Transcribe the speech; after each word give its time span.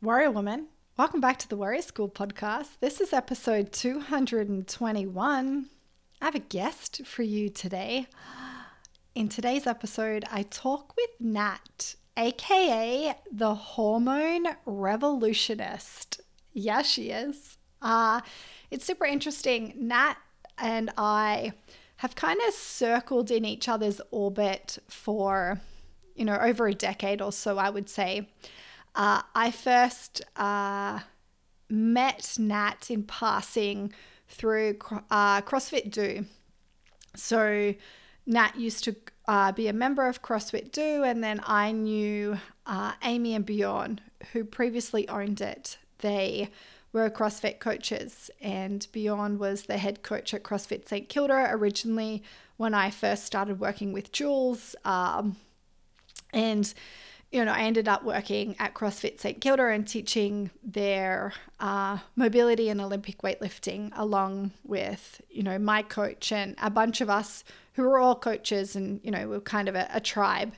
Warrior 0.00 0.30
Woman, 0.30 0.68
welcome 0.96 1.20
back 1.20 1.40
to 1.40 1.48
the 1.48 1.56
Warrior 1.56 1.82
School 1.82 2.08
podcast. 2.08 2.78
This 2.80 3.00
is 3.00 3.12
episode 3.12 3.72
221. 3.72 5.66
I 6.22 6.24
have 6.24 6.36
a 6.36 6.38
guest 6.38 7.04
for 7.04 7.24
you 7.24 7.48
today. 7.48 8.06
In 9.16 9.28
today's 9.28 9.66
episode, 9.66 10.24
I 10.30 10.44
talk 10.44 10.94
with 10.96 11.10
Nat, 11.18 11.96
aka 12.16 13.12
the 13.32 13.56
hormone 13.56 14.46
revolutionist. 14.64 16.20
Yeah, 16.52 16.82
she 16.82 17.10
is. 17.10 17.58
Uh, 17.82 18.20
it's 18.70 18.84
super 18.84 19.04
interesting. 19.04 19.74
Nat 19.76 20.14
and 20.58 20.90
I 20.96 21.54
have 21.96 22.14
kind 22.14 22.38
of 22.46 22.54
circled 22.54 23.32
in 23.32 23.44
each 23.44 23.68
other's 23.68 24.00
orbit 24.12 24.78
for, 24.86 25.60
you 26.14 26.24
know, 26.24 26.38
over 26.38 26.68
a 26.68 26.74
decade 26.74 27.20
or 27.20 27.32
so, 27.32 27.58
I 27.58 27.70
would 27.70 27.88
say. 27.88 28.28
Uh, 28.98 29.22
I 29.32 29.52
first 29.52 30.22
uh, 30.34 30.98
met 31.70 32.34
Nat 32.36 32.90
in 32.90 33.04
passing 33.04 33.92
through 34.26 34.76
uh, 35.08 35.40
CrossFit 35.42 35.92
Do. 35.92 36.26
So 37.14 37.74
Nat 38.26 38.58
used 38.58 38.82
to 38.84 38.96
uh, 39.28 39.52
be 39.52 39.68
a 39.68 39.72
member 39.72 40.08
of 40.08 40.20
CrossFit 40.20 40.72
Do, 40.72 41.04
and 41.04 41.22
then 41.22 41.40
I 41.46 41.70
knew 41.70 42.38
uh, 42.66 42.94
Amy 43.04 43.36
and 43.36 43.46
Bjorn, 43.46 44.00
who 44.32 44.44
previously 44.44 45.08
owned 45.08 45.40
it. 45.40 45.78
They 45.98 46.50
were 46.92 47.08
CrossFit 47.08 47.60
coaches, 47.60 48.32
and 48.40 48.84
Bjorn 48.90 49.38
was 49.38 49.64
the 49.64 49.78
head 49.78 50.02
coach 50.02 50.34
at 50.34 50.42
CrossFit 50.42 50.88
St 50.88 51.08
Kilda 51.08 51.46
originally 51.50 52.24
when 52.56 52.74
I 52.74 52.90
first 52.90 53.24
started 53.24 53.60
working 53.60 53.92
with 53.92 54.10
Jules. 54.10 54.74
Um, 54.84 55.36
and 56.32 56.74
you 57.30 57.44
know, 57.44 57.52
I 57.52 57.60
ended 57.60 57.88
up 57.88 58.04
working 58.04 58.56
at 58.58 58.74
CrossFit 58.74 59.20
St 59.20 59.40
Kilda 59.40 59.66
and 59.66 59.86
teaching 59.86 60.50
their 60.62 61.34
uh, 61.60 61.98
mobility 62.16 62.70
and 62.70 62.80
Olympic 62.80 63.18
weightlifting 63.18 63.90
along 63.94 64.52
with, 64.64 65.20
you 65.28 65.42
know, 65.42 65.58
my 65.58 65.82
coach 65.82 66.32
and 66.32 66.56
a 66.62 66.70
bunch 66.70 67.00
of 67.02 67.10
us 67.10 67.44
who 67.74 67.82
were 67.82 67.98
all 67.98 68.14
coaches 68.14 68.74
and, 68.74 69.00
you 69.02 69.10
know, 69.10 69.28
we 69.28 69.36
are 69.36 69.40
kind 69.40 69.68
of 69.68 69.74
a, 69.74 69.88
a 69.92 70.00
tribe. 70.00 70.54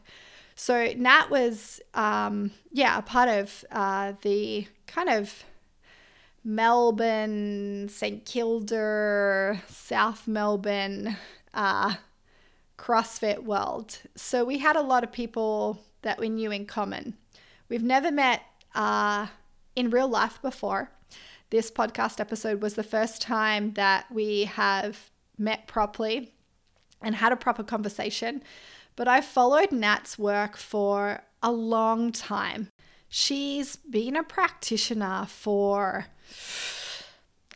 So 0.55 0.93
Nat 0.97 1.29
was, 1.29 1.81
um, 1.95 2.53
yeah, 2.71 2.99
a 2.99 3.03
part 3.03 3.29
of 3.29 3.65
uh, 3.73 4.13
the 4.23 4.69
kind 4.87 5.09
of 5.09 5.43
Melbourne, 6.45 7.89
St 7.89 8.25
Kilda, 8.25 9.61
South 9.69 10.29
Melbourne 10.29 11.17
uh, 11.53 11.95
CrossFit 12.79 13.43
world. 13.43 13.99
So 14.15 14.45
we 14.45 14.59
had 14.59 14.77
a 14.77 14.83
lot 14.83 15.03
of 15.03 15.11
people 15.11 15.81
that 16.03 16.19
we 16.19 16.29
knew 16.29 16.51
in 16.51 16.67
common. 16.67 17.15
We've 17.69 17.83
never 17.83 18.11
met 18.11 18.43
uh, 18.75 19.29
in 19.77 19.91
real 19.91 20.09
life 20.09 20.41
before. 20.43 20.91
This 21.51 21.71
podcast 21.71 22.21
episode 22.21 22.63
was 22.63 22.75
the 22.75 22.83
first 22.83 23.21
time 23.21 23.73
that 23.75 24.07
we 24.13 24.45
have 24.45 25.11
met 25.37 25.67
properly 25.67 26.33
and 27.03 27.15
had 27.15 27.33
a 27.33 27.37
proper 27.37 27.63
conversation. 27.63 28.43
But 28.97 29.09
I 29.09 29.21
followed 29.21 29.73
Nat's 29.73 30.19
work 30.19 30.57
for 30.57 31.23
a 31.43 31.51
long 31.51 32.13
time. 32.13 32.69
She's 33.09 33.77
been 33.77 34.15
a 34.15 34.23
practitioner 34.23 35.27
for, 35.27 36.07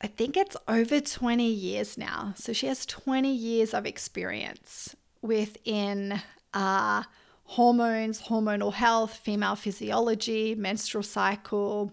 I 0.01 0.07
think 0.07 0.37
it's 0.37 0.57
over 0.67 1.01
20 1.01 1.47
years 1.47 1.97
now. 1.97 2.35
So 2.37 2.53
she 2.53 2.67
has 2.67 2.85
20 2.87 3.33
years 3.33 3.73
of 3.75 3.87
experience 3.87 4.97
within 5.23 6.21
uh, 6.53 7.05
hormones, 7.45 8.23
hormonal 8.23 8.73
health, 8.73 9.17
female 9.17 9.57
physiology, 9.57 10.55
menstrual 10.55 11.03
cycle, 11.03 11.93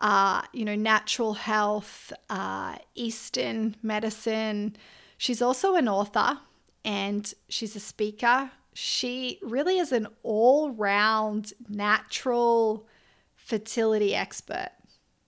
uh, 0.00 0.42
you 0.52 0.64
know, 0.64 0.74
natural 0.74 1.34
health, 1.34 2.12
uh, 2.30 2.76
Eastern 2.94 3.76
medicine. 3.82 4.76
She's 5.16 5.42
also 5.42 5.74
an 5.74 5.88
author 5.88 6.38
and 6.84 7.32
she's 7.48 7.74
a 7.76 7.80
speaker. 7.80 8.50
She 8.72 9.38
really 9.42 9.78
is 9.78 9.92
an 9.92 10.06
all 10.22 10.70
round 10.70 11.52
natural 11.68 12.86
fertility 13.34 14.14
expert. 14.14 14.70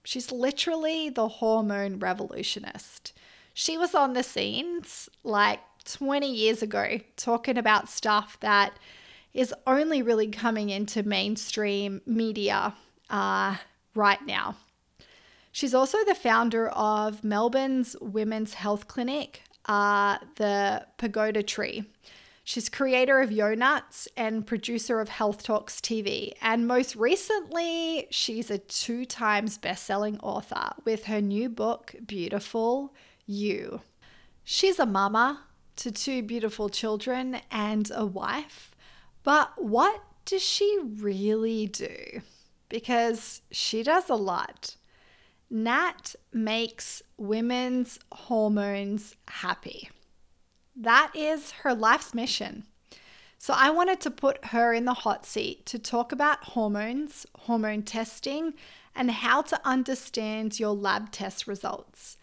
She's 0.05 0.31
literally 0.31 1.11
the 1.11 1.29
hormone 1.29 1.99
revolutionist. 1.99 3.13
She 3.53 3.77
was 3.77 3.95
on 3.95 4.13
the 4.13 4.23
scenes 4.23 5.09
like 5.25 5.61
20 5.84 6.31
years 6.31 6.63
ago 6.63 7.01
talking 7.17 7.59
about 7.59 7.89
stuff 7.89 8.39
that 8.41 8.73
is 9.33 9.55
only 9.67 10.03
really 10.03 10.29
coming 10.29 10.71
into 10.71 11.03
mainstream 11.03 12.01
media 12.07 12.75
uh, 13.09 13.57
right 13.95 14.25
now. 14.27 14.57
She's 15.53 15.75
also 15.75 15.99
the 16.05 16.15
founder 16.15 16.69
of 16.69 17.25
Melbourne's 17.25 17.97
Women's 18.01 18.55
Health 18.55 18.87
Clinic, 18.87 19.43
uh, 19.67 20.19
the 20.37 20.87
Pagoda 20.97 21.43
Tree. 21.43 21.85
She's 22.45 22.69
creator 22.69 23.21
of 23.21 23.31
Yo'Nuts 23.31 24.09
and 24.17 24.47
producer 24.47 25.01
of 25.01 25.09
HealthTalks 25.09 25.81
TV. 25.81 26.33
And 26.41 26.67
most 26.67 26.97
recently, 26.97 28.09
she's 28.11 28.51
a 28.51 28.59
two 28.59 29.05
times 29.05 29.59
best-selling 29.59 30.19
author 30.21 30.71
with 30.85 31.05
her 31.05 31.21
new 31.21 31.49
book, 31.49 31.95
Beautiful 32.05 32.95
You. 33.27 33.83
She's 34.43 34.79
a 34.79 34.87
mama 34.87 35.45
to 35.77 35.93
two 35.93 36.23
beautiful 36.23 36.69
children 36.69 37.41
and 37.51 37.91
a 37.95 38.05
wife. 38.05 38.70
But 39.23 39.63
what 39.63 40.03
does 40.25 40.43
she 40.43 40.79
really 40.83 41.67
do? 41.67 42.23
Because 42.69 43.43
she 43.51 43.83
does 43.83 44.09
a 44.09 44.15
lot. 44.15 44.77
Nat 45.51 46.15
makes 46.33 47.03
women's 47.17 47.99
hormones 48.13 49.17
happy. 49.29 49.91
That 50.77 51.11
is 51.15 51.51
her 51.51 51.75
life's 51.75 52.15
mission. 52.15 52.65
So 53.39 53.55
I 53.57 53.71
wanted 53.71 54.01
to 54.03 54.11
put 54.11 54.45
her 54.47 54.73
in 54.73 54.85
the 54.85 54.95
hot 54.95 55.27
seat 55.27 55.67
to 55.67 55.79
talk 55.79 56.13
about 56.13 56.45
hormones, 56.45 57.27
hormone 57.41 57.83
testing, 57.83 58.55
and 58.95 59.11
how 59.11 59.43
to 59.43 59.61
understand 59.65 60.61
your 60.61 60.75
lab 60.75 61.11
test 61.11 61.47
results 61.47 62.17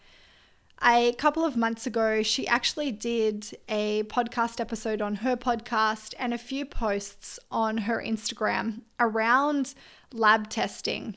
a 0.84 1.12
couple 1.14 1.44
of 1.44 1.56
months 1.56 1.86
ago, 1.86 2.22
she 2.22 2.46
actually 2.46 2.92
did 2.92 3.56
a 3.68 4.04
podcast 4.04 4.60
episode 4.60 5.02
on 5.02 5.16
her 5.16 5.36
podcast 5.36 6.14
and 6.18 6.32
a 6.32 6.38
few 6.38 6.64
posts 6.64 7.38
on 7.50 7.78
her 7.78 8.02
Instagram 8.04 8.82
around 9.00 9.74
lab 10.12 10.48
testing, 10.48 11.16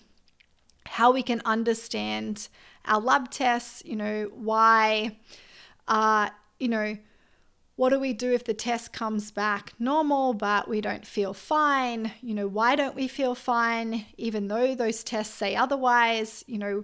how 0.85 1.11
we 1.11 1.21
can 1.21 1.41
understand 1.45 2.49
our 2.85 2.99
lab 2.99 3.29
tests, 3.29 3.83
you 3.85 3.95
know, 3.95 4.31
why, 4.33 5.17
uh, 5.87 6.29
you 6.59 6.67
know, 6.67 6.97
what 7.75 7.89
do 7.89 7.99
we 7.99 8.13
do 8.13 8.31
if 8.31 8.43
the 8.43 8.53
test 8.53 8.93
comes 8.93 9.31
back 9.31 9.73
normal 9.79 10.33
but 10.33 10.67
we 10.67 10.81
don't 10.81 11.05
feel 11.05 11.33
fine? 11.33 12.11
You 12.21 12.33
know, 12.33 12.47
why 12.47 12.75
don't 12.75 12.95
we 12.95 13.07
feel 13.07 13.35
fine 13.35 14.05
even 14.17 14.47
though 14.47 14.75
those 14.75 15.03
tests 15.03 15.33
say 15.35 15.55
otherwise? 15.55 16.43
You 16.47 16.57
know, 16.57 16.83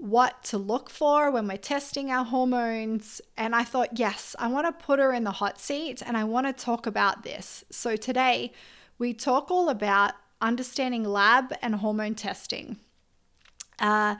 what 0.00 0.42
to 0.42 0.56
look 0.56 0.88
for 0.88 1.30
when 1.30 1.46
we're 1.46 1.58
testing 1.58 2.10
our 2.10 2.24
hormones. 2.24 3.20
And 3.36 3.54
I 3.54 3.64
thought, 3.64 3.98
yes, 3.98 4.34
I 4.38 4.48
want 4.48 4.66
to 4.66 4.84
put 4.84 4.98
her 4.98 5.12
in 5.12 5.24
the 5.24 5.30
hot 5.30 5.60
seat 5.60 6.02
and 6.04 6.16
I 6.16 6.24
want 6.24 6.46
to 6.46 6.52
talk 6.52 6.86
about 6.86 7.22
this. 7.22 7.64
So 7.70 7.96
today 7.96 8.52
we 8.98 9.12
talk 9.12 9.50
all 9.50 9.68
about 9.68 10.14
understanding 10.40 11.04
lab 11.04 11.52
and 11.60 11.76
hormone 11.76 12.14
testing. 12.14 12.78
Uh, 13.78 14.16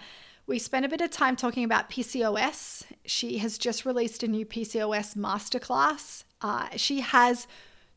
we 0.47 0.59
spent 0.59 0.85
a 0.85 0.89
bit 0.89 1.01
of 1.01 1.11
time 1.11 1.35
talking 1.35 1.65
about 1.65 1.89
PCOS. 1.89 2.85
She 3.07 3.39
has 3.39 3.57
just 3.57 3.87
released 3.87 4.23
a 4.23 4.29
new 4.29 4.45
PCOS 4.45 5.17
masterclass. 5.17 6.25
Uh, 6.43 6.69
she 6.77 7.01
has 7.01 7.47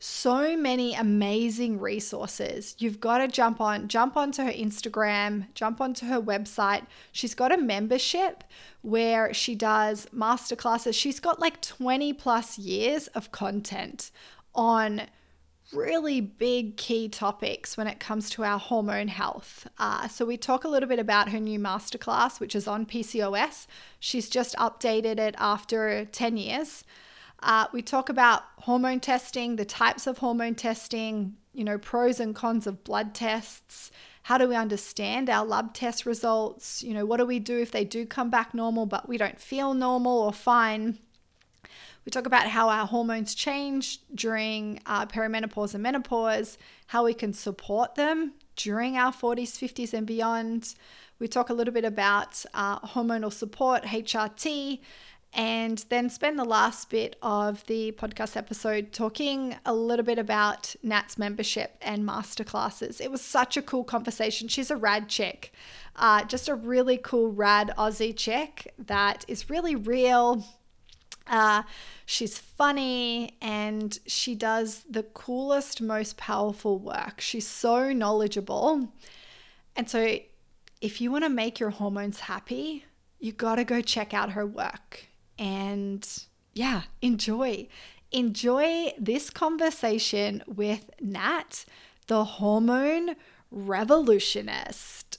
so 0.06 0.54
many 0.54 0.94
amazing 0.94 1.80
resources. 1.80 2.76
You've 2.78 3.00
got 3.00 3.18
to 3.18 3.28
jump 3.28 3.58
on, 3.58 3.88
jump 3.88 4.18
onto 4.18 4.42
her 4.42 4.52
Instagram, 4.52 5.46
jump 5.54 5.80
onto 5.80 6.04
her 6.04 6.20
website. 6.20 6.84
She's 7.10 7.34
got 7.34 7.52
a 7.52 7.56
membership 7.56 8.44
where 8.82 9.32
she 9.32 9.54
does 9.54 10.06
masterclasses. 10.14 10.92
She's 10.92 11.20
got 11.20 11.40
like 11.40 11.62
20 11.62 12.12
plus 12.12 12.58
years 12.58 13.06
of 13.08 13.32
content 13.32 14.10
on 14.54 15.04
really 15.72 16.20
big 16.20 16.76
key 16.76 17.08
topics 17.08 17.78
when 17.78 17.86
it 17.86 17.98
comes 17.98 18.28
to 18.28 18.44
our 18.44 18.58
hormone 18.58 19.08
health. 19.08 19.66
Uh, 19.78 20.06
so, 20.08 20.26
we 20.26 20.36
talk 20.36 20.64
a 20.64 20.68
little 20.68 20.88
bit 20.88 20.98
about 20.98 21.30
her 21.30 21.40
new 21.40 21.58
masterclass, 21.58 22.40
which 22.40 22.54
is 22.54 22.68
on 22.68 22.84
PCOS. 22.84 23.66
She's 24.00 24.28
just 24.28 24.54
updated 24.56 25.18
it 25.18 25.34
after 25.38 26.04
10 26.04 26.36
years. 26.36 26.84
Uh, 27.40 27.66
we 27.72 27.82
talk 27.82 28.08
about 28.08 28.42
hormone 28.60 29.00
testing, 29.00 29.56
the 29.56 29.64
types 29.64 30.06
of 30.06 30.18
hormone 30.18 30.54
testing, 30.54 31.36
you 31.52 31.64
know, 31.64 31.78
pros 31.78 32.20
and 32.20 32.34
cons 32.34 32.66
of 32.66 32.84
blood 32.84 33.14
tests. 33.14 33.90
How 34.24 34.38
do 34.38 34.48
we 34.48 34.56
understand 34.56 35.28
our 35.28 35.44
lab 35.44 35.74
test 35.74 36.06
results? 36.06 36.82
You 36.82 36.94
know, 36.94 37.04
what 37.04 37.18
do 37.18 37.26
we 37.26 37.38
do 37.38 37.58
if 37.60 37.70
they 37.70 37.84
do 37.84 38.06
come 38.06 38.30
back 38.30 38.54
normal 38.54 38.86
but 38.86 39.08
we 39.08 39.18
don't 39.18 39.38
feel 39.38 39.74
normal 39.74 40.18
or 40.18 40.32
fine? 40.32 40.98
We 42.04 42.10
talk 42.10 42.26
about 42.26 42.48
how 42.48 42.68
our 42.68 42.86
hormones 42.86 43.34
change 43.34 44.00
during 44.14 44.80
uh, 44.84 45.06
perimenopause 45.06 45.74
and 45.74 45.82
menopause, 45.82 46.58
how 46.88 47.04
we 47.04 47.14
can 47.14 47.32
support 47.32 47.94
them 47.94 48.34
during 48.56 48.96
our 48.96 49.12
40s, 49.12 49.52
50s, 49.52 49.94
and 49.94 50.06
beyond. 50.06 50.74
We 51.18 51.28
talk 51.28 51.48
a 51.48 51.54
little 51.54 51.72
bit 51.72 51.84
about 51.84 52.44
uh, 52.52 52.80
hormonal 52.80 53.32
support, 53.32 53.84
HRT, 53.84 54.80
and 55.34 55.84
then 55.88 56.08
spend 56.08 56.38
the 56.38 56.44
last 56.44 56.90
bit 56.90 57.16
of 57.20 57.66
the 57.66 57.90
podcast 57.92 58.36
episode 58.36 58.92
talking 58.92 59.56
a 59.66 59.74
little 59.74 60.04
bit 60.04 60.18
about 60.18 60.76
Nat's 60.82 61.18
membership 61.18 61.76
and 61.82 62.06
masterclasses. 62.08 63.00
It 63.00 63.10
was 63.10 63.20
such 63.20 63.56
a 63.56 63.62
cool 63.62 63.82
conversation. 63.82 64.46
She's 64.46 64.70
a 64.70 64.76
rad 64.76 65.08
chick, 65.08 65.52
uh, 65.96 66.24
just 66.24 66.48
a 66.48 66.54
really 66.54 66.98
cool, 66.98 67.32
rad 67.32 67.72
Aussie 67.76 68.16
chick 68.16 68.72
that 68.78 69.24
is 69.26 69.50
really 69.50 69.74
real. 69.74 70.44
Uh, 71.26 71.64
she's 72.06 72.38
funny 72.38 73.36
and 73.42 73.98
she 74.06 74.36
does 74.36 74.84
the 74.88 75.02
coolest, 75.02 75.82
most 75.82 76.16
powerful 76.16 76.78
work. 76.78 77.20
She's 77.20 77.46
so 77.46 77.92
knowledgeable. 77.92 78.92
And 79.74 79.90
so, 79.90 80.18
if 80.80 81.00
you 81.00 81.10
want 81.10 81.24
to 81.24 81.30
make 81.30 81.58
your 81.58 81.70
hormones 81.70 82.20
happy, 82.20 82.84
you 83.18 83.32
got 83.32 83.56
to 83.56 83.64
go 83.64 83.80
check 83.80 84.12
out 84.12 84.32
her 84.32 84.46
work 84.46 85.08
and 85.38 86.06
yeah, 86.54 86.82
enjoy. 87.02 87.68
Enjoy 88.12 88.92
this 88.98 89.28
conversation 89.28 90.42
with 90.46 90.88
Nat, 91.00 91.64
the 92.06 92.24
hormone 92.24 93.16
revolutionist. 93.50 95.18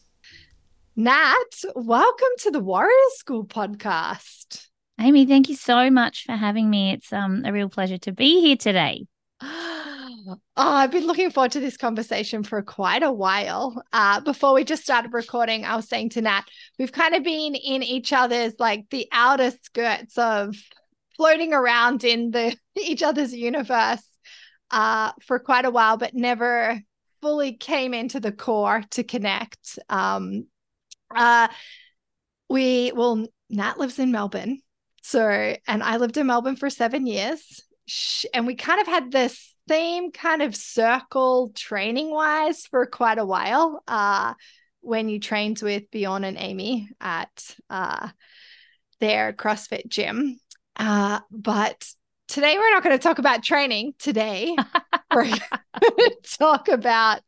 Nat, 0.96 1.64
welcome 1.76 2.30
to 2.40 2.52
the 2.52 2.62
Warrior 2.62 2.94
School 3.16 3.46
podcast. 3.46 4.68
Amy, 5.00 5.26
thank 5.26 5.50
you 5.50 5.56
so 5.56 5.90
much 5.90 6.24
for 6.26 6.34
having 6.34 6.70
me. 6.70 6.94
It's 6.94 7.12
um 7.12 7.44
a 7.46 7.52
real 7.52 7.70
pleasure 7.70 7.98
to 7.98 8.14
be 8.14 8.40
here 8.42 8.56
today. 8.56 9.06
Oh, 10.28 10.38
I've 10.56 10.92
been 10.92 11.06
looking 11.06 11.30
forward 11.30 11.52
to 11.52 11.60
this 11.60 11.78
conversation 11.78 12.44
for 12.44 12.62
quite 12.62 13.04
a 13.04 13.12
while. 13.12 13.82
Uh, 13.94 14.20
before 14.22 14.54
we 14.54 14.64
just 14.64 14.84
started 14.84 15.14
recording, 15.14 15.66
I 15.66 15.76
was 15.76 15.88
saying 15.88 16.10
to 16.12 16.22
Nat, 16.22 16.44
we've 16.80 16.92
kind 16.92 17.14
of 17.14 17.24
been 17.24 17.54
in 17.54 17.84
each 17.84 18.12
other's 18.12 18.54
like 18.60 18.86
the 18.90 19.08
outer 19.12 19.52
skirts 19.52 20.18
of 20.18 20.56
floating 21.16 21.54
around 21.54 22.04
in 22.04 22.32
the 22.32 22.56
each 22.76 23.04
other's 23.04 23.34
universe 23.34 24.04
uh, 24.72 25.12
for 25.22 25.38
quite 25.38 25.66
a 25.66 25.72
while, 25.72 25.98
but 25.98 26.16
never 26.16 26.80
fully 27.22 27.54
came 27.54 27.94
into 27.94 28.20
the 28.20 28.32
core 28.32 28.84
to 28.92 29.04
connect. 29.04 29.78
Um, 29.90 30.48
uh, 31.14 31.50
we 32.50 32.92
well, 32.96 33.26
Nat 33.50 33.78
lives 33.78 34.00
in 34.00 34.12
Melbourne, 34.12 34.60
so 35.04 35.56
and 35.68 35.84
I 35.84 35.98
lived 35.98 36.18
in 36.18 36.28
Melbourne 36.28 36.56
for 36.56 36.70
seven 36.70 37.06
years 37.06 37.62
and 38.34 38.48
we 38.48 38.56
kind 38.56 38.82
of 38.82 38.88
had 38.88 39.12
this 39.12 39.55
same 39.68 40.12
kind 40.12 40.42
of 40.42 40.56
circle 40.56 41.52
training 41.56 42.12
wise 42.12 42.66
for 42.66 42.86
quite 42.86 43.18
a 43.18 43.26
while 43.26 43.84
uh, 43.88 44.34
when 44.82 45.10
you 45.10 45.20
trained 45.20 45.60
with 45.62 45.90
Bjorn 45.92 46.24
and 46.24 46.38
Amy 46.38 46.90
at 47.02 47.56
uh, 47.70 48.10
their 49.00 49.34
CrossFit 49.34 49.88
gym. 49.88 50.40
Uh, 50.76 51.20
but 51.32 51.88
today 52.28 52.58
we're 52.58 52.72
not 52.72 52.84
going 52.84 52.98
to 52.98 53.02
talk 53.02 53.20
about 53.20 53.44
training. 53.44 53.94
Today 53.98 54.56
we're 55.14 55.24
going 55.24 55.40
to 55.80 56.16
talk 56.38 56.68
about, 56.68 57.22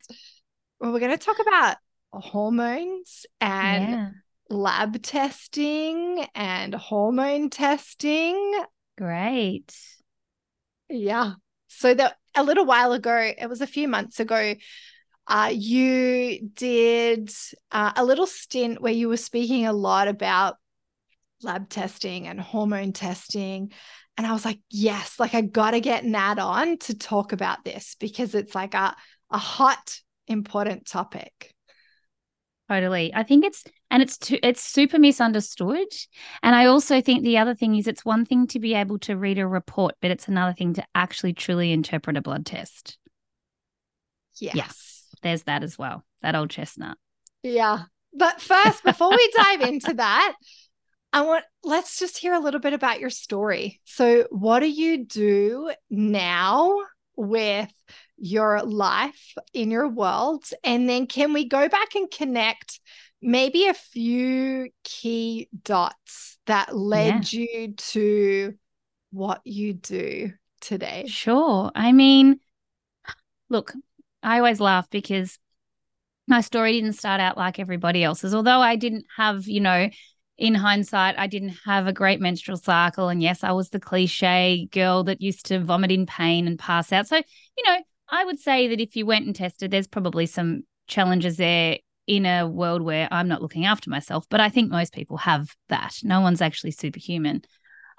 well, 0.80 0.92
we're 0.92 1.00
going 1.00 1.16
to 1.16 1.24
talk 1.24 1.40
about 1.40 1.76
hormones 2.12 3.26
and 3.40 3.90
yeah. 3.90 4.10
lab 4.48 5.02
testing 5.02 6.26
and 6.34 6.74
hormone 6.74 7.50
testing. 7.50 8.64
Great. 8.96 9.74
Yeah. 10.88 11.32
So 11.68 11.94
that 11.94 12.16
a 12.38 12.42
little 12.42 12.64
while 12.64 12.92
ago, 12.92 13.32
it 13.36 13.48
was 13.48 13.60
a 13.60 13.66
few 13.66 13.88
months 13.88 14.20
ago, 14.20 14.54
uh, 15.26 15.50
you 15.52 16.48
did 16.54 17.30
uh, 17.70 17.92
a 17.96 18.04
little 18.04 18.26
stint 18.26 18.80
where 18.80 18.92
you 18.92 19.08
were 19.08 19.16
speaking 19.16 19.66
a 19.66 19.72
lot 19.72 20.08
about 20.08 20.56
lab 21.42 21.68
testing 21.68 22.26
and 22.26 22.40
hormone 22.40 22.92
testing. 22.92 23.72
And 24.16 24.26
I 24.26 24.32
was 24.32 24.44
like, 24.44 24.60
yes, 24.70 25.20
like 25.20 25.34
I 25.34 25.42
got 25.42 25.72
to 25.72 25.80
get 25.80 26.04
Nat 26.04 26.38
on 26.38 26.78
to 26.78 26.96
talk 26.96 27.32
about 27.32 27.64
this 27.64 27.94
because 28.00 28.34
it's 28.34 28.54
like 28.54 28.74
a, 28.74 28.96
a 29.30 29.38
hot, 29.38 30.00
important 30.26 30.86
topic. 30.86 31.54
Totally. 32.68 33.14
I 33.14 33.22
think 33.22 33.44
it's 33.44 33.64
and 33.90 34.02
it's 34.02 34.18
too, 34.18 34.38
it's 34.42 34.62
super 34.62 34.98
misunderstood. 34.98 35.88
And 36.42 36.54
I 36.54 36.66
also 36.66 37.00
think 37.00 37.22
the 37.22 37.38
other 37.38 37.54
thing 37.54 37.76
is 37.76 37.86
it's 37.86 38.04
one 38.04 38.24
thing 38.24 38.46
to 38.48 38.60
be 38.60 38.74
able 38.74 38.98
to 39.00 39.16
read 39.16 39.38
a 39.38 39.46
report, 39.46 39.94
but 40.00 40.10
it's 40.10 40.28
another 40.28 40.52
thing 40.52 40.74
to 40.74 40.84
actually 40.94 41.32
truly 41.32 41.72
interpret 41.72 42.16
a 42.16 42.22
blood 42.22 42.44
test. 42.44 42.98
Yes. 44.40 44.54
Yes. 44.54 45.06
There's 45.22 45.42
that 45.44 45.62
as 45.62 45.78
well. 45.78 46.04
That 46.22 46.36
old 46.36 46.50
chestnut. 46.50 46.98
Yeah. 47.42 47.84
But 48.12 48.40
first, 48.40 48.84
before 48.84 49.10
we 49.10 49.32
dive 49.36 49.62
into 49.62 49.94
that, 49.94 50.34
I 51.12 51.22
want 51.22 51.44
let's 51.64 51.98
just 51.98 52.18
hear 52.18 52.34
a 52.34 52.40
little 52.40 52.60
bit 52.60 52.72
about 52.72 53.00
your 53.00 53.10
story. 53.10 53.80
So, 53.84 54.26
what 54.30 54.60
do 54.60 54.68
you 54.68 55.06
do 55.06 55.72
now 55.88 56.76
with 57.16 57.72
your 58.16 58.62
life 58.62 59.34
in 59.54 59.70
your 59.70 59.88
world? 59.88 60.44
And 60.62 60.88
then 60.88 61.06
can 61.06 61.32
we 61.32 61.48
go 61.48 61.68
back 61.68 61.94
and 61.94 62.10
connect 62.10 62.80
maybe 63.20 63.66
a 63.66 63.74
few 63.74 64.70
key 64.84 65.48
dots 65.64 66.38
that 66.46 66.74
led 66.74 67.32
yeah. 67.32 67.40
you 67.40 67.72
to 67.74 68.54
what 69.10 69.40
you 69.44 69.74
do 69.74 70.32
today? 70.60 71.06
Sure. 71.08 71.70
I 71.74 71.92
mean, 71.92 72.40
look, 73.48 73.72
I 74.22 74.38
always 74.38 74.60
laugh 74.60 74.88
because 74.90 75.38
my 76.26 76.40
story 76.40 76.72
didn't 76.72 76.92
start 76.94 77.20
out 77.20 77.36
like 77.36 77.58
everybody 77.58 78.04
else's. 78.04 78.34
Although 78.34 78.60
I 78.60 78.76
didn't 78.76 79.06
have, 79.16 79.46
you 79.46 79.60
know, 79.60 79.88
in 80.36 80.54
hindsight, 80.54 81.18
I 81.18 81.26
didn't 81.26 81.56
have 81.64 81.86
a 81.86 81.92
great 81.92 82.20
menstrual 82.20 82.58
cycle. 82.58 83.08
And 83.08 83.22
yes, 83.22 83.42
I 83.42 83.52
was 83.52 83.70
the 83.70 83.80
cliche 83.80 84.68
girl 84.70 85.04
that 85.04 85.20
used 85.20 85.46
to 85.46 85.58
vomit 85.58 85.90
in 85.90 86.06
pain 86.06 86.46
and 86.46 86.58
pass 86.58 86.92
out. 86.92 87.08
So, 87.08 87.16
you 87.16 87.64
know, 87.64 87.78
I 88.10 88.24
would 88.24 88.38
say 88.38 88.68
that 88.68 88.80
if 88.80 88.94
you 88.94 89.04
went 89.06 89.26
and 89.26 89.34
tested, 89.34 89.70
there's 89.70 89.88
probably 89.88 90.26
some 90.26 90.62
challenges 90.86 91.36
there 91.38 91.78
in 92.08 92.26
a 92.26 92.48
world 92.48 92.82
where 92.82 93.06
I'm 93.12 93.28
not 93.28 93.42
looking 93.42 93.66
after 93.66 93.90
myself. 93.90 94.26
But 94.28 94.40
I 94.40 94.48
think 94.48 94.70
most 94.70 94.92
people 94.92 95.18
have 95.18 95.54
that. 95.68 95.94
No 96.02 96.20
one's 96.20 96.40
actually 96.42 96.72
superhuman. 96.72 97.42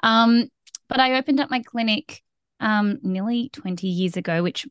Um, 0.04 0.50
but 0.90 1.00
I 1.00 1.18
opened 1.18 1.40
up 1.40 1.52
my 1.52 1.62
clinic 1.62 2.22
um, 2.60 2.98
nearly 3.04 3.50
20 3.54 3.88
years 3.88 4.18
ago, 4.18 4.42
which 4.44 4.68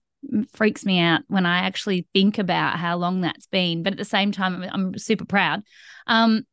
freaks 0.53 0.85
me 0.85 0.99
out 0.99 1.23
when 1.29 1.47
I 1.47 1.59
actually 1.59 2.07
think 2.13 2.39
about 2.39 2.79
how 2.79 2.97
long 2.97 3.21
that's 3.21 3.47
been. 3.47 3.85
But 3.85 3.93
at 3.93 3.99
the 3.99 4.05
same 4.05 4.33
time, 4.33 4.65
I'm 4.71 4.99
super 4.99 5.25
proud. 5.25 5.63
Um, 6.09 6.45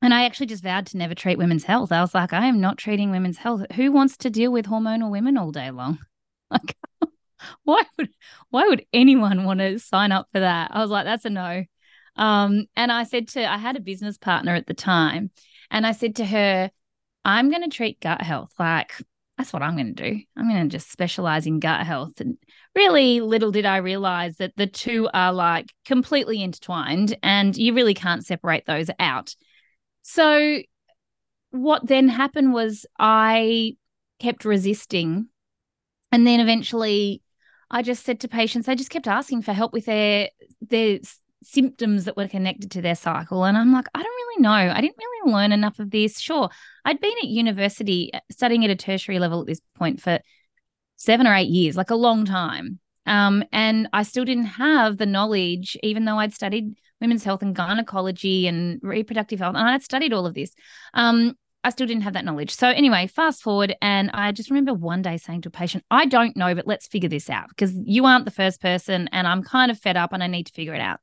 and 0.00 0.14
I 0.14 0.24
actually 0.24 0.46
just 0.46 0.62
vowed 0.62 0.86
to 0.86 0.96
never 0.96 1.14
treat 1.14 1.36
women's 1.36 1.64
health. 1.64 1.92
I 1.92 2.00
was 2.00 2.14
like, 2.14 2.32
I 2.32 2.46
am 2.46 2.60
not 2.60 2.78
treating 2.78 3.10
women's 3.10 3.38
health. 3.38 3.62
Who 3.74 3.92
wants 3.92 4.16
to 4.18 4.30
deal 4.30 4.52
with 4.52 4.66
hormonal 4.66 5.10
women 5.10 5.36
all 5.36 5.52
day 5.52 5.70
long? 5.70 5.98
Like, 6.48 6.76
why 7.64 7.82
would 7.98 8.10
why 8.50 8.68
would 8.68 8.86
anyone 8.92 9.42
want 9.42 9.58
to 9.58 9.80
sign 9.80 10.12
up 10.12 10.28
for 10.32 10.38
that? 10.38 10.70
I 10.72 10.80
was 10.80 10.92
like, 10.92 11.04
that's 11.06 11.24
a 11.24 11.30
no. 11.30 11.64
Um, 12.16 12.66
and 12.76 12.90
I 12.90 13.04
said 13.04 13.28
to 13.28 13.50
I 13.50 13.58
had 13.58 13.76
a 13.76 13.80
business 13.80 14.18
partner 14.18 14.54
at 14.54 14.66
the 14.66 14.74
time, 14.74 15.30
and 15.70 15.86
I 15.86 15.92
said 15.92 16.16
to 16.16 16.24
her, 16.24 16.70
I'm 17.24 17.50
going 17.50 17.62
to 17.62 17.76
treat 17.76 18.00
gut 18.00 18.22
health 18.22 18.52
like 18.58 18.92
that's 19.36 19.52
what 19.52 19.62
I'm 19.62 19.76
going 19.76 19.94
to 19.94 20.10
do. 20.10 20.20
I'm 20.36 20.48
going 20.48 20.62
to 20.62 20.74
just 20.74 20.90
specialize 20.90 21.46
in 21.46 21.60
gut 21.60 21.86
health. 21.86 22.20
And 22.20 22.38
really, 22.74 23.20
little 23.20 23.52
did 23.52 23.66
I 23.66 23.76
realize 23.78 24.36
that 24.38 24.56
the 24.56 24.66
two 24.66 25.10
are 25.12 25.32
like 25.32 25.72
completely 25.84 26.42
intertwined, 26.42 27.16
and 27.22 27.56
you 27.56 27.74
really 27.74 27.94
can't 27.94 28.24
separate 28.24 28.64
those 28.66 28.88
out. 28.98 29.34
So, 30.02 30.62
what 31.50 31.86
then 31.86 32.08
happened 32.08 32.52
was 32.52 32.86
I 32.98 33.76
kept 34.18 34.44
resisting. 34.44 35.28
And 36.12 36.26
then 36.26 36.40
eventually 36.40 37.22
I 37.70 37.82
just 37.82 38.04
said 38.04 38.20
to 38.20 38.28
patients, 38.28 38.66
they 38.66 38.74
just 38.74 38.90
kept 38.90 39.08
asking 39.08 39.42
for 39.42 39.52
help 39.52 39.72
with 39.72 39.86
their 39.86 40.30
their 40.60 41.00
symptoms 41.46 42.04
that 42.04 42.16
were 42.16 42.28
connected 42.28 42.70
to 42.72 42.82
their 42.82 42.94
cycle. 42.96 43.44
And 43.44 43.56
I'm 43.56 43.72
like, 43.72 43.86
I 43.94 44.02
don't 44.02 44.12
really 44.12 44.42
know. 44.42 44.50
I 44.50 44.80
didn't 44.80 44.96
really 44.98 45.32
learn 45.32 45.52
enough 45.52 45.78
of 45.78 45.90
this. 45.90 46.20
Sure, 46.20 46.50
I'd 46.84 47.00
been 47.00 47.14
at 47.22 47.28
university 47.28 48.12
uh, 48.12 48.20
studying 48.30 48.64
at 48.64 48.70
a 48.70 48.76
tertiary 48.76 49.18
level 49.18 49.40
at 49.40 49.46
this 49.46 49.60
point 49.74 50.00
for 50.00 50.18
seven 50.96 51.26
or 51.26 51.34
eight 51.34 51.48
years, 51.48 51.76
like 51.76 51.90
a 51.90 51.94
long 51.96 52.24
time. 52.24 52.80
Um, 53.06 53.44
and 53.52 53.88
I 53.92 54.02
still 54.02 54.24
didn't 54.24 54.46
have 54.46 54.98
the 54.98 55.06
knowledge, 55.06 55.76
even 55.82 56.04
though 56.04 56.18
I'd 56.18 56.34
studied 56.34 56.74
women's 57.00 57.22
health 57.22 57.42
and 57.42 57.54
gynecology 57.54 58.48
and 58.48 58.80
reproductive 58.82 59.38
health, 59.38 59.54
and 59.54 59.68
I'd 59.68 59.82
studied 59.82 60.12
all 60.12 60.26
of 60.26 60.34
this. 60.34 60.52
Um, 60.94 61.34
I 61.62 61.70
still 61.70 61.86
didn't 61.86 62.02
have 62.02 62.14
that 62.14 62.24
knowledge. 62.24 62.54
So 62.54 62.68
anyway, 62.68 63.06
fast 63.06 63.42
forward, 63.42 63.74
and 63.82 64.10
I 64.12 64.32
just 64.32 64.50
remember 64.50 64.72
one 64.72 65.02
day 65.02 65.16
saying 65.16 65.42
to 65.42 65.48
a 65.48 65.52
patient, 65.52 65.84
"I 65.90 66.06
don't 66.06 66.36
know, 66.36 66.54
but 66.54 66.66
let's 66.66 66.86
figure 66.86 67.08
this 67.08 67.28
out 67.28 67.48
because 67.48 67.74
you 67.84 68.04
aren't 68.04 68.24
the 68.24 68.30
first 68.30 68.60
person, 68.60 69.08
and 69.12 69.26
I'm 69.26 69.42
kind 69.42 69.70
of 69.70 69.78
fed 69.78 69.96
up, 69.96 70.12
and 70.12 70.22
I 70.22 70.26
need 70.26 70.46
to 70.46 70.52
figure 70.52 70.74
it 70.74 70.80
out." 70.80 71.00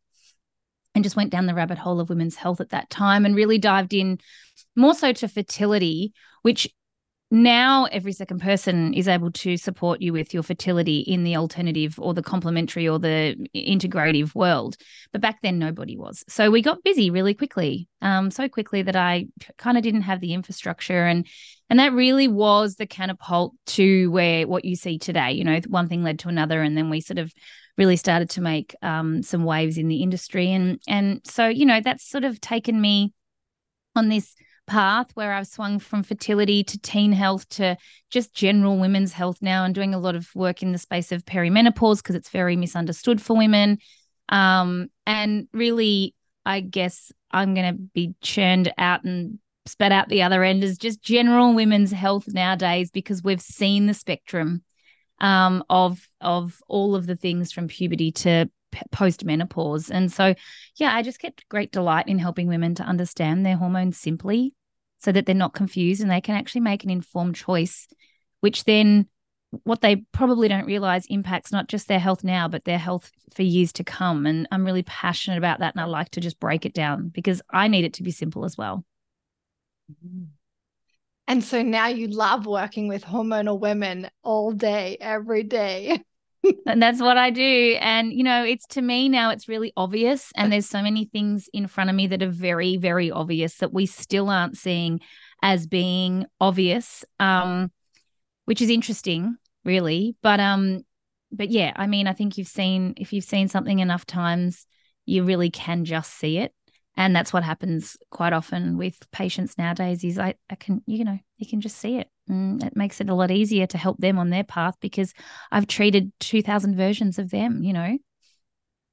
And 0.95 1.03
just 1.03 1.15
went 1.15 1.31
down 1.31 1.47
the 1.47 1.55
rabbit 1.55 1.79
hole 1.79 1.99
of 1.99 2.09
women's 2.09 2.35
health 2.35 2.61
at 2.61 2.69
that 2.69 2.89
time, 2.89 3.25
and 3.25 3.35
really 3.35 3.57
dived 3.57 3.93
in 3.93 4.19
more 4.75 4.93
so 4.93 5.11
to 5.11 5.27
fertility, 5.27 6.13
which 6.43 6.69
now 7.31 7.85
every 7.85 8.13
second 8.13 8.41
person 8.41 8.93
is 8.93 9.07
able 9.07 9.31
to 9.31 9.57
support 9.57 10.03
you 10.03 10.13
with 10.13 10.35
your 10.35 10.43
fertility 10.43 10.99
in 10.99 11.23
the 11.23 11.35
alternative 11.35 11.99
or 11.99 12.13
the 12.13 12.21
complementary 12.21 12.87
or 12.87 12.99
the 12.99 13.35
integrative 13.55 14.35
world. 14.35 14.77
But 15.11 15.21
back 15.21 15.41
then, 15.41 15.57
nobody 15.57 15.97
was. 15.97 16.23
So 16.27 16.51
we 16.51 16.61
got 16.61 16.83
busy 16.83 17.09
really 17.09 17.33
quickly, 17.33 17.87
um, 18.03 18.29
so 18.29 18.47
quickly 18.47 18.83
that 18.83 18.95
I 18.95 19.29
kind 19.57 19.77
of 19.77 19.83
didn't 19.83 20.03
have 20.03 20.21
the 20.21 20.35
infrastructure. 20.35 21.07
And 21.07 21.25
and 21.73 21.79
that 21.79 21.93
really 21.93 22.27
was 22.27 22.75
the 22.75 22.85
catapult 22.85 23.55
to 23.65 24.11
where 24.11 24.47
what 24.47 24.63
you 24.63 24.75
see 24.75 24.99
today. 24.99 25.31
You 25.31 25.43
know, 25.43 25.59
one 25.69 25.89
thing 25.89 26.03
led 26.03 26.19
to 26.19 26.29
another, 26.29 26.61
and 26.61 26.77
then 26.77 26.91
we 26.91 27.01
sort 27.01 27.17
of 27.17 27.33
really 27.79 27.95
started 27.95 28.29
to 28.29 28.41
make 28.41 28.75
um, 28.83 29.23
some 29.23 29.43
waves 29.43 29.79
in 29.79 29.87
the 29.87 30.03
industry. 30.03 30.51
And 30.51 30.79
and 30.87 31.21
so 31.25 31.47
you 31.47 31.65
know 31.65 31.81
that's 31.81 32.07
sort 32.07 32.25
of 32.25 32.39
taken 32.39 32.79
me 32.79 33.11
on 33.95 34.09
this 34.09 34.35
path 34.67 35.07
where 35.15 35.33
I've 35.33 35.47
swung 35.47 35.79
from 35.79 36.03
fertility 36.03 36.63
to 36.63 36.77
teen 36.77 37.11
health 37.11 37.49
to 37.49 37.75
just 38.11 38.35
general 38.35 38.77
women's 38.77 39.11
health 39.11 39.39
now 39.41 39.65
and 39.65 39.73
doing 39.73 39.95
a 39.95 39.99
lot 39.99 40.15
of 40.15 40.29
work 40.35 40.61
in 40.61 40.73
the 40.73 40.77
space 40.77 41.11
of 41.11 41.25
perimenopause 41.25 42.03
because 42.03 42.13
it's 42.13 42.29
very 42.29 42.55
misunderstood 42.55 43.19
for 43.19 43.35
women. 43.35 43.79
Um, 44.29 44.89
and 45.07 45.47
really, 45.53 46.13
I 46.45 46.59
guess 46.59 47.11
I'm 47.31 47.55
going 47.55 47.75
to 47.75 47.81
be 47.95 48.13
churned 48.21 48.71
out 48.77 49.05
and 49.05 49.39
spat 49.65 49.91
out 49.91 50.09
the 50.09 50.21
other 50.23 50.43
end 50.43 50.63
is 50.63 50.77
just 50.77 51.01
general 51.01 51.53
women's 51.53 51.91
health 51.91 52.27
nowadays 52.27 52.91
because 52.91 53.23
we've 53.23 53.41
seen 53.41 53.85
the 53.85 53.93
spectrum 53.93 54.63
um, 55.19 55.63
of 55.69 56.07
of 56.19 56.61
all 56.67 56.95
of 56.95 57.07
the 57.07 57.15
things 57.15 57.51
from 57.51 57.67
puberty 57.67 58.11
to 58.11 58.49
post 58.91 59.23
menopause. 59.23 59.89
And 59.89 60.11
so, 60.11 60.33
yeah, 60.75 60.95
I 60.95 61.01
just 61.01 61.19
get 61.19 61.43
great 61.49 61.71
delight 61.71 62.07
in 62.07 62.19
helping 62.19 62.47
women 62.47 62.75
to 62.75 62.83
understand 62.83 63.45
their 63.45 63.57
hormones 63.57 63.97
simply 63.97 64.53
so 64.99 65.11
that 65.11 65.25
they're 65.25 65.35
not 65.35 65.53
confused 65.53 66.01
and 66.01 66.09
they 66.09 66.21
can 66.21 66.35
actually 66.35 66.61
make 66.61 66.83
an 66.83 66.89
informed 66.89 67.35
choice, 67.35 67.87
which 68.39 68.63
then 68.63 69.07
what 69.63 69.81
they 69.81 69.97
probably 70.11 70.47
don't 70.47 70.65
realize 70.65 71.05
impacts 71.07 71.51
not 71.51 71.67
just 71.67 71.87
their 71.87 71.99
health 71.99 72.23
now, 72.23 72.47
but 72.47 72.65
their 72.65 72.79
health 72.79 73.11
for 73.35 73.43
years 73.43 73.71
to 73.73 73.83
come. 73.83 74.25
And 74.25 74.47
I'm 74.51 74.65
really 74.65 74.83
passionate 74.83 75.37
about 75.37 75.59
that. 75.59 75.75
And 75.75 75.81
I 75.81 75.85
like 75.85 76.09
to 76.11 76.21
just 76.21 76.39
break 76.39 76.65
it 76.65 76.73
down 76.73 77.09
because 77.09 77.41
I 77.51 77.67
need 77.67 77.85
it 77.85 77.93
to 77.95 78.03
be 78.03 78.11
simple 78.11 78.45
as 78.45 78.57
well. 78.57 78.83
And 81.27 81.43
so 81.43 81.61
now 81.61 81.87
you 81.87 82.07
love 82.07 82.45
working 82.45 82.87
with 82.87 83.03
hormonal 83.03 83.59
women 83.59 84.09
all 84.23 84.51
day, 84.51 84.97
every 84.99 85.43
day. 85.43 86.03
and 86.65 86.81
that's 86.81 87.01
what 87.01 87.17
I 87.17 87.29
do. 87.29 87.77
And, 87.79 88.11
you 88.11 88.23
know, 88.23 88.43
it's 88.43 88.67
to 88.67 88.81
me 88.81 89.07
now, 89.07 89.29
it's 89.29 89.47
really 89.47 89.71
obvious. 89.77 90.31
And 90.35 90.51
there's 90.51 90.67
so 90.67 90.81
many 90.81 91.05
things 91.05 91.49
in 91.53 91.67
front 91.67 91.89
of 91.89 91.95
me 91.95 92.07
that 92.07 92.21
are 92.21 92.29
very, 92.29 92.77
very 92.77 93.09
obvious 93.09 93.55
that 93.57 93.73
we 93.73 93.85
still 93.85 94.29
aren't 94.29 94.57
seeing 94.57 94.99
as 95.41 95.65
being 95.65 96.25
obvious, 96.41 97.05
um, 97.19 97.71
which 98.45 98.61
is 98.61 98.69
interesting, 98.69 99.37
really. 99.63 100.15
But, 100.21 100.41
um, 100.41 100.81
but 101.31 101.49
yeah, 101.49 101.71
I 101.75 101.87
mean, 101.87 102.07
I 102.07 102.13
think 102.13 102.37
you've 102.37 102.47
seen, 102.47 102.95
if 102.97 103.13
you've 103.13 103.23
seen 103.23 103.47
something 103.47 103.79
enough 103.79 104.05
times, 104.05 104.67
you 105.05 105.23
really 105.23 105.49
can 105.49 105.85
just 105.85 106.13
see 106.13 106.37
it 106.37 106.53
and 106.95 107.15
that's 107.15 107.33
what 107.33 107.43
happens 107.43 107.97
quite 108.11 108.33
often 108.33 108.77
with 108.77 109.09
patients 109.11 109.57
nowadays 109.57 110.03
is 110.03 110.19
I, 110.19 110.35
I 110.49 110.55
can 110.55 110.81
you 110.85 111.03
know 111.03 111.19
you 111.37 111.47
can 111.47 111.61
just 111.61 111.77
see 111.77 111.97
it. 111.97 112.09
And 112.27 112.63
it 112.63 112.75
makes 112.75 113.01
it 113.01 113.09
a 113.09 113.13
lot 113.13 113.31
easier 113.31 113.67
to 113.67 113.77
help 113.77 113.97
them 113.97 114.17
on 114.17 114.29
their 114.29 114.45
path 114.45 114.75
because 114.79 115.13
i've 115.51 115.67
treated 115.67 116.11
2000 116.19 116.75
versions 116.75 117.19
of 117.19 117.29
them 117.29 117.63
you 117.63 117.73
know? 117.73 117.97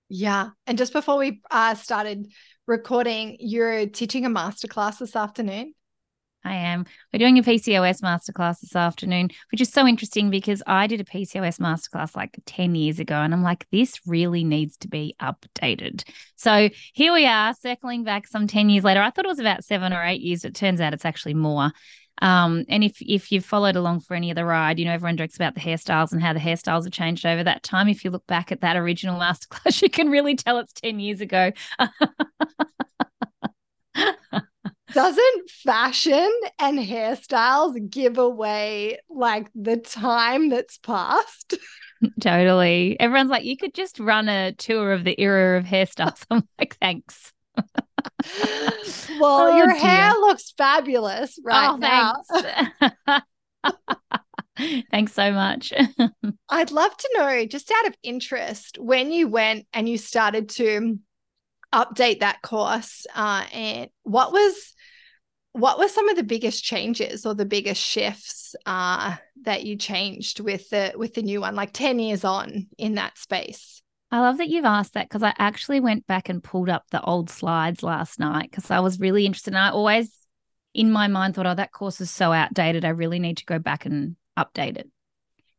Yeah. 0.08 0.50
And 0.66 0.76
just 0.76 0.92
before 0.92 1.18
we 1.18 1.40
uh, 1.52 1.74
started 1.74 2.32
recording 2.66 3.36
you're 3.40 3.86
teaching 3.86 4.24
a 4.24 4.30
masterclass 4.30 4.98
this 4.98 5.14
afternoon 5.14 5.74
I 6.44 6.54
am. 6.54 6.86
We're 7.12 7.18
doing 7.18 7.38
a 7.38 7.42
PCOS 7.42 8.00
masterclass 8.00 8.60
this 8.60 8.74
afternoon, 8.74 9.28
which 9.50 9.60
is 9.60 9.70
so 9.70 9.86
interesting 9.86 10.30
because 10.30 10.62
I 10.66 10.86
did 10.86 11.00
a 11.00 11.04
PCOS 11.04 11.60
masterclass 11.60 12.16
like 12.16 12.40
10 12.46 12.74
years 12.74 12.98
ago. 12.98 13.14
And 13.14 13.34
I'm 13.34 13.42
like, 13.42 13.66
this 13.70 14.00
really 14.06 14.44
needs 14.44 14.76
to 14.78 14.88
be 14.88 15.14
updated. 15.20 16.04
So 16.36 16.70
here 16.94 17.12
we 17.12 17.26
are, 17.26 17.52
circling 17.54 18.04
back 18.04 18.26
some 18.26 18.46
10 18.46 18.70
years 18.70 18.84
later. 18.84 19.02
I 19.02 19.10
thought 19.10 19.26
it 19.26 19.28
was 19.28 19.38
about 19.38 19.64
seven 19.64 19.92
or 19.92 20.02
eight 20.02 20.22
years. 20.22 20.44
It 20.44 20.54
turns 20.54 20.80
out 20.80 20.94
it's 20.94 21.04
actually 21.04 21.34
more. 21.34 21.72
Um, 22.22 22.64
and 22.68 22.84
if 22.84 22.98
if 23.00 23.32
you've 23.32 23.46
followed 23.46 23.76
along 23.76 24.00
for 24.00 24.14
any 24.14 24.30
of 24.30 24.36
the 24.36 24.44
ride, 24.44 24.78
you 24.78 24.84
know 24.84 24.92
everyone 24.92 25.16
jokes 25.16 25.36
about 25.36 25.54
the 25.54 25.60
hairstyles 25.60 26.12
and 26.12 26.22
how 26.22 26.34
the 26.34 26.38
hairstyles 26.38 26.84
have 26.84 26.92
changed 26.92 27.24
over 27.24 27.42
that 27.44 27.62
time. 27.62 27.88
If 27.88 28.04
you 28.04 28.10
look 28.10 28.26
back 28.26 28.52
at 28.52 28.60
that 28.60 28.76
original 28.76 29.18
masterclass, 29.20 29.80
you 29.80 29.88
can 29.88 30.10
really 30.10 30.36
tell 30.36 30.58
it's 30.58 30.74
ten 30.74 31.00
years 31.00 31.22
ago. 31.22 31.52
doesn't 34.92 35.50
fashion 35.50 36.30
and 36.58 36.78
hairstyles 36.78 37.90
give 37.90 38.18
away 38.18 38.98
like 39.08 39.48
the 39.54 39.76
time 39.76 40.48
that's 40.48 40.78
passed? 40.78 41.54
Totally. 42.20 42.98
Everyone's 42.98 43.30
like, 43.30 43.44
you 43.44 43.56
could 43.56 43.74
just 43.74 43.98
run 43.98 44.28
a 44.28 44.52
tour 44.52 44.92
of 44.92 45.04
the 45.04 45.20
era 45.20 45.58
of 45.58 45.64
hairstyles. 45.64 46.24
I'm 46.30 46.46
like, 46.58 46.76
thanks. 46.80 47.32
well, 49.18 49.40
oh, 49.42 49.56
your 49.56 49.66
dear. 49.66 49.76
hair 49.76 50.12
looks 50.12 50.52
fabulous 50.56 51.38
right 51.44 51.70
oh, 51.70 51.76
now. 51.76 52.14
Thanks. 52.32 53.24
thanks 54.90 55.12
so 55.12 55.32
much. 55.32 55.72
I'd 56.48 56.70
love 56.70 56.96
to 56.96 57.10
know, 57.18 57.44
just 57.46 57.70
out 57.70 57.88
of 57.88 57.96
interest, 58.02 58.78
when 58.78 59.12
you 59.12 59.28
went 59.28 59.66
and 59.72 59.88
you 59.88 59.98
started 59.98 60.48
to 60.50 60.98
update 61.72 62.20
that 62.20 62.42
course, 62.42 63.06
uh, 63.14 63.44
and 63.52 63.90
what 64.02 64.32
was 64.32 64.74
what 65.52 65.78
were 65.78 65.88
some 65.88 66.08
of 66.08 66.16
the 66.16 66.22
biggest 66.22 66.62
changes 66.62 67.26
or 67.26 67.34
the 67.34 67.44
biggest 67.44 67.82
shifts 67.82 68.54
uh, 68.66 69.16
that 69.42 69.64
you 69.64 69.76
changed 69.76 70.40
with 70.40 70.68
the 70.70 70.92
with 70.96 71.14
the 71.14 71.22
new 71.22 71.40
one 71.40 71.54
like 71.54 71.72
10 71.72 71.98
years 71.98 72.24
on 72.24 72.66
in 72.78 72.94
that 72.94 73.18
space? 73.18 73.82
I 74.12 74.20
love 74.20 74.38
that 74.38 74.48
you've 74.48 74.64
asked 74.64 74.94
that 74.94 75.08
because 75.08 75.22
i 75.22 75.32
actually 75.38 75.78
went 75.78 76.04
back 76.06 76.28
and 76.28 76.42
pulled 76.42 76.68
up 76.68 76.82
the 76.90 77.00
old 77.00 77.30
slides 77.30 77.84
last 77.84 78.18
night 78.18 78.50
because 78.50 78.68
i 78.68 78.80
was 78.80 78.98
really 78.98 79.24
interested 79.24 79.54
and 79.54 79.62
i 79.62 79.70
always 79.70 80.12
in 80.74 80.90
my 80.90 81.06
mind 81.06 81.36
thought 81.36 81.46
oh 81.46 81.54
that 81.54 81.70
course 81.70 82.00
is 82.00 82.10
so 82.10 82.32
outdated 82.32 82.84
i 82.84 82.88
really 82.88 83.20
need 83.20 83.36
to 83.36 83.44
go 83.44 83.60
back 83.60 83.86
and 83.86 84.16
update 84.40 84.76
it. 84.76 84.90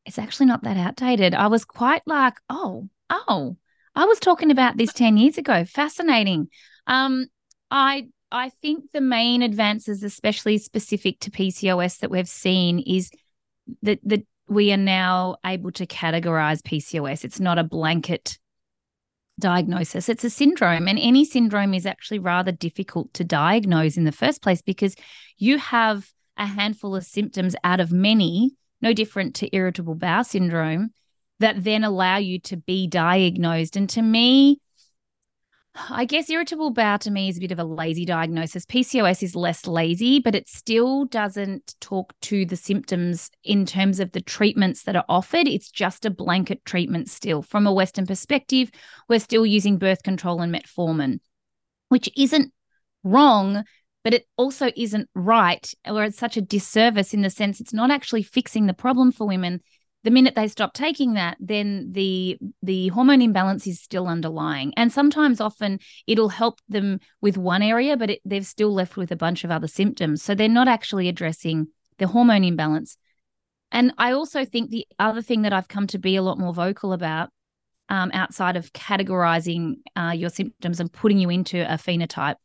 It's 0.06 0.20
actually 0.20 0.48
not 0.48 0.64
that 0.64 0.78
outdated. 0.78 1.36
I 1.36 1.48
was 1.48 1.66
quite 1.66 2.02
like 2.06 2.34
oh 2.50 2.90
oh 3.10 3.58
i 3.96 4.06
was 4.06 4.20
talking 4.20 4.52
about 4.52 4.78
this 4.78 4.94
10 4.94 5.18
years 5.18 5.38
ago. 5.38 5.66
Fascinating. 5.66 6.50
Um 6.88 7.28
i 7.70 8.08
I 8.32 8.50
think 8.62 8.92
the 8.94 9.02
main 9.02 9.42
advances, 9.42 10.04
especially 10.04 10.58
specific 10.58 11.20
to 11.22 11.32
PCOS, 11.32 12.00
that 12.00 12.12
we've 12.12 12.28
seen 12.28 12.80
is 12.80 13.12
that 13.82 14.00
that 14.04 14.26
we 14.48 14.72
are 14.74 14.78
now 14.78 15.38
able 15.46 15.72
to 15.72 15.86
categorize 15.86 16.62
PCOS. 16.62 17.24
It's 17.24 17.40
not 17.40 17.58
a 17.58 17.64
blanket 17.64 18.38
diagnosis. 19.40 20.10
It's 20.10 20.24
a 20.24 20.30
syndrome, 20.30 20.88
and 20.88 21.00
any 21.00 21.26
syndrome 21.26 21.74
is 21.74 21.86
actually 21.86 22.20
rather 22.20 22.52
difficult 22.52 23.14
to 23.16 23.24
diagnose 23.24 23.98
in 23.98 24.04
the 24.04 24.12
first 24.12 24.42
place 24.42 24.62
because 24.62 24.96
you 25.38 25.58
have 25.58 26.10
a 26.38 26.46
handful 26.46 26.96
of 26.96 27.06
symptoms 27.06 27.56
out 27.64 27.80
of 27.80 27.92
many, 27.92 28.52
no 28.82 28.94
different 28.94 29.36
to 29.36 29.56
irritable 29.56 29.96
bowel 29.96 30.24
syndrome, 30.24 30.92
that 31.40 31.64
then 31.64 31.84
allow 31.84 32.18
you 32.18 32.40
to 32.40 32.58
be 32.58 32.88
diagnosed. 32.88 33.76
And 33.76 33.90
to 33.90 34.02
me, 34.02 34.60
I 35.74 36.04
guess 36.04 36.30
irritable 36.30 36.72
bowel 36.72 37.00
to 37.00 37.12
me 37.12 37.30
is 37.30 37.38
a 37.38 37.40
bit 37.40 37.54
of 37.54 37.60
a 37.60 37.64
lazy 37.64 38.04
diagnosis. 38.04 38.66
PCOS 38.66 39.24
is 39.24 39.36
less 39.38 39.66
lazy, 39.66 40.20
but 40.20 40.36
it 40.36 40.50
still 40.50 41.06
doesn't 41.06 41.76
talk 41.80 42.14
to 42.24 42.46
the 42.46 42.58
symptoms 42.58 43.30
in 43.46 43.66
terms 43.66 44.02
of 44.02 44.12
the 44.12 44.20
treatments 44.20 44.84
that 44.84 44.98
are 44.98 45.06
offered. 45.08 45.48
It's 45.48 45.72
just 45.72 46.06
a 46.06 46.10
blanket 46.10 46.66
treatment 46.66 47.10
still. 47.10 47.42
From 47.42 47.68
a 47.68 47.74
Western 47.74 48.06
perspective, 48.06 48.70
we're 49.08 49.20
still 49.20 49.46
using 49.46 49.78
birth 49.78 50.04
control 50.04 50.42
and 50.42 50.54
metformin, 50.54 51.20
which 51.88 52.10
isn't 52.18 52.52
wrong, 53.06 53.64
but 54.04 54.14
it 54.14 54.26
also 54.36 54.72
isn't 54.76 55.10
right, 55.16 55.74
or 55.86 56.04
it's 56.04 56.18
such 56.18 56.36
a 56.36 56.42
disservice 56.42 57.14
in 57.14 57.22
the 57.22 57.30
sense 57.30 57.62
it's 57.62 57.74
not 57.74 57.92
actually 57.92 58.24
fixing 58.24 58.66
the 58.66 58.74
problem 58.74 59.10
for 59.10 59.26
women 59.26 59.62
the 60.04 60.12
minute 60.12 60.36
they 60.36 60.48
stop 60.48 60.74
taking 60.74 61.14
that 61.14 61.38
then 61.40 61.90
the 61.92 62.38
the 62.64 62.88
hormone 62.90 63.22
imbalance 63.22 63.68
is 63.68 63.80
still 63.80 64.08
underlying. 64.08 64.74
And 64.78 64.92
sometimes 64.92 65.40
often 65.40 65.80
it'll 66.08 66.30
help 66.30 66.60
them 66.70 67.00
with 67.22 67.38
one 67.38 67.62
area 67.62 67.98
but 67.98 68.10
it, 68.12 68.22
they're 68.26 68.44
still 68.44 68.74
left 68.74 68.98
with 68.98 69.12
a 69.12 69.16
bunch 69.16 69.44
of 69.44 69.52
other 69.52 69.68
symptoms. 69.68 70.24
So 70.24 70.36
they're 70.36 70.50
not 70.50 70.68
actually 70.68 71.08
addressing 71.08 71.68
the 71.98 72.08
hormone 72.08 72.44
imbalance. 72.44 72.98
And 73.72 73.94
i 73.98 74.12
also 74.12 74.44
think 74.44 74.70
the 74.70 74.86
other 75.00 75.22
thing 75.22 75.44
that 75.44 75.54
i've 75.54 75.68
come 75.68 75.88
to 75.88 75.98
be 75.98 76.16
a 76.16 76.22
lot 76.22 76.40
more 76.40 76.54
vocal 76.54 76.94
about 76.94 77.30
um, 77.90 78.10
outside 78.14 78.56
of 78.56 78.72
categorizing 78.72 79.76
uh, 79.98 80.14
your 80.16 80.30
symptoms 80.30 80.80
and 80.80 80.92
putting 80.92 81.20
you 81.20 81.30
into 81.30 81.62
a 81.62 81.76
phenotype 81.76 82.36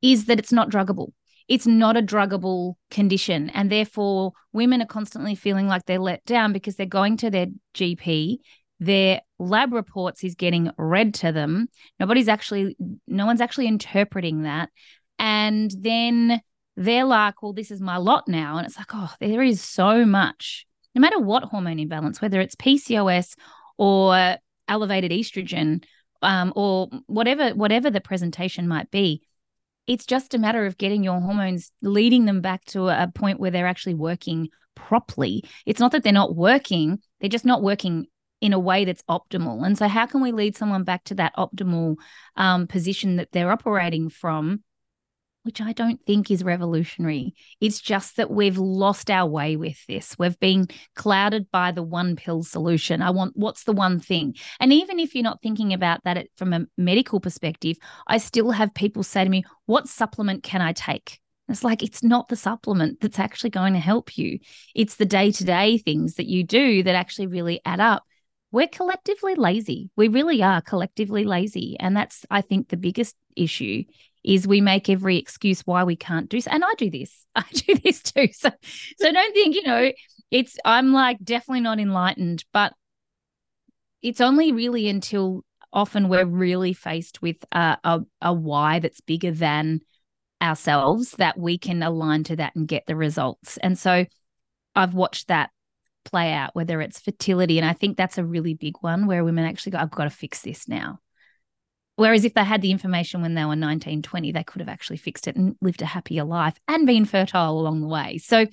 is 0.00 0.24
that 0.26 0.38
it's 0.38 0.52
not 0.52 0.70
druggable 0.70 1.12
it's 1.48 1.66
not 1.66 1.96
a 1.96 2.02
druggable 2.02 2.74
condition. 2.90 3.50
And 3.50 3.70
therefore, 3.70 4.32
women 4.52 4.82
are 4.82 4.86
constantly 4.86 5.34
feeling 5.34 5.68
like 5.68 5.84
they're 5.86 5.98
let 5.98 6.24
down 6.24 6.52
because 6.52 6.76
they're 6.76 6.86
going 6.86 7.16
to 7.18 7.30
their 7.30 7.46
GP, 7.74 8.38
their 8.80 9.20
lab 9.38 9.72
reports 9.72 10.24
is 10.24 10.34
getting 10.34 10.70
read 10.76 11.14
to 11.14 11.32
them. 11.32 11.68
Nobody's 12.00 12.28
actually, 12.28 12.76
no 13.06 13.26
one's 13.26 13.40
actually 13.40 13.68
interpreting 13.68 14.42
that. 14.42 14.70
And 15.18 15.70
then 15.78 16.40
they're 16.76 17.04
like, 17.04 17.42
well, 17.42 17.52
this 17.52 17.70
is 17.70 17.80
my 17.80 17.96
lot 17.96 18.28
now. 18.28 18.58
And 18.58 18.66
it's 18.66 18.76
like, 18.76 18.90
oh, 18.92 19.12
there 19.20 19.42
is 19.42 19.62
so 19.62 20.04
much, 20.04 20.66
no 20.94 21.00
matter 21.00 21.18
what 21.18 21.44
hormone 21.44 21.78
imbalance, 21.78 22.20
whether 22.20 22.40
it's 22.40 22.54
PCOS 22.56 23.34
or 23.78 24.36
elevated 24.68 25.10
estrogen 25.10 25.84
um, 26.22 26.52
or 26.56 26.88
whatever, 27.06 27.50
whatever 27.50 27.90
the 27.90 28.00
presentation 28.00 28.68
might 28.68 28.90
be. 28.90 29.22
It's 29.86 30.06
just 30.06 30.34
a 30.34 30.38
matter 30.38 30.66
of 30.66 30.78
getting 30.78 31.04
your 31.04 31.20
hormones, 31.20 31.70
leading 31.82 32.24
them 32.24 32.40
back 32.40 32.64
to 32.66 32.88
a 32.88 33.10
point 33.14 33.40
where 33.40 33.50
they're 33.50 33.66
actually 33.66 33.94
working 33.94 34.48
properly. 34.74 35.44
It's 35.64 35.80
not 35.80 35.92
that 35.92 36.02
they're 36.02 36.12
not 36.12 36.36
working, 36.36 37.00
they're 37.20 37.28
just 37.28 37.44
not 37.44 37.62
working 37.62 38.06
in 38.40 38.52
a 38.52 38.58
way 38.58 38.84
that's 38.84 39.02
optimal. 39.08 39.64
And 39.64 39.76
so, 39.78 39.88
how 39.88 40.06
can 40.06 40.20
we 40.20 40.32
lead 40.32 40.56
someone 40.56 40.84
back 40.84 41.04
to 41.04 41.14
that 41.16 41.34
optimal 41.36 41.96
um, 42.36 42.66
position 42.66 43.16
that 43.16 43.32
they're 43.32 43.52
operating 43.52 44.08
from? 44.10 44.62
Which 45.46 45.60
I 45.60 45.72
don't 45.72 46.04
think 46.04 46.28
is 46.28 46.42
revolutionary. 46.42 47.32
It's 47.60 47.80
just 47.80 48.16
that 48.16 48.32
we've 48.32 48.58
lost 48.58 49.12
our 49.12 49.28
way 49.28 49.54
with 49.54 49.78
this. 49.86 50.16
We've 50.18 50.38
been 50.40 50.66
clouded 50.96 51.52
by 51.52 51.70
the 51.70 51.84
one 51.84 52.16
pill 52.16 52.42
solution. 52.42 53.00
I 53.00 53.10
want 53.10 53.36
what's 53.36 53.62
the 53.62 53.72
one 53.72 54.00
thing? 54.00 54.34
And 54.58 54.72
even 54.72 54.98
if 54.98 55.14
you're 55.14 55.22
not 55.22 55.40
thinking 55.42 55.72
about 55.72 56.02
that 56.02 56.26
from 56.34 56.52
a 56.52 56.66
medical 56.76 57.20
perspective, 57.20 57.76
I 58.08 58.18
still 58.18 58.50
have 58.50 58.74
people 58.74 59.04
say 59.04 59.22
to 59.22 59.30
me, 59.30 59.44
What 59.66 59.86
supplement 59.86 60.42
can 60.42 60.62
I 60.62 60.72
take? 60.72 61.20
It's 61.48 61.62
like 61.62 61.84
it's 61.84 62.02
not 62.02 62.26
the 62.26 62.34
supplement 62.34 63.00
that's 63.00 63.20
actually 63.20 63.50
going 63.50 63.74
to 63.74 63.78
help 63.78 64.18
you. 64.18 64.40
It's 64.74 64.96
the 64.96 65.06
day 65.06 65.30
to 65.30 65.44
day 65.44 65.78
things 65.78 66.14
that 66.14 66.26
you 66.26 66.42
do 66.42 66.82
that 66.82 66.96
actually 66.96 67.28
really 67.28 67.60
add 67.64 67.78
up 67.78 68.02
we're 68.52 68.68
collectively 68.68 69.34
lazy. 69.34 69.90
We 69.96 70.08
really 70.08 70.42
are 70.42 70.62
collectively 70.62 71.24
lazy. 71.24 71.76
And 71.78 71.96
that's, 71.96 72.24
I 72.30 72.40
think, 72.40 72.68
the 72.68 72.76
biggest 72.76 73.14
issue 73.36 73.84
is 74.26 74.46
we 74.46 74.60
make 74.60 74.90
every 74.90 75.16
excuse 75.16 75.60
why 75.62 75.84
we 75.84 75.96
can't 75.96 76.28
do 76.28 76.40
so. 76.40 76.50
And 76.50 76.64
I 76.64 76.74
do 76.76 76.90
this. 76.90 77.24
I 77.34 77.44
do 77.52 77.76
this 77.76 78.02
too. 78.02 78.28
So 78.32 78.50
so 78.98 79.12
don't 79.12 79.32
think, 79.32 79.54
you 79.54 79.62
know, 79.62 79.92
it's 80.30 80.58
I'm 80.64 80.92
like 80.92 81.18
definitely 81.22 81.60
not 81.60 81.78
enlightened, 81.78 82.44
but 82.52 82.74
it's 84.02 84.20
only 84.20 84.52
really 84.52 84.88
until 84.88 85.44
often 85.72 86.08
we're 86.08 86.26
really 86.26 86.72
faced 86.72 87.22
with 87.22 87.36
a, 87.52 87.78
a, 87.84 88.00
a 88.20 88.32
why 88.32 88.80
that's 88.80 89.00
bigger 89.00 89.30
than 89.30 89.80
ourselves 90.42 91.12
that 91.12 91.38
we 91.38 91.56
can 91.58 91.82
align 91.82 92.24
to 92.24 92.36
that 92.36 92.54
and 92.56 92.68
get 92.68 92.84
the 92.86 92.96
results. 92.96 93.56
And 93.58 93.78
so 93.78 94.06
I've 94.74 94.94
watched 94.94 95.28
that 95.28 95.50
play 96.04 96.32
out, 96.32 96.54
whether 96.54 96.80
it's 96.80 97.00
fertility. 97.00 97.58
And 97.58 97.68
I 97.68 97.72
think 97.72 97.96
that's 97.96 98.18
a 98.18 98.24
really 98.24 98.54
big 98.54 98.74
one 98.80 99.06
where 99.06 99.24
women 99.24 99.44
actually 99.44 99.72
go, 99.72 99.78
I've 99.78 99.90
got 99.90 100.04
to 100.04 100.10
fix 100.10 100.42
this 100.42 100.68
now. 100.68 101.00
Whereas 101.96 102.24
if 102.24 102.34
they 102.34 102.44
had 102.44 102.62
the 102.62 102.70
information 102.70 103.22
when 103.22 103.34
they 103.34 103.44
were 103.44 103.56
19, 103.56 104.02
20, 104.02 104.32
they 104.32 104.44
could 104.44 104.60
have 104.60 104.68
actually 104.68 104.98
fixed 104.98 105.26
it 105.26 105.36
and 105.36 105.56
lived 105.62 105.82
a 105.82 105.86
happier 105.86 106.24
life 106.24 106.54
and 106.68 106.86
been 106.86 107.06
fertile 107.06 107.58
along 107.58 107.80
the 107.80 107.88
way. 107.88 108.18
So 108.18 108.46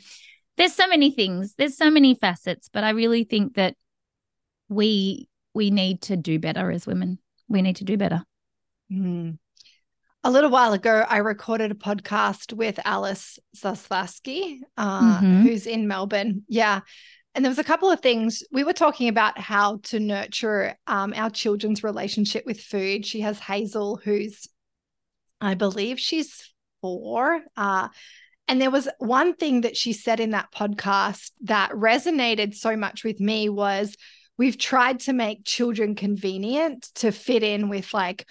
there's 0.57 0.73
so 0.73 0.87
many 0.87 1.11
things, 1.11 1.55
there's 1.55 1.77
so 1.77 1.89
many 1.89 2.15
facets, 2.15 2.69
but 2.71 2.83
I 2.83 2.91
really 2.91 3.25
think 3.25 3.55
that 3.55 3.75
we 4.69 5.27
we 5.53 5.69
need 5.69 6.01
to 6.03 6.17
do 6.17 6.39
better 6.39 6.71
as 6.71 6.87
women. 6.87 7.19
We 7.47 7.61
need 7.61 7.75
to 7.77 7.83
do 7.83 7.97
better. 7.97 8.23
Mm. 8.91 9.37
A 10.23 10.31
little 10.31 10.49
while 10.49 10.73
ago, 10.73 11.05
I 11.07 11.17
recorded 11.17 11.71
a 11.71 11.75
podcast 11.75 12.53
with 12.53 12.79
Alice 12.85 13.39
Zaslavsky, 13.57 14.59
uh, 14.77 15.19
mm-hmm. 15.19 15.41
who's 15.41 15.67
in 15.67 15.87
Melbourne. 15.87 16.43
Yeah. 16.47 16.79
And 17.35 17.43
there 17.43 17.49
was 17.49 17.59
a 17.59 17.63
couple 17.63 17.89
of 17.89 17.99
things 17.99 18.43
we 18.51 18.63
were 18.63 18.73
talking 18.73 19.07
about 19.07 19.39
how 19.39 19.77
to 19.83 19.99
nurture 19.99 20.77
um, 20.85 21.13
our 21.15 21.29
children's 21.29 21.83
relationship 21.83 22.45
with 22.45 22.61
food. 22.61 23.05
She 23.05 23.21
has 23.21 23.39
Hazel, 23.39 23.99
who's, 24.03 24.47
I 25.41 25.55
believe, 25.55 25.99
she's 25.99 26.53
four. 26.81 27.41
Uh, 27.57 27.89
and 28.47 28.61
there 28.61 28.71
was 28.71 28.87
one 28.99 29.35
thing 29.35 29.61
that 29.61 29.75
she 29.75 29.93
said 29.93 30.19
in 30.19 30.31
that 30.31 30.51
podcast 30.51 31.31
that 31.41 31.71
resonated 31.71 32.53
so 32.55 32.75
much 32.75 33.03
with 33.03 33.19
me 33.19 33.49
was 33.49 33.95
we've 34.37 34.57
tried 34.57 34.99
to 35.01 35.13
make 35.13 35.45
children 35.45 35.95
convenient 35.95 36.83
to 36.95 37.11
fit 37.11 37.43
in 37.43 37.69
with 37.69 37.93
like 37.93 38.27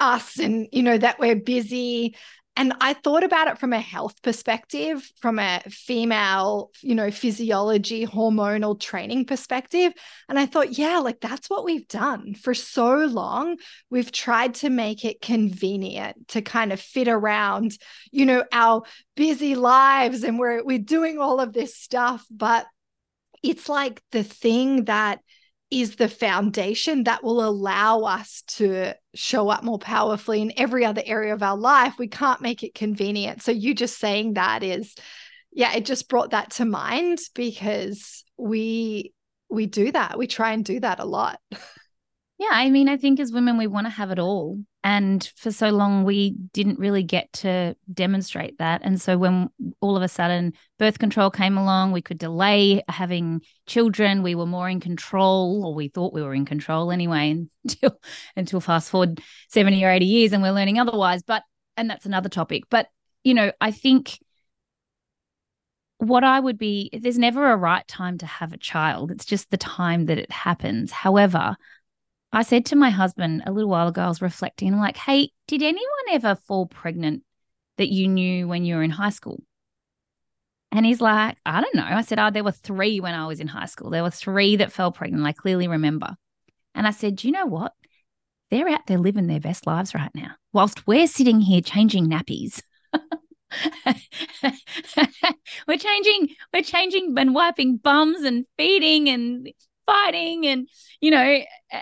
us 0.00 0.38
and 0.38 0.66
you 0.72 0.82
know 0.82 0.98
that 0.98 1.20
we're 1.20 1.36
busy 1.36 2.16
and 2.54 2.74
I 2.80 2.92
thought 2.92 3.24
about 3.24 3.48
it 3.48 3.58
from 3.58 3.72
a 3.72 3.80
health 3.80 4.20
perspective, 4.20 5.10
from 5.20 5.38
a 5.38 5.60
female, 5.68 6.70
you 6.82 6.94
know, 6.94 7.10
physiology, 7.10 8.06
hormonal 8.06 8.78
training 8.78 9.24
perspective. 9.24 9.94
And 10.28 10.38
I 10.38 10.44
thought, 10.44 10.76
yeah, 10.76 10.98
like 10.98 11.20
that's 11.20 11.48
what 11.48 11.64
we've 11.64 11.88
done 11.88 12.34
for 12.34 12.52
so 12.52 12.96
long. 12.96 13.56
We've 13.88 14.12
tried 14.12 14.54
to 14.56 14.68
make 14.68 15.02
it 15.04 15.22
convenient 15.22 16.28
to 16.28 16.42
kind 16.42 16.74
of 16.74 16.80
fit 16.80 17.08
around, 17.08 17.78
you 18.10 18.26
know, 18.26 18.44
our 18.52 18.82
busy 19.16 19.54
lives 19.54 20.22
and 20.22 20.38
we're 20.38 20.62
we're 20.62 20.78
doing 20.78 21.18
all 21.18 21.40
of 21.40 21.54
this 21.54 21.74
stuff, 21.74 22.24
but 22.30 22.66
it's 23.42 23.68
like 23.68 24.02
the 24.12 24.22
thing 24.22 24.84
that 24.84 25.20
is 25.72 25.96
the 25.96 26.08
foundation 26.08 27.04
that 27.04 27.24
will 27.24 27.44
allow 27.44 28.02
us 28.02 28.42
to 28.46 28.94
show 29.14 29.48
up 29.48 29.64
more 29.64 29.78
powerfully 29.78 30.42
in 30.42 30.52
every 30.56 30.84
other 30.84 31.02
area 31.04 31.32
of 31.32 31.42
our 31.42 31.56
life. 31.56 31.94
We 31.98 32.08
can't 32.08 32.40
make 32.40 32.62
it 32.62 32.74
convenient. 32.74 33.42
So, 33.42 33.52
you 33.52 33.74
just 33.74 33.98
saying 33.98 34.34
that 34.34 34.62
is, 34.62 34.94
yeah, 35.52 35.72
it 35.74 35.86
just 35.86 36.08
brought 36.08 36.30
that 36.30 36.50
to 36.52 36.64
mind 36.64 37.18
because 37.34 38.24
we 38.36 39.12
we 39.50 39.66
do 39.66 39.92
that. 39.92 40.18
We 40.18 40.26
try 40.26 40.52
and 40.52 40.64
do 40.64 40.80
that 40.80 41.00
a 41.00 41.04
lot. 41.04 41.38
Yeah, 42.38 42.48
I 42.50 42.70
mean, 42.70 42.88
I 42.88 42.96
think 42.96 43.20
as 43.20 43.30
women, 43.30 43.56
we 43.56 43.68
want 43.68 43.86
to 43.86 43.90
have 43.90 44.10
it 44.10 44.18
all. 44.18 44.58
And 44.84 45.30
for 45.36 45.52
so 45.52 45.68
long, 45.68 46.02
we 46.02 46.30
didn't 46.52 46.78
really 46.78 47.04
get 47.04 47.32
to 47.34 47.76
demonstrate 47.92 48.58
that. 48.58 48.80
And 48.82 49.00
so 49.00 49.16
when 49.16 49.48
all 49.80 49.96
of 49.96 50.02
a 50.02 50.08
sudden 50.08 50.54
birth 50.78 50.98
control 50.98 51.30
came 51.30 51.56
along, 51.56 51.92
we 51.92 52.02
could 52.02 52.18
delay 52.18 52.82
having 52.88 53.42
children. 53.66 54.24
We 54.24 54.34
were 54.34 54.46
more 54.46 54.68
in 54.68 54.80
control, 54.80 55.64
or 55.64 55.74
we 55.74 55.86
thought 55.88 56.12
we 56.12 56.22
were 56.22 56.34
in 56.34 56.44
control 56.44 56.90
anyway, 56.90 57.46
until 57.64 58.00
until 58.34 58.60
fast 58.60 58.90
forward 58.90 59.20
70 59.50 59.84
or 59.84 59.90
80 59.90 60.04
years 60.04 60.32
and 60.32 60.42
we're 60.42 60.52
learning 60.52 60.80
otherwise. 60.80 61.22
But 61.22 61.44
and 61.76 61.88
that's 61.88 62.06
another 62.06 62.28
topic. 62.28 62.64
But 62.68 62.88
you 63.22 63.34
know, 63.34 63.52
I 63.60 63.70
think 63.70 64.18
what 65.98 66.24
I 66.24 66.40
would 66.40 66.58
be 66.58 66.90
there's 66.92 67.18
never 67.18 67.52
a 67.52 67.56
right 67.56 67.86
time 67.86 68.18
to 68.18 68.26
have 68.26 68.52
a 68.52 68.58
child. 68.58 69.12
It's 69.12 69.24
just 69.24 69.50
the 69.50 69.56
time 69.56 70.06
that 70.06 70.18
it 70.18 70.32
happens. 70.32 70.90
However, 70.90 71.56
I 72.32 72.42
said 72.42 72.66
to 72.66 72.76
my 72.76 72.90
husband 72.90 73.42
a 73.46 73.52
little 73.52 73.70
while 73.70 73.88
ago, 73.88 74.02
I 74.02 74.08
was 74.08 74.22
reflecting, 74.22 74.72
I'm 74.72 74.80
like, 74.80 74.96
hey, 74.96 75.30
did 75.46 75.62
anyone 75.62 75.84
ever 76.10 76.34
fall 76.34 76.66
pregnant 76.66 77.24
that 77.76 77.92
you 77.92 78.08
knew 78.08 78.48
when 78.48 78.64
you 78.64 78.76
were 78.76 78.82
in 78.82 78.90
high 78.90 79.10
school? 79.10 79.42
And 80.70 80.86
he's 80.86 81.02
like, 81.02 81.36
I 81.44 81.60
don't 81.60 81.74
know. 81.74 81.86
I 81.86 82.00
said, 82.00 82.18
Oh, 82.18 82.30
there 82.30 82.44
were 82.44 82.50
three 82.50 82.98
when 82.98 83.14
I 83.14 83.26
was 83.26 83.40
in 83.40 83.48
high 83.48 83.66
school. 83.66 83.90
There 83.90 84.02
were 84.02 84.10
three 84.10 84.56
that 84.56 84.72
fell 84.72 84.90
pregnant. 84.90 85.26
I 85.26 85.32
clearly 85.32 85.68
remember. 85.68 86.16
And 86.74 86.86
I 86.86 86.92
said, 86.92 87.16
Do 87.16 87.28
you 87.28 87.32
know 87.32 87.44
what? 87.44 87.74
They're 88.50 88.68
out 88.68 88.86
there 88.86 88.98
living 88.98 89.26
their 89.26 89.40
best 89.40 89.66
lives 89.66 89.94
right 89.94 90.10
now, 90.14 90.30
whilst 90.52 90.86
we're 90.86 91.06
sitting 91.06 91.40
here 91.40 91.60
changing 91.60 92.08
nappies. 92.08 92.62
we're 95.68 95.76
changing, 95.76 96.28
we're 96.54 96.62
changing 96.62 97.14
and 97.18 97.34
wiping 97.34 97.76
bums 97.76 98.22
and 98.22 98.46
feeding 98.56 99.10
and 99.10 99.48
fighting 99.92 100.46
and 100.46 100.68
you 101.00 101.10
know 101.10 101.38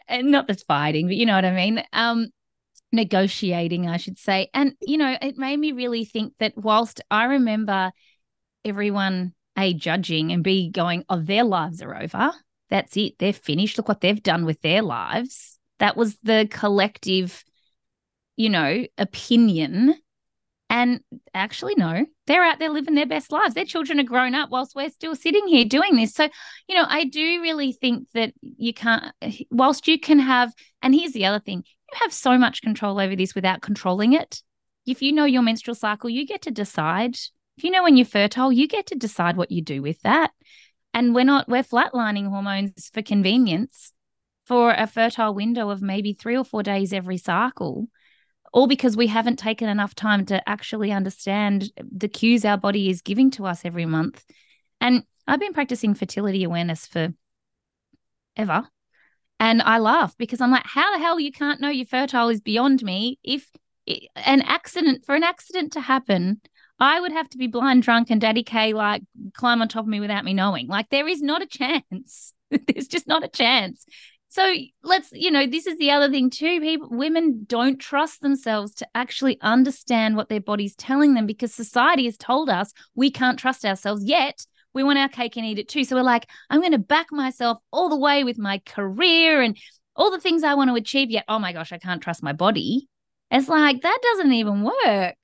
and 0.09 0.31
not 0.31 0.46
that's 0.46 0.62
fighting 0.64 1.07
but 1.07 1.16
you 1.16 1.27
know 1.27 1.35
what 1.35 1.44
i 1.44 1.53
mean? 1.53 1.83
Um 1.92 2.29
negotiating 2.92 3.88
i 3.88 3.96
should 3.96 4.18
say. 4.18 4.49
And 4.53 4.75
you 4.81 4.99
know 4.99 5.16
it 5.20 5.38
made 5.38 5.59
me 5.59 5.73
really 5.73 6.05
think 6.05 6.35
that 6.40 6.55
whilst 6.57 7.01
i 7.11 7.25
remember 7.25 7.92
everyone 8.64 9.33
a 9.59 9.75
judging 9.75 10.33
and 10.33 10.42
b 10.42 10.70
going 10.70 11.05
oh 11.09 11.20
their 11.20 11.44
lives 11.44 11.83
are 11.83 12.01
over. 12.01 12.33
That's 12.68 12.96
it. 12.96 13.18
They're 13.18 13.33
finished. 13.33 13.79
Look 13.79 13.88
what 13.88 14.01
they've 14.01 14.23
done 14.23 14.44
with 14.44 14.61
their 14.62 14.83
lives. 14.83 15.59
That 15.81 15.96
was 15.96 16.16
the 16.23 16.46
collective 16.51 17.44
you 18.37 18.49
know 18.49 18.87
opinion 18.99 19.94
and 20.70 21.00
actually, 21.35 21.74
no, 21.76 22.06
they're 22.28 22.44
out 22.44 22.61
there 22.61 22.70
living 22.70 22.94
their 22.94 23.04
best 23.04 23.33
lives. 23.33 23.54
Their 23.54 23.64
children 23.64 23.98
are 23.98 24.04
grown 24.04 24.37
up 24.37 24.50
whilst 24.50 24.76
we're 24.76 24.88
still 24.88 25.16
sitting 25.16 25.48
here 25.48 25.64
doing 25.64 25.96
this. 25.96 26.14
So, 26.14 26.28
you 26.68 26.76
know, 26.76 26.87
I 26.88 27.04
do 27.04 27.42
really 27.42 27.72
think 27.72 28.06
that 28.14 28.33
you 28.40 28.72
can't, 28.72 29.12
whilst 29.50 29.88
you 29.88 29.98
can 29.98 30.20
have, 30.20 30.52
and 30.80 30.94
here's 30.94 31.12
the 31.12 31.26
other 31.26 31.40
thing 31.40 31.64
you 31.66 31.98
have 32.00 32.12
so 32.12 32.38
much 32.38 32.62
control 32.62 33.00
over 33.00 33.16
this 33.16 33.35
without 33.35 33.62
controlling 33.62 34.12
it. 34.12 34.42
If 34.87 35.02
you 35.02 35.11
know 35.11 35.24
your 35.24 35.42
menstrual 35.42 35.74
cycle, 35.74 36.09
you 36.09 36.24
get 36.24 36.42
to 36.42 36.52
decide. 36.52 37.16
If 37.59 37.64
you 37.64 37.72
know 37.72 37.83
when 37.83 37.96
you're 37.96 38.06
fertile, 38.06 38.52
you 38.52 38.68
get 38.68 38.87
to 38.87 38.94
decide 38.94 39.37
what 39.37 39.50
you 39.50 39.62
do 39.62 39.83
with 39.83 40.00
that. 40.02 40.30
And 40.94 41.16
we're 41.16 41.24
not, 41.24 41.48
we're 41.48 41.64
flatlining 41.64 42.28
hormones 42.28 42.90
for 42.94 43.02
convenience 43.02 43.92
for 44.46 44.70
a 44.70 44.87
fertile 44.87 45.35
window 45.35 45.68
of 45.68 45.83
maybe 45.83 46.12
three 46.12 46.37
or 46.37 46.44
four 46.44 46.62
days 46.62 46.92
every 46.92 47.18
cycle 47.18 47.88
all 48.53 48.67
because 48.67 48.97
we 48.97 49.07
haven't 49.07 49.39
taken 49.39 49.69
enough 49.69 49.95
time 49.95 50.27
to 50.27 50.49
actually 50.49 50.93
understand 50.93 51.71
the 51.81 52.09
cues 52.09 52.45
our 52.45 52.57
body 52.57 52.91
is 52.91 53.03
giving 53.03 53.31
to 53.33 53.47
us 53.47 53.65
every 53.65 53.87
month. 53.87 54.25
And 54.81 55.05
I've 55.27 55.41
been 55.41 55.53
practicing 55.53 55.95
fertility 55.95 56.45
awareness 56.45 56.87
for 56.87 57.15
ever. 58.37 58.67
And 59.39 59.63
I 59.63 59.79
laugh 59.79 60.15
because 60.19 60.41
I'm 60.41 60.51
like, 60.51 60.67
how 60.67 60.93
the 60.93 61.03
hell 61.03 61.21
you 61.21 61.33
can't 61.33 61.61
know 61.61 61.71
you're 61.71 61.87
fertile 61.87 62.29
is 62.29 62.41
beyond 62.41 62.83
me. 62.83 63.19
If 63.23 63.49
an 64.17 64.43
accident, 64.43 65.05
for 65.07 65.15
an 65.15 65.23
accident 65.23 65.73
to 65.73 65.81
happen, 65.81 66.41
I 66.79 67.01
would 67.01 67.13
have 67.13 67.29
to 67.31 67.39
be 67.39 67.47
blind 67.47 67.83
drunk 67.83 68.11
and 68.11 68.21
Daddy 68.21 68.43
K 68.43 68.73
like 68.73 69.03
climb 69.35 69.63
on 69.63 69.69
top 69.69 69.85
of 69.85 69.89
me 69.89 70.01
without 70.01 70.25
me 70.25 70.35
knowing. 70.35 70.67
Like 70.67 70.89
there 70.91 71.09
is 71.09 71.23
not 71.23 71.43
a 71.43 71.47
chance. 71.47 72.35
There's 72.51 72.89
just 72.89 73.07
not 73.07 73.25
a 73.25 73.29
chance. 73.29 73.85
So 74.31 74.55
let's, 74.85 75.11
you 75.11 75.29
know, 75.33 75.49
this 75.49 75.66
is 75.66 75.77
the 75.79 75.90
other 75.90 76.09
thing 76.09 76.31
too. 76.31 76.61
People, 76.61 76.88
women 76.88 77.47
don't 77.49 77.79
trust 77.79 78.21
themselves 78.21 78.73
to 78.77 78.87
actually 78.95 79.40
understand 79.40 80.16
what 80.16 80.29
their 80.29 80.40
body's 80.40 80.77
telling 80.77 81.14
them 81.14 81.27
because 81.27 81.53
society 81.53 82.05
has 82.05 82.16
told 82.16 82.49
us 82.49 82.73
we 82.95 83.11
can't 83.11 83.40
trust 83.40 83.64
ourselves 83.64 84.05
yet. 84.05 84.47
We 84.73 84.85
want 84.85 85.01
our 85.01 85.09
cake 85.09 85.37
and 85.37 85.45
eat 85.45 85.59
it 85.59 85.69
too. 85.69 85.83
So 85.83 85.97
we're 85.97 86.03
like, 86.03 86.29
I'm 86.49 86.61
going 86.61 86.71
to 86.71 86.79
back 86.79 87.09
myself 87.11 87.59
all 87.73 87.88
the 87.88 87.99
way 87.99 88.23
with 88.23 88.38
my 88.38 88.62
career 88.64 89.43
and 89.43 89.59
all 89.97 90.12
the 90.12 90.21
things 90.21 90.45
I 90.45 90.55
want 90.55 90.71
to 90.71 90.77
achieve. 90.77 91.11
Yet, 91.11 91.25
oh 91.27 91.40
my 91.40 91.53
gosh, 91.53 91.73
I 91.73 91.79
can't 91.79 92.01
trust 92.01 92.23
my 92.23 92.33
body. 92.33 92.87
It's 93.33 93.49
like 93.49 93.83
that 93.83 93.99
doesn't 94.01 94.33
even 94.33 94.62
work 94.62 95.16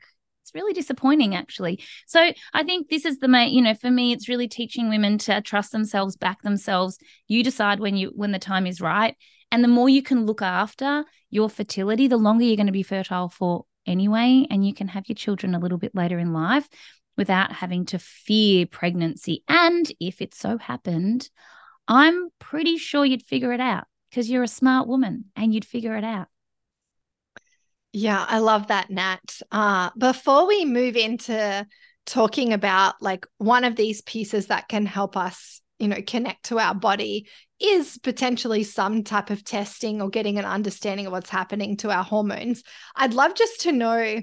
really 0.57 0.73
disappointing 0.73 1.35
actually. 1.37 1.75
So 2.07 2.33
i 2.53 2.63
think 2.65 2.89
this 2.89 3.05
is 3.05 3.19
the 3.19 3.29
main 3.29 3.55
you 3.55 3.63
know 3.63 3.75
for 3.75 3.91
me 3.91 4.13
it's 4.13 4.29
really 4.29 4.49
teaching 4.49 4.89
women 4.89 5.19
to 5.19 5.41
trust 5.43 5.71
themselves 5.73 6.17
back 6.17 6.43
themselves. 6.43 6.99
You 7.29 7.45
decide 7.45 7.79
when 7.81 7.97
you 7.97 8.13
when 8.15 8.33
the 8.33 8.39
time 8.39 8.67
is 8.67 8.81
right. 8.81 9.15
And 9.53 9.63
the 9.63 9.69
more 9.69 9.89
you 9.89 10.03
can 10.03 10.27
look 10.27 10.43
after 10.43 11.05
your 11.31 11.49
fertility 11.49 12.09
the 12.09 12.25
longer 12.27 12.45
you're 12.45 12.63
going 12.63 12.75
to 12.75 12.81
be 12.83 12.83
fertile 12.83 13.29
for 13.29 13.65
anyway 13.87 14.47
and 14.51 14.67
you 14.67 14.75
can 14.75 14.89
have 14.89 15.09
your 15.09 15.15
children 15.15 15.55
a 15.55 15.61
little 15.61 15.79
bit 15.79 15.95
later 15.95 16.19
in 16.19 16.33
life 16.33 16.69
without 17.17 17.53
having 17.53 17.87
to 17.87 17.99
fear 17.99 18.67
pregnancy. 18.67 19.45
And 19.49 19.91
if 20.01 20.21
it 20.21 20.35
so 20.35 20.59
happened 20.59 21.31
i'm 21.89 22.29
pretty 22.39 22.79
sure 22.79 23.05
you'd 23.05 23.23
figure 23.23 23.53
it 23.53 23.61
out 23.61 23.85
because 24.11 24.31
you're 24.31 24.43
a 24.43 24.49
smart 24.49 24.89
woman 24.89 25.27
and 25.37 25.55
you'd 25.55 25.65
figure 25.65 25.97
it 25.97 26.05
out 26.05 26.29
yeah, 27.97 28.27
I 28.29 28.41
love 28.41 28.67
that, 28.67 28.91
Nat. 28.91 29.41
Uh, 29.51 29.89
before 29.97 30.47
we 30.47 30.67
move 30.67 30.97
into 30.97 31.67
talking 32.05 32.53
about 32.53 32.97
like 33.01 33.27
one 33.39 33.65
of 33.65 33.75
these 33.75 34.03
pieces 34.03 34.49
that 34.49 34.69
can 34.69 34.85
help 34.85 35.17
us, 35.17 35.63
you 35.79 35.89
know, 35.89 36.03
connect 36.07 36.45
to 36.47 36.59
our 36.59 36.75
body 36.75 37.27
is 37.59 37.97
potentially 38.03 38.65
some 38.65 39.03
type 39.03 39.31
of 39.31 39.45
testing 39.45 40.03
or 40.03 40.11
getting 40.11 40.39
an 40.39 40.45
understanding 40.45 41.07
of 41.07 41.13
what's 41.13 41.31
happening 41.31 41.79
to 41.79 41.91
our 41.91 42.05
hormones. 42.05 42.63
I'd 42.95 43.15
love 43.15 43.35
just 43.35 43.63
to 43.63 43.73
know 43.73 44.21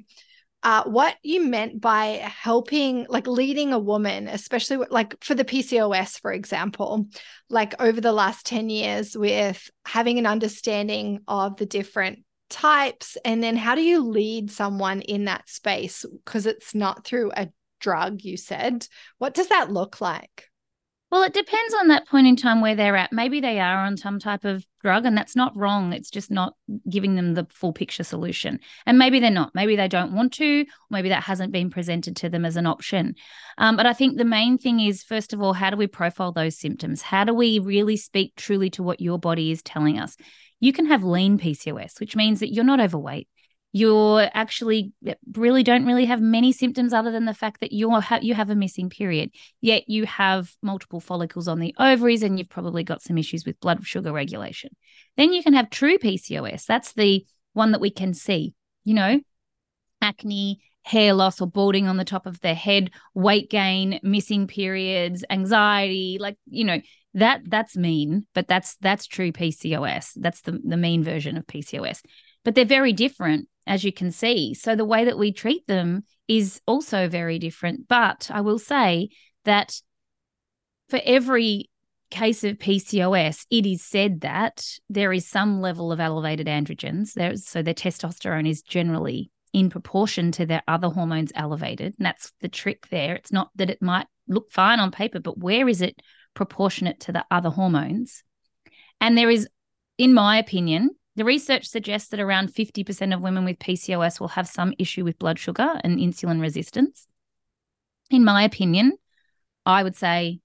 uh, 0.62 0.83
what 0.83 1.15
you 1.23 1.43
meant 1.43 1.81
by 1.81 2.21
helping, 2.23 3.07
like 3.09 3.25
leading 3.25 3.73
a 3.73 3.79
woman, 3.79 4.27
especially 4.27 4.86
like 4.91 5.15
for 5.23 5.33
the 5.33 5.45
PCOS, 5.45 6.21
for 6.21 6.31
example, 6.31 7.07
like 7.49 7.73
over 7.81 7.99
the 7.99 8.13
last 8.13 8.45
10 8.45 8.69
years 8.69 9.17
with 9.17 9.67
having 9.83 10.19
an 10.19 10.27
understanding 10.27 11.21
of 11.27 11.57
the 11.57 11.65
different 11.65 12.19
types 12.54 13.18
and 13.26 13.42
then 13.42 13.58
how 13.58 13.74
do 13.74 13.82
you 13.82 14.08
lead 14.08 14.52
someone 14.52 15.02
in 15.02 15.26
that 15.26 15.50
space? 15.50 16.06
Because 16.24 16.46
it's 16.46 16.76
not 16.76 17.04
through 17.04 17.32
a 17.36 17.50
drug 17.82 18.22
you 18.22 18.38
said. 18.38 18.88
What 19.18 19.34
does 19.34 19.48
that 19.48 19.72
look 19.72 20.00
like? 20.00 20.50
Well 21.12 21.24
it 21.24 21.34
depends 21.34 21.74
on 21.74 21.88
that 21.88 22.08
point 22.08 22.28
in 22.28 22.36
time 22.36 22.62
where 22.62 22.76
they're 22.76 22.96
at. 22.96 23.12
Maybe 23.12 23.42
they 23.42 23.60
are 23.60 23.86
on 23.86 23.98
some 23.98 24.20
type 24.20 24.46
of 24.46 24.63
drug 24.82 25.06
and 25.06 25.18
that's 25.18 25.36
not 25.36 25.56
wrong. 25.58 25.94
It's 25.94 26.12
just 26.12 26.30
not 26.30 26.54
giving 26.88 27.16
them 27.16 27.34
the 27.34 27.48
full 27.50 27.74
picture 27.74 28.04
solution. 28.04 28.60
And 28.86 29.00
maybe 29.00 29.20
they're 29.20 29.32
not. 29.32 29.56
Maybe 29.56 29.76
they 29.76 29.88
don't 29.88 30.13
want 30.13 30.34
to. 30.34 30.66
Maybe 30.92 31.10
that 31.10 31.24
hasn't 31.24 31.52
been 31.52 31.72
presented 31.72 32.16
to 32.18 32.30
them 32.30 32.46
as 32.46 32.56
an 32.56 32.68
option. 32.68 33.16
Um, 33.58 33.76
but 33.76 33.86
i 33.86 33.94
think 33.94 34.18
the 34.18 34.26
main 34.26 34.58
thing 34.58 34.80
is 34.80 35.04
first 35.04 35.34
of 35.34 35.42
all 35.42 35.54
how 35.54 35.72
do 35.72 35.78
we 35.78 35.88
profile 35.88 36.32
those 36.32 36.60
symptoms? 36.60 37.02
How 37.02 37.24
do 37.24 37.34
we 37.34 37.58
really 37.58 37.98
speak 37.98 38.36
truly 38.36 38.70
to 38.72 38.84
what 38.84 39.02
your 39.02 39.18
body 39.18 39.52
is 39.52 39.63
telling 39.63 39.98
us 39.98 40.18
you 40.63 40.71
can 40.71 40.86
have 40.86 41.04
lean 41.04 41.38
PCOS, 41.38 41.99
which 41.99 42.15
means 42.15 42.39
that 42.39 42.54
you're 42.54 42.63
not 42.63 42.80
overweight. 42.80 43.28
You're 43.73 44.30
actually 44.34 44.93
really 45.34 45.62
don't 45.62 45.86
really 45.86 46.06
have 46.06 46.21
many 46.21 46.54
symptoms 46.54 46.93
other 46.93 47.12
than 47.12 47.26
the 47.26 47.34
fact 47.34 47.60
that 47.60 47.73
you 47.73 47.91
ha- 47.99 48.19
you 48.21 48.34
have 48.34 48.49
a 48.49 48.56
missing 48.56 48.89
period. 48.89 49.32
Yet 49.60 49.89
you 49.89 50.06
have 50.06 50.54
multiple 50.62 51.02
follicles 51.02 51.49
on 51.49 51.60
the 51.60 51.76
ovaries 51.78 52.23
and 52.23 52.39
you've 52.39 52.47
probably 52.47 52.86
got 52.86 53.02
some 53.02 53.17
issues 53.17 53.45
with 53.45 53.60
blood 53.60 53.86
sugar 53.86 54.13
regulation. 54.13 54.69
Then 55.17 55.34
you 55.34 55.43
can 55.43 55.54
have 55.54 55.69
true 55.69 55.97
PCOS. 55.97 56.65
That's 56.65 56.93
the 56.93 57.26
one 57.52 57.73
that 57.73 57.82
we 57.82 57.89
can 57.89 58.13
see. 58.13 58.54
You 58.86 58.93
know, 58.93 59.19
acne, 60.02 60.62
hair 60.84 61.13
loss 61.13 61.41
or 61.41 61.47
balding 61.47 61.89
on 61.89 61.97
the 61.97 62.06
top 62.06 62.26
of 62.26 62.39
their 62.39 62.56
head, 62.56 62.91
weight 63.13 63.49
gain, 63.49 63.99
missing 64.02 64.47
periods, 64.47 65.26
anxiety, 65.30 66.19
like, 66.21 66.38
you 66.45 66.63
know, 66.63 66.80
that 67.13 67.41
that's 67.45 67.78
mean, 67.78 68.26
but 68.34 68.47
that's 68.47 68.76
that's 68.78 69.08
true 69.08 69.32
PCOS. 69.32 70.12
That's 70.15 70.41
the 70.41 70.60
the 70.63 70.78
mean 70.78 71.04
version 71.04 71.38
of 71.38 71.45
PCOS. 71.45 72.02
But 72.43 72.56
they're 72.56 72.65
very 72.65 72.93
different 72.93 73.47
as 73.65 73.84
you 73.84 73.93
can 73.93 74.12
see. 74.12 74.54
So 74.54 74.76
the 74.76 74.86
way 74.86 75.06
that 75.06 75.17
we 75.17 75.32
treat 75.32 75.65
them 75.67 76.04
is 76.28 76.62
also 76.65 77.08
very 77.08 77.39
different, 77.39 77.88
but 77.88 78.30
I 78.34 78.41
will 78.41 78.60
say 78.60 79.10
that 79.45 79.80
for 80.89 80.99
every 81.06 81.69
case 82.10 82.43
of 82.43 82.58
PCOS, 82.58 83.45
it 83.49 83.65
is 83.65 83.84
said 83.84 84.21
that 84.21 84.65
there 84.89 85.12
is 85.13 85.28
some 85.28 85.62
level 85.62 85.91
of 85.91 85.99
elevated 85.99 86.47
androgens. 86.47 87.13
There, 87.13 87.36
so 87.36 87.62
their 87.62 87.73
testosterone 87.73 88.47
is 88.47 88.62
generally 88.62 89.32
in 89.52 89.69
proportion 89.69 90.32
to 90.34 90.45
their 90.45 90.63
other 90.67 90.89
hormones 90.89 91.32
elevated. 91.36 91.95
And 91.97 92.06
that's 92.06 92.32
the 92.41 92.49
trick 92.49 92.88
there. 92.89 93.15
It's 93.15 93.32
not 93.32 93.49
that 93.56 93.69
it 93.69 93.82
might 93.82 94.08
look 94.28 94.52
fine 94.52 94.80
on 94.80 94.91
paper, 94.91 95.19
but 95.19 95.38
where 95.38 95.67
is 95.67 95.82
it 95.82 95.99
proportionate 96.34 97.00
to 97.02 97.12
the 97.12 97.26
other 97.30 97.50
hormones? 97.50 98.24
And 99.00 99.17
there 99.17 99.30
is, 99.30 99.48
in 99.98 100.13
my 100.13 100.38
opinion, 100.38 100.91
the 101.15 101.26
research 101.26 101.67
suggests 101.67 102.10
that 102.10 102.19
around 102.19 102.54
50% 102.54 103.13
of 103.13 103.22
women 103.22 103.46
with 103.46 103.60
PCOS 103.60 104.19
will 104.19 104.30
have 104.30 104.48
some 104.48 104.74
issue 104.80 105.04
with 105.04 105.19
blood 105.19 105.38
sugar 105.38 105.80
and 105.84 106.00
insulin 106.00 106.41
resistance. 106.41 107.08
In 108.10 108.24
my 108.24 108.43
opinion, 108.43 108.93
I 109.65 109.84
would 109.84 109.96
say, 109.96 110.39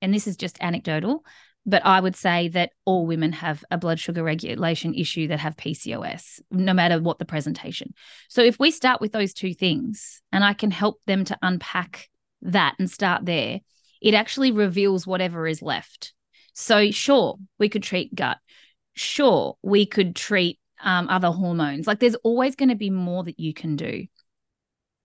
and 0.00 0.14
this 0.14 0.26
is 0.26 0.36
just 0.36 0.58
anecdotal, 0.60 1.24
but 1.66 1.84
I 1.84 1.98
would 1.98 2.14
say 2.14 2.48
that 2.48 2.72
all 2.84 3.06
women 3.06 3.32
have 3.32 3.64
a 3.70 3.78
blood 3.78 3.98
sugar 3.98 4.22
regulation 4.22 4.94
issue 4.94 5.28
that 5.28 5.40
have 5.40 5.56
PCOS, 5.56 6.40
no 6.50 6.74
matter 6.74 7.00
what 7.00 7.18
the 7.18 7.24
presentation. 7.24 7.94
So 8.28 8.42
if 8.42 8.58
we 8.58 8.70
start 8.70 9.00
with 9.00 9.12
those 9.12 9.32
two 9.32 9.54
things 9.54 10.20
and 10.30 10.44
I 10.44 10.52
can 10.52 10.70
help 10.70 11.00
them 11.06 11.24
to 11.24 11.38
unpack 11.42 12.10
that 12.42 12.74
and 12.78 12.90
start 12.90 13.24
there, 13.24 13.60
it 14.04 14.12
actually 14.12 14.52
reveals 14.52 15.06
whatever 15.06 15.46
is 15.46 15.62
left. 15.62 16.12
So, 16.52 16.90
sure, 16.90 17.36
we 17.58 17.70
could 17.70 17.82
treat 17.82 18.14
gut. 18.14 18.36
Sure, 18.92 19.56
we 19.62 19.86
could 19.86 20.14
treat 20.14 20.60
um, 20.82 21.08
other 21.08 21.30
hormones. 21.30 21.86
Like 21.86 22.00
there's 22.00 22.14
always 22.16 22.54
going 22.54 22.68
to 22.68 22.74
be 22.74 22.90
more 22.90 23.24
that 23.24 23.40
you 23.40 23.54
can 23.54 23.76
do. 23.76 24.06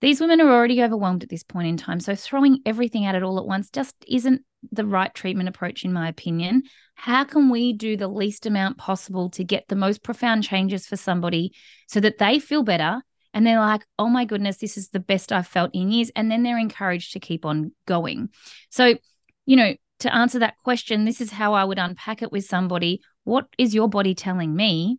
These 0.02 0.20
women 0.20 0.40
are 0.42 0.50
already 0.50 0.82
overwhelmed 0.82 1.22
at 1.22 1.30
this 1.30 1.42
point 1.42 1.68
in 1.68 1.76
time. 1.78 1.98
So 1.98 2.14
throwing 2.14 2.60
everything 2.66 3.06
at 3.06 3.14
it 3.14 3.22
all 3.22 3.38
at 3.38 3.46
once 3.46 3.70
just 3.70 3.96
isn't 4.06 4.42
the 4.70 4.84
right 4.84 5.12
treatment 5.14 5.48
approach, 5.48 5.84
in 5.84 5.94
my 5.94 6.08
opinion. 6.08 6.64
How 6.94 7.24
can 7.24 7.48
we 7.48 7.72
do 7.72 7.96
the 7.96 8.08
least 8.08 8.44
amount 8.44 8.76
possible 8.76 9.30
to 9.30 9.44
get 9.44 9.64
the 9.68 9.76
most 9.76 10.02
profound 10.02 10.44
changes 10.44 10.86
for 10.86 10.96
somebody 10.96 11.52
so 11.88 12.00
that 12.00 12.18
they 12.18 12.38
feel 12.38 12.62
better 12.62 13.02
and 13.32 13.46
they're 13.46 13.60
like, 13.60 13.86
oh 13.98 14.08
my 14.08 14.24
goodness, 14.24 14.56
this 14.56 14.76
is 14.76 14.88
the 14.88 15.00
best 15.00 15.32
I've 15.32 15.46
felt 15.46 15.70
in 15.72 15.90
years. 15.90 16.10
And 16.16 16.30
then 16.30 16.42
they're 16.42 16.58
encouraged 16.58 17.12
to 17.12 17.20
keep 17.20 17.44
on 17.44 17.72
going. 17.86 18.30
So, 18.70 18.96
you 19.46 19.56
know, 19.56 19.74
to 20.00 20.14
answer 20.14 20.38
that 20.40 20.56
question, 20.64 21.04
this 21.04 21.20
is 21.20 21.30
how 21.30 21.54
I 21.54 21.64
would 21.64 21.78
unpack 21.78 22.22
it 22.22 22.32
with 22.32 22.44
somebody. 22.44 23.00
What 23.24 23.46
is 23.58 23.74
your 23.74 23.88
body 23.88 24.14
telling 24.14 24.54
me? 24.54 24.98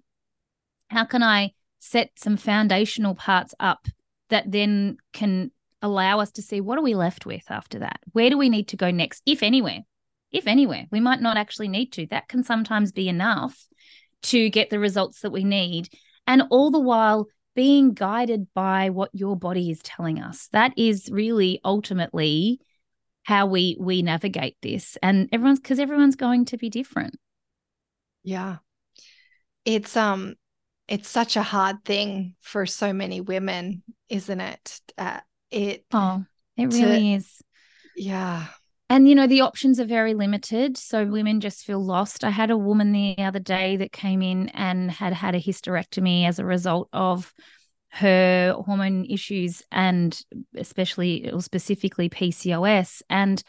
How 0.90 1.06
can 1.06 1.24
I 1.24 1.52
set 1.80 2.12
some 2.16 2.38
foundational 2.38 3.16
parts 3.16 3.54
up 3.60 3.88
that 4.30 4.50
then 4.52 4.98
can 5.14 5.52
allow 5.82 6.20
us 6.20 6.32
to 6.34 6.42
see 6.42 6.62
what 6.62 6.78
are 6.78 6.84
we 6.84 6.94
left 6.94 7.26
with 7.26 7.44
after 7.50 7.80
that? 7.80 8.00
Where 8.14 8.30
do 8.30 8.38
we 8.38 8.50
need 8.50 8.68
to 8.70 8.78
go 8.78 8.92
next, 8.92 9.24
if 9.26 9.44
anywhere? 9.44 9.80
If 10.32 10.48
anywhere, 10.48 10.86
we 10.92 11.00
might 11.00 11.22
not 11.22 11.38
actually 11.38 11.68
need 11.68 11.92
to. 11.94 12.08
That 12.08 12.30
can 12.30 12.44
sometimes 12.44 12.92
be 12.92 13.10
enough 13.10 13.66
to 14.24 14.50
get 14.50 14.70
the 14.70 14.80
results 14.80 15.22
that 15.22 15.32
we 15.32 15.44
need. 15.44 15.90
And 16.28 16.44
all 16.52 16.72
the 16.72 16.80
while 16.80 17.28
being 17.56 17.94
guided 17.94 18.48
by 18.54 18.90
what 18.90 19.10
your 19.14 19.36
body 19.36 19.72
is 19.72 19.82
telling 19.82 20.22
us. 20.22 20.48
That 20.52 20.74
is 20.78 21.10
really 21.12 21.60
ultimately 21.64 22.60
how 23.24 23.46
we 23.46 23.78
we 23.80 24.02
navigate 24.02 24.58
this. 24.62 24.98
And 25.02 25.30
everyone's 25.32 25.60
because 25.60 25.80
everyone's 25.80 26.16
going 26.16 26.46
to 26.46 26.58
be 26.58 26.70
different. 26.70 27.18
Yeah. 28.24 28.58
It's 29.66 29.96
um 29.96 30.36
it's 30.88 31.10
such 31.10 31.36
a 31.36 31.44
hard 31.44 31.86
thing 31.86 32.36
for 32.42 32.66
so 32.66 32.92
many 32.94 33.22
women, 33.22 33.84
isn't 34.10 34.42
it? 34.42 34.82
Uh, 34.98 35.22
it 35.50 35.86
oh, 35.94 36.26
it 36.58 36.74
really 36.74 37.12
to, 37.12 37.16
is. 37.16 37.42
Yeah. 37.96 38.48
And 38.92 39.08
you 39.08 39.16
know, 39.16 39.26
the 39.26 39.40
options 39.40 39.80
are 39.80 39.86
very 39.86 40.14
limited. 40.14 40.76
So 40.76 41.06
women 41.06 41.40
just 41.40 41.64
feel 41.64 41.80
lost. 41.80 42.26
I 42.26 42.30
had 42.30 42.52
a 42.52 42.58
woman 42.58 42.92
the 42.92 43.16
other 43.20 43.40
day 43.40 43.78
that 43.78 43.94
came 43.94 44.22
in 44.22 44.50
and 44.50 44.92
had 44.92 45.14
had 45.14 45.34
a 45.34 45.40
hysterectomy 45.40 46.28
as 46.28 46.40
a 46.40 46.46
result 46.46 46.90
of 46.92 47.34
her 47.92 48.54
hormone 48.66 49.06
issues 49.06 49.64
and 49.72 50.22
especially 50.58 51.32
or 51.32 51.42
specifically 51.42 52.10
PCOS. 52.10 53.02
And 53.10 53.42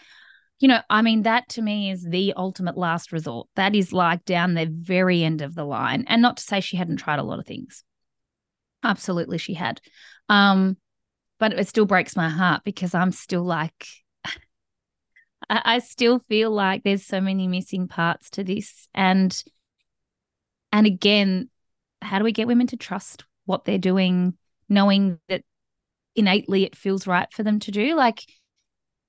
you 0.60 0.68
know, 0.68 0.80
I 0.88 1.02
mean, 1.02 1.22
that 1.22 1.48
to 1.48 1.62
me 1.62 1.90
is 1.90 2.04
the 2.04 2.34
ultimate 2.36 2.78
last 2.78 3.10
resort. 3.10 3.48
That 3.56 3.74
is 3.74 3.92
like 3.92 4.24
down 4.24 4.54
the 4.54 4.72
very 4.72 5.24
end 5.24 5.42
of 5.42 5.56
the 5.56 5.64
line. 5.64 6.04
And 6.06 6.22
not 6.22 6.36
to 6.36 6.44
say 6.44 6.60
she 6.60 6.76
hadn't 6.76 6.98
tried 6.98 7.18
a 7.18 7.24
lot 7.24 7.40
of 7.40 7.46
things. 7.46 7.82
Absolutely, 8.84 9.38
she 9.38 9.54
had. 9.54 9.80
Um, 10.28 10.76
but 11.40 11.52
it 11.52 11.66
still 11.66 11.84
breaks 11.84 12.14
my 12.14 12.28
heart 12.28 12.62
because 12.64 12.94
I'm 12.94 13.10
still 13.10 13.42
like, 13.42 13.88
I, 15.48 15.78
still 15.78 16.20
feel 16.28 16.50
like 16.50 16.82
there's 16.82 17.04
so 17.04 17.20
many 17.20 17.48
missing 17.48 17.88
parts 17.88 18.30
to 18.30 18.44
this. 18.44 18.88
And, 18.94 19.42
and 20.72 20.86
again, 20.86 21.50
how 22.00 22.18
do 22.18 22.24
we 22.24 22.32
get 22.32 22.46
women 22.46 22.66
to 22.68 22.76
trust 22.76 23.24
what 23.44 23.64
they're 23.64 23.78
doing, 23.78 24.36
knowing 24.68 25.18
that 25.28 25.42
innately 26.14 26.64
it 26.64 26.76
feels 26.76 27.06
right 27.06 27.32
for 27.32 27.42
them 27.42 27.58
to 27.60 27.70
do? 27.70 27.94
Like, 27.94 28.22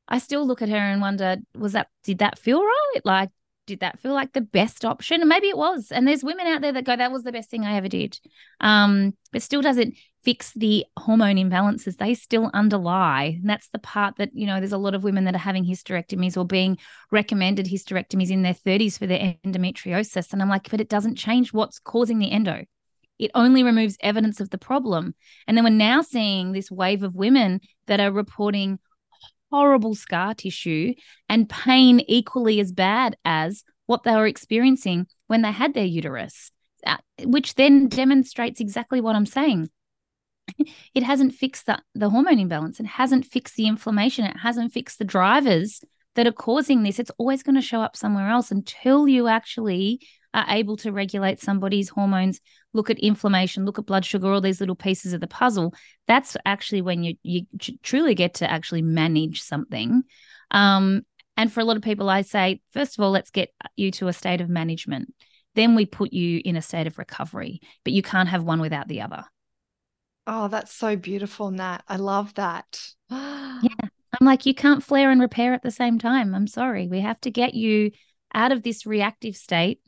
I 0.07 0.19
still 0.19 0.45
look 0.45 0.61
at 0.61 0.69
her 0.69 0.75
and 0.75 1.01
wonder, 1.01 1.37
was 1.55 1.73
that, 1.73 1.87
did 2.03 2.19
that 2.19 2.39
feel 2.39 2.61
right? 2.61 3.01
Like, 3.03 3.29
did 3.65 3.79
that 3.79 3.99
feel 3.99 4.13
like 4.13 4.33
the 4.33 4.41
best 4.41 4.85
option? 4.85 5.21
And 5.21 5.29
maybe 5.29 5.47
it 5.47 5.57
was. 5.57 5.91
And 5.91 6.07
there's 6.07 6.23
women 6.23 6.47
out 6.47 6.61
there 6.61 6.71
that 6.71 6.85
go, 6.85 6.95
that 6.95 7.11
was 7.11 7.23
the 7.23 7.31
best 7.31 7.49
thing 7.49 7.65
I 7.65 7.75
ever 7.75 7.87
did. 7.87 8.19
Um, 8.59 9.13
but 9.31 9.41
still 9.41 9.61
doesn't 9.61 9.95
fix 10.23 10.53
the 10.53 10.85
hormone 10.97 11.35
imbalances. 11.35 11.97
They 11.97 12.13
still 12.13 12.49
underlie. 12.53 13.37
And 13.41 13.49
that's 13.49 13.69
the 13.69 13.79
part 13.79 14.17
that, 14.17 14.31
you 14.33 14.45
know, 14.45 14.59
there's 14.59 14.73
a 14.73 14.77
lot 14.77 14.95
of 14.95 15.03
women 15.03 15.25
that 15.25 15.35
are 15.35 15.39
having 15.39 15.65
hysterectomies 15.65 16.37
or 16.37 16.45
being 16.45 16.77
recommended 17.11 17.65
hysterectomies 17.65 18.31
in 18.31 18.41
their 18.41 18.53
30s 18.53 18.97
for 18.97 19.07
their 19.07 19.35
endometriosis. 19.45 20.33
And 20.33 20.41
I'm 20.41 20.49
like, 20.49 20.69
but 20.69 20.81
it 20.81 20.89
doesn't 20.89 21.15
change 21.15 21.53
what's 21.53 21.79
causing 21.79 22.19
the 22.19 22.31
endo. 22.31 22.65
It 23.19 23.31
only 23.35 23.63
removes 23.63 23.97
evidence 24.01 24.39
of 24.39 24.49
the 24.49 24.57
problem. 24.57 25.15
And 25.47 25.55
then 25.55 25.63
we're 25.63 25.69
now 25.69 26.01
seeing 26.01 26.51
this 26.51 26.71
wave 26.71 27.03
of 27.03 27.15
women 27.15 27.61
that 27.87 27.99
are 27.99 28.11
reporting 28.11 28.79
horrible 29.53 29.93
scar 29.93 30.33
tissue 30.33 30.95
and 31.29 31.47
pain 31.47 31.99
equally 32.07 32.59
as 32.59 32.71
bad 32.71 33.15
as 33.23 33.63
what 33.85 34.01
they 34.01 34.15
were 34.15 34.25
experiencing 34.25 35.05
when 35.27 35.43
they 35.43 35.51
had 35.51 35.75
their 35.75 35.85
uterus, 35.85 36.49
uh, 36.87 36.97
which 37.23 37.53
then 37.53 37.87
demonstrates 37.87 38.59
exactly 38.59 38.99
what 38.99 39.15
I'm 39.15 39.27
saying. 39.27 39.69
it 40.95 41.03
hasn't 41.03 41.35
fixed 41.35 41.67
the, 41.67 41.77
the 41.93 42.09
hormone 42.09 42.39
imbalance, 42.39 42.79
it 42.79 42.87
hasn't 42.87 43.27
fixed 43.27 43.55
the 43.55 43.67
inflammation, 43.67 44.25
it 44.25 44.37
hasn't 44.37 44.73
fixed 44.73 44.97
the 44.97 45.05
drivers 45.05 45.81
that 46.15 46.25
are 46.25 46.31
causing 46.31 46.81
this. 46.81 46.97
It's 46.97 47.11
always 47.19 47.43
going 47.43 47.55
to 47.55 47.61
show 47.61 47.81
up 47.81 47.95
somewhere 47.95 48.29
else 48.29 48.49
until 48.49 49.07
you 49.07 49.27
actually 49.27 50.01
are 50.33 50.45
able 50.49 50.77
to 50.77 50.91
regulate 50.91 51.39
somebody's 51.39 51.89
hormones, 51.89 52.39
look 52.73 52.89
at 52.89 52.99
inflammation, 52.99 53.65
look 53.65 53.77
at 53.77 53.85
blood 53.85 54.05
sugar, 54.05 54.31
all 54.31 54.41
these 54.41 54.59
little 54.59 54.75
pieces 54.75 55.13
of 55.13 55.21
the 55.21 55.27
puzzle, 55.27 55.73
that's 56.07 56.35
actually 56.45 56.81
when 56.81 57.03
you 57.03 57.15
you 57.23 57.45
truly 57.83 58.15
get 58.15 58.35
to 58.35 58.49
actually 58.49 58.81
manage 58.81 59.41
something. 59.41 60.03
Um, 60.51 61.03
and 61.37 61.51
for 61.51 61.61
a 61.61 61.65
lot 61.65 61.77
of 61.77 61.83
people, 61.83 62.09
I 62.09 62.21
say, 62.21 62.61
first 62.71 62.97
of 62.97 63.03
all, 63.03 63.11
let's 63.11 63.31
get 63.31 63.49
you 63.75 63.91
to 63.91 64.07
a 64.07 64.13
state 64.13 64.41
of 64.41 64.49
management. 64.49 65.13
Then 65.55 65.75
we 65.75 65.85
put 65.85 66.13
you 66.13 66.41
in 66.43 66.55
a 66.55 66.61
state 66.61 66.87
of 66.87 66.97
recovery, 66.97 67.61
but 67.83 67.93
you 67.93 68.01
can't 68.01 68.29
have 68.29 68.43
one 68.43 68.61
without 68.61 68.87
the 68.87 69.01
other. 69.01 69.23
Oh, 70.25 70.47
that's 70.47 70.73
so 70.73 70.95
beautiful, 70.95 71.51
Nat. 71.51 71.79
I 71.87 71.97
love 71.97 72.33
that. 72.35 72.87
yeah. 73.09 73.59
I'm 74.19 74.27
like, 74.27 74.45
you 74.45 74.53
can't 74.53 74.83
flare 74.83 75.09
and 75.11 75.19
repair 75.19 75.53
at 75.53 75.63
the 75.63 75.71
same 75.71 75.97
time. 75.97 76.35
I'm 76.35 76.47
sorry. 76.47 76.87
We 76.87 77.01
have 77.01 77.19
to 77.21 77.31
get 77.31 77.55
you 77.55 77.91
out 78.33 78.51
of 78.51 78.63
this 78.63 78.85
reactive 78.85 79.35
state 79.35 79.79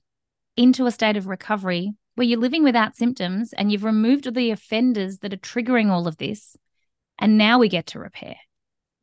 into 0.58 0.86
a 0.86 0.92
state 0.92 1.18
of 1.18 1.28
recovery 1.28 1.94
where 2.16 2.26
you're 2.26 2.40
living 2.40 2.64
without 2.64 2.96
symptoms 2.96 3.54
and 3.54 3.72
you've 3.72 3.84
removed 3.84 4.34
the 4.34 4.52
offenders 4.52 5.20
that 5.20 5.34
are 5.34 5.38
triggering 5.38 5.90
all 5.90 6.08
of 6.08 6.18
this. 6.18 6.56
And 7.20 7.38
now 7.38 7.60
we 7.60 7.70
get 7.70 7.88
to 7.88 8.00
repair. 8.00 8.36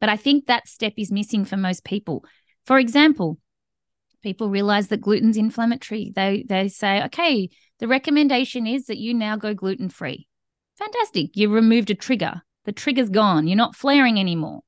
But 0.00 0.08
I 0.08 0.16
think 0.16 0.46
that 0.46 0.68
step 0.68 0.94
is 0.96 1.12
missing 1.12 1.44
for 1.44 1.56
most 1.56 1.84
people. 1.84 2.24
For 2.66 2.78
example, 2.78 3.38
people 4.22 4.48
realize 4.48 4.88
that 4.88 5.00
gluten's 5.00 5.36
inflammatory. 5.36 6.12
They 6.14 6.44
they 6.48 6.68
say, 6.68 7.04
okay, 7.04 7.48
the 7.78 7.88
recommendation 7.88 8.66
is 8.66 8.86
that 8.86 8.98
you 8.98 9.14
now 9.14 9.36
go 9.36 9.54
gluten 9.54 9.88
free. 9.88 10.26
Fantastic. 10.78 11.36
You 11.36 11.50
removed 11.50 11.90
a 11.90 11.94
trigger. 11.94 12.42
The 12.64 12.72
trigger's 12.72 13.10
gone. 13.10 13.46
You're 13.46 13.56
not 13.56 13.76
flaring 13.76 14.18
anymore. 14.18 14.60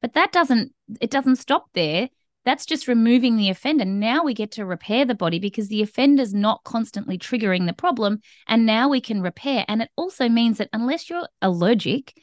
But 0.00 0.14
that 0.14 0.32
doesn't 0.32 0.72
it 1.00 1.10
doesn't 1.10 1.36
stop 1.36 1.66
there. 1.74 2.08
That's 2.48 2.64
just 2.64 2.88
removing 2.88 3.36
the 3.36 3.50
offender. 3.50 3.84
Now 3.84 4.24
we 4.24 4.32
get 4.32 4.52
to 4.52 4.64
repair 4.64 5.04
the 5.04 5.14
body 5.14 5.38
because 5.38 5.68
the 5.68 5.82
offender's 5.82 6.32
not 6.32 6.64
constantly 6.64 7.18
triggering 7.18 7.66
the 7.66 7.74
problem. 7.74 8.22
And 8.46 8.64
now 8.64 8.88
we 8.88 9.02
can 9.02 9.20
repair. 9.20 9.66
And 9.68 9.82
it 9.82 9.90
also 9.96 10.30
means 10.30 10.56
that 10.56 10.70
unless 10.72 11.10
you're 11.10 11.28
allergic, 11.42 12.18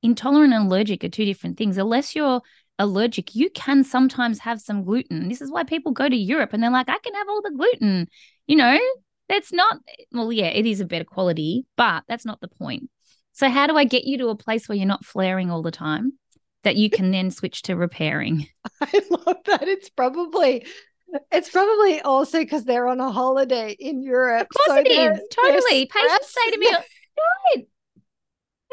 intolerant 0.00 0.54
and 0.54 0.66
allergic 0.66 1.02
are 1.02 1.08
two 1.08 1.24
different 1.24 1.58
things. 1.58 1.76
Unless 1.76 2.14
you're 2.14 2.40
allergic, 2.78 3.34
you 3.34 3.50
can 3.50 3.82
sometimes 3.82 4.38
have 4.38 4.60
some 4.60 4.84
gluten. 4.84 5.28
This 5.28 5.40
is 5.40 5.50
why 5.50 5.64
people 5.64 5.90
go 5.90 6.08
to 6.08 6.16
Europe 6.16 6.52
and 6.52 6.62
they're 6.62 6.70
like, 6.70 6.88
I 6.88 6.98
can 6.98 7.14
have 7.14 7.28
all 7.28 7.42
the 7.42 7.50
gluten. 7.50 8.06
You 8.46 8.54
know, 8.54 8.78
that's 9.28 9.52
not, 9.52 9.78
well, 10.12 10.30
yeah, 10.30 10.50
it 10.50 10.66
is 10.66 10.82
a 10.82 10.84
better 10.84 11.02
quality, 11.02 11.66
but 11.76 12.04
that's 12.06 12.24
not 12.24 12.40
the 12.40 12.46
point. 12.46 12.90
So, 13.32 13.50
how 13.50 13.66
do 13.66 13.76
I 13.76 13.86
get 13.86 14.04
you 14.04 14.18
to 14.18 14.28
a 14.28 14.36
place 14.36 14.68
where 14.68 14.78
you're 14.78 14.86
not 14.86 15.04
flaring 15.04 15.50
all 15.50 15.62
the 15.62 15.72
time? 15.72 16.12
That 16.64 16.76
you 16.76 16.90
can 16.90 17.10
then 17.10 17.30
switch 17.30 17.62
to 17.62 17.76
repairing. 17.76 18.48
I 18.80 19.02
love 19.10 19.38
that. 19.46 19.68
It's 19.68 19.88
probably 19.88 20.66
it's 21.30 21.50
probably 21.50 22.00
also 22.00 22.40
because 22.40 22.64
they're 22.64 22.88
on 22.88 23.00
a 23.00 23.10
holiday 23.10 23.76
in 23.78 24.02
Europe. 24.02 24.48
Of 24.50 24.66
course 24.66 24.78
so 24.78 24.82
it 24.84 24.90
is. 24.90 25.20
Totally. 25.30 25.86
Patients 25.86 26.34
say 26.34 26.50
to 26.50 26.58
me, 26.58 26.66
right. 26.70 27.66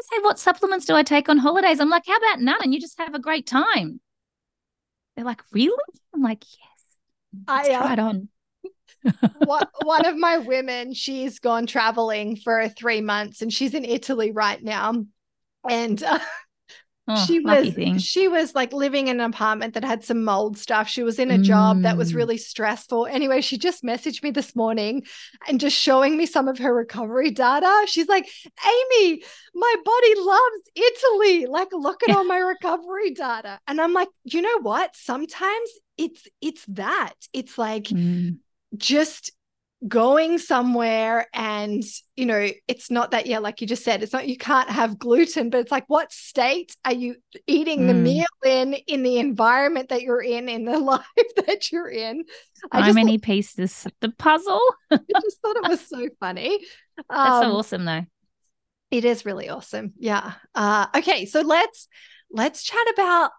I 0.02 0.16
say, 0.16 0.22
what 0.22 0.40
supplements 0.40 0.86
do 0.86 0.96
I 0.96 1.04
take 1.04 1.30
on 1.30 1.38
holidays? 1.38 1.80
I'm 1.80 1.90
like, 1.90 2.08
how 2.08 2.18
about 2.18 2.40
none? 2.40 2.58
And 2.64 2.74
you 2.74 2.82
just 2.82 2.98
have 3.00 3.14
a 3.14 3.20
great 3.20 3.46
time. 3.46 4.00
They're 5.16 5.26
like, 5.26 5.44
really? 5.52 5.78
I'm 6.14 6.22
like, 6.22 6.44
yes. 6.44 7.46
I 7.48 7.70
uh, 7.70 7.82
try 7.82 7.94
it 7.94 8.00
on. 8.00 8.30
one, 9.46 9.68
one 9.84 10.06
of 10.06 10.18
my 10.18 10.40
women, 10.40 10.94
she's 10.94 11.40
gone 11.40 11.68
traveling 11.68 12.36
for 12.36 12.68
three 12.70 13.02
months 13.02 13.42
and 13.42 13.54
she's 13.54 13.74
in 13.74 13.86
Italy 13.86 14.32
right 14.32 14.62
now. 14.64 15.06
And 15.70 16.02
uh, 16.02 16.20
Oh, 17.08 17.26
she 17.26 17.40
was 17.40 17.74
thing. 17.74 17.98
she 17.98 18.28
was 18.28 18.54
like 18.54 18.74
living 18.74 19.08
in 19.08 19.20
an 19.20 19.30
apartment 19.30 19.74
that 19.74 19.84
had 19.84 20.04
some 20.04 20.24
mold 20.24 20.58
stuff. 20.58 20.88
She 20.88 21.02
was 21.02 21.18
in 21.18 21.32
a 21.32 21.38
mm. 21.38 21.44
job 21.44 21.82
that 21.82 21.98
was 21.98 22.14
mm. 22.14 22.18
really 22.18 22.38
stressful. 22.38 23.08
Anyway, 23.08 23.42
she 23.42 23.58
just 23.58 23.84
messaged 23.84 24.22
me 24.22 24.30
this 24.30 24.56
morning 24.56 25.04
and 25.48 25.60
just 25.60 25.76
showing 25.76 26.16
me 26.16 26.28
some 26.28 26.48
of 26.48 26.60
her 26.60 26.74
recovery 26.74 27.32
data. 27.32 27.88
She's 27.88 28.08
like, 28.08 28.30
"Amy, 28.66 29.24
my 29.56 29.76
body 29.84 30.14
loves 30.18 30.70
Italy. 30.76 31.46
Like 31.48 31.70
look 31.74 32.04
at 32.08 32.16
all 32.16 32.24
my 32.26 32.38
recovery 32.38 33.12
data." 33.12 33.60
And 33.68 33.82
I'm 33.82 33.94
like, 33.94 34.10
"You 34.24 34.44
know 34.44 34.60
what? 34.62 34.96
Sometimes 34.96 35.70
it's 35.98 36.28
it's 36.40 36.66
that. 36.68 37.14
It's 37.34 37.58
like 37.58 37.86
mm. 37.86 38.38
just 38.78 39.32
going 39.88 40.38
somewhere 40.38 41.28
and 41.34 41.84
you 42.16 42.28
know 42.28 42.48
it's 42.68 42.92
not 42.92 43.12
that 43.12 43.26
yeah 43.26 43.40
like 43.40 43.62
you 43.62 43.68
just 43.68 43.84
said 43.84 44.04
it's 44.04 44.14
not 44.14 44.28
you 44.28 44.38
can't 44.38 44.70
have 44.70 45.00
gluten 45.00 45.50
but 45.50 45.60
it's 45.60 45.72
like 45.72 45.86
what 45.88 46.12
state 46.12 46.76
are 46.86 46.94
you 46.94 47.16
eating 47.48 47.82
mm. 47.82 47.88
the 47.88 47.94
meal 47.96 48.28
in 48.46 48.76
in 48.86 49.02
the 49.02 49.18
environment 49.18 49.90
that 49.90 50.04
you're 50.04 50.22
in 50.22 50.48
in 50.50 50.66
the 50.66 50.78
life 50.80 51.02
that 51.48 51.72
you're 51.72 51.90
in? 51.90 52.24
I 52.72 52.82
how 52.82 52.94
many 52.94 53.18
pieces. 53.18 53.88
The 54.02 54.10
puzzle. 54.10 54.62
I 54.92 55.00
just 55.20 55.42
thought 55.42 55.56
it 55.56 55.68
was 55.68 55.82
so 55.82 56.08
funny. 56.20 56.60
Um, 57.00 57.04
that's 57.10 57.46
so 57.46 57.50
um, 57.50 57.52
awesome 57.52 57.86
though. 57.86 58.06
it 58.92 59.04
is 59.04 59.26
really 59.26 59.50
awesome. 59.50 59.94
Yeah. 59.98 60.34
Uh 60.54 60.88
okay 60.96 61.26
so 61.26 61.42
let's 61.42 61.88
let's 62.32 62.62
chat 62.64 62.86
about 62.94 63.32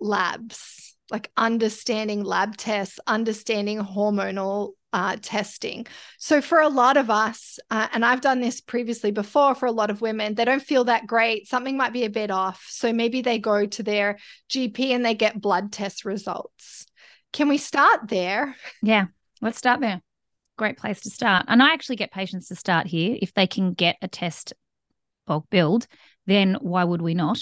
labs 0.00 0.96
like 1.12 1.30
understanding 1.36 2.24
lab 2.24 2.56
tests 2.56 2.98
understanding 3.06 3.78
hormonal 3.78 4.72
uh, 4.92 5.16
testing. 5.22 5.86
So, 6.18 6.40
for 6.40 6.60
a 6.60 6.68
lot 6.68 6.96
of 6.96 7.10
us, 7.10 7.58
uh, 7.70 7.88
and 7.92 8.04
I've 8.04 8.20
done 8.20 8.40
this 8.40 8.60
previously 8.60 9.10
before 9.10 9.54
for 9.54 9.66
a 9.66 9.72
lot 9.72 9.90
of 9.90 10.00
women, 10.00 10.34
they 10.34 10.44
don't 10.44 10.62
feel 10.62 10.84
that 10.84 11.06
great. 11.06 11.48
Something 11.48 11.76
might 11.76 11.92
be 11.92 12.04
a 12.04 12.10
bit 12.10 12.30
off. 12.30 12.66
So, 12.68 12.92
maybe 12.92 13.22
they 13.22 13.38
go 13.38 13.66
to 13.66 13.82
their 13.82 14.18
GP 14.48 14.90
and 14.90 15.04
they 15.04 15.14
get 15.14 15.40
blood 15.40 15.72
test 15.72 16.04
results. 16.04 16.86
Can 17.32 17.48
we 17.48 17.58
start 17.58 18.08
there? 18.08 18.56
Yeah, 18.82 19.06
let's 19.40 19.58
start 19.58 19.80
there. 19.80 20.00
Great 20.58 20.76
place 20.76 21.00
to 21.02 21.10
start. 21.10 21.46
And 21.48 21.62
I 21.62 21.72
actually 21.72 21.96
get 21.96 22.12
patients 22.12 22.48
to 22.48 22.56
start 22.56 22.86
here. 22.86 23.16
If 23.20 23.32
they 23.34 23.46
can 23.46 23.72
get 23.72 23.96
a 24.02 24.08
test 24.08 24.52
bulk 25.26 25.46
billed, 25.50 25.86
then 26.26 26.56
why 26.60 26.84
would 26.84 27.00
we 27.00 27.14
not? 27.14 27.38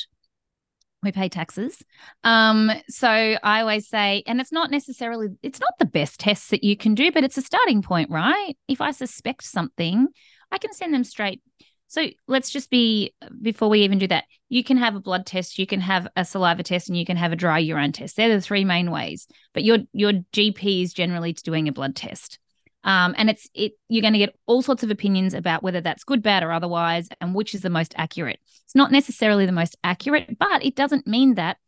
We 1.02 1.12
pay 1.12 1.28
taxes. 1.28 1.82
Um, 2.24 2.70
so 2.88 3.08
I 3.08 3.60
always 3.60 3.88
say, 3.88 4.22
and 4.26 4.40
it's 4.40 4.52
not 4.52 4.70
necessarily, 4.70 5.28
it's 5.42 5.60
not 5.60 5.74
the 5.78 5.84
best 5.84 6.20
tests 6.20 6.48
that 6.50 6.64
you 6.64 6.76
can 6.76 6.94
do, 6.94 7.12
but 7.12 7.24
it's 7.24 7.38
a 7.38 7.42
starting 7.42 7.82
point, 7.82 8.10
right? 8.10 8.54
If 8.66 8.80
I 8.80 8.90
suspect 8.90 9.44
something, 9.44 10.08
I 10.50 10.58
can 10.58 10.72
send 10.72 10.92
them 10.92 11.04
straight. 11.04 11.42
So 11.88 12.06
let's 12.26 12.50
just 12.50 12.68
be 12.68 13.14
before 13.40 13.70
we 13.70 13.80
even 13.80 13.98
do 13.98 14.08
that, 14.08 14.24
you 14.50 14.62
can 14.62 14.76
have 14.76 14.94
a 14.94 15.00
blood 15.00 15.24
test, 15.24 15.58
you 15.58 15.66
can 15.66 15.80
have 15.80 16.06
a 16.16 16.24
saliva 16.24 16.62
test, 16.62 16.88
and 16.88 16.98
you 16.98 17.06
can 17.06 17.16
have 17.16 17.32
a 17.32 17.36
dry 17.36 17.58
urine 17.58 17.92
test. 17.92 18.16
They're 18.16 18.34
the 18.34 18.42
three 18.42 18.64
main 18.64 18.90
ways. 18.90 19.26
But 19.54 19.64
your 19.64 19.78
your 19.92 20.12
GP 20.32 20.82
is 20.82 20.92
generally 20.92 21.32
doing 21.32 21.66
a 21.66 21.72
blood 21.72 21.96
test. 21.96 22.38
Um, 22.84 23.14
and 23.18 23.28
it's 23.28 23.48
it 23.54 23.72
you're 23.88 24.02
going 24.02 24.12
to 24.12 24.18
get 24.18 24.36
all 24.46 24.62
sorts 24.62 24.82
of 24.82 24.90
opinions 24.90 25.34
about 25.34 25.62
whether 25.62 25.80
that's 25.80 26.04
good, 26.04 26.22
bad, 26.22 26.42
or 26.42 26.52
otherwise, 26.52 27.08
and 27.20 27.34
which 27.34 27.54
is 27.54 27.60
the 27.60 27.70
most 27.70 27.94
accurate. 27.96 28.38
It's 28.64 28.74
not 28.74 28.92
necessarily 28.92 29.46
the 29.46 29.52
most 29.52 29.76
accurate, 29.82 30.38
but 30.38 30.64
it 30.64 30.76
doesn't 30.76 31.06
mean 31.06 31.34
that 31.34 31.58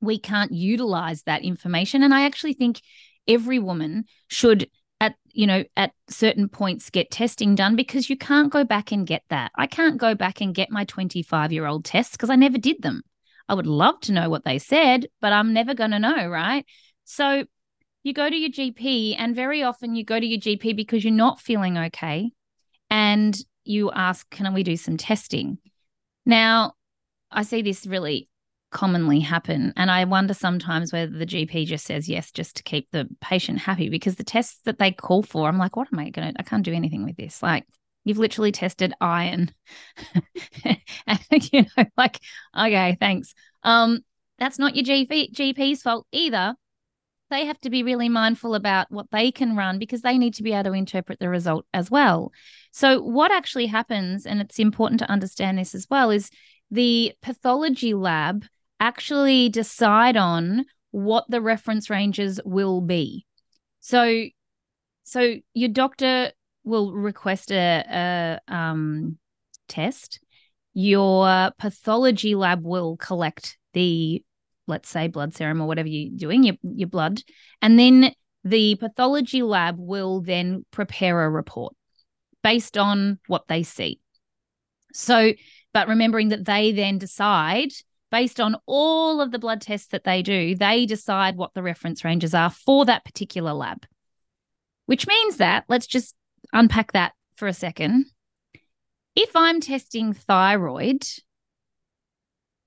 we 0.00 0.18
can't 0.18 0.52
utilize 0.52 1.22
that 1.22 1.42
information. 1.42 2.02
And 2.02 2.12
I 2.12 2.24
actually 2.24 2.54
think 2.54 2.80
every 3.28 3.58
woman 3.58 4.04
should 4.28 4.68
at 5.02 5.16
you 5.32 5.46
know 5.46 5.64
at 5.76 5.92
certain 6.08 6.48
points 6.48 6.90
get 6.90 7.10
testing 7.10 7.54
done 7.54 7.76
because 7.76 8.08
you 8.08 8.16
can't 8.16 8.52
go 8.52 8.64
back 8.64 8.92
and 8.92 9.06
get 9.06 9.22
that 9.30 9.50
i 9.56 9.66
can't 9.66 9.98
go 9.98 10.14
back 10.14 10.40
and 10.40 10.54
get 10.54 10.70
my 10.70 10.84
25 10.84 11.52
year 11.52 11.66
old 11.66 11.84
tests 11.84 12.12
because 12.12 12.30
i 12.30 12.36
never 12.36 12.56
did 12.56 12.80
them 12.82 13.02
i 13.48 13.54
would 13.54 13.66
love 13.66 13.98
to 14.00 14.12
know 14.12 14.30
what 14.30 14.44
they 14.44 14.58
said 14.58 15.06
but 15.20 15.32
i'm 15.32 15.52
never 15.52 15.74
going 15.74 15.90
to 15.90 15.98
know 15.98 16.28
right 16.28 16.64
so 17.04 17.44
you 18.02 18.12
go 18.12 18.28
to 18.28 18.36
your 18.36 18.50
gp 18.50 19.14
and 19.18 19.34
very 19.34 19.62
often 19.62 19.94
you 19.94 20.04
go 20.04 20.18
to 20.18 20.26
your 20.26 20.40
gp 20.40 20.74
because 20.76 21.04
you're 21.04 21.12
not 21.12 21.40
feeling 21.40 21.78
okay 21.78 22.30
and 22.90 23.38
you 23.64 23.90
ask 23.92 24.28
can 24.30 24.52
we 24.52 24.62
do 24.62 24.76
some 24.76 24.96
testing 24.96 25.58
now 26.26 26.72
i 27.30 27.42
see 27.42 27.62
this 27.62 27.86
really 27.86 28.28
commonly 28.72 29.20
happen. 29.20 29.72
And 29.76 29.90
I 29.90 30.04
wonder 30.04 30.34
sometimes 30.34 30.92
whether 30.92 31.16
the 31.16 31.26
GP 31.26 31.66
just 31.66 31.86
says 31.86 32.08
yes 32.08 32.32
just 32.32 32.56
to 32.56 32.62
keep 32.64 32.90
the 32.90 33.08
patient 33.20 33.58
happy 33.58 33.88
because 33.88 34.16
the 34.16 34.24
tests 34.24 34.58
that 34.64 34.78
they 34.78 34.90
call 34.90 35.22
for, 35.22 35.48
I'm 35.48 35.58
like, 35.58 35.76
what 35.76 35.88
am 35.92 36.00
I 36.00 36.10
going 36.10 36.32
to, 36.32 36.40
I 36.40 36.42
can't 36.42 36.64
do 36.64 36.72
anything 36.72 37.04
with 37.04 37.16
this. 37.16 37.42
Like, 37.42 37.64
you've 38.04 38.18
literally 38.18 38.50
tested 38.50 38.94
iron. 39.00 39.52
and, 40.64 41.52
you 41.52 41.62
know, 41.76 41.84
like, 41.96 42.18
okay, 42.58 42.96
thanks. 42.98 43.34
Um, 43.62 44.00
that's 44.38 44.58
not 44.58 44.74
your 44.74 44.84
GP, 44.84 45.32
GP's 45.32 45.82
fault 45.82 46.06
either. 46.10 46.56
They 47.32 47.46
have 47.46 47.58
to 47.62 47.70
be 47.70 47.82
really 47.82 48.10
mindful 48.10 48.54
about 48.54 48.90
what 48.90 49.06
they 49.10 49.32
can 49.32 49.56
run 49.56 49.78
because 49.78 50.02
they 50.02 50.18
need 50.18 50.34
to 50.34 50.42
be 50.42 50.52
able 50.52 50.64
to 50.64 50.72
interpret 50.74 51.18
the 51.18 51.30
result 51.30 51.64
as 51.72 51.90
well. 51.90 52.30
So, 52.72 53.00
what 53.00 53.32
actually 53.32 53.68
happens, 53.68 54.26
and 54.26 54.38
it's 54.42 54.58
important 54.58 54.98
to 54.98 55.10
understand 55.10 55.56
this 55.56 55.74
as 55.74 55.86
well, 55.88 56.10
is 56.10 56.30
the 56.70 57.14
pathology 57.22 57.94
lab 57.94 58.44
actually 58.80 59.48
decide 59.48 60.18
on 60.18 60.66
what 60.90 61.24
the 61.30 61.40
reference 61.40 61.88
ranges 61.88 62.38
will 62.44 62.82
be. 62.82 63.24
So, 63.80 64.24
so 65.04 65.36
your 65.54 65.70
doctor 65.70 66.32
will 66.64 66.92
request 66.92 67.50
a, 67.50 68.40
a 68.46 68.54
um, 68.54 69.16
test. 69.68 70.20
Your 70.74 71.50
pathology 71.58 72.34
lab 72.34 72.62
will 72.62 72.98
collect 72.98 73.56
the, 73.72 74.22
let's 74.66 74.88
say, 74.88 75.08
blood 75.08 75.34
serum 75.34 75.60
or 75.60 75.66
whatever 75.66 75.88
you're 75.88 76.16
doing, 76.16 76.42
your 76.42 76.56
your 76.62 76.88
blood, 76.88 77.20
and 77.60 77.78
then 77.78 78.12
the 78.44 78.74
pathology 78.76 79.42
lab 79.42 79.76
will 79.78 80.20
then 80.20 80.64
prepare 80.70 81.24
a 81.24 81.30
report 81.30 81.74
based 82.42 82.76
on 82.76 83.18
what 83.26 83.46
they 83.48 83.62
see. 83.62 84.00
So, 84.92 85.32
but 85.72 85.88
remembering 85.88 86.28
that 86.30 86.44
they 86.44 86.72
then 86.72 86.98
decide 86.98 87.70
based 88.10 88.40
on 88.40 88.56
all 88.66 89.20
of 89.20 89.30
the 89.30 89.38
blood 89.38 89.60
tests 89.62 89.88
that 89.88 90.04
they 90.04 90.22
do, 90.22 90.54
they 90.54 90.86
decide 90.86 91.36
what 91.36 91.54
the 91.54 91.62
reference 91.62 92.04
ranges 92.04 92.34
are 92.34 92.50
for 92.50 92.84
that 92.84 93.04
particular 93.04 93.52
lab. 93.52 93.86
Which 94.86 95.06
means 95.06 95.38
that, 95.38 95.64
let's 95.68 95.86
just 95.86 96.14
unpack 96.52 96.92
that 96.92 97.12
for 97.36 97.48
a 97.48 97.54
second. 97.54 98.06
If 99.16 99.34
I'm 99.34 99.60
testing 99.60 100.12
thyroid, 100.12 101.02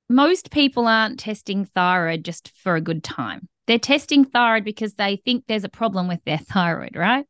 most 0.09 0.51
people 0.51 0.87
aren't 0.87 1.19
testing 1.19 1.65
thyroid 1.65 2.23
just 2.23 2.51
for 2.57 2.75
a 2.75 2.81
good 2.81 3.03
time. 3.03 3.47
They're 3.67 3.79
testing 3.79 4.25
thyroid 4.25 4.63
because 4.63 4.93
they 4.93 5.17
think 5.17 5.45
there's 5.47 5.63
a 5.63 5.69
problem 5.69 6.07
with 6.07 6.23
their 6.25 6.37
thyroid, 6.51 6.95
right? 6.95 7.25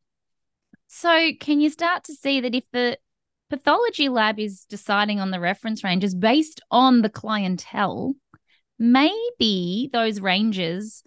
So, 0.87 1.31
can 1.39 1.61
you 1.61 1.69
start 1.69 2.03
to 2.05 2.13
see 2.13 2.41
that 2.41 2.55
if 2.55 2.63
the 2.71 2.97
pathology 3.49 4.09
lab 4.09 4.39
is 4.39 4.65
deciding 4.65 5.19
on 5.19 5.31
the 5.31 5.39
reference 5.39 5.83
ranges 5.83 6.15
based 6.15 6.61
on 6.71 7.01
the 7.01 7.09
clientele, 7.09 8.13
maybe 8.77 9.89
those 9.91 10.19
ranges 10.19 11.03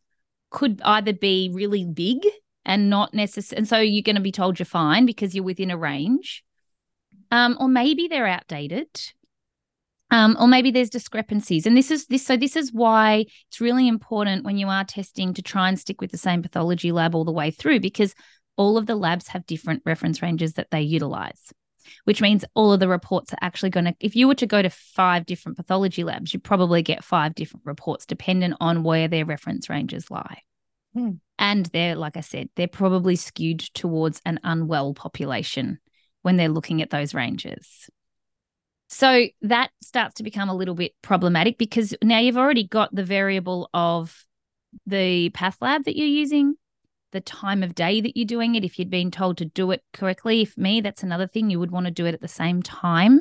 could 0.50 0.80
either 0.84 1.12
be 1.12 1.50
really 1.52 1.84
big 1.84 2.26
and 2.64 2.90
not 2.90 3.14
necessary. 3.14 3.58
And 3.58 3.68
so 3.68 3.78
you're 3.78 4.02
going 4.02 4.16
to 4.16 4.22
be 4.22 4.32
told 4.32 4.58
you're 4.58 4.66
fine 4.66 5.06
because 5.06 5.34
you're 5.34 5.44
within 5.44 5.70
a 5.70 5.76
range. 5.76 6.44
Um, 7.30 7.56
or 7.60 7.68
maybe 7.68 8.08
they're 8.08 8.26
outdated. 8.26 8.88
Um, 10.10 10.36
or 10.40 10.48
maybe 10.48 10.70
there's 10.70 10.88
discrepancies. 10.88 11.66
And 11.66 11.76
this 11.76 11.90
is 11.90 12.06
this 12.06 12.24
so 12.24 12.36
this 12.36 12.56
is 12.56 12.72
why 12.72 13.26
it's 13.48 13.60
really 13.60 13.86
important 13.86 14.44
when 14.44 14.56
you 14.56 14.68
are 14.68 14.84
testing 14.84 15.34
to 15.34 15.42
try 15.42 15.68
and 15.68 15.78
stick 15.78 16.00
with 16.00 16.10
the 16.10 16.18
same 16.18 16.42
pathology 16.42 16.92
lab 16.92 17.14
all 17.14 17.24
the 17.24 17.32
way 17.32 17.50
through 17.50 17.80
because 17.80 18.14
all 18.56 18.78
of 18.78 18.86
the 18.86 18.96
labs 18.96 19.28
have 19.28 19.46
different 19.46 19.82
reference 19.84 20.22
ranges 20.22 20.54
that 20.54 20.70
they 20.70 20.80
utilize 20.80 21.52
which 22.04 22.20
means 22.20 22.44
all 22.54 22.72
of 22.72 22.80
the 22.80 22.88
reports 22.88 23.32
are 23.32 23.38
actually 23.40 23.70
going 23.70 23.86
to, 23.86 23.94
if 24.00 24.16
you 24.16 24.26
were 24.28 24.34
to 24.36 24.46
go 24.46 24.62
to 24.62 24.70
five 24.70 25.26
different 25.26 25.56
pathology 25.56 26.04
labs, 26.04 26.32
you 26.32 26.40
probably 26.40 26.82
get 26.82 27.04
five 27.04 27.34
different 27.34 27.66
reports 27.66 28.06
dependent 28.06 28.54
on 28.60 28.82
where 28.82 29.08
their 29.08 29.24
reference 29.24 29.68
ranges 29.68 30.10
lie. 30.10 30.42
Hmm. 30.94 31.12
And 31.38 31.66
they're, 31.66 31.94
like 31.94 32.16
I 32.16 32.20
said, 32.20 32.48
they're 32.56 32.68
probably 32.68 33.16
skewed 33.16 33.60
towards 33.60 34.20
an 34.24 34.40
unwell 34.42 34.94
population 34.94 35.78
when 36.22 36.36
they're 36.36 36.48
looking 36.48 36.82
at 36.82 36.90
those 36.90 37.14
ranges. 37.14 37.88
So 38.88 39.26
that 39.42 39.70
starts 39.82 40.14
to 40.14 40.22
become 40.22 40.48
a 40.48 40.54
little 40.54 40.74
bit 40.74 40.92
problematic 41.02 41.58
because 41.58 41.94
now 42.02 42.18
you've 42.18 42.38
already 42.38 42.66
got 42.66 42.94
the 42.94 43.04
variable 43.04 43.68
of 43.74 44.24
the 44.86 45.28
path 45.30 45.58
lab 45.60 45.84
that 45.84 45.96
you're 45.96 46.06
using, 46.06 46.54
the 47.12 47.20
time 47.20 47.62
of 47.62 47.74
day 47.74 48.00
that 48.00 48.16
you're 48.16 48.26
doing 48.26 48.54
it. 48.54 48.64
If 48.64 48.78
you'd 48.78 48.90
been 48.90 49.10
told 49.10 49.38
to 49.38 49.44
do 49.44 49.70
it 49.72 49.82
correctly, 49.92 50.42
if 50.42 50.56
me, 50.56 50.80
that's 50.80 51.02
another 51.02 51.26
thing. 51.26 51.50
You 51.50 51.60
would 51.60 51.70
want 51.70 51.84
to 51.84 51.92
do 51.92 52.06
it 52.06 52.14
at 52.14 52.22
the 52.22 52.28
same 52.28 52.62
time, 52.62 53.20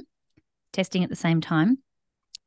testing 0.71 1.03
at 1.03 1.09
the 1.09 1.15
same 1.15 1.41
time. 1.41 1.79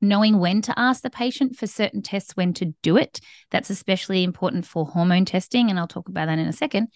Knowing 0.00 0.38
when 0.38 0.62
to 0.62 0.78
ask 0.78 1.02
the 1.02 1.10
patient 1.10 1.56
for 1.56 1.66
certain 1.66 2.00
tests, 2.00 2.34
when 2.34 2.54
to 2.54 2.74
do 2.82 2.96
it. 2.96 3.20
That's 3.50 3.68
especially 3.68 4.24
important 4.24 4.64
for 4.64 4.86
hormone 4.86 5.26
testing. 5.26 5.68
And 5.68 5.78
I'll 5.78 5.86
talk 5.86 6.08
about 6.08 6.26
that 6.26 6.38
in 6.38 6.46
a 6.46 6.54
second. 6.54 6.88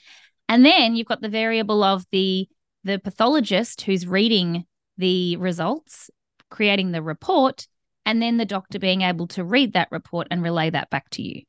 And 0.48 0.64
then 0.64 0.96
you've 0.96 1.06
got 1.06 1.20
the 1.20 1.28
variable 1.28 1.82
of 1.82 2.06
the 2.12 2.48
the 2.82 2.98
pathologist 2.98 3.82
who's 3.82 4.06
reading 4.06 4.64
the 4.96 5.37
results, 5.37 6.11
creating 6.50 6.92
the 6.92 7.02
report, 7.02 7.66
and 8.07 8.20
then 8.20 8.37
the 8.37 8.44
doctor 8.44 8.78
being 8.78 9.02
able 9.02 9.26
to 9.28 9.44
read 9.44 9.72
that 9.72 9.88
report 9.90 10.28
and 10.30 10.42
relay 10.42 10.70
that 10.70 10.90
back 10.90 11.09
to 11.11 11.22
you. 11.22 11.42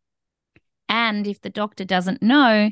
And 0.88 1.28
if 1.28 1.42
the 1.42 1.50
doctor 1.50 1.84
doesn't 1.84 2.22
know, 2.22 2.70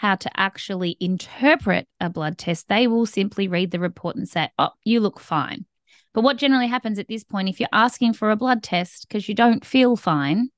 how 0.00 0.14
to 0.14 0.30
actually 0.40 0.96
interpret 0.98 1.86
a 2.00 2.08
blood 2.08 2.38
test, 2.38 2.68
they 2.68 2.86
will 2.86 3.04
simply 3.04 3.48
read 3.48 3.70
the 3.70 3.78
report 3.78 4.16
and 4.16 4.26
say, 4.26 4.48
Oh, 4.58 4.70
you 4.82 4.98
look 4.98 5.20
fine. 5.20 5.66
But 6.14 6.22
what 6.22 6.38
generally 6.38 6.68
happens 6.68 6.98
at 6.98 7.06
this 7.06 7.22
point, 7.22 7.50
if 7.50 7.60
you're 7.60 7.68
asking 7.70 8.14
for 8.14 8.30
a 8.30 8.36
blood 8.36 8.62
test 8.62 9.06
because 9.06 9.28
you 9.28 9.34
don't 9.34 9.62
feel 9.62 9.96
fine, 9.96 10.48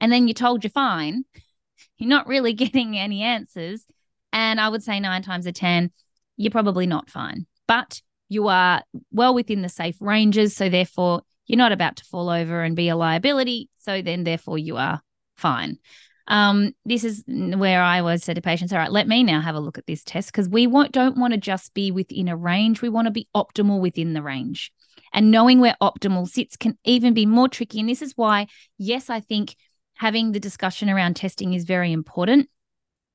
and 0.00 0.12
then 0.12 0.28
you're 0.28 0.34
told 0.34 0.64
you're 0.64 0.70
fine, 0.70 1.24
you're 1.98 2.10
not 2.10 2.26
really 2.26 2.52
getting 2.64 2.98
any 2.98 3.22
answers. 3.22 3.86
And 4.34 4.60
I 4.60 4.68
would 4.68 4.82
say 4.82 5.00
nine 5.00 5.22
times 5.22 5.46
a 5.46 5.52
10, 5.52 5.90
you're 6.36 6.50
probably 6.50 6.86
not 6.86 7.08
fine, 7.08 7.46
but 7.66 8.02
you 8.28 8.48
are 8.48 8.82
well 9.10 9.34
within 9.34 9.62
the 9.62 9.68
safe 9.68 9.96
ranges. 10.00 10.56
So 10.56 10.68
therefore, 10.68 11.22
you're 11.46 11.58
not 11.58 11.72
about 11.72 11.96
to 11.96 12.04
fall 12.04 12.30
over 12.30 12.62
and 12.62 12.76
be 12.76 12.88
a 12.88 12.96
liability. 12.96 13.68
So 13.78 14.02
then, 14.02 14.24
therefore, 14.24 14.58
you 14.58 14.76
are 14.76 15.02
fine. 15.36 15.78
Um, 16.26 16.72
this 16.86 17.04
is 17.04 17.22
where 17.26 17.82
I 17.82 17.98
always 18.00 18.24
say 18.24 18.32
to 18.32 18.40
patients, 18.40 18.72
all 18.72 18.78
right, 18.78 18.90
let 18.90 19.06
me 19.06 19.22
now 19.22 19.42
have 19.42 19.54
a 19.54 19.60
look 19.60 19.76
at 19.76 19.86
this 19.86 20.02
test 20.02 20.32
because 20.32 20.48
we 20.48 20.66
want, 20.66 20.92
don't 20.92 21.18
want 21.18 21.34
to 21.34 21.38
just 21.38 21.74
be 21.74 21.90
within 21.90 22.28
a 22.28 22.36
range. 22.36 22.80
We 22.80 22.88
want 22.88 23.06
to 23.06 23.10
be 23.10 23.28
optimal 23.36 23.80
within 23.80 24.14
the 24.14 24.22
range. 24.22 24.72
And 25.12 25.30
knowing 25.30 25.60
where 25.60 25.76
optimal 25.82 26.26
sits 26.26 26.56
can 26.56 26.78
even 26.84 27.12
be 27.12 27.26
more 27.26 27.48
tricky. 27.48 27.78
And 27.78 27.88
this 27.88 28.00
is 28.00 28.14
why, 28.16 28.46
yes, 28.78 29.10
I 29.10 29.20
think 29.20 29.54
having 29.96 30.32
the 30.32 30.40
discussion 30.40 30.88
around 30.88 31.14
testing 31.14 31.52
is 31.52 31.64
very 31.64 31.92
important, 31.92 32.48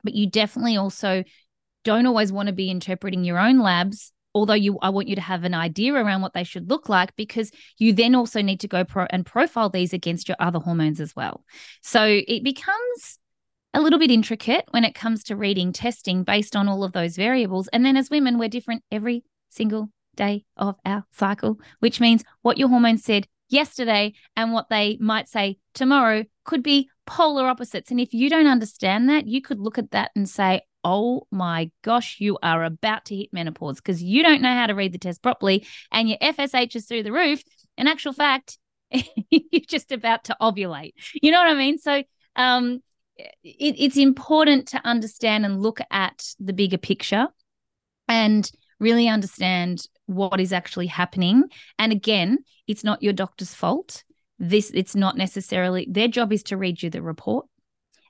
but 0.03 0.13
you 0.13 0.29
definitely 0.29 0.77
also 0.77 1.23
don't 1.83 2.05
always 2.05 2.31
want 2.31 2.47
to 2.47 2.53
be 2.53 2.69
interpreting 2.69 3.23
your 3.23 3.39
own 3.39 3.59
labs 3.59 4.11
although 4.33 4.53
you 4.53 4.77
I 4.81 4.89
want 4.89 5.07
you 5.07 5.15
to 5.15 5.21
have 5.21 5.43
an 5.43 5.53
idea 5.53 5.93
around 5.93 6.21
what 6.21 6.33
they 6.33 6.43
should 6.43 6.69
look 6.69 6.89
like 6.89 7.15
because 7.15 7.51
you 7.77 7.93
then 7.93 8.15
also 8.15 8.41
need 8.41 8.59
to 8.61 8.67
go 8.67 8.83
pro 8.83 9.05
and 9.09 9.25
profile 9.25 9.69
these 9.69 9.93
against 9.93 10.27
your 10.27 10.37
other 10.39 10.59
hormones 10.59 10.99
as 10.99 11.15
well. 11.15 11.43
So 11.81 12.03
it 12.03 12.43
becomes 12.43 13.19
a 13.73 13.81
little 13.81 13.99
bit 13.99 14.11
intricate 14.11 14.65
when 14.71 14.83
it 14.83 14.95
comes 14.95 15.23
to 15.25 15.35
reading 15.35 15.71
testing 15.71 16.23
based 16.23 16.55
on 16.55 16.67
all 16.67 16.83
of 16.83 16.93
those 16.93 17.15
variables. 17.15 17.67
And 17.69 17.85
then 17.85 17.97
as 17.97 18.09
women, 18.09 18.39
we're 18.39 18.49
different 18.49 18.83
every 18.91 19.23
single 19.49 19.89
day 20.15 20.45
of 20.57 20.75
our 20.85 21.05
cycle, 21.11 21.59
which 21.79 21.99
means 21.99 22.23
what 22.41 22.57
your 22.57 22.69
hormones 22.69 23.03
said 23.03 23.27
yesterday 23.47 24.13
and 24.35 24.53
what 24.53 24.69
they 24.69 24.97
might 24.99 25.27
say 25.27 25.57
tomorrow 25.73 26.23
could 26.45 26.63
be 26.63 26.89
polar 27.05 27.47
opposites. 27.47 27.91
And 27.91 27.99
if 27.99 28.13
you 28.13 28.29
don't 28.29 28.47
understand 28.47 29.09
that, 29.09 29.27
you 29.27 29.41
could 29.41 29.59
look 29.59 29.77
at 29.77 29.91
that 29.91 30.11
and 30.15 30.27
say, 30.27 30.61
oh 30.83 31.27
my 31.31 31.71
gosh, 31.83 32.17
you 32.19 32.37
are 32.41 32.63
about 32.63 33.05
to 33.05 33.15
hit 33.15 33.33
menopause 33.33 33.77
because 33.77 34.01
you 34.01 34.23
don't 34.23 34.41
know 34.41 34.53
how 34.53 34.67
to 34.67 34.75
read 34.75 34.93
the 34.93 34.97
test 34.97 35.21
properly 35.21 35.65
and 35.91 36.09
your 36.09 36.17
FSH 36.19 36.75
is 36.75 36.85
through 36.85 37.03
the 37.03 37.11
roof. 37.11 37.43
In 37.77 37.87
actual 37.87 38.13
fact, 38.13 38.57
you're 38.91 39.61
just 39.67 39.91
about 39.91 40.25
to 40.25 40.37
ovulate. 40.41 40.93
You 41.21 41.31
know 41.31 41.39
what 41.39 41.49
I 41.49 41.55
mean? 41.55 41.77
So 41.77 42.03
um, 42.35 42.81
it, 43.17 43.75
it's 43.77 43.97
important 43.97 44.69
to 44.69 44.85
understand 44.85 45.45
and 45.45 45.61
look 45.61 45.79
at 45.91 46.23
the 46.39 46.53
bigger 46.53 46.77
picture 46.77 47.27
and 48.07 48.49
really 48.79 49.07
understand 49.07 49.85
what 50.05 50.39
is 50.39 50.53
actually 50.53 50.87
happening. 50.87 51.43
And 51.77 51.91
again, 51.91 52.39
it's 52.67 52.83
not 52.83 53.03
your 53.03 53.13
doctor's 53.13 53.53
fault. 53.53 54.03
This 54.39 54.71
it's 54.73 54.95
not 54.95 55.17
necessarily 55.17 55.85
their 55.89 56.07
job 56.07 56.31
is 56.31 56.43
to 56.43 56.57
read 56.57 56.81
you 56.81 56.89
the 56.89 57.01
report 57.01 57.45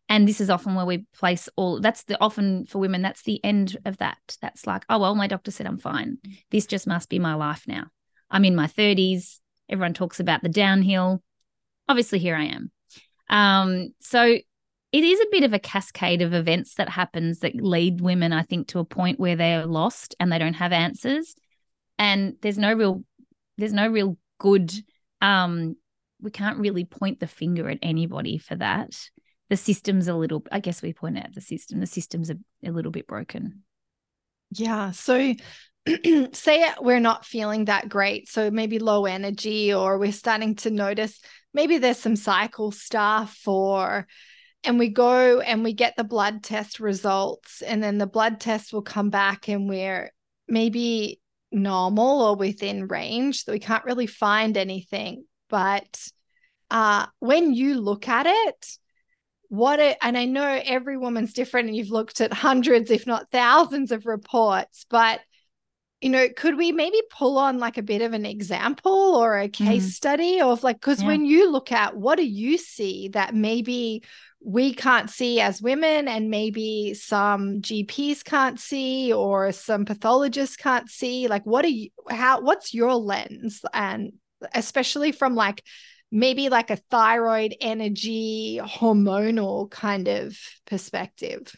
And 0.09 0.27
this 0.27 0.41
is 0.41 0.49
often 0.49 0.75
where 0.75 0.85
we 0.85 1.05
place 1.15 1.47
all 1.55 1.79
that's 1.79 2.03
the 2.03 2.19
often 2.19 2.65
for 2.65 2.79
women, 2.79 3.01
that's 3.01 3.23
the 3.23 3.43
end 3.43 3.77
of 3.85 3.97
that. 3.97 4.17
That's 4.41 4.65
like, 4.65 4.83
oh, 4.89 4.99
well, 4.99 5.15
my 5.15 5.27
doctor 5.27 5.51
said 5.51 5.67
I'm 5.67 5.77
fine. 5.77 6.17
This 6.49 6.65
just 6.65 6.87
must 6.87 7.09
be 7.09 7.19
my 7.19 7.35
life 7.35 7.65
now. 7.67 7.85
I'm 8.31 8.43
in 8.43 8.55
my 8.55 8.67
30s. 8.67 9.39
Everyone 9.69 9.93
talks 9.93 10.19
about 10.19 10.41
the 10.41 10.49
downhill. 10.49 11.21
Obviously, 11.87 12.19
here 12.19 12.35
I 12.35 12.45
am. 12.45 12.71
Um, 13.29 13.93
so 13.99 14.23
it 14.23 15.03
is 15.03 15.19
a 15.19 15.27
bit 15.31 15.43
of 15.43 15.53
a 15.53 15.59
cascade 15.59 16.23
of 16.23 16.33
events 16.33 16.75
that 16.75 16.89
happens 16.89 17.39
that 17.39 17.55
lead 17.55 18.01
women, 18.01 18.33
I 18.33 18.41
think, 18.41 18.69
to 18.69 18.79
a 18.79 18.85
point 18.85 19.19
where 19.19 19.35
they 19.35 19.53
are 19.53 19.67
lost 19.67 20.15
and 20.19 20.31
they 20.31 20.39
don't 20.39 20.55
have 20.55 20.71
answers. 20.71 21.35
And 21.99 22.35
there's 22.41 22.57
no 22.57 22.73
real, 22.73 23.03
there's 23.57 23.73
no 23.73 23.87
real 23.87 24.17
good 24.39 24.73
um 25.21 25.75
we 26.21 26.31
can't 26.31 26.59
really 26.59 26.85
point 26.85 27.19
the 27.19 27.27
finger 27.27 27.69
at 27.69 27.79
anybody 27.81 28.37
for 28.37 28.55
that. 28.55 29.09
The 29.49 29.57
system's 29.57 30.07
a 30.07 30.13
little, 30.13 30.43
I 30.51 30.59
guess 30.59 30.81
we 30.81 30.93
point 30.93 31.17
out 31.17 31.33
the 31.33 31.41
system. 31.41 31.79
The 31.79 31.87
system's 31.87 32.29
a, 32.29 32.37
a 32.63 32.71
little 32.71 32.91
bit 32.91 33.07
broken. 33.07 33.63
Yeah. 34.51 34.91
So 34.91 35.33
say 36.33 36.69
we're 36.79 36.99
not 36.99 37.25
feeling 37.25 37.65
that 37.65 37.89
great. 37.89 38.29
So 38.29 38.51
maybe 38.51 38.79
low 38.79 39.05
energy, 39.05 39.73
or 39.73 39.97
we're 39.97 40.11
starting 40.11 40.55
to 40.57 40.69
notice 40.69 41.19
maybe 41.53 41.77
there's 41.77 41.97
some 41.97 42.15
cycle 42.15 42.71
stuff, 42.71 43.47
or 43.47 44.07
and 44.63 44.77
we 44.77 44.89
go 44.89 45.39
and 45.39 45.63
we 45.63 45.73
get 45.73 45.95
the 45.95 46.03
blood 46.03 46.43
test 46.43 46.79
results, 46.79 47.61
and 47.61 47.81
then 47.81 47.97
the 47.97 48.07
blood 48.07 48.39
test 48.39 48.73
will 48.73 48.81
come 48.81 49.09
back 49.09 49.47
and 49.47 49.69
we're 49.69 50.11
maybe 50.47 51.21
normal 51.51 52.21
or 52.21 52.35
within 52.35 52.87
range. 52.87 53.43
So 53.43 53.51
we 53.51 53.59
can't 53.59 53.85
really 53.85 54.07
find 54.07 54.57
anything 54.57 55.25
but 55.49 56.07
uh, 56.69 57.07
when 57.19 57.53
you 57.53 57.81
look 57.81 58.07
at 58.07 58.27
it, 58.27 58.77
what 59.49 59.79
it, 59.79 59.97
and 60.01 60.17
I 60.17 60.25
know 60.25 60.61
every 60.63 60.97
woman's 60.97 61.33
different, 61.33 61.67
and 61.67 61.75
you've 61.75 61.91
looked 61.91 62.21
at 62.21 62.31
hundreds, 62.31 62.91
if 62.91 63.05
not 63.05 63.31
thousands, 63.31 63.91
of 63.91 64.05
reports, 64.05 64.85
but 64.89 65.19
you 66.01 66.09
know, 66.09 66.29
could 66.29 66.57
we 66.57 66.71
maybe 66.71 67.01
pull 67.11 67.37
on 67.37 67.57
like 67.59 67.77
a 67.77 67.83
bit 67.83 68.01
of 68.01 68.13
an 68.13 68.25
example 68.25 69.15
or 69.15 69.37
a 69.37 69.49
case 69.49 69.85
mm. 69.85 69.91
study 69.91 70.39
of 70.39 70.63
like, 70.63 70.77
because 70.77 71.01
yeah. 71.01 71.07
when 71.07 71.25
you 71.25 71.51
look 71.51 71.73
at 71.73 71.95
what 71.97 72.17
do 72.17 72.25
you 72.25 72.57
see 72.57 73.09
that 73.09 73.35
maybe 73.35 74.01
we 74.41 74.73
can't 74.73 75.09
see 75.09 75.41
as 75.41 75.61
women 75.61 76.07
and 76.07 76.29
maybe 76.29 76.93
some 76.93 77.61
GPs 77.61 78.23
can't 78.23 78.57
see 78.57 79.11
or 79.11 79.51
some 79.51 79.83
pathologists 79.83 80.55
can't 80.55 80.89
see, 80.89 81.27
like, 81.27 81.45
what 81.45 81.65
are 81.65 81.69
you, 81.69 81.89
how, 82.09 82.39
what's 82.39 82.73
your 82.73 82.93
lens 82.95 83.61
and 83.73 84.13
especially 84.55 85.11
from 85.11 85.35
like 85.35 85.63
maybe 86.11 86.49
like 86.49 86.71
a 86.71 86.75
thyroid 86.75 87.55
energy 87.61 88.59
hormonal 88.61 89.69
kind 89.69 90.07
of 90.07 90.37
perspective. 90.65 91.55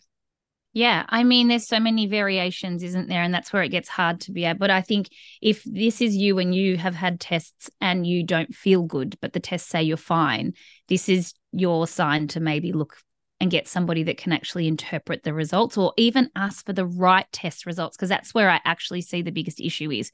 Yeah, 0.73 1.05
I 1.09 1.25
mean, 1.25 1.49
there's 1.49 1.67
so 1.67 1.81
many 1.81 2.07
variations, 2.07 2.81
isn't 2.81 3.09
there? 3.09 3.21
And 3.21 3.33
that's 3.33 3.51
where 3.51 3.63
it 3.63 3.69
gets 3.69 3.89
hard 3.89 4.21
to 4.21 4.31
be 4.31 4.45
at. 4.45 4.57
But 4.57 4.71
I 4.71 4.81
think 4.81 5.09
if 5.41 5.63
this 5.65 5.99
is 5.99 6.15
you 6.15 6.39
and 6.39 6.55
you 6.55 6.77
have 6.77 6.95
had 6.95 7.19
tests 7.19 7.69
and 7.81 8.07
you 8.07 8.23
don't 8.23 8.55
feel 8.55 8.83
good, 8.83 9.17
but 9.21 9.33
the 9.33 9.41
tests 9.41 9.69
say 9.69 9.83
you're 9.83 9.97
fine, 9.97 10.53
this 10.87 11.09
is 11.09 11.33
your 11.51 11.87
sign 11.87 12.29
to 12.29 12.39
maybe 12.39 12.71
look 12.71 12.95
and 13.41 13.51
get 13.51 13.67
somebody 13.67 14.03
that 14.03 14.17
can 14.17 14.31
actually 14.31 14.67
interpret 14.67 15.23
the 15.23 15.33
results 15.33 15.77
or 15.77 15.91
even 15.97 16.29
ask 16.35 16.65
for 16.65 16.73
the 16.73 16.85
right 16.85 17.25
test 17.33 17.65
results, 17.65 17.97
because 17.97 18.07
that's 18.07 18.33
where 18.33 18.49
I 18.49 18.61
actually 18.63 19.01
see 19.01 19.21
the 19.21 19.31
biggest 19.31 19.59
issue 19.59 19.91
is 19.91 20.11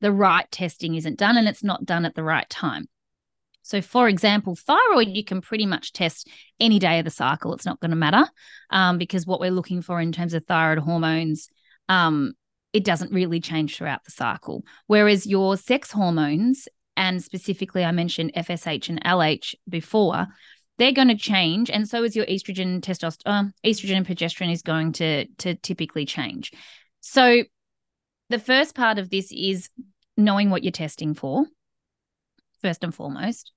the 0.00 0.12
right 0.12 0.50
testing 0.50 0.94
isn't 0.94 1.18
done 1.18 1.36
and 1.36 1.46
it's 1.46 1.64
not 1.64 1.84
done 1.84 2.06
at 2.06 2.14
the 2.14 2.22
right 2.22 2.48
time. 2.48 2.88
So, 3.62 3.80
for 3.80 4.08
example, 4.08 4.56
thyroid, 4.56 5.08
you 5.08 5.24
can 5.24 5.40
pretty 5.40 5.66
much 5.66 5.92
test 5.92 6.28
any 6.60 6.78
day 6.78 6.98
of 6.98 7.04
the 7.04 7.10
cycle. 7.10 7.54
It's 7.54 7.66
not 7.66 7.80
going 7.80 7.90
to 7.90 7.96
matter 7.96 8.28
um, 8.70 8.98
because 8.98 9.26
what 9.26 9.40
we're 9.40 9.50
looking 9.50 9.82
for 9.82 10.00
in 10.00 10.12
terms 10.12 10.34
of 10.34 10.44
thyroid 10.46 10.78
hormones, 10.78 11.48
um, 11.88 12.32
it 12.72 12.84
doesn't 12.84 13.12
really 13.12 13.40
change 13.40 13.76
throughout 13.76 14.04
the 14.04 14.10
cycle. 14.10 14.64
Whereas 14.86 15.26
your 15.26 15.56
sex 15.56 15.92
hormones, 15.92 16.68
and 16.96 17.22
specifically, 17.22 17.84
I 17.84 17.92
mentioned 17.92 18.32
FSH 18.34 18.88
and 18.88 19.02
LH 19.04 19.54
before, 19.68 20.26
they're 20.78 20.92
going 20.92 21.08
to 21.08 21.16
change, 21.16 21.70
and 21.70 21.88
so 21.88 22.02
is 22.02 22.16
your 22.16 22.26
estrogen, 22.26 22.80
testosterone, 22.80 23.48
uh, 23.48 23.50
estrogen, 23.64 23.98
and 23.98 24.06
progesterone 24.06 24.52
is 24.52 24.62
going 24.62 24.92
to 24.94 25.26
to 25.38 25.54
typically 25.56 26.06
change. 26.06 26.50
So, 27.00 27.44
the 28.30 28.38
first 28.38 28.74
part 28.74 28.98
of 28.98 29.10
this 29.10 29.30
is 29.30 29.68
knowing 30.16 30.50
what 30.50 30.64
you're 30.64 30.72
testing 30.72 31.14
for, 31.14 31.44
first 32.62 32.84
and 32.84 32.94
foremost. 32.94 33.52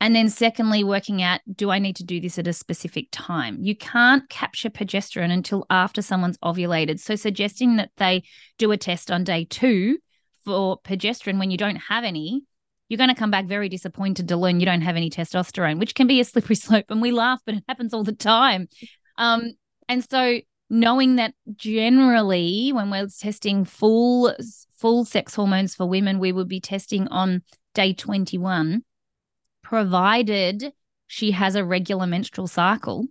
And 0.00 0.14
then, 0.14 0.28
secondly, 0.28 0.84
working 0.84 1.22
out 1.22 1.40
do 1.52 1.70
I 1.70 1.78
need 1.78 1.96
to 1.96 2.04
do 2.04 2.20
this 2.20 2.38
at 2.38 2.46
a 2.46 2.52
specific 2.52 3.08
time? 3.10 3.58
You 3.60 3.76
can't 3.76 4.28
capture 4.28 4.70
progesterone 4.70 5.32
until 5.32 5.66
after 5.70 6.02
someone's 6.02 6.38
ovulated. 6.38 7.00
So, 7.00 7.16
suggesting 7.16 7.76
that 7.76 7.90
they 7.96 8.22
do 8.58 8.70
a 8.70 8.76
test 8.76 9.10
on 9.10 9.24
day 9.24 9.44
two 9.44 9.98
for 10.44 10.78
progesterone 10.82 11.38
when 11.38 11.50
you 11.50 11.58
don't 11.58 11.76
have 11.76 12.04
any, 12.04 12.44
you're 12.88 12.98
going 12.98 13.10
to 13.10 13.16
come 13.16 13.32
back 13.32 13.46
very 13.46 13.68
disappointed 13.68 14.28
to 14.28 14.36
learn 14.36 14.60
you 14.60 14.66
don't 14.66 14.82
have 14.82 14.96
any 14.96 15.10
testosterone, 15.10 15.80
which 15.80 15.94
can 15.94 16.06
be 16.06 16.20
a 16.20 16.24
slippery 16.24 16.56
slope. 16.56 16.86
And 16.90 17.02
we 17.02 17.10
laugh, 17.10 17.40
but 17.44 17.56
it 17.56 17.64
happens 17.68 17.92
all 17.92 18.04
the 18.04 18.12
time. 18.12 18.68
Um, 19.16 19.54
and 19.88 20.08
so, 20.08 20.40
knowing 20.70 21.16
that 21.16 21.34
generally, 21.56 22.70
when 22.72 22.90
we're 22.90 23.08
testing 23.08 23.64
full 23.64 24.32
full 24.76 25.04
sex 25.04 25.34
hormones 25.34 25.74
for 25.74 25.86
women, 25.86 26.20
we 26.20 26.30
would 26.30 26.48
be 26.48 26.60
testing 26.60 27.08
on 27.08 27.42
day 27.78 27.92
21, 27.92 28.82
provided 29.62 30.72
she 31.06 31.30
has 31.30 31.54
a 31.54 31.64
regular 31.64 32.08
menstrual 32.08 32.48
cycle 32.48 33.06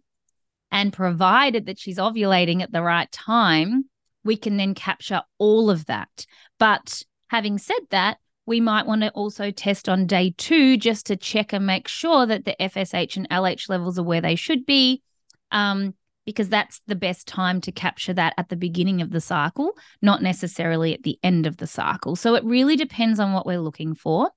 and 0.71 0.91
provided 0.91 1.67
that 1.67 1.79
she's 1.79 1.97
ovulating 1.97 2.61
at 2.61 2.73
the 2.73 2.81
right 2.81 3.09
time, 3.09 3.85
we 4.25 4.35
can 4.35 4.57
then 4.57 4.75
capture 4.75 5.21
all 5.37 5.69
of 5.69 5.85
that. 5.85 6.25
But 6.59 7.01
having 7.29 7.57
said 7.57 7.79
that, 7.91 8.17
we 8.45 8.59
might 8.59 8.85
want 8.85 9.03
to 9.03 9.09
also 9.11 9.51
test 9.51 9.87
on 9.87 10.05
day 10.05 10.35
two 10.37 10.75
just 10.75 11.05
to 11.05 11.15
check 11.15 11.53
and 11.53 11.65
make 11.65 11.87
sure 11.87 12.25
that 12.25 12.43
the 12.43 12.57
FSH 12.59 13.15
and 13.15 13.29
LH 13.29 13.69
levels 13.69 13.97
are 13.97 14.03
where 14.03 14.19
they 14.19 14.35
should 14.35 14.65
be. 14.65 15.01
Um, 15.49 15.93
because 16.25 16.49
that's 16.49 16.81
the 16.87 16.95
best 16.95 17.25
time 17.25 17.61
to 17.61 17.71
capture 17.71 18.13
that 18.13 18.33
at 18.37 18.49
the 18.49 18.57
beginning 18.57 19.01
of 19.01 19.11
the 19.11 19.21
cycle, 19.21 19.71
not 20.01 20.21
necessarily 20.21 20.93
at 20.93 21.03
the 21.03 21.17
end 21.23 21.45
of 21.45 21.55
the 21.55 21.67
cycle. 21.67 22.17
So 22.17 22.35
it 22.35 22.43
really 22.43 22.75
depends 22.75 23.21
on 23.21 23.31
what 23.31 23.45
we're 23.45 23.61
looking 23.61 23.95
for. 23.95 24.29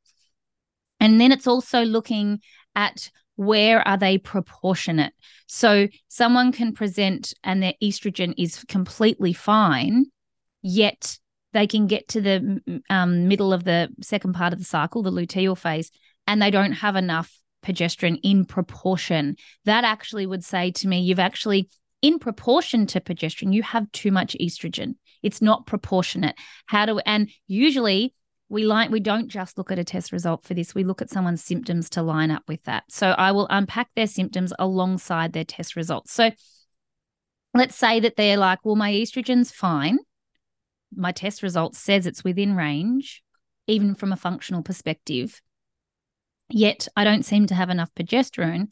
And 1.01 1.21
then 1.21 1.33
it's 1.33 1.47
also 1.47 1.83
looking 1.83 2.41
at 2.75 3.11
where 3.37 3.87
are 3.89 3.97
they 3.97 4.19
proportionate. 4.19 5.15
So 5.47 5.89
someone 6.09 6.53
can 6.53 6.73
present 6.73 7.33
and 7.43 7.63
their 7.63 7.75
estrogen 7.83 8.35
is 8.37 8.65
completely 8.69 9.33
fine, 9.33 10.07
yet 10.63 11.19
they 11.53 11.67
can 11.67 11.87
get 11.87 12.09
to 12.09 12.21
the 12.21 12.81
um, 12.91 13.29
middle 13.29 13.53
of 13.53 13.65
the 13.65 13.89
second 14.03 14.35
part 14.35 14.53
of 14.53 14.59
the 14.59 14.65
cycle, 14.65 15.03
the 15.03 15.11
luteal 15.11 15.57
phase, 15.57 15.91
and 16.27 16.41
they 16.41 16.51
don't 16.51 16.73
have 16.73 16.97
enough 16.97 17.35
progesterone 17.65 18.21
in 18.23 18.45
proportion. 18.45 19.37
That 19.65 19.85
actually 19.85 20.27
would 20.27 20.45
say 20.45 20.71
to 20.73 20.89
me, 20.89 21.01
you've 21.01 21.19
actually 21.19 21.69
in 22.03 22.19
proportion 22.19 22.87
to 22.87 23.01
progesterone, 23.01 23.53
you 23.53 23.63
have 23.63 23.91
too 23.93 24.11
much 24.11 24.37
estrogen. 24.41 24.95
It's 25.23 25.43
not 25.43 25.67
proportionate. 25.67 26.37
How 26.67 26.87
do 26.87 26.99
and 27.01 27.31
usually 27.47 28.15
we 28.51 28.65
like 28.65 28.91
we 28.91 28.99
don't 28.99 29.29
just 29.29 29.57
look 29.57 29.71
at 29.71 29.79
a 29.79 29.85
test 29.85 30.11
result 30.11 30.45
for 30.45 30.55
this. 30.55 30.75
We 30.75 30.83
look 30.83 31.01
at 31.01 31.09
someone's 31.09 31.43
symptoms 31.43 31.89
to 31.91 32.03
line 32.03 32.33
up 32.33 32.43
with 32.49 32.63
that. 32.65 32.83
So 32.89 33.11
I 33.11 33.31
will 33.31 33.47
unpack 33.49 33.89
their 33.95 34.09
symptoms 34.09 34.53
alongside 34.59 35.33
their 35.33 35.45
test 35.45 35.77
results. 35.77 36.13
So 36.13 36.33
let's 37.55 37.77
say 37.77 38.01
that 38.01 38.17
they're 38.17 38.37
like, 38.37 38.59
well, 38.65 38.75
my 38.75 38.91
estrogen's 38.91 39.53
fine. 39.53 40.01
My 40.95 41.13
test 41.13 41.45
result 41.45 41.77
says 41.77 42.07
it's 42.07 42.25
within 42.25 42.57
range, 42.57 43.23
even 43.69 43.95
from 43.95 44.13
a 44.13 44.17
functional 44.17 44.65
perspective. 44.65 45.41
Yet 46.49 46.89
I 46.97 47.05
don't 47.05 47.25
seem 47.25 47.47
to 47.47 47.55
have 47.55 47.71
enough 47.71 47.95
progesterone. 47.95 48.67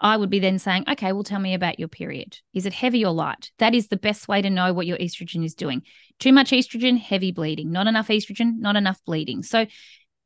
I 0.00 0.16
would 0.16 0.30
be 0.30 0.40
then 0.40 0.58
saying, 0.58 0.84
okay, 0.88 1.12
well, 1.12 1.22
tell 1.22 1.38
me 1.38 1.54
about 1.54 1.78
your 1.78 1.88
period. 1.88 2.38
Is 2.52 2.66
it 2.66 2.72
heavy 2.72 3.04
or 3.04 3.12
light? 3.12 3.52
That 3.58 3.74
is 3.74 3.88
the 3.88 3.96
best 3.96 4.26
way 4.28 4.42
to 4.42 4.50
know 4.50 4.72
what 4.72 4.86
your 4.86 4.98
estrogen 4.98 5.44
is 5.44 5.54
doing. 5.54 5.82
Too 6.18 6.32
much 6.32 6.50
estrogen, 6.50 6.98
heavy 6.98 7.32
bleeding. 7.32 7.70
Not 7.70 7.86
enough 7.86 8.08
estrogen, 8.08 8.58
not 8.58 8.76
enough 8.76 9.00
bleeding. 9.04 9.42
So, 9.42 9.66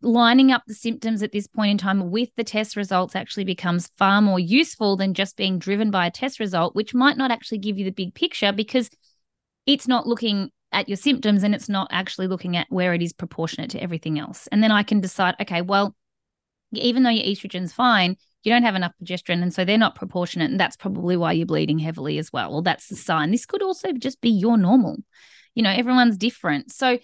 lining 0.00 0.52
up 0.52 0.62
the 0.66 0.74
symptoms 0.74 1.24
at 1.24 1.32
this 1.32 1.48
point 1.48 1.72
in 1.72 1.78
time 1.78 2.10
with 2.10 2.28
the 2.36 2.44
test 2.44 2.76
results 2.76 3.16
actually 3.16 3.44
becomes 3.44 3.90
far 3.98 4.22
more 4.22 4.38
useful 4.38 4.96
than 4.96 5.12
just 5.12 5.36
being 5.36 5.58
driven 5.58 5.90
by 5.90 6.06
a 6.06 6.10
test 6.10 6.38
result, 6.38 6.74
which 6.76 6.94
might 6.94 7.16
not 7.16 7.32
actually 7.32 7.58
give 7.58 7.76
you 7.76 7.84
the 7.84 7.90
big 7.90 8.14
picture 8.14 8.52
because 8.52 8.88
it's 9.66 9.88
not 9.88 10.06
looking 10.06 10.50
at 10.72 10.88
your 10.88 10.96
symptoms 10.96 11.42
and 11.42 11.54
it's 11.54 11.68
not 11.68 11.88
actually 11.90 12.26
looking 12.26 12.56
at 12.56 12.66
where 12.70 12.94
it 12.94 13.02
is 13.02 13.12
proportionate 13.12 13.70
to 13.70 13.82
everything 13.82 14.18
else. 14.18 14.46
And 14.52 14.62
then 14.62 14.70
I 14.70 14.82
can 14.82 15.00
decide, 15.00 15.34
okay, 15.40 15.62
well, 15.62 15.96
even 16.72 17.02
though 17.02 17.10
your 17.10 17.24
estrogen's 17.24 17.72
fine, 17.72 18.16
you 18.44 18.52
don't 18.52 18.62
have 18.62 18.74
enough 18.74 18.92
progesterone 19.02 19.42
and 19.42 19.52
so 19.52 19.64
they're 19.64 19.78
not 19.78 19.94
proportionate 19.94 20.50
and 20.50 20.60
that's 20.60 20.76
probably 20.76 21.16
why 21.16 21.32
you're 21.32 21.46
bleeding 21.46 21.78
heavily 21.78 22.18
as 22.18 22.32
well 22.32 22.54
or 22.54 22.62
that's 22.62 22.88
the 22.88 22.96
sign 22.96 23.30
this 23.30 23.46
could 23.46 23.62
also 23.62 23.92
just 23.92 24.20
be 24.20 24.30
your 24.30 24.56
normal 24.56 24.96
you 25.54 25.62
know 25.62 25.70
everyone's 25.70 26.16
different 26.16 26.72
so 26.72 26.98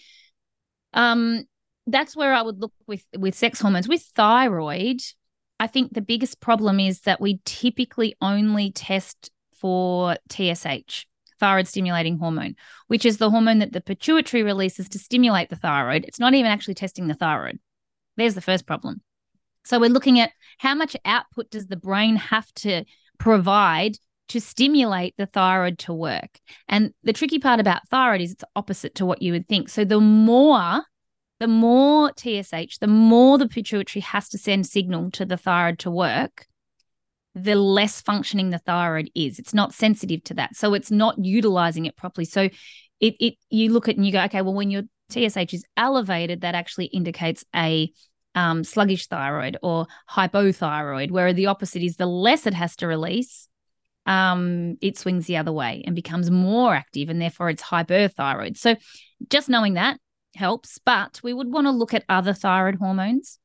um 0.92 1.44
that's 1.86 2.16
where 2.16 2.32
i 2.32 2.42
would 2.42 2.60
look 2.60 2.72
with 2.86 3.04
with 3.18 3.34
sex 3.34 3.60
hormones 3.60 3.88
with 3.88 4.02
thyroid 4.14 5.00
i 5.58 5.66
think 5.66 5.92
the 5.92 6.00
biggest 6.00 6.40
problem 6.40 6.78
is 6.78 7.00
that 7.00 7.20
we 7.20 7.40
typically 7.44 8.14
only 8.20 8.70
test 8.70 9.30
for 9.64 10.18
TSH, 10.30 11.06
thyroid 11.40 11.66
stimulating 11.66 12.18
hormone, 12.18 12.54
which 12.88 13.06
is 13.06 13.16
the 13.16 13.30
hormone 13.30 13.60
that 13.60 13.72
the 13.72 13.80
pituitary 13.80 14.42
releases 14.42 14.90
to 14.90 14.98
stimulate 14.98 15.48
the 15.48 15.56
thyroid. 15.56 16.04
It's 16.04 16.20
not 16.20 16.34
even 16.34 16.52
actually 16.52 16.74
testing 16.74 17.06
the 17.06 17.14
thyroid. 17.14 17.58
There's 18.18 18.34
the 18.34 18.42
first 18.42 18.66
problem. 18.66 19.00
So 19.64 19.78
we're 19.78 19.90
looking 19.90 20.20
at 20.20 20.32
how 20.58 20.74
much 20.74 20.96
output 21.04 21.50
does 21.50 21.66
the 21.66 21.76
brain 21.76 22.16
have 22.16 22.52
to 22.54 22.84
provide 23.18 23.96
to 24.28 24.40
stimulate 24.40 25.14
the 25.16 25.26
thyroid 25.26 25.78
to 25.80 25.92
work. 25.92 26.40
And 26.68 26.92
the 27.02 27.12
tricky 27.12 27.38
part 27.38 27.60
about 27.60 27.88
thyroid 27.88 28.20
is 28.20 28.32
it's 28.32 28.44
opposite 28.56 28.94
to 28.96 29.06
what 29.06 29.22
you 29.22 29.32
would 29.32 29.48
think. 29.48 29.68
So 29.68 29.84
the 29.84 30.00
more 30.00 30.82
the 31.40 31.48
more 31.48 32.12
TSH, 32.16 32.78
the 32.78 32.86
more 32.86 33.38
the 33.38 33.48
pituitary 33.48 34.00
has 34.02 34.28
to 34.30 34.38
send 34.38 34.66
signal 34.66 35.10
to 35.10 35.26
the 35.26 35.36
thyroid 35.36 35.80
to 35.80 35.90
work, 35.90 36.46
the 37.34 37.56
less 37.56 38.00
functioning 38.00 38.50
the 38.50 38.60
thyroid 38.60 39.10
is. 39.14 39.38
It's 39.38 39.52
not 39.52 39.74
sensitive 39.74 40.22
to 40.24 40.34
that. 40.34 40.54
So 40.54 40.74
it's 40.74 40.92
not 40.92 41.16
utilizing 41.18 41.86
it 41.86 41.96
properly. 41.96 42.24
So 42.24 42.48
it 43.00 43.14
it 43.20 43.34
you 43.50 43.72
look 43.72 43.88
at 43.88 43.96
and 43.96 44.06
you 44.06 44.12
go, 44.12 44.22
okay, 44.24 44.42
well, 44.42 44.54
when 44.54 44.70
your 44.70 44.82
TSH 45.10 45.52
is 45.52 45.64
elevated, 45.76 46.42
that 46.42 46.54
actually 46.54 46.86
indicates 46.86 47.44
a 47.54 47.92
um, 48.34 48.64
sluggish 48.64 49.06
thyroid 49.06 49.56
or 49.62 49.86
hypothyroid, 50.10 51.10
where 51.10 51.32
the 51.32 51.46
opposite 51.46 51.82
is 51.82 51.96
the 51.96 52.06
less 52.06 52.46
it 52.46 52.54
has 52.54 52.76
to 52.76 52.86
release, 52.86 53.48
um, 54.06 54.76
it 54.80 54.98
swings 54.98 55.26
the 55.26 55.36
other 55.36 55.52
way 55.52 55.82
and 55.86 55.94
becomes 55.94 56.30
more 56.30 56.74
active, 56.74 57.08
and 57.08 57.20
therefore 57.20 57.50
it's 57.50 57.62
hyperthyroid. 57.62 58.56
So 58.56 58.76
just 59.28 59.48
knowing 59.48 59.74
that 59.74 59.98
helps, 60.34 60.78
but 60.78 61.20
we 61.22 61.32
would 61.32 61.52
want 61.52 61.66
to 61.66 61.70
look 61.70 61.94
at 61.94 62.04
other 62.08 62.34
thyroid 62.34 62.76
hormones. 62.76 63.38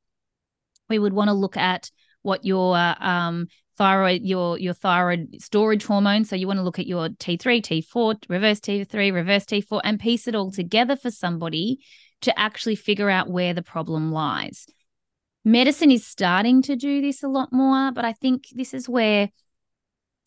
We 0.90 1.00
would 1.00 1.14
want 1.14 1.30
to 1.30 1.34
look 1.34 1.56
at 1.56 1.92
what 2.22 2.44
your 2.44 2.76
um, 2.78 3.48
thyroid 3.80 4.24
your 4.24 4.60
your 4.60 4.74
thyroid 4.74 5.36
storage 5.40 5.86
hormone 5.86 6.26
so 6.26 6.36
you 6.36 6.46
want 6.48 6.58
to 6.58 6.64
look 6.64 6.80
at 6.80 6.86
your 6.86 7.08
T3 7.08 7.62
T4 7.62 8.24
reverse 8.28 8.60
T3 8.60 9.14
reverse 9.14 9.46
T4 9.46 9.80
and 9.86 9.98
piece 10.00 10.28
it 10.28 10.36
all 10.36 10.52
together 10.52 10.98
for 10.98 11.10
somebody 11.10 11.80
to 12.22 12.38
actually 12.38 12.76
figure 12.76 13.10
out 13.10 13.30
where 13.30 13.54
the 13.54 13.62
problem 13.62 14.12
lies 14.12 14.68
medicine 15.46 15.92
is 15.92 16.06
starting 16.06 16.62
to 16.62 16.76
do 16.76 17.02
this 17.02 17.24
a 17.24 17.28
lot 17.28 17.52
more 17.52 17.92
but 17.92 18.06
i 18.06 18.14
think 18.14 18.46
this 18.56 18.74
is 18.74 18.90
where 18.90 19.30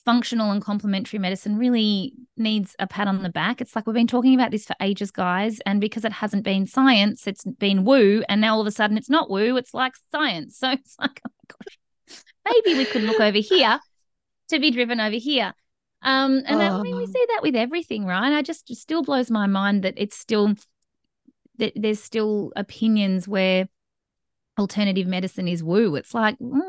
functional 0.05 0.51
and 0.51 0.63
complementary 0.63 1.19
medicine 1.19 1.57
really 1.57 2.15
needs 2.37 2.75
a 2.79 2.87
pat 2.87 3.09
on 3.09 3.23
the 3.23 3.29
back. 3.29 3.61
It's 3.61 3.77
like 3.77 3.87
we've 3.87 3.95
been 3.95 4.07
talking 4.07 4.35
about 4.35 4.51
this 4.51 4.65
for 4.65 4.77
ages, 4.81 5.11
guys. 5.11 5.61
And 5.61 5.81
because 5.81 6.05
it 6.05 6.13
hasn't 6.13 6.45
been 6.45 6.67
science, 6.67 7.27
it's 7.27 7.45
been 7.45 7.85
woo. 7.85 8.23
And 8.29 8.41
now 8.41 8.55
all 8.55 8.61
of 8.61 8.67
a 8.67 8.73
sudden 8.73 8.99
it's 8.99 9.11
not 9.11 9.31
woo, 9.31 9.57
it's 9.57 9.75
like 9.75 9.95
science. 10.11 10.59
So 10.63 10.71
it's 10.71 10.97
like, 10.99 11.21
oh 11.27 11.31
my 11.31 11.55
gosh, 11.57 12.23
maybe 12.45 12.79
we 12.79 12.85
could 12.85 13.03
look 13.03 13.21
over 13.21 13.39
here 13.39 13.81
to 14.49 14.59
be 14.61 14.71
driven 14.71 15.01
over 15.01 15.17
here. 15.17 15.53
Um, 16.03 16.43
and 16.47 16.61
that, 16.61 16.73
I 16.73 16.83
mean, 16.83 16.97
we 16.97 17.07
see 17.07 17.27
that 17.29 17.41
with 17.43 17.57
everything, 17.57 18.05
right? 18.05 18.33
I 18.33 18.43
just 18.43 18.73
still 18.75 19.03
blows 19.03 19.31
my 19.31 19.47
mind 19.47 19.83
that 19.85 19.95
it's 19.97 20.17
still 20.17 20.55
that 21.59 21.73
there's 21.77 22.03
still 22.03 22.53
opinions 22.57 23.29
where 23.29 23.69
alternative 24.59 25.07
medicine 25.07 25.49
is 25.49 25.63
woo. 25.63 25.95
It's 25.97 26.15
like, 26.15 26.39
mm, 26.39 26.61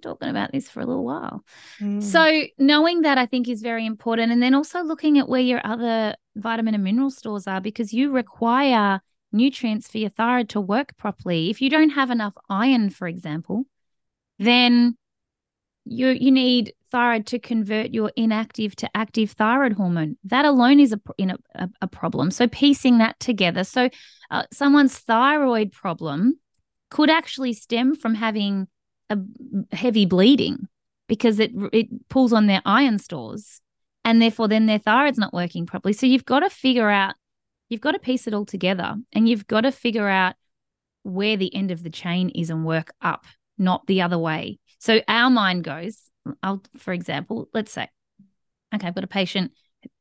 talking 0.00 0.28
about 0.28 0.52
this 0.52 0.68
for 0.68 0.80
a 0.80 0.86
little 0.86 1.04
while. 1.04 1.44
Mm. 1.80 2.02
So, 2.02 2.42
knowing 2.58 3.02
that 3.02 3.18
I 3.18 3.26
think 3.26 3.48
is 3.48 3.62
very 3.62 3.86
important. 3.86 4.32
And 4.32 4.42
then 4.42 4.54
also 4.54 4.82
looking 4.82 5.18
at 5.18 5.28
where 5.28 5.40
your 5.40 5.60
other 5.64 6.14
vitamin 6.36 6.74
and 6.74 6.84
mineral 6.84 7.10
stores 7.10 7.46
are 7.46 7.60
because 7.60 7.92
you 7.92 8.10
require 8.10 9.00
nutrients 9.32 9.88
for 9.88 9.98
your 9.98 10.10
thyroid 10.10 10.48
to 10.50 10.60
work 10.60 10.96
properly. 10.96 11.50
If 11.50 11.60
you 11.60 11.70
don't 11.70 11.90
have 11.90 12.10
enough 12.10 12.34
iron, 12.48 12.90
for 12.90 13.06
example, 13.06 13.64
then 14.38 14.96
you 15.84 16.08
you 16.08 16.30
need 16.30 16.74
thyroid 16.90 17.26
to 17.26 17.38
convert 17.38 17.94
your 17.94 18.10
inactive 18.16 18.74
to 18.76 18.90
active 18.96 19.32
thyroid 19.32 19.74
hormone. 19.74 20.16
That 20.24 20.44
alone 20.44 20.80
is 20.80 20.92
a 20.92 21.00
in 21.18 21.30
a, 21.30 21.38
a, 21.54 21.68
a 21.82 21.86
problem. 21.86 22.30
So 22.30 22.48
piecing 22.48 22.98
that 22.98 23.18
together. 23.20 23.64
So 23.64 23.88
uh, 24.30 24.44
someone's 24.52 24.98
thyroid 24.98 25.72
problem 25.72 26.38
could 26.90 27.10
actually 27.10 27.52
stem 27.52 27.94
from 27.94 28.14
having 28.14 28.68
a 29.08 29.18
heavy 29.72 30.06
bleeding 30.06 30.68
because 31.08 31.40
it 31.40 31.52
it 31.72 31.88
pulls 32.08 32.32
on 32.32 32.46
their 32.46 32.62
iron 32.64 32.98
stores 32.98 33.60
and 34.04 34.20
therefore 34.20 34.48
then 34.48 34.66
their 34.66 34.78
thyroid's 34.78 35.18
not 35.18 35.32
working 35.32 35.66
properly. 35.66 35.92
So 35.92 36.06
you've 36.06 36.24
got 36.24 36.40
to 36.40 36.50
figure 36.50 36.88
out 36.88 37.14
you've 37.68 37.80
got 37.80 37.92
to 37.92 37.98
piece 37.98 38.26
it 38.26 38.34
all 38.34 38.46
together 38.46 38.94
and 39.12 39.28
you've 39.28 39.46
got 39.46 39.62
to 39.62 39.72
figure 39.72 40.08
out 40.08 40.34
where 41.02 41.36
the 41.36 41.54
end 41.54 41.70
of 41.70 41.82
the 41.82 41.90
chain 41.90 42.28
is 42.30 42.50
and 42.50 42.64
work 42.64 42.92
up, 43.00 43.24
not 43.58 43.86
the 43.86 44.02
other 44.02 44.18
way. 44.18 44.58
So 44.78 45.00
our 45.08 45.30
mind 45.30 45.64
goes, 45.64 45.98
I'll 46.42 46.62
for 46.76 46.92
example, 46.92 47.48
let's 47.54 47.72
say 47.72 47.88
okay, 48.74 48.86
I've 48.86 48.94
got 48.94 49.04
a 49.04 49.08
patient 49.08 49.52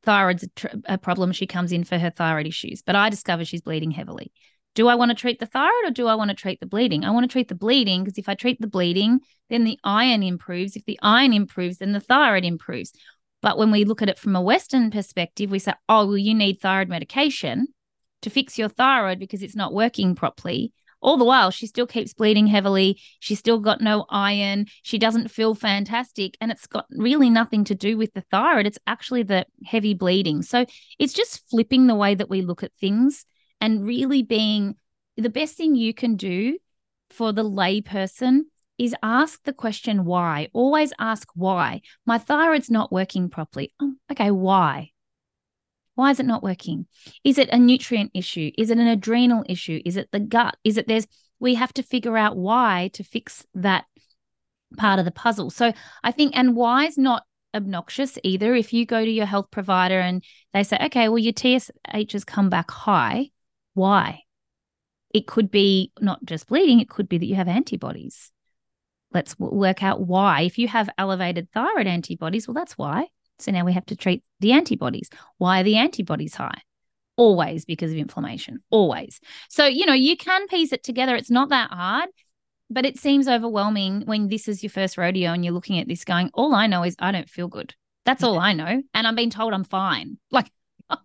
thyroid's 0.03 0.43
a, 0.43 0.47
tr- 0.55 0.67
a 0.85 0.97
problem 0.97 1.31
she 1.31 1.47
comes 1.47 1.71
in 1.71 1.83
for 1.83 1.97
her 1.97 2.09
thyroid 2.09 2.47
issues, 2.47 2.81
but 2.81 2.95
I 2.95 3.09
discover 3.09 3.45
she's 3.45 3.61
bleeding 3.61 3.91
heavily 3.91 4.31
do 4.79 4.87
I 4.87 4.95
want 4.95 5.09
to 5.09 5.15
treat 5.15 5.39
the 5.39 5.45
thyroid 5.45 5.87
or 5.87 5.91
do 5.91 6.07
I 6.07 6.15
want 6.15 6.29
to 6.29 6.35
treat 6.35 6.61
the 6.61 6.65
bleeding? 6.65 7.03
I 7.03 7.11
want 7.11 7.25
to 7.25 7.27
treat 7.27 7.49
the 7.49 7.53
bleeding 7.53 8.01
because 8.01 8.17
if 8.17 8.29
I 8.29 8.33
treat 8.33 8.61
the 8.61 8.67
bleeding, 8.67 9.19
then 9.49 9.65
the 9.65 9.77
iron 9.83 10.23
improves. 10.23 10.77
If 10.77 10.85
the 10.85 10.97
iron 11.01 11.33
improves, 11.33 11.79
then 11.79 11.91
the 11.91 11.99
thyroid 11.99 12.45
improves. 12.45 12.93
But 13.41 13.57
when 13.57 13.71
we 13.71 13.83
look 13.83 14.01
at 14.01 14.07
it 14.07 14.17
from 14.17 14.37
a 14.37 14.41
Western 14.41 14.89
perspective, 14.89 15.51
we 15.51 15.59
say, 15.59 15.73
oh, 15.89 16.05
well, 16.05 16.17
you 16.17 16.33
need 16.33 16.61
thyroid 16.61 16.87
medication 16.87 17.67
to 18.21 18.29
fix 18.29 18.57
your 18.57 18.69
thyroid 18.69 19.19
because 19.19 19.43
it's 19.43 19.53
not 19.53 19.73
working 19.73 20.15
properly. 20.15 20.71
All 21.01 21.17
the 21.17 21.25
while, 21.25 21.51
she 21.51 21.67
still 21.67 21.85
keeps 21.85 22.13
bleeding 22.13 22.47
heavily. 22.47 23.01
She's 23.19 23.39
still 23.39 23.59
got 23.59 23.81
no 23.81 24.05
iron. 24.09 24.67
She 24.83 24.97
doesn't 24.97 25.29
feel 25.29 25.55
fantastic. 25.55 26.37
And 26.39 26.51
it's 26.51 26.67
got 26.67 26.85
really 26.91 27.29
nothing 27.29 27.65
to 27.65 27.75
do 27.75 27.97
with 27.97 28.13
the 28.13 28.23
thyroid. 28.31 28.65
It's 28.65 28.79
actually 28.87 29.23
the 29.23 29.45
heavy 29.65 29.93
bleeding. 29.93 30.41
So 30.41 30.65
it's 30.97 31.11
just 31.11 31.49
flipping 31.49 31.87
the 31.87 31.95
way 31.95 32.15
that 32.15 32.29
we 32.29 32.41
look 32.41 32.63
at 32.63 32.71
things 32.79 33.25
and 33.61 33.85
really 33.85 34.23
being 34.23 34.75
the 35.17 35.29
best 35.29 35.55
thing 35.55 35.75
you 35.75 35.93
can 35.93 36.15
do 36.15 36.57
for 37.09 37.33
the 37.33 37.43
layperson 37.43 38.41
is 38.77 38.95
ask 39.03 39.43
the 39.43 39.53
question 39.53 40.05
why. 40.05 40.49
Always 40.53 40.93
ask 40.99 41.27
why. 41.35 41.81
My 42.05 42.17
thyroid's 42.17 42.71
not 42.71 42.91
working 42.91 43.29
properly. 43.29 43.73
Oh, 43.81 43.95
okay, 44.11 44.31
why? 44.31 44.91
Why 45.95 46.11
is 46.11 46.19
it 46.19 46.25
not 46.25 46.43
working? 46.43 46.87
Is 47.25 47.37
it 47.37 47.49
a 47.49 47.57
nutrient 47.57 48.11
issue? 48.13 48.51
Is 48.57 48.69
it 48.69 48.77
an 48.77 48.87
adrenal 48.87 49.43
issue? 49.49 49.81
Is 49.85 49.97
it 49.97 50.07
the 50.11 50.19
gut? 50.21 50.55
Is 50.63 50.77
it 50.77 50.87
there's 50.87 51.07
we 51.39 51.55
have 51.55 51.73
to 51.73 51.83
figure 51.83 52.17
out 52.17 52.37
why 52.37 52.89
to 52.93 53.03
fix 53.03 53.45
that 53.53 53.85
part 54.77 54.99
of 54.99 55.05
the 55.05 55.11
puzzle. 55.11 55.49
So 55.49 55.73
I 56.03 56.11
think 56.11 56.35
and 56.35 56.55
why 56.55 56.85
is 56.85 56.97
not 56.97 57.23
obnoxious 57.53 58.17
either. 58.23 58.55
If 58.55 58.73
you 58.73 58.85
go 58.85 59.03
to 59.03 59.11
your 59.11 59.25
health 59.25 59.47
provider 59.51 59.99
and 59.99 60.23
they 60.53 60.63
say, 60.63 60.77
okay, 60.85 61.09
well, 61.09 61.17
your 61.17 61.33
TSH 61.33 62.13
has 62.13 62.23
come 62.23 62.49
back 62.49 62.69
high, 62.71 63.31
why? 63.79 64.23
It 65.11 65.25
could 65.25 65.49
be 65.49 65.91
not 65.99 66.23
just 66.23 66.47
bleeding, 66.47 66.79
it 66.79 66.89
could 66.89 67.09
be 67.09 67.17
that 67.17 67.25
you 67.25 67.35
have 67.35 67.47
antibodies. 67.47 68.31
Let's 69.11 69.39
work 69.39 69.81
out 69.81 70.01
why. 70.01 70.41
If 70.41 70.59
you 70.59 70.67
have 70.67 70.89
elevated 70.97 71.49
thyroid 71.51 71.87
antibodies, 71.87 72.47
well, 72.47 72.53
that's 72.53 72.77
why. 72.77 73.07
So 73.39 73.51
now 73.51 73.65
we 73.65 73.73
have 73.73 73.85
to 73.87 73.95
treat 73.95 74.23
the 74.39 74.51
antibodies. 74.51 75.09
Why 75.37 75.61
are 75.61 75.63
the 75.63 75.77
antibodies 75.77 76.35
high? 76.35 76.61
Always 77.15 77.65
because 77.65 77.91
of 77.91 77.97
inflammation, 77.97 78.59
always. 78.69 79.19
So, 79.49 79.65
you 79.65 79.85
know, 79.85 79.93
you 79.93 80.15
can 80.15 80.47
piece 80.47 80.71
it 80.73 80.83
together. 80.83 81.15
It's 81.15 81.31
not 81.31 81.49
that 81.49 81.71
hard, 81.71 82.09
but 82.69 82.85
it 82.85 82.99
seems 82.99 83.27
overwhelming 83.27 84.03
when 84.05 84.27
this 84.27 84.47
is 84.47 84.61
your 84.61 84.69
first 84.69 84.97
rodeo 84.97 85.31
and 85.31 85.43
you're 85.43 85.53
looking 85.53 85.79
at 85.79 85.87
this 85.87 86.03
going, 86.03 86.29
all 86.33 86.53
I 86.53 86.67
know 86.67 86.83
is 86.83 86.95
I 86.99 87.11
don't 87.11 87.29
feel 87.29 87.47
good. 87.47 87.73
That's 88.05 88.23
all 88.23 88.39
I 88.39 88.53
know. 88.53 88.81
And 88.93 89.07
I'm 89.07 89.15
being 89.15 89.29
told 89.29 89.53
I'm 89.53 89.63
fine. 89.63 90.17
Like, 90.31 90.51
oh, 90.89 90.97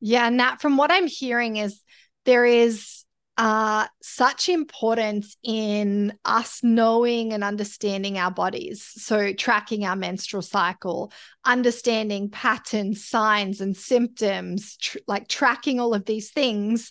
Yeah, 0.00 0.28
Nat, 0.28 0.56
from 0.60 0.76
what 0.76 0.90
I'm 0.90 1.06
hearing 1.06 1.56
is 1.56 1.82
there 2.24 2.44
is 2.44 3.04
uh, 3.36 3.86
such 4.02 4.48
importance 4.48 5.36
in 5.42 6.12
us 6.24 6.60
knowing 6.62 7.32
and 7.32 7.42
understanding 7.42 8.18
our 8.18 8.30
bodies. 8.30 8.82
So, 8.82 9.32
tracking 9.32 9.84
our 9.84 9.96
menstrual 9.96 10.42
cycle, 10.42 11.12
understanding 11.44 12.28
patterns, 12.28 13.06
signs, 13.06 13.60
and 13.60 13.76
symptoms, 13.76 14.76
tr- 14.76 14.98
like 15.06 15.28
tracking 15.28 15.80
all 15.80 15.94
of 15.94 16.04
these 16.04 16.30
things, 16.30 16.90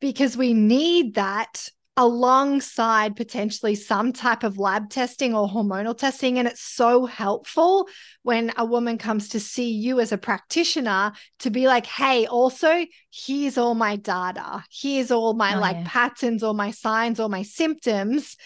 because 0.00 0.36
we 0.36 0.54
need 0.54 1.16
that 1.16 1.68
alongside 2.00 3.14
potentially 3.14 3.74
some 3.74 4.10
type 4.10 4.42
of 4.42 4.56
lab 4.56 4.88
testing 4.88 5.34
or 5.34 5.46
hormonal 5.46 5.94
testing. 5.96 6.38
And 6.38 6.48
it's 6.48 6.62
so 6.62 7.04
helpful 7.04 7.88
when 8.22 8.54
a 8.56 8.64
woman 8.64 8.96
comes 8.96 9.28
to 9.28 9.38
see 9.38 9.70
you 9.70 10.00
as 10.00 10.10
a 10.10 10.16
practitioner 10.16 11.12
to 11.40 11.50
be 11.50 11.66
like, 11.66 11.84
hey, 11.84 12.24
also, 12.24 12.86
here's 13.10 13.58
all 13.58 13.74
my 13.74 13.96
data, 13.96 14.64
here's 14.70 15.10
all 15.10 15.34
my 15.34 15.56
oh, 15.56 15.60
like 15.60 15.76
yeah. 15.76 15.86
patterns, 15.86 16.42
or 16.42 16.54
my 16.54 16.70
signs, 16.70 17.20
or 17.20 17.28
my 17.28 17.42
symptoms. 17.42 18.36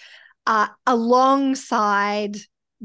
Uh, 0.47 0.67
alongside 0.85 2.35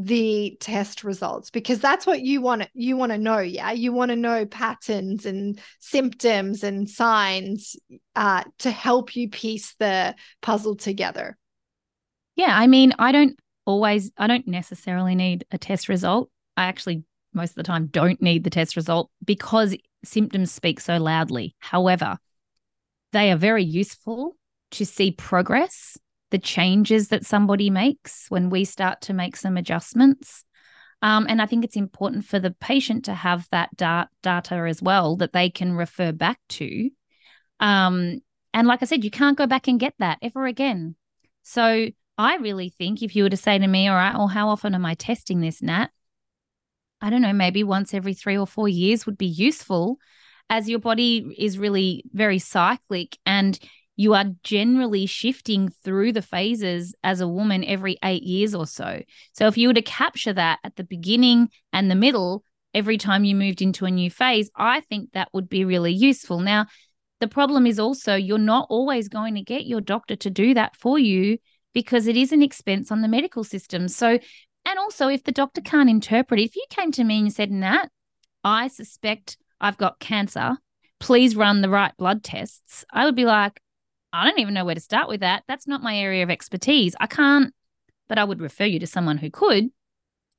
the 0.03 0.57
test 0.61 1.05
results 1.05 1.51
because 1.51 1.79
that's 1.79 2.07
what 2.07 2.21
you 2.23 2.41
want 2.41 2.67
you 2.73 2.97
want 2.97 3.13
to 3.13 3.19
know 3.19 3.39
yeah? 3.39 3.71
You 3.73 3.93
want 3.93 4.11
to 4.11 4.17
know 4.17 4.47
patterns 4.47 5.27
and 5.27 5.61
symptoms 5.79 6.65
and 6.65 6.89
signs 6.89 7.77
uh, 8.17 8.45
to 8.61 8.71
help 8.71 9.15
you 9.15 9.29
piece 9.29 9.75
the 9.79 10.15
puzzle 10.41 10.77
together. 10.77 11.37
Yeah 12.37 12.57
i 12.57 12.67
mean 12.67 12.95
i 12.99 13.13
don't 13.13 13.39
always 13.67 14.11
i 14.17 14.27
don't 14.27 14.49
necessarily 14.49 15.15
need 15.15 15.45
a 15.51 15.59
test 15.59 15.89
result. 15.89 16.31
I 16.57 16.65
actually 16.65 17.05
most 17.33 17.51
of 17.51 17.57
the 17.57 17.63
time 17.63 17.87
don't 17.87 18.21
need 18.23 18.45
the 18.45 18.51
test 18.51 18.77
result 18.77 19.11
because 19.25 19.77
symptoms 20.05 20.51
speak 20.51 20.81
so 20.81 20.97
loudly. 20.97 21.55
However, 21.59 22.19
they 23.13 23.31
are 23.31 23.37
very 23.37 23.65
useful 23.65 24.37
to 24.73 24.87
see 24.87 25.11
progress, 25.13 25.99
the 26.31 26.39
changes 26.39 27.09
that 27.09 27.27
somebody 27.27 27.71
makes 27.71 28.27
when 28.29 28.51
we 28.51 28.65
start 28.65 29.01
to 29.03 29.13
make 29.13 29.37
some 29.37 29.57
adjustments. 29.57 30.45
Um, 31.03 31.27
and 31.29 31.41
I 31.41 31.47
think 31.47 31.65
it's 31.65 31.77
important 31.77 32.25
for 32.25 32.39
the 32.39 32.51
patient 32.51 33.07
to 33.07 33.15
have 33.15 33.49
that 33.51 33.75
da- 33.77 34.07
data 34.23 34.55
as 34.69 34.83
well 34.83 35.17
that 35.17 35.33
they 35.33 35.51
can 35.51 35.73
refer 35.73 36.13
back 36.13 36.39
to. 36.51 36.91
Um, 37.59 38.21
and 38.53 38.67
like 38.67 38.83
I 38.83 38.87
said, 38.87 39.05
you 39.05 39.11
can't 39.11 39.39
go 39.39 39.47
back 39.47 39.69
and 39.69 39.81
get 39.81 39.95
that 39.99 40.19
ever 40.23 40.47
again. 40.47 40.97
So 41.43 41.89
I 42.19 42.37
really 42.37 42.69
think 42.69 43.03
if 43.03 43.17
you 43.17 43.23
were 43.23 43.31
to 43.31 43.37
say 43.37 43.59
to 43.59 43.67
me, 43.67 43.89
all 43.89 43.95
right, 43.95 44.15
well, 44.15 44.29
how 44.29 44.49
often 44.51 44.75
am 44.75 44.85
I 44.85 44.95
testing 44.95 45.41
this, 45.41 45.63
Nat? 45.63 45.89
I 47.01 47.09
don't 47.09 47.23
know, 47.23 47.33
maybe 47.33 47.65
once 47.65 47.95
every 47.95 48.13
three 48.13 48.37
or 48.37 48.47
four 48.47 48.69
years 48.69 49.07
would 49.07 49.17
be 49.17 49.27
useful 49.27 49.99
as 50.51 50.69
your 50.69 50.81
body 50.81 51.35
is 51.39 51.59
really 51.59 52.05
very 52.13 52.39
cyclic 52.39 53.17
and 53.25 53.59
you 54.01 54.15
are 54.15 54.25
generally 54.43 55.05
shifting 55.05 55.69
through 55.85 56.11
the 56.11 56.23
phases 56.23 56.95
as 57.05 57.21
a 57.21 57.29
woman 57.29 57.63
every 57.63 57.99
eight 58.03 58.23
years 58.23 58.55
or 58.55 58.67
so. 58.67 59.03
So 59.35 59.47
if 59.47 59.59
you 59.59 59.69
were 59.69 59.75
to 59.75 59.83
capture 59.83 60.33
that 60.33 60.59
at 60.65 60.77
the 60.77 60.85
beginning 60.85 61.51
and 61.75 61.91
the 61.91 61.95
middle, 61.95 62.43
every 62.73 62.97
time 62.97 63.25
you 63.25 63.37
moved 63.37 63.61
into 63.61 63.85
a 63.85 63.91
new 63.91 64.11
phase, 64.11 64.51
I 64.57 64.81
think 64.81 65.13
that 65.13 65.29
would 65.35 65.51
be 65.51 65.67
really 65.67 65.93
useful. 65.93 66.41
Now, 66.41 66.65
the 67.21 67.29
problem 67.29 67.67
is 67.67 67.79
also 67.79 68.15
you're 68.15 68.39
not 68.39 68.69
always 68.71 69.11
going 69.11 69.35
to 69.35 69.43
get 69.43 69.67
your 69.67 69.83
doctor 69.83 70.17
to 70.17 70.31
do 70.31 70.55
that 70.55 70.77
for 70.77 70.99
you 70.99 71.37
because 71.75 72.07
it 72.07 72.17
is 72.17 72.33
an 72.33 72.43
expense 72.43 72.91
on 72.91 73.03
the 73.03 73.09
medical 73.09 73.45
system. 73.45 73.87
So, 73.87 74.19
and 74.65 74.79
also 74.79 75.09
if 75.09 75.25
the 75.25 75.31
doctor 75.31 75.61
can't 75.61 75.91
interpret, 75.91 76.41
if 76.41 76.57
you 76.57 76.65
came 76.71 76.91
to 76.93 77.05
me 77.05 77.19
and 77.19 77.31
said, 77.31 77.51
Nat, 77.51 77.91
I 78.45 78.69
suspect 78.69 79.37
I've 79.61 79.77
got 79.77 80.01
cancer, 80.01 80.57
please 81.01 81.37
run 81.37 81.61
the 81.61 81.69
right 81.69 81.95
blood 81.99 82.25
tests, 82.25 82.87
I 82.91 83.05
would 83.05 83.15
be 83.15 83.27
like, 83.27 83.61
I 84.13 84.25
don't 84.25 84.41
even 84.41 84.55
know 84.55 84.65
where 84.65 84.75
to 84.75 84.81
start 84.81 85.09
with 85.09 85.21
that. 85.21 85.45
That's 85.47 85.67
not 85.67 85.83
my 85.83 85.97
area 85.97 86.23
of 86.23 86.31
expertise. 86.31 86.95
I 87.01 87.07
can't, 87.07 87.55
but 88.09 88.19
I 88.19 88.25
would 88.25 88.41
refer 88.41 88.65
you 88.65 88.81
to 88.81 88.87
someone 88.87 89.19
who 89.19 89.31
could. 89.31 89.71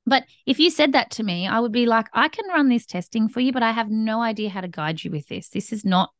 But 0.04 0.24
if 0.46 0.58
you 0.58 0.70
said 0.70 0.92
that 0.92 1.10
to 1.12 1.22
me, 1.22 1.46
I 1.46 1.60
would 1.60 1.72
be 1.72 1.86
like, 1.86 2.08
I 2.12 2.28
can 2.28 2.48
run 2.48 2.68
this 2.68 2.86
testing 2.86 3.28
for 3.28 3.40
you, 3.40 3.52
but 3.52 3.62
I 3.62 3.70
have 3.70 3.88
no 3.88 4.20
idea 4.20 4.50
how 4.50 4.60
to 4.60 4.68
guide 4.68 5.02
you 5.02 5.10
with 5.10 5.28
this. 5.28 5.48
This 5.48 5.72
is 5.72 5.84
not 5.84 6.10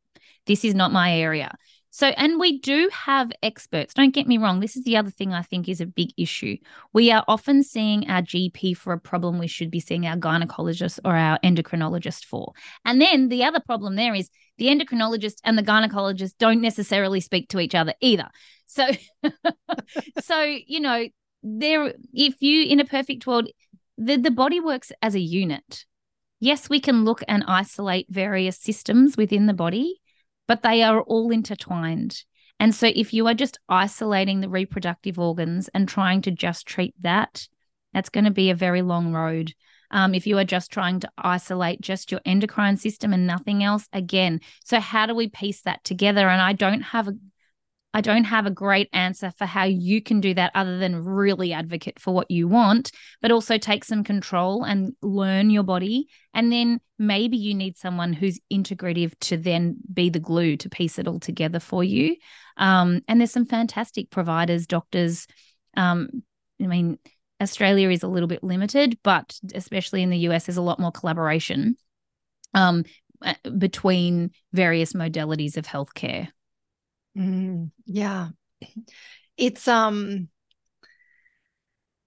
this 0.45 0.65
is 0.65 0.75
not 0.75 0.91
my 0.91 1.17
area. 1.17 1.55
So, 1.95 2.07
and 2.07 2.39
we 2.39 2.57
do 2.57 2.89
have 2.91 3.31
experts. 3.43 3.93
Don't 3.93 4.15
get 4.15 4.25
me 4.25 4.39
wrong. 4.39 4.59
This 4.59 4.75
is 4.75 4.83
the 4.83 4.97
other 4.97 5.11
thing 5.11 5.31
I 5.31 5.43
think 5.43 5.69
is 5.69 5.79
a 5.79 5.85
big 5.85 6.09
issue. 6.17 6.57
We 6.91 7.11
are 7.11 7.23
often 7.27 7.61
seeing 7.61 8.09
our 8.09 8.23
GP 8.23 8.75
for 8.77 8.93
a 8.93 8.99
problem 8.99 9.37
we 9.37 9.45
should 9.45 9.69
be 9.69 9.79
seeing 9.79 10.07
our 10.07 10.15
gynecologist 10.15 10.99
or 11.05 11.15
our 11.15 11.37
endocrinologist 11.43 12.25
for. 12.25 12.53
And 12.83 12.99
then 12.99 13.29
the 13.29 13.43
other 13.43 13.59
problem 13.59 13.95
there 13.95 14.15
is 14.15 14.31
the 14.57 14.69
endocrinologist 14.69 15.35
and 15.43 15.55
the 15.55 15.61
gynecologist 15.61 16.33
don't 16.39 16.61
necessarily 16.61 17.19
speak 17.19 17.49
to 17.49 17.59
each 17.59 17.75
other 17.75 17.93
either. 18.01 18.27
So, 18.65 18.87
so 20.19 20.41
you 20.41 20.79
know, 20.79 21.07
there. 21.43 21.93
If 22.11 22.41
you 22.41 22.63
in 22.63 22.79
a 22.79 22.85
perfect 22.85 23.27
world, 23.27 23.49
the 23.99 24.17
the 24.17 24.31
body 24.31 24.59
works 24.59 24.91
as 25.03 25.13
a 25.13 25.19
unit. 25.19 25.85
Yes, 26.39 26.71
we 26.71 26.79
can 26.79 27.05
look 27.05 27.23
and 27.27 27.43
isolate 27.47 28.07
various 28.09 28.57
systems 28.57 29.15
within 29.15 29.45
the 29.45 29.53
body, 29.53 30.01
but 30.47 30.63
they 30.63 30.83
are 30.83 31.01
all 31.01 31.31
intertwined. 31.31 32.23
And 32.59 32.73
so, 32.73 32.91
if 32.93 33.13
you 33.13 33.27
are 33.27 33.33
just 33.33 33.59
isolating 33.67 34.39
the 34.39 34.49
reproductive 34.49 35.19
organs 35.19 35.69
and 35.73 35.87
trying 35.87 36.21
to 36.23 36.31
just 36.31 36.65
treat 36.65 36.93
that, 37.01 37.47
that's 37.93 38.09
going 38.09 38.25
to 38.25 38.31
be 38.31 38.49
a 38.49 38.55
very 38.55 38.81
long 38.81 39.11
road. 39.11 39.53
Um, 39.91 40.15
if 40.15 40.25
you 40.25 40.37
are 40.39 40.45
just 40.45 40.71
trying 40.71 40.99
to 41.01 41.09
isolate 41.17 41.81
just 41.81 42.11
your 42.11 42.21
endocrine 42.25 42.77
system 42.77 43.13
and 43.13 43.27
nothing 43.27 43.63
else, 43.63 43.87
again. 43.93 44.39
So, 44.63 44.79
how 44.79 45.05
do 45.05 45.15
we 45.15 45.29
piece 45.29 45.61
that 45.61 45.83
together? 45.83 46.27
And 46.29 46.41
I 46.41 46.53
don't 46.53 46.81
have 46.81 47.07
a 47.07 47.13
I 47.95 48.01
don't 48.01 48.23
have 48.23 48.47
a 48.47 48.51
great 48.51 48.89
answer 48.91 49.31
for 49.37 49.45
how 49.45 49.65
you 49.65 50.01
can 50.01 50.19
do 50.19 50.33
that 50.33 50.51
other 50.55 50.79
than 50.79 51.05
really 51.05 51.53
advocate 51.53 51.99
for 51.99 52.11
what 52.11 52.31
you 52.31 52.47
want, 52.47 52.91
but 53.21 53.31
also 53.31 53.59
take 53.59 53.83
some 53.83 54.03
control 54.03 54.63
and 54.63 54.95
learn 55.03 55.51
your 55.51 55.61
body. 55.61 56.07
And 56.33 56.51
then 56.51 56.79
maybe 57.07 57.37
you 57.37 57.53
need 57.53 57.77
someone 57.77 58.13
who's 58.13 58.39
integrative 58.51 59.13
to 59.21 59.37
then 59.37 59.77
be 59.93 60.09
the 60.09 60.19
glue 60.19 60.57
to 60.57 60.69
piece 60.69 60.99
it 60.99 61.07
all 61.07 61.19
together 61.19 61.59
for 61.59 61.83
you. 61.83 62.15
Um, 62.57 63.01
and 63.07 63.19
there's 63.19 63.31
some 63.31 63.45
fantastic 63.45 64.09
providers, 64.09 64.67
doctors. 64.67 65.27
Um, 65.75 66.23
I 66.61 66.67
mean, 66.67 66.97
Australia 67.41 67.89
is 67.89 68.03
a 68.03 68.07
little 68.07 68.27
bit 68.27 68.43
limited, 68.43 68.97
but 69.03 69.37
especially 69.53 70.01
in 70.01 70.09
the 70.09 70.19
US, 70.29 70.45
there's 70.45 70.57
a 70.57 70.61
lot 70.61 70.79
more 70.79 70.91
collaboration 70.91 71.75
um, 72.53 72.83
between 73.57 74.31
various 74.51 74.93
modalities 74.93 75.57
of 75.57 75.65
healthcare. 75.65 76.29
Mm, 77.17 77.71
yeah. 77.85 78.29
It's 79.37 79.67
um 79.67 80.29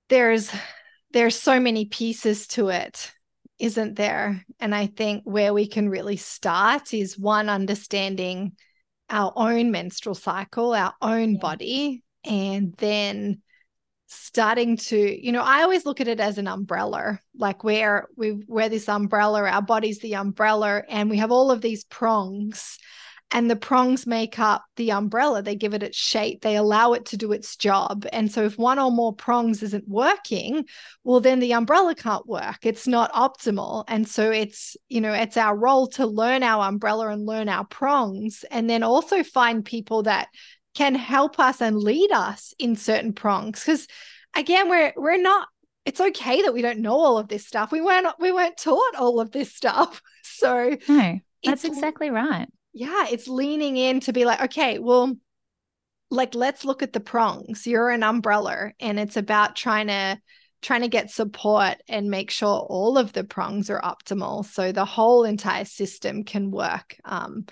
there's 0.09 0.51
there's 1.12 1.38
so 1.38 1.61
many 1.61 1.86
pieces 1.86 2.47
to 2.49 2.68
it, 2.68 3.12
isn't 3.59 3.97
there? 3.97 4.45
And 4.61 4.75
I 4.75 4.87
think 4.87 5.23
where 5.25 5.55
we 5.55 5.67
can 5.67 5.89
really 5.89 6.17
start 6.17 6.93
is 6.93 7.19
one 7.19 7.49
understanding 7.49 8.53
our 9.09 9.33
own 9.37 9.71
menstrual 9.71 10.15
cycle, 10.15 10.75
our 10.75 10.95
own 11.01 11.39
body, 11.39 12.03
and 12.25 12.75
then 12.79 13.41
starting 14.09 14.77
to 14.77 14.97
you 14.97 15.33
know 15.33 15.43
i 15.43 15.63
always 15.63 15.85
look 15.85 16.01
at 16.01 16.09
it 16.09 16.21
as 16.21 16.39
an 16.39 16.47
umbrella. 16.47 17.21
Like 17.37 17.65
where 17.65 18.07
we 18.17 18.33
wear 18.47 18.69
this 18.69 18.89
umbrella 18.89 19.43
our 19.43 19.63
body's 19.63 19.99
the 19.99 20.15
umbrella 20.15 20.83
and 20.89 21.11
we 21.11 21.19
have 21.19 21.33
all 21.33 21.51
of 21.51 21.61
these 21.61 21.85
prongs 21.85 22.79
and 23.33 23.51
the 23.51 23.57
prongs 23.57 24.07
make 24.07 24.39
up 24.39 24.64
the 24.77 24.93
umbrella. 24.93 25.43
They 25.43 25.57
give 25.57 25.74
it 25.74 25.83
its 25.83 25.97
shape. 25.97 26.43
They 26.43 26.57
allow 26.57 26.93
it 26.93 27.07
to 27.07 27.16
do 27.16 27.33
its 27.33 27.57
job. 27.57 28.07
And 28.12 28.31
so 28.31 28.45
if 28.45 28.57
one 28.57 28.79
or 28.79 28.91
more 28.91 29.14
prongs 29.14 29.62
isn't 29.62 29.89
working 29.89 30.64
well 31.03 31.20
then 31.20 31.41
the 31.41 31.53
umbrella 31.53 31.95
can't 31.95 32.27
work. 32.27 32.59
It's 32.64 32.87
not 32.87 33.12
optimal. 33.12 33.85
And 33.89 34.07
so 34.09 34.31
it's 34.31 34.77
you 34.89 35.01
know 35.01 35.12
it's 35.12 35.37
our 35.37 35.57
role 35.57 35.89
to 35.89 36.07
learn 36.07 36.43
our 36.43 36.68
umbrella 36.68 37.09
and 37.09 37.27
learn 37.27 37.49
our 37.49 37.64
prongs 37.64 38.45
and 38.51 38.70
then 38.70 38.83
also 38.83 39.22
find 39.22 39.64
people 39.64 40.05
that 40.05 40.29
can 40.74 40.95
help 40.95 41.41
us 41.41 41.61
and 41.61 41.77
lead 41.77 42.12
us 42.12 42.55
in 42.59 42.77
certain 42.77 43.12
prongs. 43.12 43.61
Because 43.61 43.89
again 44.37 44.68
we're 44.68 44.93
we're 44.97 45.20
not 45.20 45.49
it's 45.85 46.01
okay 46.01 46.43
that 46.43 46.53
we 46.53 46.62
don't 46.62 46.81
know 46.81 46.97
all 46.97 47.18
of 47.18 47.29
this 47.29 47.47
stuff. 47.47 47.72
We 47.72 47.81
weren't 47.81 48.07
we 48.20 48.31
weren't 48.31 48.57
taught 48.57 48.95
all 48.97 49.18
of 49.20 49.33
this 49.33 49.55
stuff. 49.55 50.01
So 50.39 50.77
no 50.87 51.18
that's 51.43 51.64
exactly 51.64 52.11
right 52.11 52.47
yeah, 52.77 53.07
it's 53.11 53.27
leaning 53.27 53.79
in 53.79 54.01
to 54.01 54.12
be 54.12 54.27
like, 54.27 54.43
okay, 54.43 54.79
well, 54.79 55.16
like 56.11 56.35
let's 56.35 56.62
look 56.62 56.83
at 56.83 56.93
the 56.93 57.01
prongs. 57.01 57.66
You're 57.66 57.89
an 57.89 58.03
umbrella, 58.03 58.72
and 58.79 59.01
it's 59.01 59.16
about 59.16 59.57
trying 59.57 59.87
to 59.87 60.20
trying 60.61 60.83
to 60.83 60.89
get 60.89 61.11
support 61.11 61.77
and 61.89 62.11
make 62.11 62.31
sure 62.31 62.66
all 62.68 62.99
of 62.99 63.14
the 63.14 63.24
prongs 63.24 63.70
are 63.70 63.81
optimal 63.81 64.45
so 64.45 64.72
the 64.72 64.87
whole 64.87 65.22
entire 65.22 65.66
system 65.66 66.24
can 66.24 66.51
work 66.51 66.97
um, 67.05 67.45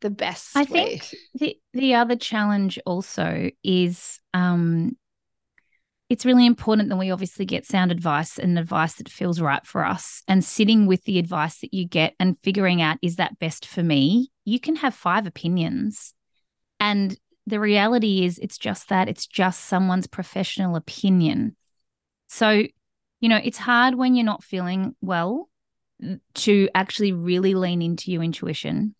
the 0.00 0.10
best 0.10 0.56
i 0.56 0.64
way. 0.64 0.98
think 0.98 1.14
the 1.34 1.56
the 1.72 1.94
other 1.94 2.16
challenge 2.16 2.78
also 2.84 3.48
is 3.62 4.18
um, 4.34 4.96
it's 6.10 6.26
really 6.26 6.46
important 6.46 6.88
that 6.88 6.96
we 6.96 7.10
obviously 7.10 7.44
get 7.44 7.64
sound 7.64 7.92
advice 7.92 8.38
and 8.38 8.58
advice 8.58 8.94
that 8.94 9.08
feels 9.08 9.40
right 9.40 9.64
for 9.64 9.84
us 9.84 10.22
and 10.26 10.44
sitting 10.44 10.86
with 10.86 11.04
the 11.04 11.18
advice 11.18 11.60
that 11.60 11.72
you 11.72 11.86
get 11.86 12.14
and 12.18 12.36
figuring 12.42 12.82
out 12.82 12.98
is 13.02 13.16
that 13.16 13.38
best 13.38 13.66
for 13.66 13.84
me 13.84 14.30
you 14.48 14.58
can 14.58 14.76
have 14.76 14.94
five 14.94 15.26
opinions. 15.26 16.14
And 16.80 17.16
the 17.46 17.60
reality 17.60 18.24
is 18.24 18.38
it's 18.38 18.58
just 18.58 18.88
that 18.88 19.08
it's 19.08 19.26
just 19.26 19.66
someone's 19.66 20.06
professional 20.06 20.76
opinion. 20.76 21.56
So 22.28 22.64
you 23.20 23.28
know 23.28 23.40
it's 23.42 23.58
hard 23.58 23.94
when 23.94 24.14
you're 24.14 24.24
not 24.24 24.44
feeling 24.44 24.94
well 25.00 25.48
to 26.34 26.68
actually 26.74 27.12
really 27.12 27.54
lean 27.54 27.82
into 27.82 28.10
your 28.12 28.22
intuition. 28.22 28.94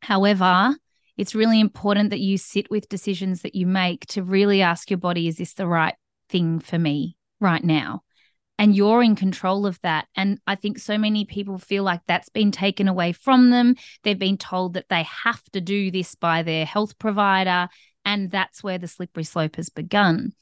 However 0.00 0.76
it's 1.16 1.34
really 1.34 1.60
important 1.60 2.10
that 2.10 2.20
you 2.20 2.38
sit 2.38 2.70
with 2.70 2.88
decisions 2.88 3.42
that 3.42 3.54
you 3.54 3.66
make 3.66 4.06
to 4.06 4.22
really 4.22 4.62
ask 4.62 4.90
your 4.90 4.98
body 4.98 5.28
is 5.28 5.36
this 5.36 5.54
the 5.54 5.66
right 5.66 5.94
thing 6.28 6.58
for 6.58 6.78
me 6.78 7.16
right 7.38 7.62
now. 7.62 8.02
And 8.58 8.76
you're 8.76 9.02
in 9.02 9.16
control 9.16 9.66
of 9.66 9.80
that. 9.82 10.06
And 10.14 10.38
I 10.46 10.54
think 10.54 10.78
so 10.78 10.96
many 10.96 11.24
people 11.24 11.58
feel 11.58 11.82
like 11.82 12.00
that's 12.06 12.28
been 12.28 12.52
taken 12.52 12.86
away 12.86 13.12
from 13.12 13.50
them. 13.50 13.74
They've 14.04 14.18
been 14.18 14.38
told 14.38 14.74
that 14.74 14.88
they 14.88 15.04
have 15.24 15.42
to 15.52 15.60
do 15.60 15.90
this 15.90 16.14
by 16.14 16.42
their 16.42 16.64
health 16.64 16.98
provider. 16.98 17.68
And 18.04 18.30
that's 18.30 18.62
where 18.62 18.78
the 18.78 18.88
slippery 18.88 19.24
slope 19.24 19.56
has 19.56 19.68
begun. 19.68 20.32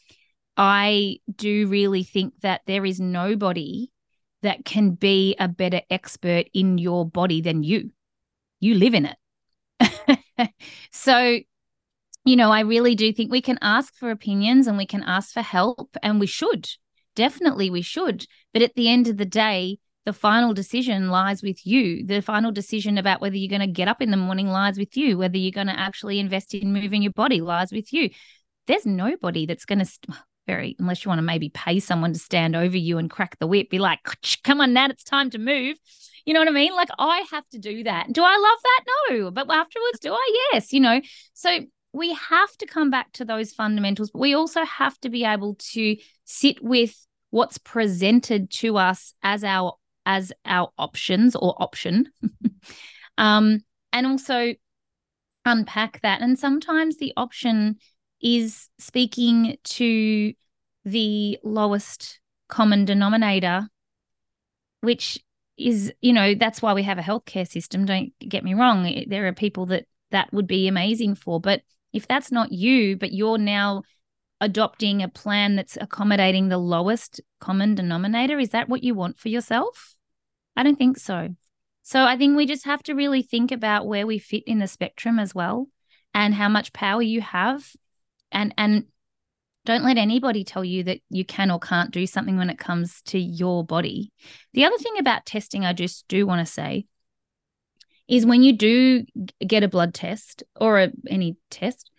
I 0.56 1.18
do 1.34 1.68
really 1.68 2.02
think 2.02 2.34
that 2.42 2.62
there 2.66 2.84
is 2.84 3.00
nobody 3.00 3.90
that 4.42 4.64
can 4.64 4.90
be 4.90 5.36
a 5.38 5.48
better 5.48 5.80
expert 5.88 6.46
in 6.52 6.78
your 6.78 7.08
body 7.08 7.40
than 7.40 7.62
you. 7.62 7.90
You 8.58 8.74
live 8.74 8.94
in 8.94 9.06
it. 9.06 10.50
so 10.90 11.38
you 12.24 12.36
know, 12.36 12.50
I 12.50 12.61
really 12.61 12.94
do 12.94 13.12
think 13.12 13.30
we 13.30 13.40
can 13.40 13.58
ask 13.62 13.94
for 13.94 14.11
opinions 14.11 14.66
and 14.66 14.76
we 14.76 14.86
can 14.86 15.02
ask 15.02 15.32
for 15.32 15.40
help, 15.40 15.96
and 16.02 16.20
we 16.20 16.26
should. 16.26 16.68
Definitely, 17.16 17.70
we 17.70 17.82
should. 17.82 18.26
But 18.52 18.62
at 18.62 18.74
the 18.74 18.88
end 18.88 19.08
of 19.08 19.16
the 19.16 19.24
day, 19.24 19.78
the 20.06 20.12
final 20.12 20.54
decision 20.54 21.11
lies 21.11 21.42
with 21.42 21.66
you. 21.66 22.06
The 22.06 22.22
final 22.22 22.52
decision 22.52 22.98
about 22.98 23.20
whether 23.20 23.36
you're 23.36 23.50
going 23.50 23.61
to 23.61 23.66
get 23.66 23.88
up 23.88 24.00
in 24.00 24.11
the 24.11 24.16
morning 24.16 24.48
lies 24.48 24.78
with 24.78 24.96
you. 24.96 25.18
Whether 25.18 25.36
you're 25.36 25.52
going 25.52 25.66
to 25.66 25.78
actually 25.78 26.18
invest 26.18 26.54
in 26.54 26.72
moving 26.72 27.02
your 27.02 27.12
body 27.12 27.40
lies 27.40 27.70
with 27.72 27.92
you. 27.92 28.11
There's 28.66 28.86
nobody 28.86 29.46
that's 29.46 29.64
going 29.64 29.80
to, 29.80 29.84
st- 29.84 30.16
very, 30.46 30.74
unless 30.78 31.04
you 31.04 31.11
want 31.11 31.18
to 31.18 31.22
maybe 31.22 31.50
pay 31.50 31.80
someone 31.80 32.12
to 32.12 32.18
stand 32.18 32.56
over 32.56 32.76
you 32.76 32.98
and 32.98 33.11
crack 33.11 33.38
the 33.38 33.46
whip, 33.46 33.70
be 33.70 33.78
like, 33.78 34.00
come 34.42 34.61
on, 34.61 34.72
Nat, 34.72 34.90
it's 34.90 35.04
time 35.04 35.30
to 35.30 35.38
move. 35.38 35.76
You 36.24 36.34
know 36.34 36.40
what 36.40 36.48
I 36.48 36.52
mean? 36.52 36.74
Like, 36.74 36.88
I 36.98 37.24
have 37.30 37.48
to 37.50 37.58
do 37.58 37.84
that. 37.84 38.12
Do 38.12 38.22
I 38.24 38.36
love 38.36 38.58
that? 38.62 38.84
No. 39.11 39.30
But 39.30 39.50
afterwards, 39.50 40.00
do 40.00 40.12
I? 40.12 40.48
Yes. 40.52 40.72
You 40.72 40.80
know, 40.80 41.00
so 41.34 41.61
we 41.93 42.14
have 42.14 42.57
to 42.59 42.66
come 42.66 42.91
back 42.91 43.12
to 43.12 43.24
those 43.24 43.53
fundamentals, 43.53 44.11
but 44.11 44.20
we 44.20 44.34
also 44.34 44.64
have 44.64 44.99
to 45.01 45.09
be 45.09 45.24
able 45.24 45.57
to 45.72 45.97
sit 46.24 46.62
with 46.62 46.95
what's 47.30 47.59
presented 47.59 48.51
to 48.51 48.76
us 48.76 49.14
as 49.22 49.45
our 49.45 49.74
as 50.07 50.32
our 50.45 50.70
options 50.78 51.36
or 51.36 51.55
option. 51.62 52.11
Um, 53.18 53.61
and 53.93 54.07
also 54.07 54.55
unpack 55.45 56.01
that. 56.01 56.22
And 56.22 56.38
sometimes 56.38 56.97
the 56.97 57.12
option 57.18 57.76
is 58.22 58.70
speaking 58.78 59.59
to 59.64 60.32
the 60.86 61.38
lowest 61.45 62.18
common 62.49 62.86
denominator 62.86 63.68
which 64.80 65.22
is 65.57 65.93
you 66.01 66.12
know 66.12 66.34
that's 66.34 66.62
why 66.62 66.72
we 66.72 66.82
have 66.82 66.99
a 66.99 67.03
healthcare 67.03 67.47
system. 67.47 67.84
Don't 67.84 68.12
get 68.18 68.43
me 68.43 68.55
wrong. 68.55 69.05
There 69.07 69.26
are 69.26 69.32
people 69.34 69.66
that 69.66 69.86
that 70.11 70.32
would 70.32 70.47
be 70.47 70.66
amazing 70.66 71.14
for 71.14 71.41
but 71.41 71.62
if 71.93 72.07
that's 72.07 72.32
not 72.32 72.53
you 72.53 72.97
but 72.97 73.12
you're 73.12 73.38
now 73.38 73.82
adopting 74.41 75.03
a 75.03 75.09
plan 75.09 75.57
that's 75.57 75.76
accommodating 75.80 76.49
the 76.49 76.59
lowest 76.59 77.20
common 77.41 77.74
denominator? 77.74 78.38
Is 78.38 78.51
that 78.51 78.68
what 78.68 78.82
you 78.82 78.95
want 78.95 79.18
for 79.18 79.28
yourself? 79.28 79.95
I 80.57 80.62
don't 80.62 80.78
think 80.78 80.99
so. 80.99 81.28
So 81.82 82.05
I 82.05 82.16
think 82.16 82.36
we 82.36 82.47
just 82.47 82.64
have 82.64 82.82
to 82.84 82.95
really 82.95 83.22
think 83.22 83.53
about 83.53 83.86
where 83.86 84.07
we 84.07 84.18
fit 84.18 84.45
in 84.47 84.59
the 84.59 84.66
spectrum 84.66 85.18
as 85.18 85.34
well 85.34 85.68
and 86.14 86.34
how 86.34 86.49
much 86.49 86.72
power 86.72 87.03
you 87.03 87.20
have 87.20 87.70
and 88.32 88.55
and 88.57 88.84
don't 89.66 89.84
let 89.84 89.99
anybody 89.99 90.43
tell 90.43 90.64
you 90.64 90.84
that 90.84 91.01
you 91.11 91.24
can 91.24 91.51
or 91.51 91.59
can't 91.59 91.91
do 91.91 92.07
something 92.07 92.38
when 92.38 92.49
it 92.49 92.59
comes 92.59 93.03
to 93.03 93.18
your 93.18 93.62
body. 93.64 94.11
The 94.55 94.64
other 94.64 94.78
thing 94.78 94.99
about 94.99 95.26
testing 95.26 95.64
I 95.64 95.74
just 95.74 96.09
do 96.09 96.26
want 96.26 96.47
to 96.47 96.51
say 96.51 96.86
is 98.11 98.26
when 98.26 98.42
you 98.42 98.52
do 98.52 99.04
get 99.46 99.62
a 99.62 99.68
blood 99.68 99.94
test 99.94 100.42
or 100.61 100.80
a, 100.80 100.90
any 101.08 101.36
test, 101.48 101.90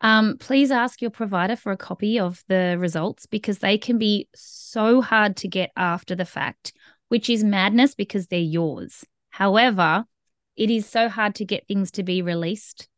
um, 0.00 0.36
please 0.38 0.70
ask 0.70 1.02
your 1.02 1.10
provider 1.10 1.56
for 1.56 1.72
a 1.72 1.76
copy 1.76 2.20
of 2.20 2.44
the 2.46 2.76
results 2.78 3.26
because 3.26 3.58
they 3.58 3.76
can 3.76 3.98
be 3.98 4.28
so 4.36 5.02
hard 5.02 5.36
to 5.38 5.48
get 5.48 5.72
after 5.76 6.14
the 6.14 6.24
fact, 6.24 6.72
which 7.08 7.28
is 7.28 7.42
madness 7.42 7.96
because 7.96 8.28
they're 8.28 8.38
yours. 8.38 9.04
However, 9.30 10.04
it 10.56 10.70
is 10.70 10.86
so 10.86 11.08
hard 11.08 11.34
to 11.36 11.44
get 11.44 11.66
things 11.66 11.90
to 11.92 12.04
be 12.04 12.22
released, 12.22 12.88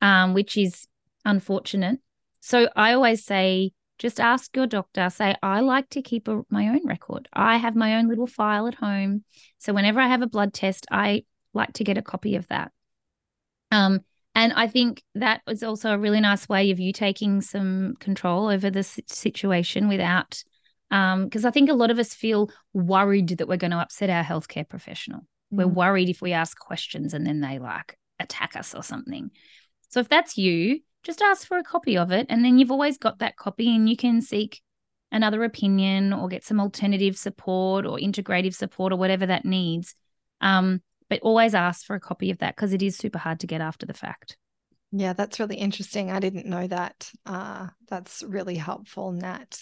um, 0.00 0.32
which 0.32 0.56
is 0.56 0.86
unfortunate. 1.26 2.00
So 2.40 2.70
I 2.74 2.94
always 2.94 3.26
say, 3.26 3.72
just 3.98 4.20
ask 4.20 4.56
your 4.56 4.66
doctor, 4.66 5.10
say, 5.10 5.34
I 5.42 5.60
like 5.60 5.90
to 5.90 6.00
keep 6.00 6.28
a, 6.28 6.42
my 6.48 6.68
own 6.68 6.86
record. 6.86 7.28
I 7.34 7.58
have 7.58 7.76
my 7.76 7.96
own 7.96 8.08
little 8.08 8.26
file 8.26 8.66
at 8.68 8.74
home. 8.74 9.24
So 9.58 9.74
whenever 9.74 10.00
I 10.00 10.08
have 10.08 10.22
a 10.22 10.26
blood 10.26 10.54
test, 10.54 10.86
I 10.90 11.24
like 11.56 11.72
to 11.74 11.84
get 11.84 11.98
a 11.98 12.02
copy 12.02 12.36
of 12.36 12.46
that. 12.48 12.70
Um, 13.72 14.00
and 14.34 14.52
I 14.52 14.68
think 14.68 15.02
that 15.14 15.40
was 15.46 15.62
also 15.62 15.92
a 15.92 15.98
really 15.98 16.20
nice 16.20 16.48
way 16.48 16.70
of 16.70 16.78
you 16.78 16.92
taking 16.92 17.40
some 17.40 17.94
control 17.98 18.48
over 18.48 18.70
the 18.70 18.82
situation 18.82 19.88
without, 19.88 20.42
because 20.90 21.44
um, 21.44 21.48
I 21.48 21.50
think 21.50 21.70
a 21.70 21.74
lot 21.74 21.90
of 21.90 21.98
us 21.98 22.14
feel 22.14 22.50
worried 22.74 23.28
that 23.28 23.48
we're 23.48 23.56
going 23.56 23.70
to 23.70 23.78
upset 23.78 24.10
our 24.10 24.22
healthcare 24.22 24.68
professional. 24.68 25.20
Mm. 25.20 25.58
We're 25.58 25.66
worried 25.66 26.10
if 26.10 26.20
we 26.20 26.32
ask 26.32 26.58
questions 26.58 27.14
and 27.14 27.26
then 27.26 27.40
they 27.40 27.58
like 27.58 27.98
attack 28.20 28.56
us 28.56 28.74
or 28.74 28.82
something. 28.82 29.30
So 29.88 30.00
if 30.00 30.08
that's 30.08 30.36
you, 30.36 30.80
just 31.02 31.22
ask 31.22 31.46
for 31.46 31.56
a 31.56 31.64
copy 31.64 31.96
of 31.96 32.10
it. 32.12 32.26
And 32.28 32.44
then 32.44 32.58
you've 32.58 32.70
always 32.72 32.98
got 32.98 33.20
that 33.20 33.36
copy 33.36 33.74
and 33.74 33.88
you 33.88 33.96
can 33.96 34.20
seek 34.20 34.60
another 35.12 35.44
opinion 35.44 36.12
or 36.12 36.28
get 36.28 36.44
some 36.44 36.60
alternative 36.60 37.16
support 37.16 37.86
or 37.86 37.96
integrative 37.96 38.54
support 38.54 38.92
or 38.92 38.96
whatever 38.96 39.26
that 39.26 39.44
needs. 39.44 39.94
Um, 40.40 40.82
but 41.08 41.20
always 41.22 41.54
ask 41.54 41.84
for 41.84 41.96
a 41.96 42.00
copy 42.00 42.30
of 42.30 42.38
that 42.38 42.56
because 42.56 42.72
it 42.72 42.82
is 42.82 42.96
super 42.96 43.18
hard 43.18 43.40
to 43.40 43.46
get 43.46 43.60
after 43.60 43.86
the 43.86 43.94
fact. 43.94 44.36
Yeah, 44.92 45.12
that's 45.12 45.40
really 45.40 45.56
interesting. 45.56 46.10
I 46.10 46.20
didn't 46.20 46.46
know 46.46 46.66
that. 46.66 47.10
Uh, 47.24 47.68
that's 47.88 48.22
really 48.22 48.54
helpful, 48.54 49.12
Nat. 49.12 49.60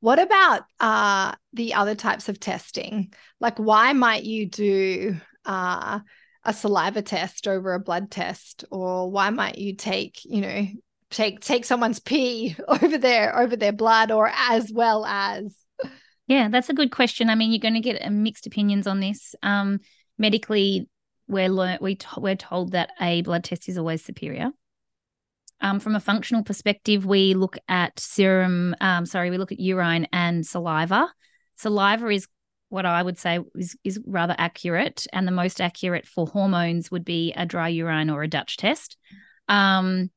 What 0.00 0.18
about 0.18 0.62
uh, 0.78 1.34
the 1.52 1.74
other 1.74 1.94
types 1.94 2.28
of 2.28 2.38
testing? 2.38 3.12
Like, 3.40 3.58
why 3.58 3.92
might 3.94 4.24
you 4.24 4.48
do 4.48 5.16
uh, 5.44 6.00
a 6.44 6.52
saliva 6.52 7.02
test 7.02 7.48
over 7.48 7.72
a 7.72 7.80
blood 7.80 8.10
test, 8.10 8.64
or 8.70 9.10
why 9.10 9.30
might 9.30 9.58
you 9.58 9.74
take, 9.74 10.24
you 10.24 10.42
know, 10.42 10.66
take 11.10 11.40
take 11.40 11.64
someone's 11.64 11.98
pee 11.98 12.54
over 12.68 12.98
their 12.98 13.36
over 13.36 13.56
their 13.56 13.72
blood, 13.72 14.10
or 14.10 14.30
as 14.32 14.70
well 14.70 15.06
as? 15.06 15.56
Yeah, 16.28 16.48
that's 16.48 16.68
a 16.68 16.74
good 16.74 16.90
question. 16.90 17.30
I 17.30 17.34
mean, 17.34 17.50
you're 17.50 17.60
going 17.60 17.74
to 17.74 17.80
get 17.80 18.04
uh, 18.04 18.10
mixed 18.10 18.46
opinions 18.46 18.86
on 18.86 19.00
this. 19.00 19.34
Um, 19.42 19.80
medically 20.18 20.88
we're 21.28 21.48
learnt 21.48 21.82
we 21.82 21.96
t- 21.96 22.06
we're 22.18 22.36
told 22.36 22.72
that 22.72 22.90
a 23.00 23.22
blood 23.22 23.44
test 23.44 23.68
is 23.68 23.78
always 23.78 24.04
superior. 24.04 24.50
Um, 25.60 25.80
from 25.80 25.94
a 25.94 26.00
functional 26.00 26.42
perspective, 26.42 27.06
we 27.06 27.34
look 27.34 27.56
at 27.68 27.98
serum. 27.98 28.76
Um, 28.80 29.06
sorry, 29.06 29.30
we 29.30 29.38
look 29.38 29.52
at 29.52 29.60
urine 29.60 30.06
and 30.12 30.46
saliva. 30.46 31.10
Saliva 31.56 32.08
is 32.08 32.28
what 32.68 32.84
I 32.84 33.02
would 33.02 33.18
say 33.18 33.40
is 33.54 33.76
is 33.82 33.98
rather 34.06 34.34
accurate, 34.38 35.06
and 35.12 35.26
the 35.26 35.32
most 35.32 35.60
accurate 35.60 36.06
for 36.06 36.26
hormones 36.26 36.90
would 36.90 37.04
be 37.04 37.32
a 37.32 37.46
dry 37.46 37.68
urine 37.68 38.10
or 38.10 38.22
a 38.22 38.28
Dutch 38.28 38.56
test. 38.56 38.96
Um, 39.48 40.10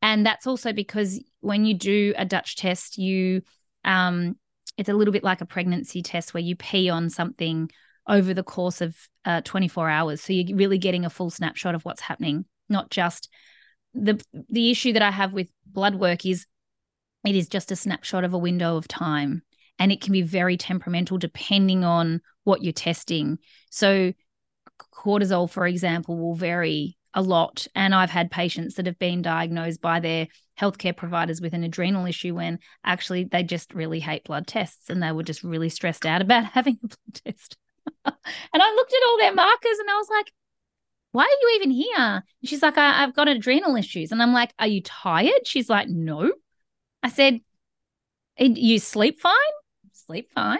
and 0.00 0.24
that's 0.24 0.46
also 0.46 0.72
because 0.72 1.22
when 1.40 1.64
you 1.64 1.74
do 1.74 2.14
a 2.16 2.24
Dutch 2.24 2.56
test, 2.56 2.98
you 2.98 3.42
um, 3.84 4.36
it's 4.76 4.88
a 4.88 4.94
little 4.94 5.12
bit 5.12 5.24
like 5.24 5.40
a 5.40 5.46
pregnancy 5.46 6.02
test 6.02 6.34
where 6.34 6.42
you 6.42 6.56
pee 6.56 6.88
on 6.88 7.10
something 7.10 7.70
over 8.06 8.34
the 8.34 8.42
course 8.42 8.80
of 8.80 8.96
uh, 9.24 9.40
24 9.42 9.88
hours. 9.88 10.20
So 10.20 10.32
you're 10.32 10.56
really 10.56 10.78
getting 10.78 11.04
a 11.04 11.10
full 11.10 11.30
snapshot 11.30 11.74
of 11.74 11.84
what's 11.84 12.02
happening, 12.02 12.44
not 12.68 12.90
just 12.90 13.28
the 13.94 14.22
the 14.50 14.70
issue 14.70 14.92
that 14.92 15.02
I 15.02 15.10
have 15.10 15.32
with 15.32 15.48
blood 15.66 15.94
work 15.94 16.26
is 16.26 16.46
it 17.24 17.36
is 17.36 17.48
just 17.48 17.70
a 17.70 17.76
snapshot 17.76 18.24
of 18.24 18.34
a 18.34 18.38
window 18.38 18.76
of 18.76 18.88
time 18.88 19.42
and 19.78 19.90
it 19.90 20.00
can 20.00 20.12
be 20.12 20.22
very 20.22 20.56
temperamental 20.56 21.16
depending 21.16 21.84
on 21.84 22.20
what 22.42 22.62
you're 22.62 22.72
testing. 22.72 23.38
So 23.70 24.12
cortisol 24.92 25.48
for 25.48 25.66
example 25.66 26.18
will 26.18 26.34
vary 26.34 26.96
a 27.14 27.22
lot 27.22 27.68
and 27.76 27.94
I've 27.94 28.10
had 28.10 28.30
patients 28.30 28.74
that 28.74 28.86
have 28.86 28.98
been 28.98 29.22
diagnosed 29.22 29.80
by 29.80 30.00
their 30.00 30.26
healthcare 30.60 30.96
providers 30.96 31.40
with 31.40 31.54
an 31.54 31.62
adrenal 31.62 32.06
issue 32.06 32.34
when 32.34 32.58
actually 32.84 33.24
they 33.24 33.44
just 33.44 33.72
really 33.72 34.00
hate 34.00 34.24
blood 34.24 34.48
tests 34.48 34.90
and 34.90 35.00
they 35.00 35.12
were 35.12 35.22
just 35.22 35.44
really 35.44 35.68
stressed 35.68 36.04
out 36.04 36.20
about 36.22 36.44
having 36.44 36.78
a 36.82 36.88
blood 36.88 37.20
test. 37.24 37.56
And 38.04 38.14
I 38.62 38.74
looked 38.74 38.92
at 38.92 39.06
all 39.08 39.18
their 39.18 39.34
markers 39.34 39.78
and 39.78 39.90
I 39.90 39.96
was 39.96 40.08
like, 40.10 40.32
why 41.12 41.22
are 41.22 41.40
you 41.42 41.52
even 41.56 41.70
here? 41.70 41.96
And 41.96 42.24
she's 42.44 42.62
like, 42.62 42.76
I- 42.76 42.98
have 43.00 43.14
got 43.14 43.28
adrenal 43.28 43.76
issues. 43.76 44.10
And 44.10 44.22
I'm 44.22 44.32
like, 44.32 44.52
are 44.58 44.66
you 44.66 44.82
tired? 44.82 45.46
She's 45.46 45.70
like, 45.70 45.88
no. 45.88 46.32
I 47.02 47.08
said, 47.08 47.40
you 48.38 48.78
sleep 48.78 49.20
fine? 49.20 49.34
Sleep 49.92 50.28
fine. 50.34 50.58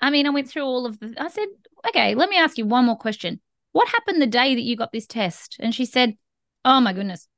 I 0.00 0.10
mean, 0.10 0.26
I 0.26 0.30
went 0.30 0.48
through 0.48 0.62
all 0.62 0.86
of 0.86 0.98
the, 0.98 1.14
I 1.18 1.28
said, 1.28 1.48
okay, 1.88 2.14
let 2.14 2.30
me 2.30 2.38
ask 2.38 2.58
you 2.58 2.66
one 2.66 2.86
more 2.86 2.96
question. 2.96 3.40
What 3.72 3.88
happened 3.88 4.22
the 4.22 4.26
day 4.26 4.54
that 4.54 4.62
you 4.62 4.76
got 4.76 4.92
this 4.92 5.06
test? 5.06 5.56
And 5.60 5.74
she 5.74 5.84
said, 5.84 6.16
oh 6.64 6.80
my 6.80 6.92
goodness, 6.92 7.28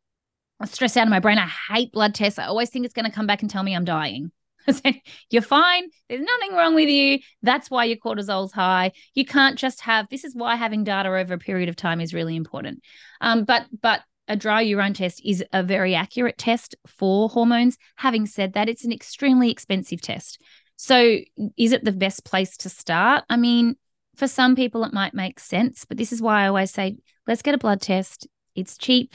I'm 0.61 0.68
stressed 0.68 0.97
out 0.97 1.07
of 1.07 1.11
my 1.11 1.20
brain. 1.20 1.39
I 1.39 1.51
hate 1.72 1.93
blood 1.93 2.14
tests. 2.14 2.39
I 2.39 2.45
always 2.45 2.70
think 2.70 2.85
it's 2.85 2.95
going 2.95 3.05
to 3.05 3.12
come 3.12 3.26
back 3.26 3.43
and 3.43 3.51
tell 3.51 3.62
me 3.62 3.74
I'm 3.74 3.85
dying. 3.85 4.31
You're 5.31 5.43
fine. 5.43 5.89
There's 6.09 6.23
nothing 6.23 6.57
wrong 6.57 6.75
with 6.75 6.89
you. 6.89 7.19
That's 7.43 7.71
why 7.71 7.85
your 7.85 7.97
cortisol's 7.97 8.53
high. 8.53 8.93
You 9.14 9.25
can't 9.25 9.59
just 9.59 9.81
have 9.83 10.09
this 10.09 10.25
is 10.25 10.35
why 10.35 10.57
having 10.57 10.85
data 10.85 11.09
over 11.09 11.35
a 11.35 11.39
period 11.39 11.69
of 11.69 11.77
time 11.77 12.01
is 12.01 12.14
really 12.14 12.37
important. 12.37 12.83
Um, 13.21 13.45
but 13.45 13.66
but 13.81 14.03
a 14.29 14.37
dry 14.37 14.61
urine 14.61 14.95
test 14.95 15.23
is 15.25 15.43
a 15.53 15.62
very 15.62 15.95
accurate 15.95 16.39
test 16.39 16.75
for 16.87 17.29
hormones. 17.29 17.79
Having 17.97 18.27
said 18.27 18.53
that, 18.53 18.69
it's 18.69 18.85
an 18.85 18.93
extremely 18.93 19.51
expensive 19.51 20.01
test. 20.01 20.41
So, 20.77 21.19
is 21.57 21.73
it 21.73 21.85
the 21.85 21.93
best 21.93 22.25
place 22.25 22.57
to 22.59 22.69
start? 22.69 23.25
I 23.29 23.37
mean, 23.37 23.77
for 24.16 24.29
some 24.29 24.55
people, 24.55 24.85
it 24.85 24.93
might 24.93 25.14
make 25.14 25.41
sense, 25.41 25.85
but 25.85 25.97
this 25.97 26.12
is 26.12 26.23
why 26.23 26.45
I 26.45 26.49
always 26.49 26.71
say, 26.71 26.99
let's 27.27 27.43
get 27.43 27.55
a 27.55 27.59
blood 27.59 27.81
test. 27.81 28.29
It's 28.55 28.77
cheap, 28.77 29.14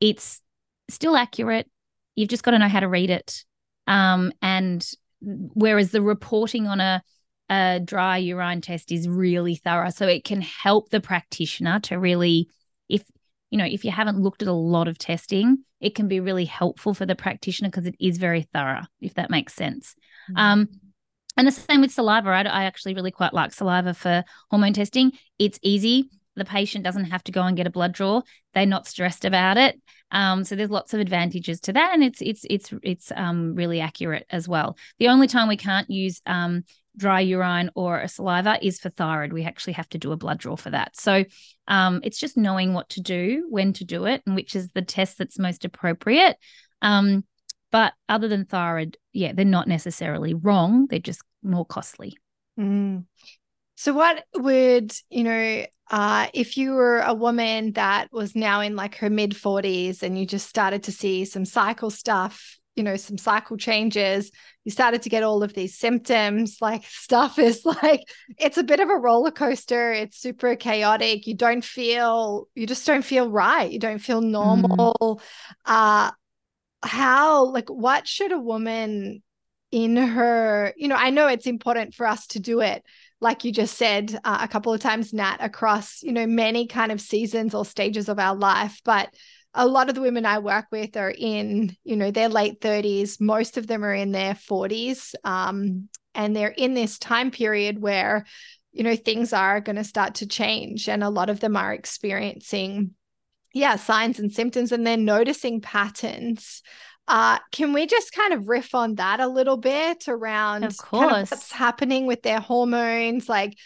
it's 0.00 0.40
still 0.88 1.16
accurate. 1.16 1.70
You've 2.14 2.30
just 2.30 2.42
got 2.42 2.52
to 2.52 2.58
know 2.58 2.68
how 2.68 2.80
to 2.80 2.88
read 2.88 3.10
it. 3.10 3.44
Um, 3.86 4.32
and 4.40 4.86
whereas 5.20 5.90
the 5.90 6.02
reporting 6.02 6.66
on 6.66 6.80
a, 6.80 7.02
a 7.48 7.80
dry 7.84 8.18
urine 8.18 8.60
test 8.60 8.92
is 8.92 9.08
really 9.08 9.56
thorough. 9.56 9.90
So 9.90 10.06
it 10.06 10.24
can 10.24 10.40
help 10.40 10.90
the 10.90 11.00
practitioner 11.00 11.80
to 11.80 11.98
really, 11.98 12.48
if 12.88 13.02
you 13.50 13.58
know, 13.58 13.66
if 13.66 13.84
you 13.84 13.90
haven't 13.90 14.20
looked 14.20 14.42
at 14.42 14.48
a 14.48 14.52
lot 14.52 14.88
of 14.88 14.98
testing, 14.98 15.58
it 15.80 15.94
can 15.94 16.08
be 16.08 16.20
really 16.20 16.46
helpful 16.46 16.94
for 16.94 17.06
the 17.06 17.14
practitioner 17.14 17.68
because 17.68 17.86
it 17.86 17.96
is 18.00 18.18
very 18.18 18.42
thorough, 18.42 18.82
if 19.00 19.14
that 19.14 19.30
makes 19.30 19.54
sense. 19.54 19.94
Mm-hmm. 20.30 20.38
Um, 20.38 20.68
And 21.36 21.46
the 21.46 21.52
same 21.52 21.80
with 21.80 21.92
saliva. 21.92 22.30
I, 22.30 22.42
I 22.42 22.64
actually 22.64 22.94
really 22.94 23.10
quite 23.10 23.34
like 23.34 23.52
saliva 23.52 23.92
for 23.92 24.24
hormone 24.50 24.72
testing. 24.72 25.12
It's 25.38 25.58
easy. 25.62 26.10
The 26.36 26.44
patient 26.44 26.84
doesn't 26.84 27.06
have 27.06 27.24
to 27.24 27.32
go 27.32 27.42
and 27.42 27.56
get 27.56 27.66
a 27.66 27.70
blood 27.70 27.92
draw. 27.92 28.22
They're 28.54 28.66
not 28.66 28.86
stressed 28.86 29.24
about 29.24 29.56
it. 29.56 29.80
Um, 30.10 30.44
so 30.44 30.56
there's 30.56 30.70
lots 30.70 30.94
of 30.94 31.00
advantages 31.00 31.60
to 31.60 31.72
that, 31.72 31.92
and 31.94 32.02
it's 32.02 32.20
it's 32.20 32.44
it's 32.48 32.72
it's 32.82 33.12
um, 33.14 33.54
really 33.54 33.80
accurate 33.80 34.26
as 34.30 34.48
well. 34.48 34.76
The 34.98 35.08
only 35.08 35.26
time 35.26 35.48
we 35.48 35.56
can't 35.56 35.90
use 35.90 36.20
um, 36.26 36.64
dry 36.96 37.20
urine 37.20 37.70
or 37.74 37.98
a 37.98 38.08
saliva 38.08 38.58
is 38.64 38.78
for 38.78 38.90
thyroid. 38.90 39.32
We 39.32 39.44
actually 39.44 39.74
have 39.74 39.88
to 39.90 39.98
do 39.98 40.12
a 40.12 40.16
blood 40.16 40.38
draw 40.38 40.56
for 40.56 40.70
that. 40.70 40.96
So 40.96 41.24
um, 41.66 42.00
it's 42.04 42.18
just 42.18 42.36
knowing 42.36 42.74
what 42.74 42.88
to 42.90 43.00
do, 43.00 43.46
when 43.50 43.72
to 43.74 43.84
do 43.84 44.04
it, 44.06 44.22
and 44.26 44.34
which 44.34 44.54
is 44.54 44.70
the 44.70 44.82
test 44.82 45.18
that's 45.18 45.38
most 45.38 45.64
appropriate. 45.64 46.36
Um, 46.82 47.24
but 47.72 47.94
other 48.08 48.28
than 48.28 48.44
thyroid, 48.44 48.98
yeah, 49.12 49.32
they're 49.32 49.44
not 49.44 49.66
necessarily 49.66 50.34
wrong. 50.34 50.86
They're 50.88 51.00
just 51.00 51.22
more 51.42 51.66
costly. 51.66 52.16
Mm. 52.58 53.04
So, 53.76 53.92
what 53.92 54.24
would, 54.34 54.92
you 55.10 55.24
know, 55.24 55.66
uh, 55.90 56.28
if 56.32 56.56
you 56.56 56.72
were 56.72 57.00
a 57.00 57.14
woman 57.14 57.72
that 57.72 58.12
was 58.12 58.34
now 58.34 58.60
in 58.60 58.76
like 58.76 58.96
her 58.96 59.10
mid 59.10 59.32
40s 59.32 60.02
and 60.02 60.18
you 60.18 60.26
just 60.26 60.48
started 60.48 60.84
to 60.84 60.92
see 60.92 61.24
some 61.24 61.44
cycle 61.44 61.90
stuff, 61.90 62.58
you 62.74 62.82
know, 62.82 62.96
some 62.96 63.18
cycle 63.18 63.56
changes, 63.56 64.30
you 64.64 64.70
started 64.70 65.02
to 65.02 65.08
get 65.08 65.22
all 65.22 65.42
of 65.42 65.52
these 65.54 65.76
symptoms, 65.76 66.58
like 66.60 66.84
stuff 66.88 67.38
is 67.38 67.64
like, 67.64 68.00
it's 68.38 68.58
a 68.58 68.64
bit 68.64 68.80
of 68.80 68.88
a 68.88 68.96
roller 68.96 69.30
coaster. 69.30 69.92
It's 69.92 70.18
super 70.18 70.56
chaotic. 70.56 71.26
You 71.26 71.34
don't 71.34 71.64
feel, 71.64 72.48
you 72.54 72.66
just 72.66 72.86
don't 72.86 73.04
feel 73.04 73.30
right. 73.30 73.70
You 73.70 73.78
don't 73.78 73.98
feel 73.98 74.22
mm. 74.22 74.30
normal. 74.30 74.96
Mm. 75.00 75.20
Uh, 75.64 76.10
how 76.86 77.46
like 77.46 77.68
what 77.68 78.06
should 78.06 78.32
a 78.32 78.38
woman 78.38 79.22
in 79.70 79.96
her 79.96 80.72
you 80.76 80.86
know 80.86 80.96
i 80.96 81.10
know 81.10 81.26
it's 81.26 81.46
important 81.46 81.94
for 81.94 82.06
us 82.06 82.26
to 82.26 82.38
do 82.38 82.60
it 82.60 82.84
like 83.24 83.42
you 83.42 83.50
just 83.50 83.76
said 83.76 84.20
uh, 84.22 84.38
a 84.42 84.46
couple 84.46 84.72
of 84.72 84.80
times 84.80 85.12
nat 85.12 85.38
across 85.40 86.02
you 86.02 86.12
know 86.12 86.26
many 86.26 86.66
kind 86.66 86.92
of 86.92 87.00
seasons 87.00 87.54
or 87.54 87.64
stages 87.64 88.08
of 88.08 88.18
our 88.18 88.36
life 88.36 88.80
but 88.84 89.12
a 89.54 89.66
lot 89.66 89.88
of 89.88 89.94
the 89.94 90.00
women 90.00 90.26
i 90.26 90.38
work 90.38 90.66
with 90.70 90.96
are 90.96 91.14
in 91.16 91.74
you 91.84 91.96
know 91.96 92.10
their 92.10 92.28
late 92.28 92.60
30s 92.60 93.20
most 93.20 93.56
of 93.56 93.66
them 93.66 93.84
are 93.84 93.94
in 93.94 94.12
their 94.12 94.34
40s 94.34 95.14
um, 95.24 95.88
and 96.14 96.36
they're 96.36 96.48
in 96.48 96.74
this 96.74 96.98
time 96.98 97.30
period 97.30 97.80
where 97.80 98.26
you 98.72 98.84
know 98.84 98.94
things 98.94 99.32
are 99.32 99.60
going 99.60 99.76
to 99.76 99.84
start 99.84 100.16
to 100.16 100.26
change 100.26 100.88
and 100.88 101.02
a 101.02 101.08
lot 101.08 101.30
of 101.30 101.40
them 101.40 101.56
are 101.56 101.72
experiencing 101.72 102.94
yeah, 103.54 103.76
signs 103.76 104.18
and 104.18 104.32
symptoms 104.32 104.72
and 104.72 104.84
they're 104.84 104.96
noticing 104.96 105.60
patterns. 105.60 106.60
Uh, 107.06 107.38
can 107.52 107.72
we 107.72 107.86
just 107.86 108.12
kind 108.12 108.32
of 108.32 108.48
riff 108.48 108.74
on 108.74 108.94
that 108.94 109.20
a 109.20 109.28
little 109.28 109.58
bit 109.58 110.08
around 110.08 110.64
of 110.64 110.76
course. 110.78 111.02
Kind 111.02 111.22
of 111.22 111.30
what's 111.30 111.52
happening 111.52 112.06
with 112.06 112.22
their 112.22 112.40
hormones? 112.40 113.28
Like, 113.28 113.58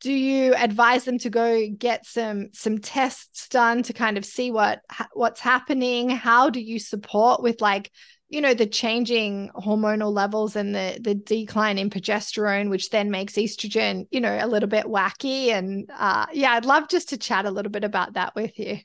do 0.00 0.12
you 0.12 0.54
advise 0.54 1.04
them 1.04 1.18
to 1.18 1.30
go 1.30 1.68
get 1.76 2.06
some 2.06 2.50
some 2.52 2.78
tests 2.78 3.48
done 3.48 3.82
to 3.84 3.92
kind 3.92 4.16
of 4.16 4.24
see 4.24 4.50
what 4.50 4.80
what's 5.12 5.40
happening? 5.40 6.08
How 6.08 6.50
do 6.50 6.60
you 6.60 6.78
support 6.78 7.42
with 7.42 7.60
like 7.60 7.90
you 8.28 8.40
know 8.40 8.54
the 8.54 8.66
changing 8.66 9.50
hormonal 9.56 10.12
levels 10.12 10.54
and 10.54 10.74
the 10.74 10.98
the 11.00 11.14
decline 11.14 11.78
in 11.78 11.90
progesterone 11.90 12.70
which 12.70 12.90
then 12.90 13.10
makes 13.10 13.34
estrogen 13.34 14.06
you 14.10 14.20
know 14.20 14.38
a 14.40 14.48
little 14.48 14.68
bit 14.68 14.86
wacky 14.86 15.48
and 15.48 15.88
uh 15.96 16.24
yeah 16.32 16.52
i'd 16.52 16.64
love 16.64 16.88
just 16.88 17.10
to 17.10 17.18
chat 17.18 17.44
a 17.44 17.50
little 17.50 17.70
bit 17.70 17.84
about 17.84 18.14
that 18.14 18.34
with 18.34 18.58
you 18.58 18.78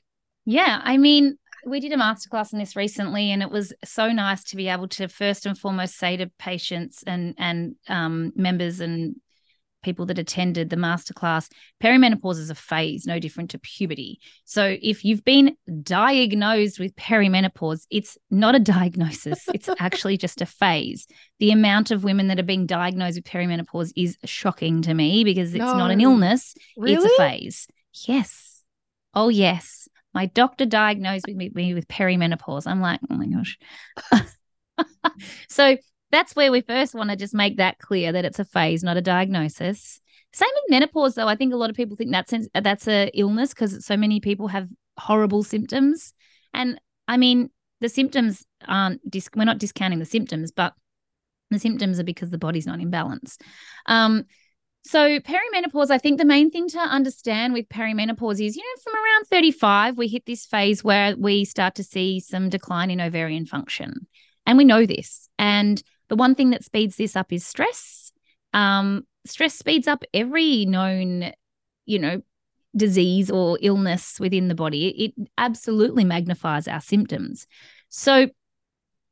yeah, 0.46 0.80
I 0.82 0.96
mean, 0.96 1.38
we 1.64 1.80
did 1.80 1.92
a 1.92 1.96
masterclass 1.96 2.52
on 2.52 2.58
this 2.58 2.76
recently, 2.76 3.30
and 3.30 3.42
it 3.42 3.50
was 3.50 3.72
so 3.84 4.12
nice 4.12 4.44
to 4.44 4.56
be 4.56 4.68
able 4.68 4.88
to 4.88 5.08
first 5.08 5.46
and 5.46 5.58
foremost 5.58 5.96
say 5.96 6.16
to 6.16 6.30
patients 6.38 7.02
and 7.06 7.34
and 7.38 7.76
um, 7.88 8.32
members 8.34 8.80
and 8.80 9.16
people 9.82 10.06
that 10.06 10.18
attended 10.18 10.68
the 10.68 10.76
masterclass, 10.76 11.50
perimenopause 11.82 12.38
is 12.38 12.50
a 12.50 12.54
phase, 12.54 13.06
no 13.06 13.18
different 13.18 13.50
to 13.50 13.58
puberty. 13.58 14.20
So 14.44 14.76
if 14.82 15.04
you've 15.04 15.24
been 15.24 15.56
diagnosed 15.82 16.78
with 16.78 16.94
perimenopause, 16.96 17.86
it's 17.90 18.18
not 18.30 18.54
a 18.54 18.58
diagnosis; 18.60 19.44
it's 19.52 19.68
actually 19.78 20.16
just 20.16 20.40
a 20.40 20.46
phase. 20.46 21.06
The 21.38 21.50
amount 21.50 21.90
of 21.90 22.04
women 22.04 22.28
that 22.28 22.38
are 22.38 22.44
being 22.44 22.66
diagnosed 22.66 23.16
with 23.16 23.24
perimenopause 23.24 23.92
is 23.96 24.16
shocking 24.24 24.82
to 24.82 24.94
me 24.94 25.24
because 25.24 25.54
it's 25.54 25.58
no. 25.58 25.76
not 25.76 25.90
an 25.90 26.00
illness; 26.00 26.54
really? 26.76 26.94
it's 26.94 27.04
a 27.04 27.16
phase. 27.16 27.66
Yes. 28.06 28.46
Oh 29.12 29.28
yes 29.28 29.88
my 30.14 30.26
doctor 30.26 30.66
diagnosed 30.66 31.28
me, 31.28 31.50
me 31.54 31.74
with 31.74 31.88
perimenopause. 31.88 32.66
I'm 32.66 32.80
like, 32.80 33.00
oh 33.10 33.14
my 33.14 33.26
gosh. 33.26 33.58
so 35.48 35.76
that's 36.10 36.34
where 36.34 36.50
we 36.50 36.60
first 36.62 36.94
want 36.94 37.10
to 37.10 37.16
just 37.16 37.34
make 37.34 37.58
that 37.58 37.78
clear 37.78 38.12
that 38.12 38.24
it's 38.24 38.38
a 38.38 38.44
phase, 38.44 38.82
not 38.82 38.96
a 38.96 39.02
diagnosis. 39.02 40.00
Same 40.32 40.48
with 40.54 40.70
menopause, 40.70 41.14
though. 41.14 41.28
I 41.28 41.36
think 41.36 41.52
a 41.52 41.56
lot 41.56 41.70
of 41.70 41.76
people 41.76 41.96
think 41.96 42.12
that's 42.12 42.34
that's 42.54 42.88
a 42.88 43.10
illness 43.14 43.50
because 43.50 43.84
so 43.84 43.96
many 43.96 44.20
people 44.20 44.48
have 44.48 44.68
horrible 44.98 45.42
symptoms. 45.42 46.12
And 46.54 46.80
I 47.08 47.16
mean, 47.16 47.50
the 47.80 47.88
symptoms 47.88 48.44
aren't. 48.66 49.08
Dis- 49.08 49.30
we're 49.34 49.44
not 49.44 49.58
discounting 49.58 49.98
the 49.98 50.04
symptoms, 50.04 50.52
but 50.52 50.74
the 51.50 51.58
symptoms 51.58 51.98
are 51.98 52.04
because 52.04 52.30
the 52.30 52.38
body's 52.38 52.66
not 52.66 52.80
in 52.80 52.90
balance. 52.90 53.38
Um, 53.86 54.24
so, 54.82 55.20
perimenopause, 55.20 55.90
I 55.90 55.98
think 55.98 56.18
the 56.18 56.24
main 56.24 56.50
thing 56.50 56.68
to 56.70 56.78
understand 56.78 57.52
with 57.52 57.68
perimenopause 57.68 58.44
is, 58.44 58.56
you 58.56 58.62
know, 58.62 58.82
from 58.82 58.94
around 58.94 59.26
35, 59.26 59.98
we 59.98 60.08
hit 60.08 60.24
this 60.24 60.46
phase 60.46 60.82
where 60.82 61.14
we 61.16 61.44
start 61.44 61.74
to 61.76 61.84
see 61.84 62.18
some 62.18 62.48
decline 62.48 62.90
in 62.90 63.00
ovarian 63.00 63.44
function. 63.44 64.06
And 64.46 64.56
we 64.56 64.64
know 64.64 64.86
this. 64.86 65.28
And 65.38 65.82
the 66.08 66.16
one 66.16 66.34
thing 66.34 66.50
that 66.50 66.64
speeds 66.64 66.96
this 66.96 67.14
up 67.14 67.30
is 67.30 67.46
stress. 67.46 68.10
Um, 68.54 69.06
stress 69.26 69.54
speeds 69.54 69.86
up 69.86 70.02
every 70.14 70.64
known, 70.64 71.32
you 71.84 71.98
know, 71.98 72.22
disease 72.74 73.30
or 73.30 73.58
illness 73.60 74.18
within 74.18 74.48
the 74.48 74.54
body. 74.54 74.88
It 74.88 75.28
absolutely 75.36 76.04
magnifies 76.04 76.66
our 76.66 76.80
symptoms. 76.80 77.46
So, 77.90 78.28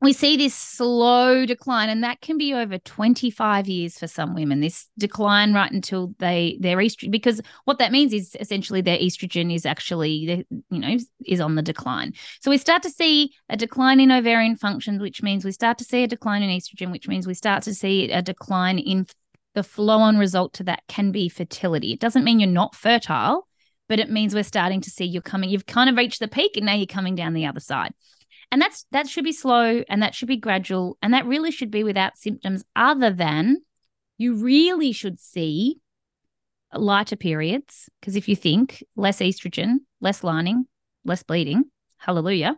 we 0.01 0.13
see 0.13 0.37
this 0.37 0.55
slow 0.55 1.45
decline 1.45 1.89
and 1.89 2.03
that 2.03 2.21
can 2.21 2.37
be 2.37 2.53
over 2.53 2.77
25 2.77 3.67
years 3.67 3.99
for 3.99 4.07
some 4.07 4.33
women 4.33 4.61
this 4.61 4.87
decline 4.97 5.53
right 5.53 5.71
until 5.71 6.13
they 6.19 6.57
their 6.61 6.77
estrogen 6.77 7.11
because 7.11 7.41
what 7.65 7.79
that 7.79 7.91
means 7.91 8.13
is 8.13 8.35
essentially 8.39 8.81
their 8.81 8.97
estrogen 8.97 9.53
is 9.53 9.65
actually 9.65 10.45
you 10.69 10.79
know 10.79 10.97
is 11.25 11.41
on 11.41 11.55
the 11.55 11.61
decline. 11.61 12.13
So 12.41 12.49
we 12.49 12.57
start 12.57 12.83
to 12.83 12.89
see 12.89 13.33
a 13.49 13.57
decline 13.57 13.99
in 13.99 14.11
ovarian 14.11 14.55
function 14.55 15.01
which 15.01 15.21
means 15.21 15.43
we 15.43 15.51
start 15.51 15.77
to 15.79 15.83
see 15.83 16.03
a 16.03 16.07
decline 16.07 16.43
in 16.43 16.49
estrogen 16.49 16.91
which 16.91 17.07
means 17.07 17.27
we 17.27 17.33
start 17.33 17.63
to 17.63 17.73
see 17.73 18.09
a 18.11 18.21
decline 18.21 18.79
in 18.79 19.05
the 19.55 19.63
flow 19.63 19.99
on 19.99 20.17
result 20.17 20.53
to 20.53 20.63
that 20.63 20.83
can 20.87 21.11
be 21.11 21.27
fertility. 21.27 21.91
It 21.91 21.99
doesn't 21.99 22.23
mean 22.23 22.39
you're 22.39 22.49
not 22.49 22.75
fertile 22.75 23.47
but 23.89 23.99
it 23.99 24.09
means 24.09 24.35
we're 24.35 24.43
starting 24.43 24.79
to 24.81 24.89
see 24.89 25.03
you're 25.03 25.21
coming 25.21 25.49
you've 25.49 25.65
kind 25.65 25.89
of 25.89 25.97
reached 25.97 26.19
the 26.19 26.27
peak 26.27 26.55
and 26.55 26.65
now 26.65 26.75
you're 26.75 26.85
coming 26.85 27.15
down 27.15 27.33
the 27.33 27.47
other 27.47 27.59
side 27.59 27.91
and 28.51 28.61
that's 28.61 28.85
that 28.91 29.07
should 29.07 29.23
be 29.23 29.31
slow 29.31 29.83
and 29.89 30.01
that 30.01 30.15
should 30.15 30.27
be 30.27 30.37
gradual 30.37 30.97
and 31.01 31.13
that 31.13 31.25
really 31.25 31.51
should 31.51 31.71
be 31.71 31.83
without 31.83 32.17
symptoms 32.17 32.63
other 32.75 33.11
than 33.11 33.57
you 34.17 34.35
really 34.35 34.91
should 34.91 35.19
see 35.19 35.79
lighter 36.73 37.15
periods 37.15 37.89
because 37.99 38.15
if 38.15 38.27
you 38.27 38.35
think 38.35 38.83
less 38.95 39.19
estrogen, 39.19 39.77
less 40.01 40.23
lining, 40.23 40.65
less 41.03 41.23
bleeding, 41.23 41.65
hallelujah. 41.97 42.55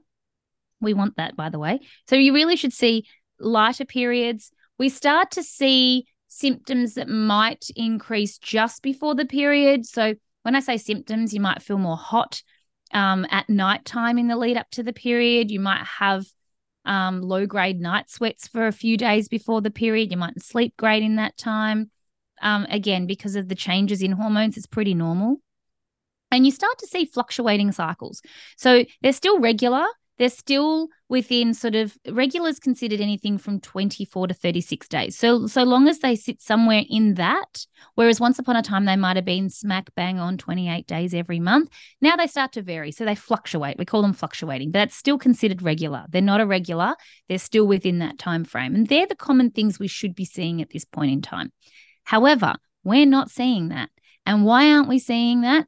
We 0.80 0.94
want 0.94 1.18
that 1.18 1.36
by 1.36 1.50
the 1.50 1.60
way. 1.60 1.80
So 2.08 2.16
you 2.16 2.34
really 2.34 2.56
should 2.56 2.74
see 2.74 3.06
lighter 3.40 3.86
periods. 3.86 4.52
We 4.78 4.90
start 4.90 5.32
to 5.32 5.44
see 5.44 6.06
symptoms 6.28 6.96
that 6.96 7.10
might 7.10 7.66
increase 7.76 8.38
just 8.38 8.82
before 8.82 9.16
the 9.16 9.26
period. 9.26 9.86
So 9.86 10.16
when 10.44 10.56
I 10.56 10.60
say 10.62 10.78
symptoms, 10.78 11.34
you 11.34 11.42
might 11.42 11.62
feel 11.62 11.78
more 11.78 11.98
hot, 11.98 12.42
um, 12.94 13.26
at 13.30 13.50
night 13.50 13.86
time 13.86 14.18
in 14.18 14.28
the 14.28 14.38
lead 14.38 14.58
up 14.58 14.70
to 14.72 14.84
the 14.84 14.94
period. 14.94 15.52
You 15.52 15.60
might 15.60 15.86
have 16.00 16.26
um, 16.86 17.22
low 17.22 17.46
grade 17.46 17.80
night 17.80 18.10
sweats 18.10 18.48
for 18.48 18.68
a 18.68 18.72
few 18.72 18.98
days 18.98 19.28
before 19.28 19.62
the 19.62 19.72
period. 19.72 20.12
You 20.12 20.18
mightn't 20.18 20.44
sleep 20.44 20.76
great 20.78 21.04
in 21.04 21.16
that 21.18 21.38
time. 21.38 21.92
Um, 22.42 22.66
again, 22.70 23.06
because 23.06 23.36
of 23.36 23.48
the 23.50 23.56
changes 23.56 24.02
in 24.02 24.12
hormones, 24.12 24.58
it's 24.58 24.66
pretty 24.66 24.94
normal. 24.94 25.38
And 26.32 26.46
you 26.46 26.52
start 26.52 26.78
to 26.80 26.88
see 26.88 27.06
fluctuating 27.06 27.72
cycles. 27.72 28.22
So 28.58 28.86
they're 29.02 29.12
still 29.12 29.40
regular, 29.40 29.86
they're 30.18 30.30
still 30.30 30.88
within 31.12 31.54
sort 31.54 31.76
of 31.76 31.98
regulars 32.10 32.58
considered 32.58 33.02
anything 33.02 33.38
from 33.38 33.60
24 33.60 34.28
to 34.28 34.34
36 34.34 34.88
days. 34.88 35.18
So 35.18 35.46
so 35.46 35.64
long 35.64 35.90
as 35.90 36.00
they 36.00 36.16
sit 36.16 36.42
somewhere 36.42 36.84
in 36.90 37.16
that, 37.16 37.66
whereas 37.96 38.22
once 38.22 38.40
upon 38.40 38.56
a 38.56 38.64
time 38.64 38.86
they 38.86 38.96
might 38.96 39.18
have 39.18 39.26
been 39.26 39.50
smack 39.50 39.94
bang 39.94 40.20
on 40.20 40.38
28 40.38 40.88
days 40.88 41.14
every 41.14 41.42
month, 41.42 41.70
now 42.00 42.16
they 42.16 42.28
start 42.28 42.54
to 42.54 42.62
vary. 42.62 42.94
So 42.94 43.04
they 43.04 43.14
fluctuate. 43.14 43.78
We 43.78 43.84
call 43.84 44.02
them 44.02 44.14
fluctuating, 44.14 44.72
but 44.72 44.80
that's 44.80 44.96
still 44.96 45.18
considered 45.18 45.62
regular. 45.62 46.06
They're 46.08 46.22
not 46.22 46.40
irregular. 46.40 46.96
They're 47.28 47.40
still 47.40 47.68
within 47.68 48.00
that 48.00 48.18
time 48.18 48.46
frame. 48.46 48.74
And 48.74 48.88
they're 48.88 49.06
the 49.06 49.14
common 49.16 49.52
things 49.52 49.80
we 49.80 49.90
should 49.90 50.16
be 50.16 50.26
seeing 50.26 50.62
at 50.62 50.70
this 50.70 50.86
point 50.86 51.12
in 51.12 51.22
time. 51.22 51.52
However, 52.06 52.56
we're 52.86 53.06
not 53.06 53.30
seeing 53.30 53.68
that. 53.68 53.90
And 54.26 54.46
why 54.46 54.72
aren't 54.72 54.88
we 54.88 54.98
seeing 54.98 55.42
that? 55.42 55.68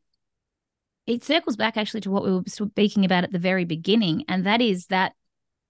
it 1.06 1.24
circles 1.24 1.58
back 1.58 1.76
actually 1.76 2.00
to 2.02 2.10
what 2.10 2.24
we 2.24 2.32
were 2.32 2.44
speaking 2.48 3.04
about 3.04 3.26
at 3.26 3.32
the 3.34 3.40
very 3.40 3.66
beginning, 3.66 4.24
and 4.30 4.46
that 4.46 4.62
is 4.62 4.86
that 4.88 5.14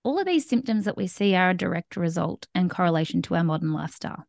all 0.04 0.20
of 0.20 0.26
these 0.26 0.48
symptoms 0.48 0.86
that 0.86 0.98
we 0.98 1.08
see 1.08 1.36
are 1.36 1.52
a 1.52 1.58
direct 1.58 1.96
result 1.96 2.48
and 2.54 2.70
correlation 2.70 3.22
to 3.24 3.36
our 3.36 3.44
modern 3.44 3.74
lifestyle. 3.74 4.26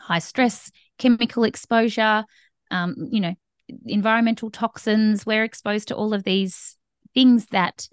high 0.00 0.18
stress, 0.18 0.70
chemical 0.98 1.44
exposure, 1.44 2.24
um, 2.70 2.96
you 3.10 3.20
know, 3.20 3.34
environmental 3.86 4.50
toxins. 4.50 5.24
We're 5.24 5.44
exposed 5.44 5.88
to 5.88 5.96
all 5.96 6.12
of 6.14 6.24
these 6.24 6.76
things 7.14 7.46
that 7.46 7.88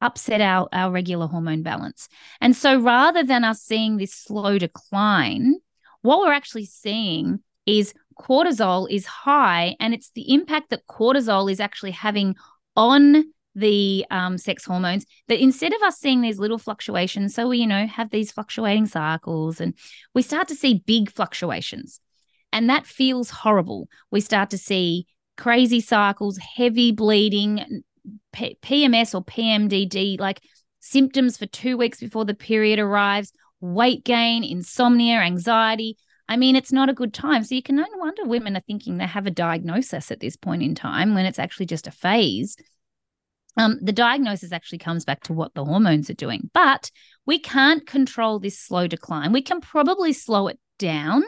upset 0.00 0.40
our, 0.40 0.68
our 0.72 0.90
regular 0.90 1.26
hormone 1.26 1.62
balance. 1.62 2.08
And 2.40 2.54
so 2.54 2.78
rather 2.78 3.22
than 3.22 3.44
us 3.44 3.62
seeing 3.62 3.96
this 3.96 4.12
slow 4.12 4.58
decline, 4.58 5.54
what 6.02 6.20
we're 6.20 6.32
actually 6.32 6.66
seeing 6.66 7.40
is 7.64 7.94
cortisol 8.20 8.86
is 8.90 9.06
high 9.06 9.76
and 9.80 9.94
it's 9.94 10.10
the 10.14 10.32
impact 10.34 10.70
that 10.70 10.86
cortisol 10.86 11.50
is 11.50 11.60
actually 11.60 11.92
having 11.92 12.36
on 12.76 13.24
the 13.56 14.04
um, 14.10 14.36
sex 14.36 14.66
hormones 14.66 15.06
that 15.28 15.42
instead 15.42 15.72
of 15.72 15.82
us 15.82 15.98
seeing 15.98 16.20
these 16.20 16.38
little 16.38 16.58
fluctuations 16.58 17.34
so 17.34 17.48
we 17.48 17.58
you 17.58 17.66
know 17.66 17.86
have 17.86 18.10
these 18.10 18.30
fluctuating 18.30 18.84
cycles 18.84 19.60
and 19.60 19.74
we 20.14 20.20
start 20.20 20.46
to 20.46 20.54
see 20.54 20.82
big 20.86 21.10
fluctuations 21.10 21.98
and 22.52 22.68
that 22.68 22.86
feels 22.86 23.30
horrible 23.30 23.88
we 24.10 24.20
start 24.20 24.50
to 24.50 24.58
see 24.58 25.06
crazy 25.38 25.80
cycles 25.80 26.38
heavy 26.56 26.92
bleeding 26.92 27.82
P- 28.32 28.58
pms 28.62 29.14
or 29.14 29.24
pmdd 29.24 30.20
like 30.20 30.42
symptoms 30.80 31.38
for 31.38 31.46
two 31.46 31.78
weeks 31.78 31.98
before 31.98 32.26
the 32.26 32.34
period 32.34 32.78
arrives 32.78 33.32
weight 33.60 34.04
gain 34.04 34.44
insomnia 34.44 35.16
anxiety 35.16 35.96
I 36.28 36.36
mean, 36.36 36.56
it's 36.56 36.72
not 36.72 36.88
a 36.88 36.92
good 36.92 37.14
time. 37.14 37.44
So 37.44 37.54
you 37.54 37.62
can 37.62 37.76
no 37.76 37.84
wonder 37.94 38.24
women 38.24 38.56
are 38.56 38.62
thinking 38.66 38.98
they 38.98 39.06
have 39.06 39.26
a 39.26 39.30
diagnosis 39.30 40.10
at 40.10 40.18
this 40.18 40.34
point 40.34 40.60
in 40.60 40.74
time 40.74 41.14
when 41.14 41.24
it's 41.24 41.38
actually 41.38 41.66
just 41.66 41.86
a 41.86 41.92
phase. 41.92 42.56
Um, 43.56 43.78
the 43.80 43.92
diagnosis 43.92 44.52
actually 44.52 44.78
comes 44.78 45.04
back 45.04 45.22
to 45.24 45.32
what 45.32 45.54
the 45.54 45.64
hormones 45.64 46.10
are 46.10 46.14
doing, 46.14 46.50
but 46.52 46.90
we 47.24 47.38
can't 47.38 47.86
control 47.86 48.38
this 48.38 48.58
slow 48.58 48.86
decline. 48.86 49.32
We 49.32 49.42
can 49.42 49.60
probably 49.60 50.12
slow 50.12 50.48
it 50.48 50.58
down. 50.78 51.22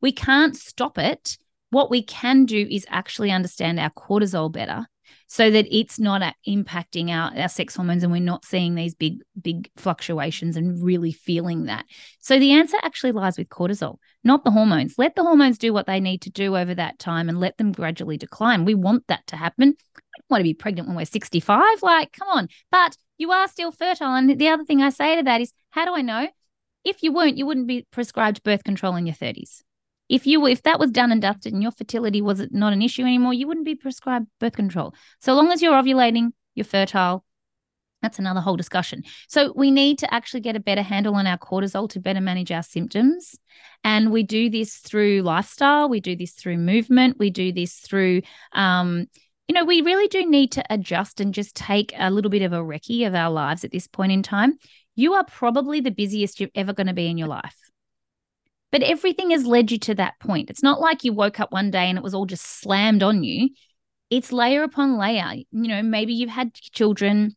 We 0.00 0.12
can't 0.12 0.56
stop 0.56 0.98
it. 0.98 1.36
What 1.70 1.90
we 1.90 2.02
can 2.02 2.44
do 2.44 2.66
is 2.70 2.86
actually 2.88 3.30
understand 3.30 3.78
our 3.78 3.90
cortisol 3.90 4.50
better 4.50 4.86
so 5.28 5.50
that 5.50 5.66
it's 5.70 5.98
not 5.98 6.22
impacting 6.46 7.10
our, 7.10 7.36
our 7.36 7.48
sex 7.48 7.74
hormones 7.74 8.02
and 8.02 8.12
we're 8.12 8.20
not 8.20 8.44
seeing 8.44 8.74
these 8.74 8.94
big, 8.94 9.18
big 9.40 9.70
fluctuations 9.76 10.56
and 10.56 10.82
really 10.82 11.12
feeling 11.12 11.64
that. 11.64 11.84
So 12.20 12.38
the 12.38 12.52
answer 12.52 12.76
actually 12.82 13.12
lies 13.12 13.36
with 13.36 13.48
cortisol, 13.48 13.96
not 14.22 14.44
the 14.44 14.50
hormones. 14.50 14.94
Let 14.98 15.16
the 15.16 15.24
hormones 15.24 15.58
do 15.58 15.72
what 15.72 15.86
they 15.86 16.00
need 16.00 16.22
to 16.22 16.30
do 16.30 16.56
over 16.56 16.74
that 16.74 16.98
time 16.98 17.28
and 17.28 17.40
let 17.40 17.56
them 17.58 17.72
gradually 17.72 18.16
decline. 18.16 18.64
We 18.64 18.74
want 18.74 19.06
that 19.08 19.26
to 19.28 19.36
happen. 19.36 19.74
Want 20.28 20.40
to 20.40 20.44
be 20.44 20.54
pregnant 20.54 20.88
when 20.88 20.96
we're 20.96 21.04
65. 21.04 21.82
Like, 21.82 22.12
come 22.12 22.28
on. 22.28 22.48
But 22.70 22.96
you 23.18 23.30
are 23.32 23.48
still 23.48 23.72
fertile. 23.72 24.14
And 24.14 24.38
the 24.38 24.48
other 24.48 24.64
thing 24.64 24.82
I 24.82 24.90
say 24.90 25.16
to 25.16 25.22
that 25.22 25.40
is, 25.40 25.52
how 25.70 25.84
do 25.84 25.94
I 25.94 26.02
know? 26.02 26.28
If 26.84 27.02
you 27.02 27.12
weren't, 27.12 27.36
you 27.36 27.46
wouldn't 27.46 27.66
be 27.66 27.86
prescribed 27.90 28.42
birth 28.42 28.64
control 28.64 28.96
in 28.96 29.06
your 29.06 29.14
30s 29.14 29.62
if 30.08 30.26
you 30.26 30.46
if 30.46 30.62
that 30.62 30.78
was 30.78 30.90
done 30.90 31.12
and 31.12 31.20
dusted 31.20 31.52
and 31.52 31.62
your 31.62 31.72
fertility 31.72 32.22
was 32.22 32.46
not 32.50 32.72
an 32.72 32.82
issue 32.82 33.02
anymore, 33.02 33.34
you 33.34 33.46
wouldn't 33.46 33.66
be 33.66 33.74
prescribed 33.74 34.26
birth 34.38 34.54
control. 34.54 34.94
So 35.20 35.34
long 35.34 35.50
as 35.50 35.62
you're 35.62 35.72
ovulating, 35.74 36.30
you're 36.54 36.64
fertile. 36.64 37.24
That's 38.02 38.18
another 38.18 38.40
whole 38.40 38.56
discussion. 38.56 39.02
So 39.26 39.52
we 39.56 39.70
need 39.70 39.98
to 39.98 40.14
actually 40.14 40.40
get 40.40 40.54
a 40.54 40.60
better 40.60 40.82
handle 40.82 41.14
on 41.14 41.26
our 41.26 41.38
cortisol 41.38 41.88
to 41.90 42.00
better 42.00 42.20
manage 42.20 42.52
our 42.52 42.62
symptoms. 42.62 43.34
And 43.82 44.12
we 44.12 44.22
do 44.22 44.48
this 44.50 44.76
through 44.76 45.22
lifestyle. 45.22 45.88
We 45.88 46.00
do 46.00 46.14
this 46.14 46.32
through 46.32 46.58
movement. 46.58 47.18
We 47.18 47.30
do 47.30 47.52
this 47.52 47.74
through 47.74 48.22
um, 48.52 49.06
you 49.48 49.54
know, 49.54 49.64
we 49.64 49.80
really 49.80 50.08
do 50.08 50.28
need 50.28 50.52
to 50.52 50.64
adjust 50.70 51.20
and 51.20 51.32
just 51.32 51.54
take 51.54 51.92
a 51.96 52.10
little 52.10 52.30
bit 52.30 52.42
of 52.42 52.52
a 52.52 52.58
recce 52.58 53.06
of 53.06 53.14
our 53.14 53.30
lives 53.30 53.64
at 53.64 53.70
this 53.70 53.86
point 53.86 54.12
in 54.12 54.22
time. 54.22 54.58
You 54.94 55.14
are 55.14 55.24
probably 55.24 55.80
the 55.80 55.90
busiest 55.90 56.40
you're 56.40 56.50
ever 56.54 56.72
going 56.72 56.88
to 56.88 56.92
be 56.92 57.06
in 57.06 57.18
your 57.18 57.28
life. 57.28 57.56
But 58.72 58.82
everything 58.82 59.30
has 59.30 59.46
led 59.46 59.70
you 59.70 59.78
to 59.80 59.94
that 59.94 60.18
point. 60.18 60.50
It's 60.50 60.62
not 60.62 60.80
like 60.80 61.04
you 61.04 61.12
woke 61.12 61.38
up 61.38 61.52
one 61.52 61.70
day 61.70 61.88
and 61.88 61.96
it 61.96 62.04
was 62.04 62.14
all 62.14 62.26
just 62.26 62.44
slammed 62.44 63.02
on 63.02 63.22
you. 63.22 63.50
It's 64.10 64.32
layer 64.32 64.62
upon 64.62 64.98
layer. 64.98 65.32
You 65.34 65.46
know, 65.68 65.82
maybe 65.82 66.14
you've 66.14 66.30
had 66.30 66.54
children, 66.54 67.36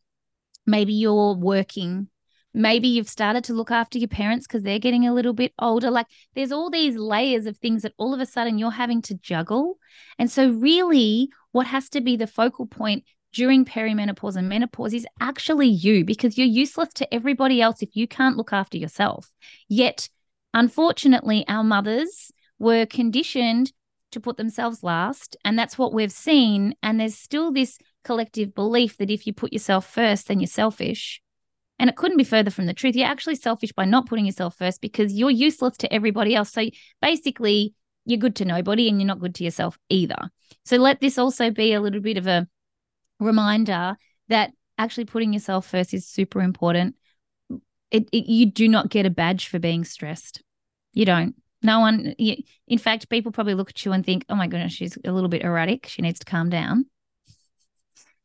maybe 0.66 0.92
you're 0.92 1.34
working, 1.34 2.08
maybe 2.52 2.88
you've 2.88 3.08
started 3.08 3.44
to 3.44 3.54
look 3.54 3.70
after 3.70 3.98
your 3.98 4.08
parents 4.08 4.46
because 4.46 4.62
they're 4.62 4.78
getting 4.78 5.06
a 5.06 5.14
little 5.14 5.32
bit 5.32 5.52
older. 5.58 5.90
Like 5.90 6.06
there's 6.34 6.52
all 6.52 6.70
these 6.70 6.96
layers 6.96 7.46
of 7.46 7.56
things 7.58 7.82
that 7.82 7.94
all 7.96 8.12
of 8.12 8.20
a 8.20 8.26
sudden 8.26 8.58
you're 8.58 8.70
having 8.70 9.02
to 9.02 9.14
juggle. 9.14 9.78
And 10.18 10.30
so, 10.30 10.50
really, 10.50 11.30
what 11.52 11.66
has 11.66 11.88
to 11.90 12.00
be 12.00 12.16
the 12.16 12.26
focal 12.26 12.66
point 12.66 13.04
during 13.32 13.64
perimenopause 13.64 14.36
and 14.36 14.48
menopause 14.48 14.92
is 14.92 15.06
actually 15.20 15.68
you 15.68 16.04
because 16.04 16.36
you're 16.36 16.46
useless 16.46 16.92
to 16.94 17.14
everybody 17.14 17.60
else 17.60 17.82
if 17.82 17.94
you 17.94 18.08
can't 18.08 18.36
look 18.36 18.52
after 18.52 18.76
yourself. 18.76 19.30
Yet, 19.68 20.08
Unfortunately, 20.52 21.44
our 21.48 21.62
mothers 21.62 22.32
were 22.58 22.86
conditioned 22.86 23.72
to 24.10 24.20
put 24.20 24.36
themselves 24.36 24.82
last. 24.82 25.36
And 25.44 25.58
that's 25.58 25.78
what 25.78 25.94
we've 25.94 26.12
seen. 26.12 26.74
And 26.82 26.98
there's 26.98 27.16
still 27.16 27.52
this 27.52 27.78
collective 28.04 28.54
belief 28.54 28.96
that 28.96 29.10
if 29.10 29.26
you 29.26 29.32
put 29.32 29.52
yourself 29.52 29.86
first, 29.86 30.28
then 30.28 30.40
you're 30.40 30.48
selfish. 30.48 31.22
And 31.78 31.88
it 31.88 31.96
couldn't 31.96 32.18
be 32.18 32.24
further 32.24 32.50
from 32.50 32.66
the 32.66 32.74
truth. 32.74 32.96
You're 32.96 33.06
actually 33.08 33.36
selfish 33.36 33.72
by 33.72 33.84
not 33.84 34.06
putting 34.06 34.26
yourself 34.26 34.56
first 34.56 34.80
because 34.80 35.12
you're 35.12 35.30
useless 35.30 35.76
to 35.78 35.92
everybody 35.92 36.34
else. 36.34 36.52
So 36.52 36.68
basically, 37.00 37.74
you're 38.04 38.18
good 38.18 38.36
to 38.36 38.44
nobody 38.44 38.88
and 38.88 39.00
you're 39.00 39.06
not 39.06 39.20
good 39.20 39.34
to 39.36 39.44
yourself 39.44 39.78
either. 39.88 40.30
So 40.64 40.76
let 40.76 41.00
this 41.00 41.18
also 41.18 41.50
be 41.50 41.72
a 41.72 41.80
little 41.80 42.00
bit 42.00 42.16
of 42.16 42.26
a 42.26 42.48
reminder 43.18 43.96
that 44.28 44.52
actually 44.78 45.04
putting 45.04 45.32
yourself 45.32 45.66
first 45.66 45.92
is 45.92 46.06
super 46.06 46.40
important 46.40 46.96
it, 47.90 48.08
it, 48.12 48.26
you 48.26 48.46
do 48.46 48.68
not 48.68 48.88
get 48.88 49.06
a 49.06 49.10
badge 49.10 49.48
for 49.48 49.58
being 49.58 49.84
stressed. 49.84 50.42
You 50.92 51.04
don't. 51.04 51.34
No 51.62 51.80
one. 51.80 52.14
You, 52.18 52.36
in 52.66 52.78
fact, 52.78 53.08
people 53.08 53.32
probably 53.32 53.54
look 53.54 53.70
at 53.70 53.84
you 53.84 53.92
and 53.92 54.04
think, 54.04 54.24
"Oh 54.28 54.34
my 54.34 54.46
goodness, 54.46 54.72
she's 54.72 54.96
a 55.04 55.12
little 55.12 55.28
bit 55.28 55.42
erratic. 55.42 55.86
She 55.86 56.02
needs 56.02 56.18
to 56.20 56.24
calm 56.24 56.50
down." 56.50 56.86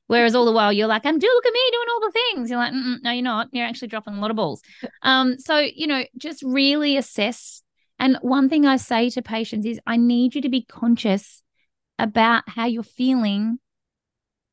Whereas 0.08 0.36
all 0.36 0.46
the 0.46 0.52
while 0.52 0.72
you're 0.72 0.88
like, 0.88 1.06
"I'm 1.06 1.20
do 1.20 1.28
look 1.28 1.46
at 1.46 1.54
me 1.54 1.60
doing 1.72 1.88
all 1.94 2.00
the 2.00 2.12
things." 2.12 2.50
You're 2.50 2.60
like, 2.60 2.74
"No, 2.74 3.12
you're 3.12 3.24
not. 3.24 3.50
You're 3.52 3.66
actually 3.66 3.90
dropping 3.90 4.16
a 4.16 4.20
lot 4.22 4.32
of 4.32 4.38
balls." 4.38 4.62
Um, 5.02 5.38
so 5.38 5.58
you 5.58 5.88
know, 5.88 6.04
just 6.18 6.42
really 6.44 6.98
assess. 6.98 7.62
And 8.00 8.18
one 8.22 8.50
thing 8.50 8.66
I 8.66 8.78
say 8.78 9.10
to 9.12 9.22
patients 9.22 9.66
is, 9.66 9.80
I 9.88 9.98
need 9.98 10.36
you 10.36 10.42
to 10.42 10.50
be 10.50 10.64
conscious 10.64 11.42
about 11.98 12.44
how 12.48 12.66
you're 12.66 12.84
feeling 12.84 13.60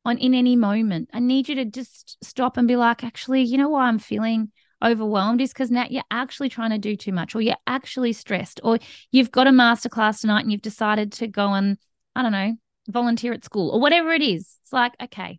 on 0.04 0.18
in 0.18 0.34
any 0.34 0.56
moment. 0.56 1.10
I 1.12 1.20
need 1.20 1.48
you 1.48 1.56
to 1.56 1.64
just 1.64 2.18
stop 2.22 2.56
and 2.56 2.68
be 2.68 2.76
like, 2.76 3.04
actually, 3.04 3.42
you 3.42 3.58
know 3.58 3.68
why 3.68 3.86
I'm 3.86 3.98
feeling 3.98 4.50
overwhelmed 4.82 5.40
is 5.40 5.52
because 5.52 5.70
now 5.70 5.86
you're 5.88 6.02
actually 6.10 6.48
trying 6.48 6.70
to 6.70 6.78
do 6.78 6.96
too 6.96 7.12
much 7.12 7.34
or 7.34 7.40
you're 7.40 7.54
actually 7.66 8.12
stressed 8.12 8.60
or 8.64 8.78
you've 9.12 9.30
got 9.30 9.46
a 9.46 9.50
masterclass 9.50 10.20
tonight 10.20 10.42
and 10.42 10.50
you've 10.50 10.62
decided 10.62 11.12
to 11.12 11.28
go 11.28 11.52
and, 11.52 11.78
I 12.16 12.22
don't 12.22 12.32
know, 12.32 12.54
volunteer 12.88 13.32
at 13.32 13.44
school 13.44 13.70
or 13.70 13.80
whatever 13.80 14.12
it 14.12 14.22
is. 14.22 14.58
It's 14.62 14.72
like, 14.72 14.94
okay, 15.00 15.38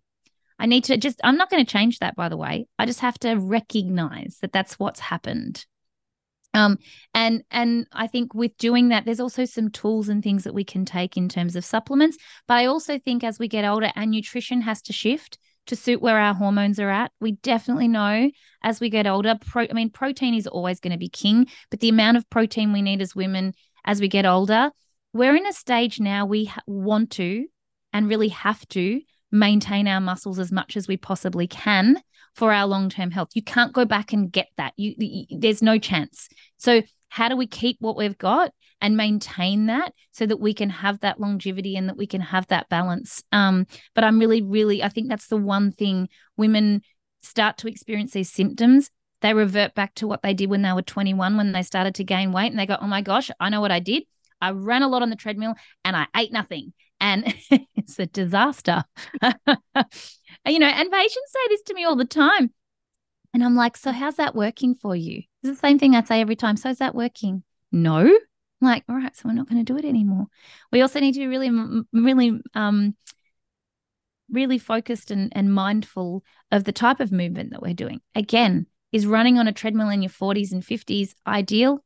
I 0.60 0.66
need 0.66 0.86
to 0.86 0.98
just, 0.98 1.20
I'm 1.24 1.38
not 1.38 1.50
going 1.50 1.66
to 1.66 1.72
change 1.72 2.00
that, 2.00 2.16
by 2.16 2.30
the 2.30 2.38
way. 2.38 2.68
I 2.80 2.86
just 2.86 3.02
have 3.02 3.20
to 3.20 3.36
recognize 3.36 4.38
that 4.42 4.54
that's 4.54 4.80
what's 4.80 5.02
happened. 5.02 5.66
Um, 6.54 6.78
and 7.14 7.44
and 7.50 7.88
I 7.92 8.08
think 8.08 8.34
with 8.34 8.56
doing 8.58 8.90
that, 8.90 9.06
there's 9.06 9.20
also 9.20 9.46
some 9.46 9.70
tools 9.70 10.10
and 10.10 10.24
things 10.24 10.44
that 10.44 10.54
we 10.54 10.64
can 10.64 10.86
take 10.86 11.18
in 11.18 11.30
terms 11.30 11.56
of 11.56 11.66
supplements. 11.66 12.18
But 12.48 12.56
I 12.56 12.66
also 12.66 13.00
think 13.00 13.24
as 13.24 13.40
we 13.40 13.48
get 13.48 13.66
older, 13.66 13.92
and 13.96 14.12
nutrition 14.12 14.62
has 14.62 14.82
to 14.84 14.94
shift 14.94 15.38
to 15.68 15.76
suit 15.76 16.02
where 16.02 16.20
our 16.20 16.34
hormones 16.34 16.80
are 16.80 16.90
at. 16.90 17.12
We 17.22 17.34
definitely 17.34 17.88
know 17.88 18.30
as 18.64 18.80
we 18.80 18.90
get 18.90 19.08
older, 19.08 19.36
pro- 19.40 19.68
I 19.70 19.74
mean, 19.74 19.90
protein 19.90 20.34
is 20.34 20.48
always 20.48 20.80
going 20.80 20.92
to 20.92 20.98
be 20.98 21.10
king, 21.10 21.48
but 21.70 21.80
the 21.80 21.90
amount 21.90 22.18
of 22.18 22.30
protein 22.30 22.74
we 22.74 22.82
need 22.82 23.02
as 23.02 23.16
women 23.16 23.54
as 23.86 24.02
we 24.02 24.08
get 24.08 24.26
older, 24.26 24.72
we're 25.14 25.36
in 25.36 25.46
a 25.46 25.54
stage 25.54 26.00
now 26.00 26.26
we 26.26 26.46
ha- 26.46 26.62
want 26.68 27.12
to 27.12 27.46
and 27.94 28.10
really 28.10 28.30
have 28.30 28.68
to 28.70 29.02
maintain 29.32 29.88
our 29.88 30.02
muscles 30.02 30.40
as 30.40 30.52
much 30.52 30.78
as 30.78 30.88
we 30.88 30.98
possibly 30.98 31.48
can 31.48 31.98
for 32.36 32.52
our 32.52 32.66
long-term 32.66 33.12
health. 33.12 33.30
You 33.34 33.44
can't 33.44 33.74
go 33.74 33.86
back 33.86 34.14
and 34.14 34.32
get 34.32 34.48
that. 34.58 34.74
You, 34.76 34.96
you 34.98 35.26
there's 35.40 35.62
no 35.62 35.78
chance. 35.78 36.30
So 36.58 36.82
how 37.10 37.30
do 37.30 37.38
we 37.38 37.46
keep 37.46 37.78
what 37.80 37.96
we've 37.96 38.18
got 38.18 38.52
and 38.82 38.98
maintain 38.98 39.68
that 39.68 39.94
so 40.12 40.26
that 40.26 40.40
we 40.40 40.52
can 40.54 40.70
have 40.70 41.00
that 41.02 41.20
longevity 41.20 41.76
and 41.76 41.88
that 41.88 41.96
we 41.96 42.08
can 42.08 42.22
have 42.22 42.48
that 42.48 42.68
balance 42.70 43.24
um, 43.32 43.68
but 43.94 44.04
i'm 44.04 44.20
really 44.20 44.42
really 44.42 44.84
i 44.84 44.90
think 44.90 45.10
that's 45.10 45.28
the 45.28 45.38
one 45.38 45.72
thing 45.72 46.10
women 46.38 46.82
start 47.22 47.58
to 47.58 47.68
experience 47.68 48.12
these 48.12 48.32
symptoms 48.32 48.90
they 49.22 49.34
revert 49.34 49.76
back 49.76 49.94
to 49.94 50.08
what 50.08 50.22
they 50.24 50.34
did 50.34 50.50
when 50.50 50.64
they 50.64 50.74
were 50.74 50.82
21 50.82 51.38
when 51.38 51.52
they 51.52 51.62
started 51.62 51.94
to 51.96 52.04
gain 52.04 52.32
weight 52.32 52.52
and 52.52 52.60
they 52.60 52.66
go 52.66 52.78
oh 52.82 52.88
my 52.88 53.02
gosh 53.02 53.30
i 53.40 53.48
know 53.48 53.62
what 53.62 53.72
i 53.72 53.80
did 53.80 54.04
i 54.42 54.50
ran 54.50 54.82
a 54.82 54.88
lot 54.88 55.02
on 55.02 55.10
the 55.10 55.16
treadmill 55.16 55.54
and 55.86 55.96
i 55.96 56.08
ate 56.18 56.34
nothing 56.34 56.74
and 57.00 57.34
it's 57.76 58.00
a 58.00 58.08
disaster 58.08 58.84
you 60.48 60.60
know 60.60 60.68
and 60.68 60.92
patients 60.92 61.32
say 61.32 61.48
this 61.50 61.62
to 61.64 61.74
me 61.74 61.84
all 61.84 61.96
the 61.96 62.06
time 62.06 62.52
and 63.34 63.44
I'm 63.44 63.56
like, 63.56 63.76
so 63.76 63.92
how's 63.92 64.16
that 64.18 64.36
working 64.36 64.76
for 64.76 64.96
you? 64.96 65.24
It's 65.42 65.60
the 65.60 65.68
same 65.68 65.80
thing 65.80 65.96
I 65.96 66.04
say 66.04 66.22
every 66.22 66.36
time. 66.36 66.56
So 66.56 66.70
is 66.70 66.78
that 66.78 66.94
working? 66.94 67.44
No. 67.72 68.00
I'm 68.00 68.18
like, 68.62 68.84
all 68.88 68.96
right, 68.96 69.16
so 69.16 69.24
we're 69.26 69.34
not 69.34 69.50
going 69.50 69.64
to 69.64 69.74
do 69.74 69.78
it 69.78 69.86
anymore. 69.86 70.28
We 70.72 70.82
also 70.82 71.00
need 71.00 71.14
to 71.14 71.20
be 71.20 71.28
really, 71.28 71.50
really, 71.92 72.40
um, 72.54 72.96
really 74.30 74.60
focused 74.60 75.12
and, 75.12 75.34
and 75.36 75.54
mindful 75.54 76.24
of 76.52 76.64
the 76.64 76.72
type 76.72 77.00
of 77.00 77.12
movement 77.12 77.52
that 77.52 77.62
we're 77.62 77.74
doing. 77.74 78.02
Again, 78.16 78.68
is 78.92 79.08
running 79.08 79.40
on 79.40 79.48
a 79.48 79.52
treadmill 79.52 79.90
in 79.90 80.04
your 80.04 80.12
40s 80.12 80.52
and 80.52 80.64
50s 80.64 81.16
ideal? 81.26 81.84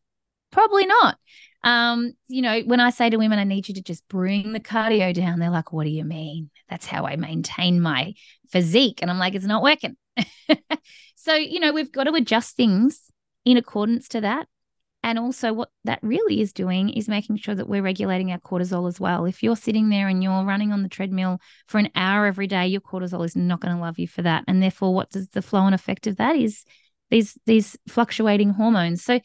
Probably 0.51 0.85
not. 0.85 1.17
Um, 1.63 2.13
you 2.27 2.41
know, 2.41 2.61
when 2.61 2.79
I 2.79 2.91
say 2.91 3.09
to 3.09 3.17
women, 3.17 3.39
I 3.39 3.43
need 3.43 3.67
you 3.67 3.73
to 3.75 3.81
just 3.81 4.07
bring 4.07 4.53
the 4.53 4.59
cardio 4.59 5.13
down, 5.13 5.39
they're 5.39 5.49
like, 5.49 5.73
what 5.73 5.83
do 5.83 5.89
you 5.89 6.05
mean? 6.05 6.49
That's 6.69 6.85
how 6.85 7.05
I 7.05 7.15
maintain 7.15 7.81
my 7.81 8.13
physique. 8.49 8.99
And 9.01 9.11
I'm 9.11 9.19
like, 9.19 9.35
it's 9.35 9.45
not 9.45 9.63
working. 9.63 9.97
so, 11.15 11.33
you 11.33 11.59
know, 11.59 11.73
we've 11.73 11.91
got 11.91 12.05
to 12.05 12.13
adjust 12.13 12.55
things 12.55 13.11
in 13.43 13.57
accordance 13.57 14.07
to 14.09 14.21
that. 14.21 14.47
And 15.03 15.19
also, 15.19 15.53
what 15.53 15.69
that 15.85 15.99
really 16.01 16.41
is 16.41 16.53
doing 16.53 16.89
is 16.89 17.07
making 17.07 17.37
sure 17.37 17.55
that 17.55 17.69
we're 17.69 17.83
regulating 17.83 18.31
our 18.31 18.39
cortisol 18.39 18.87
as 18.87 18.99
well. 18.99 19.25
If 19.25 19.43
you're 19.43 19.55
sitting 19.55 19.89
there 19.89 20.07
and 20.07 20.21
you're 20.23 20.43
running 20.43 20.71
on 20.71 20.83
the 20.83 20.89
treadmill 20.89 21.39
for 21.67 21.77
an 21.77 21.89
hour 21.95 22.25
every 22.25 22.47
day, 22.47 22.67
your 22.67 22.81
cortisol 22.81 23.23
is 23.23 23.35
not 23.35 23.61
going 23.61 23.75
to 23.75 23.81
love 23.81 23.99
you 23.99 24.07
for 24.07 24.23
that. 24.23 24.43
And 24.47 24.61
therefore, 24.61 24.93
what 24.93 25.11
does 25.11 25.29
the 25.29 25.41
flow 25.41 25.65
and 25.65 25.75
effect 25.75 26.07
of 26.07 26.17
that 26.17 26.35
is 26.35 26.65
these 27.09 27.37
these 27.45 27.77
fluctuating 27.87 28.49
hormones. 28.51 29.03
So 29.03 29.19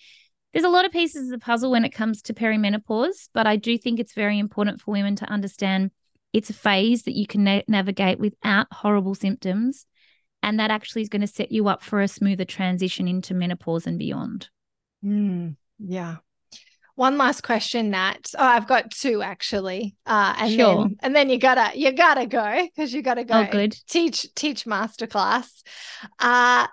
there's 0.52 0.64
a 0.64 0.70
lot 0.70 0.84
of 0.84 0.92
pieces 0.92 1.24
of 1.24 1.30
the 1.30 1.44
puzzle 1.44 1.70
when 1.70 1.84
it 1.84 1.90
comes 1.90 2.22
to 2.22 2.34
perimenopause, 2.34 3.28
but 3.32 3.46
I 3.46 3.56
do 3.56 3.78
think 3.78 3.98
it's 3.98 4.12
very 4.12 4.38
important 4.38 4.80
for 4.80 4.92
women 4.92 5.16
to 5.16 5.30
understand 5.30 5.90
it's 6.32 6.50
a 6.50 6.54
phase 6.54 7.02
that 7.04 7.16
you 7.16 7.26
can 7.26 7.44
na- 7.44 7.62
navigate 7.68 8.18
without 8.18 8.66
horrible 8.72 9.14
symptoms. 9.14 9.86
And 10.42 10.58
that 10.58 10.70
actually 10.70 11.02
is 11.02 11.08
going 11.08 11.20
to 11.20 11.28
set 11.28 11.52
you 11.52 11.68
up 11.68 11.82
for 11.82 12.00
a 12.00 12.08
smoother 12.08 12.44
transition 12.44 13.06
into 13.06 13.32
menopause 13.32 13.86
and 13.86 13.98
beyond. 13.98 14.48
Mm, 15.04 15.56
yeah. 15.78 16.16
One 16.94 17.16
last 17.16 17.42
question, 17.42 17.90
Nat. 17.90 18.32
Oh, 18.36 18.44
I've 18.44 18.66
got 18.66 18.90
two 18.90 19.22
actually. 19.22 19.96
Uh, 20.04 20.34
and 20.38 20.52
sure. 20.52 20.84
then 20.84 20.96
and 21.00 21.16
then 21.16 21.30
you 21.30 21.38
gotta 21.38 21.76
you 21.76 21.90
gotta 21.92 22.26
go 22.26 22.62
because 22.62 22.92
you 22.92 23.00
gotta 23.00 23.24
go. 23.24 23.40
Oh, 23.40 23.48
good. 23.50 23.74
Teach 23.88 24.32
teach 24.34 24.66
masterclass. 24.66 25.62
Uh, 26.18 26.66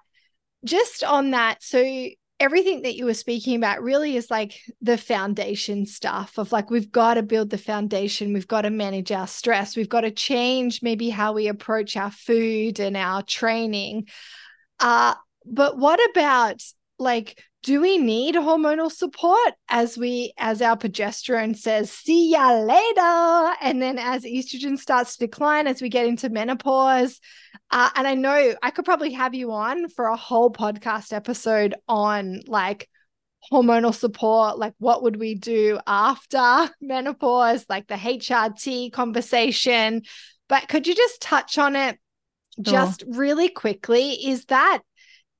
just 0.65 1.05
on 1.05 1.31
that. 1.31 1.63
So 1.63 1.81
everything 2.39 2.83
that 2.83 2.95
you 2.95 3.05
were 3.05 3.13
speaking 3.13 3.55
about 3.55 3.81
really 3.81 4.15
is 4.15 4.31
like 4.31 4.61
the 4.81 4.97
foundation 4.97 5.85
stuff 5.85 6.37
of 6.37 6.51
like 6.51 6.69
we've 6.69 6.91
got 6.91 7.15
to 7.15 7.23
build 7.23 7.49
the 7.49 7.57
foundation 7.57 8.33
we've 8.33 8.47
got 8.47 8.61
to 8.61 8.69
manage 8.69 9.11
our 9.11 9.27
stress 9.27 9.75
we've 9.75 9.89
got 9.89 10.01
to 10.01 10.11
change 10.11 10.81
maybe 10.81 11.09
how 11.09 11.33
we 11.33 11.47
approach 11.47 11.97
our 11.97 12.11
food 12.11 12.79
and 12.79 12.95
our 12.95 13.21
training. 13.23 14.07
Uh 14.79 15.15
but 15.45 15.77
what 15.77 15.99
about 16.11 16.61
like 16.97 17.43
do 17.63 17.81
we 17.81 17.97
need 17.97 18.35
hormonal 18.35 18.91
support 18.91 19.53
as 19.67 19.97
we 19.97 20.33
as 20.37 20.61
our 20.61 20.77
progesterone 20.77 21.55
says 21.55 21.91
see 21.91 22.31
ya 22.31 22.53
later 22.53 23.55
and 23.61 23.81
then 23.81 23.97
as 23.99 24.23
estrogen 24.23 24.77
starts 24.77 25.17
to 25.17 25.27
decline 25.27 25.67
as 25.67 25.81
we 25.81 25.89
get 25.89 26.05
into 26.05 26.29
menopause? 26.29 27.19
Uh, 27.71 27.89
and 27.95 28.07
i 28.07 28.15
know 28.15 28.53
i 28.63 28.71
could 28.71 28.85
probably 28.85 29.11
have 29.11 29.35
you 29.35 29.51
on 29.51 29.87
for 29.89 30.05
a 30.05 30.15
whole 30.15 30.51
podcast 30.51 31.13
episode 31.13 31.75
on 31.87 32.41
like 32.47 32.89
hormonal 33.51 33.93
support 33.93 34.57
like 34.57 34.73
what 34.79 35.03
would 35.03 35.17
we 35.17 35.35
do 35.35 35.79
after 35.87 36.69
menopause 36.81 37.65
like 37.69 37.87
the 37.87 37.95
hrt 37.95 38.91
conversation. 38.91 40.03
But 40.47 40.67
could 40.67 40.87
you 40.87 40.95
just 40.95 41.21
touch 41.21 41.57
on 41.57 41.75
it 41.75 41.99
sure. 42.65 42.73
just 42.73 43.03
really 43.07 43.49
quickly? 43.49 44.13
Is 44.27 44.45
that 44.45 44.81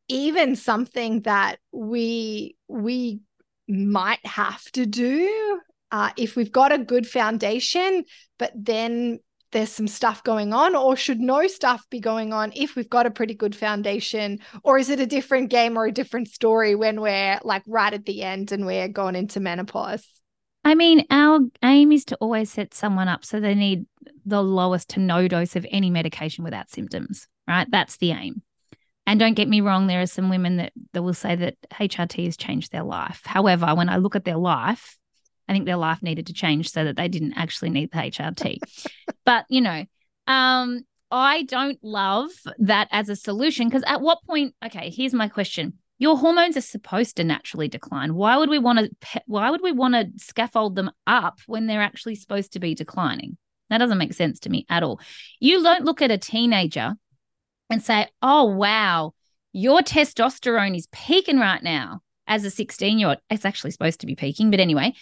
even 0.10 0.56
something 0.56 1.22
that 1.22 1.60
we 1.72 2.56
we 2.68 3.22
might 3.68 4.26
have 4.26 4.64
to 4.72 4.86
do 4.86 5.62
uh, 5.92 6.10
if 6.18 6.36
we've 6.36 6.52
got 6.52 6.72
a 6.72 6.78
good 6.78 7.08
foundation, 7.08 8.04
but 8.38 8.52
then 8.56 9.20
there's 9.52 9.72
some 9.72 9.88
stuff 9.88 10.24
going 10.24 10.54
on, 10.54 10.76
or 10.76 10.96
should 10.96 11.20
no 11.20 11.48
stuff 11.48 11.84
be 11.90 12.00
going 12.00 12.34
on 12.34 12.52
if 12.56 12.76
we've 12.76 12.90
got 12.90 13.08
a 13.08 13.12
pretty 13.12 13.34
good 13.34 13.56
foundation? 13.56 14.40
Or 14.64 14.78
is 14.78 14.90
it 14.90 15.00
a 15.00 15.08
different 15.08 15.50
game 15.50 15.78
or 15.78 15.86
a 15.86 15.92
different 15.92 16.28
story 16.28 16.76
when 16.76 17.02
we're 17.02 17.40
like 17.44 17.64
right 17.66 17.94
at 17.94 18.06
the 18.06 18.22
end 18.22 18.52
and 18.52 18.66
we're 18.66 18.88
going 18.88 19.16
into 19.16 19.40
menopause? 19.40 20.06
I 20.64 20.76
mean, 20.76 21.06
our 21.10 21.40
aim 21.64 21.92
is 21.92 22.06
to 22.06 22.16
always 22.18 22.52
set 22.52 22.74
someone 22.74 23.08
up 23.08 23.26
so 23.26 23.40
they 23.40 23.56
need 23.56 23.86
the 24.26 24.44
lowest 24.44 24.90
to 24.90 25.00
no 25.00 25.28
dose 25.28 25.56
of 25.56 25.66
any 25.72 25.90
medication 25.90 26.44
without 26.44 26.70
symptoms, 26.70 27.28
right? 27.48 27.68
That's 27.72 27.98
the 27.98 28.12
aim. 28.12 28.44
And 29.10 29.20
don't 29.20 29.34
get 29.34 29.50
me 29.50 29.60
wrong, 29.60 29.88
there 29.88 30.02
are 30.02 30.06
some 30.06 30.30
women 30.30 30.58
that, 30.58 30.72
that 30.94 31.02
will 31.02 31.16
say 31.16 31.36
that 31.36 31.56
HRT 31.74 32.26
has 32.26 32.38
changed 32.38 32.72
their 32.72 32.84
life. 32.84 33.22
However, 33.26 33.74
when 33.74 33.90
I 33.90 33.98
look 33.98 34.16
at 34.16 34.24
their 34.24 34.38
life, 34.38 35.00
I 35.48 35.54
think 35.54 35.66
their 35.66 35.78
life 35.78 36.04
needed 36.04 36.28
to 36.28 36.34
change 36.34 36.70
so 36.70 36.84
that 36.86 36.96
they 36.96 37.08
didn't 37.08 37.34
actually 37.34 37.72
need 37.72 37.90
the 37.92 37.98
HRT. 37.98 38.60
but, 39.26 39.46
you 39.50 39.62
know, 39.62 39.84
um, 40.28 40.82
I 41.10 41.42
don't 41.42 41.80
love 41.82 42.30
that 42.60 42.88
as 42.92 43.10
a 43.10 43.16
solution 43.16 43.68
because 43.68 43.82
at 43.88 44.00
what 44.00 44.20
point, 44.28 44.54
okay, 44.64 44.92
here's 44.96 45.16
my 45.16 45.28
question. 45.28 45.80
Your 45.98 46.16
hormones 46.16 46.56
are 46.56 46.62
supposed 46.62 47.18
to 47.18 47.24
naturally 47.24 47.68
decline. 47.68 48.14
Why 48.14 48.38
would 48.38 48.52
we 48.52 48.60
want 48.60 48.78
to 48.78 49.22
why 49.26 49.50
would 49.50 49.64
we 49.64 49.72
want 49.72 49.96
to 49.96 50.24
scaffold 50.24 50.76
them 50.76 50.92
up 51.08 51.40
when 51.48 51.66
they're 51.66 51.82
actually 51.82 52.14
supposed 52.14 52.54
to 52.54 52.60
be 52.60 52.76
declining? 52.76 53.38
That 53.72 53.80
doesn't 53.80 53.98
make 53.98 54.14
sense 54.14 54.40
to 54.42 54.52
me 54.52 54.68
at 54.70 54.84
all. 54.84 55.02
You 55.40 55.64
don't 55.64 55.84
look 55.84 56.04
at 56.04 56.12
a 56.12 56.18
teenager 56.20 56.94
and 57.70 57.84
say, 57.84 58.08
oh, 58.22 58.46
wow, 58.46 59.14
your 59.52 59.82
testosterone 59.82 60.76
is 60.76 60.88
peaking 60.92 61.40
right 61.40 61.62
now 61.62 62.02
as 62.28 62.46
a 62.46 62.52
16 62.52 63.00
year 63.00 63.10
old. 63.10 63.18
It's 63.30 63.46
actually 63.46 63.72
supposed 63.72 64.02
to 64.02 64.08
be 64.08 64.16
peaking, 64.16 64.52
but 64.52 64.60
anyway. 64.60 64.94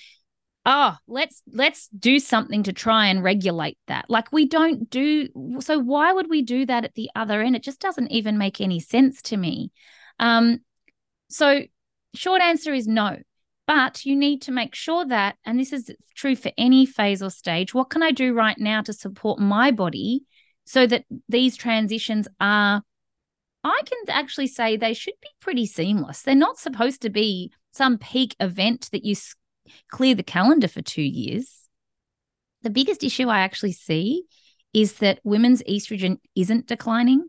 Oh, 0.70 0.98
let's 1.08 1.42
let's 1.54 1.88
do 1.98 2.20
something 2.20 2.64
to 2.64 2.74
try 2.74 3.08
and 3.08 3.24
regulate 3.24 3.78
that. 3.88 4.10
Like 4.10 4.34
we 4.34 4.50
don't 4.50 4.90
do 4.90 5.30
so 5.62 5.80
why 5.80 6.12
would 6.12 6.30
we 6.30 6.42
do 6.42 6.66
that 6.66 6.84
at 6.84 6.94
the 6.94 7.10
other 7.16 7.42
end? 7.42 7.56
It 7.56 7.64
just 7.64 7.80
doesn't 7.80 8.12
even 8.12 8.38
make 8.38 8.60
any 8.60 8.82
sense 8.82 9.22
to 9.24 9.38
me. 9.38 9.72
Um 10.20 10.60
so 11.30 11.62
short 12.16 12.42
answer 12.42 12.74
is 12.74 12.86
no. 12.86 13.18
But 13.66 14.06
you 14.06 14.16
need 14.16 14.44
to 14.44 14.52
make 14.52 14.76
sure 14.76 15.06
that, 15.06 15.36
and 15.46 15.60
this 15.60 15.74
is 15.74 15.92
true 16.16 16.36
for 16.36 16.52
any 16.58 16.86
phase 16.86 17.22
or 17.22 17.30
stage, 17.30 17.74
what 17.74 17.90
can 17.90 18.02
I 18.02 18.12
do 18.12 18.34
right 18.34 18.58
now 18.58 18.82
to 18.82 18.94
support 18.94 19.40
my 19.40 19.72
body 19.72 20.24
so 20.68 20.86
that 20.86 21.06
these 21.30 21.56
transitions 21.56 22.28
are 22.40 22.84
I 23.64 23.82
can 23.86 24.16
actually 24.16 24.48
say 24.48 24.78
they 24.78 24.94
should 24.94 25.16
be 25.22 25.30
pretty 25.42 25.66
seamless. 25.66 26.22
They're 26.22 26.36
not 26.36 26.60
supposed 26.60 27.02
to 27.02 27.10
be 27.10 27.52
some 27.74 27.98
peak 27.98 28.36
event 28.40 28.90
that 28.92 29.04
you 29.04 29.16
clear 29.90 30.16
the 30.16 30.24
calendar 30.24 30.68
for 30.68 30.82
2 30.82 31.02
years. 31.02 31.68
The 32.62 32.70
biggest 32.70 33.04
issue 33.04 33.28
I 33.28 33.40
actually 33.40 33.74
see 33.74 34.24
is 34.74 34.94
that 34.96 35.20
women's 35.24 35.64
estrogen 35.64 36.18
isn't 36.36 36.68
declining 36.68 37.28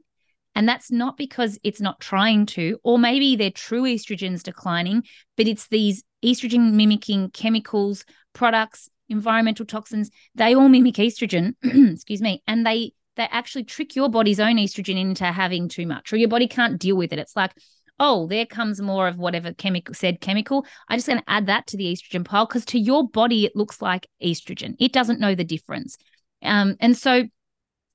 and 0.54 0.68
that's 0.68 0.90
not 0.90 1.16
because 1.16 1.58
it's 1.62 1.80
not 1.80 2.00
trying 2.00 2.46
to, 2.46 2.78
or 2.82 2.98
maybe 2.98 3.36
their 3.36 3.50
true 3.50 3.82
estrogen's 3.82 4.42
declining, 4.42 5.04
but 5.36 5.46
it's 5.46 5.68
these 5.68 6.02
estrogen 6.24 6.72
mimicking 6.72 7.30
chemicals, 7.30 8.04
products, 8.32 8.88
environmental 9.08 9.64
toxins. 9.64 10.10
They 10.34 10.54
all 10.54 10.68
mimic 10.68 10.96
estrogen, 10.96 11.54
excuse 11.62 12.20
me, 12.20 12.42
and 12.46 12.66
they 12.66 12.92
they 13.18 13.28
actually 13.30 13.64
trick 13.64 13.94
your 13.94 14.08
body's 14.08 14.40
own 14.40 14.56
estrogen 14.56 14.98
into 14.98 15.26
having 15.26 15.68
too 15.68 15.86
much, 15.86 16.12
or 16.12 16.16
your 16.16 16.28
body 16.28 16.48
can't 16.48 16.78
deal 16.78 16.96
with 16.96 17.12
it. 17.12 17.18
It's 17.18 17.36
like, 17.36 17.52
oh, 18.00 18.26
there 18.28 18.46
comes 18.46 18.80
more 18.80 19.08
of 19.08 19.18
whatever 19.18 19.52
chemical 19.52 19.92
said 19.92 20.20
chemical. 20.20 20.64
I'm 20.88 20.98
just 20.98 21.08
going 21.08 21.18
to 21.18 21.30
add 21.30 21.46
that 21.46 21.66
to 21.66 21.76
the 21.76 21.92
estrogen 21.92 22.24
pile 22.24 22.46
because 22.46 22.64
to 22.66 22.78
your 22.78 23.08
body 23.08 23.44
it 23.44 23.56
looks 23.56 23.82
like 23.82 24.06
estrogen. 24.22 24.76
It 24.78 24.92
doesn't 24.92 25.20
know 25.20 25.34
the 25.34 25.44
difference. 25.44 25.98
Um, 26.42 26.76
and 26.80 26.96
so 26.96 27.24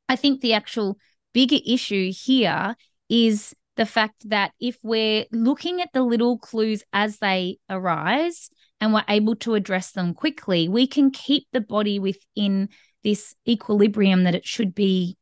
I 0.09 0.15
think 0.17 0.41
the 0.41 0.53
actual 0.53 0.97
bigger 1.33 1.57
issue 1.65 2.11
here 2.13 2.75
is 3.09 3.55
the 3.77 3.85
fact 3.85 4.29
that 4.29 4.51
if 4.59 4.77
we're 4.83 5.25
looking 5.31 5.81
at 5.81 5.89
the 5.93 6.03
little 6.03 6.37
clues 6.37 6.83
as 6.91 7.17
they 7.19 7.57
arise 7.69 8.49
and 8.81 8.93
we're 8.93 9.05
able 9.07 9.35
to 9.37 9.55
address 9.55 9.91
them 9.93 10.13
quickly, 10.13 10.67
we 10.67 10.85
can 10.85 11.11
keep 11.11 11.47
the 11.53 11.61
body 11.61 11.97
within 11.97 12.69
this 13.03 13.35
equilibrium 13.47 14.25
that 14.25 14.35
it 14.35 14.45
should 14.45 14.75
be 14.75 15.17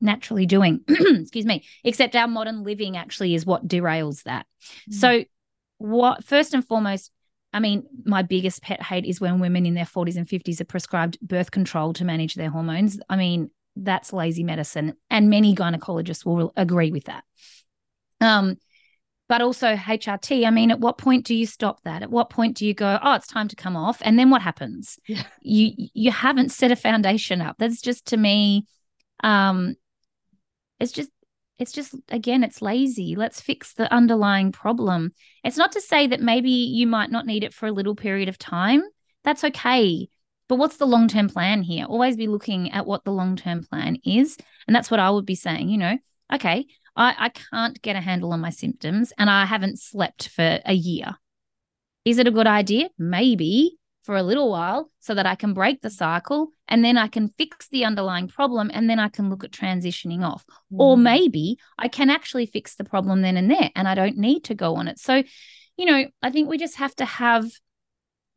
naturally 0.00 0.46
doing. 0.46 0.80
Excuse 0.88 1.46
me. 1.46 1.64
Except 1.84 2.16
our 2.16 2.28
modern 2.28 2.62
living 2.62 2.96
actually 2.96 3.34
is 3.34 3.46
what 3.46 3.66
derails 3.66 4.22
that. 4.24 4.46
Mm. 4.90 4.94
So, 4.94 5.24
what 5.78 6.24
first 6.24 6.54
and 6.54 6.66
foremost, 6.66 7.10
I 7.52 7.60
mean, 7.60 7.84
my 8.04 8.22
biggest 8.22 8.62
pet 8.62 8.82
hate 8.82 9.04
is 9.04 9.20
when 9.20 9.40
women 9.40 9.64
in 9.64 9.74
their 9.74 9.84
40s 9.84 10.16
and 10.16 10.26
50s 10.26 10.60
are 10.60 10.64
prescribed 10.64 11.20
birth 11.20 11.50
control 11.50 11.92
to 11.94 12.04
manage 12.04 12.34
their 12.34 12.50
hormones. 12.50 12.98
I 13.08 13.16
mean, 13.16 13.50
that's 13.76 14.12
lazy 14.12 14.42
medicine. 14.42 14.94
And 15.08 15.30
many 15.30 15.54
gynecologists 15.54 16.24
will 16.24 16.52
agree 16.56 16.90
with 16.90 17.04
that. 17.04 17.24
Um, 18.20 18.56
but 19.28 19.42
also 19.42 19.76
HRT. 19.76 20.46
I 20.46 20.50
mean, 20.50 20.70
at 20.70 20.80
what 20.80 20.98
point 20.98 21.26
do 21.26 21.34
you 21.34 21.46
stop 21.46 21.82
that? 21.84 22.02
At 22.02 22.10
what 22.10 22.30
point 22.30 22.56
do 22.56 22.66
you 22.66 22.72
go, 22.72 22.98
oh, 23.02 23.12
it's 23.14 23.26
time 23.26 23.46
to 23.48 23.56
come 23.56 23.76
off? 23.76 23.98
And 24.00 24.18
then 24.18 24.30
what 24.30 24.42
happens? 24.42 24.98
Yeah. 25.06 25.22
You 25.40 25.72
you 25.92 26.10
haven't 26.10 26.50
set 26.50 26.72
a 26.72 26.76
foundation 26.76 27.42
up. 27.42 27.56
That's 27.58 27.82
just 27.82 28.06
to 28.06 28.16
me, 28.16 28.66
um, 29.22 29.74
it's 30.80 30.92
just 30.92 31.10
it's 31.58 31.72
just 31.72 31.94
again, 32.08 32.44
it's 32.44 32.62
lazy. 32.62 33.16
Let's 33.16 33.40
fix 33.40 33.74
the 33.74 33.92
underlying 33.92 34.52
problem. 34.52 35.12
It's 35.42 35.56
not 35.56 35.72
to 35.72 35.80
say 35.80 36.06
that 36.06 36.20
maybe 36.20 36.50
you 36.50 36.86
might 36.86 37.10
not 37.10 37.26
need 37.26 37.42
it 37.42 37.52
for 37.52 37.66
a 37.66 37.72
little 37.72 37.96
period 37.96 38.28
of 38.28 38.38
time. 38.38 38.82
That's 39.24 39.44
okay. 39.44 40.08
But 40.48 40.56
what's 40.56 40.76
the 40.76 40.86
long 40.86 41.08
term 41.08 41.28
plan 41.28 41.62
here? 41.62 41.84
Always 41.84 42.16
be 42.16 42.28
looking 42.28 42.70
at 42.70 42.86
what 42.86 43.04
the 43.04 43.12
long 43.12 43.36
term 43.36 43.64
plan 43.64 43.98
is. 44.04 44.36
And 44.66 44.74
that's 44.74 44.90
what 44.90 45.00
I 45.00 45.10
would 45.10 45.26
be 45.26 45.34
saying, 45.34 45.68
you 45.68 45.78
know, 45.78 45.98
okay, 46.32 46.66
I, 46.96 47.14
I 47.18 47.28
can't 47.28 47.80
get 47.82 47.96
a 47.96 48.00
handle 48.00 48.32
on 48.32 48.40
my 48.40 48.50
symptoms 48.50 49.12
and 49.18 49.28
I 49.28 49.44
haven't 49.44 49.78
slept 49.78 50.28
for 50.28 50.60
a 50.64 50.74
year. 50.74 51.16
Is 52.04 52.18
it 52.18 52.26
a 52.26 52.32
good 52.32 52.46
idea? 52.46 52.88
Maybe 52.98 53.78
for 54.08 54.16
a 54.16 54.22
little 54.22 54.50
while 54.50 54.90
so 55.00 55.12
that 55.12 55.26
I 55.26 55.34
can 55.34 55.52
break 55.52 55.82
the 55.82 55.90
cycle 55.90 56.48
and 56.66 56.82
then 56.82 56.96
I 56.96 57.08
can 57.08 57.28
fix 57.36 57.68
the 57.68 57.84
underlying 57.84 58.26
problem 58.26 58.70
and 58.72 58.88
then 58.88 58.98
I 58.98 59.10
can 59.10 59.28
look 59.28 59.44
at 59.44 59.50
transitioning 59.50 60.24
off. 60.24 60.46
Mm. 60.72 60.80
Or 60.80 60.96
maybe 60.96 61.58
I 61.78 61.88
can 61.88 62.08
actually 62.08 62.46
fix 62.46 62.76
the 62.76 62.84
problem 62.84 63.20
then 63.20 63.36
and 63.36 63.50
there 63.50 63.68
and 63.76 63.86
I 63.86 63.94
don't 63.94 64.16
need 64.16 64.44
to 64.44 64.54
go 64.54 64.76
on 64.76 64.88
it. 64.88 64.98
So, 64.98 65.22
you 65.76 65.84
know, 65.84 66.06
I 66.22 66.30
think 66.30 66.48
we 66.48 66.56
just 66.56 66.76
have 66.76 66.96
to 66.96 67.04
have 67.04 67.50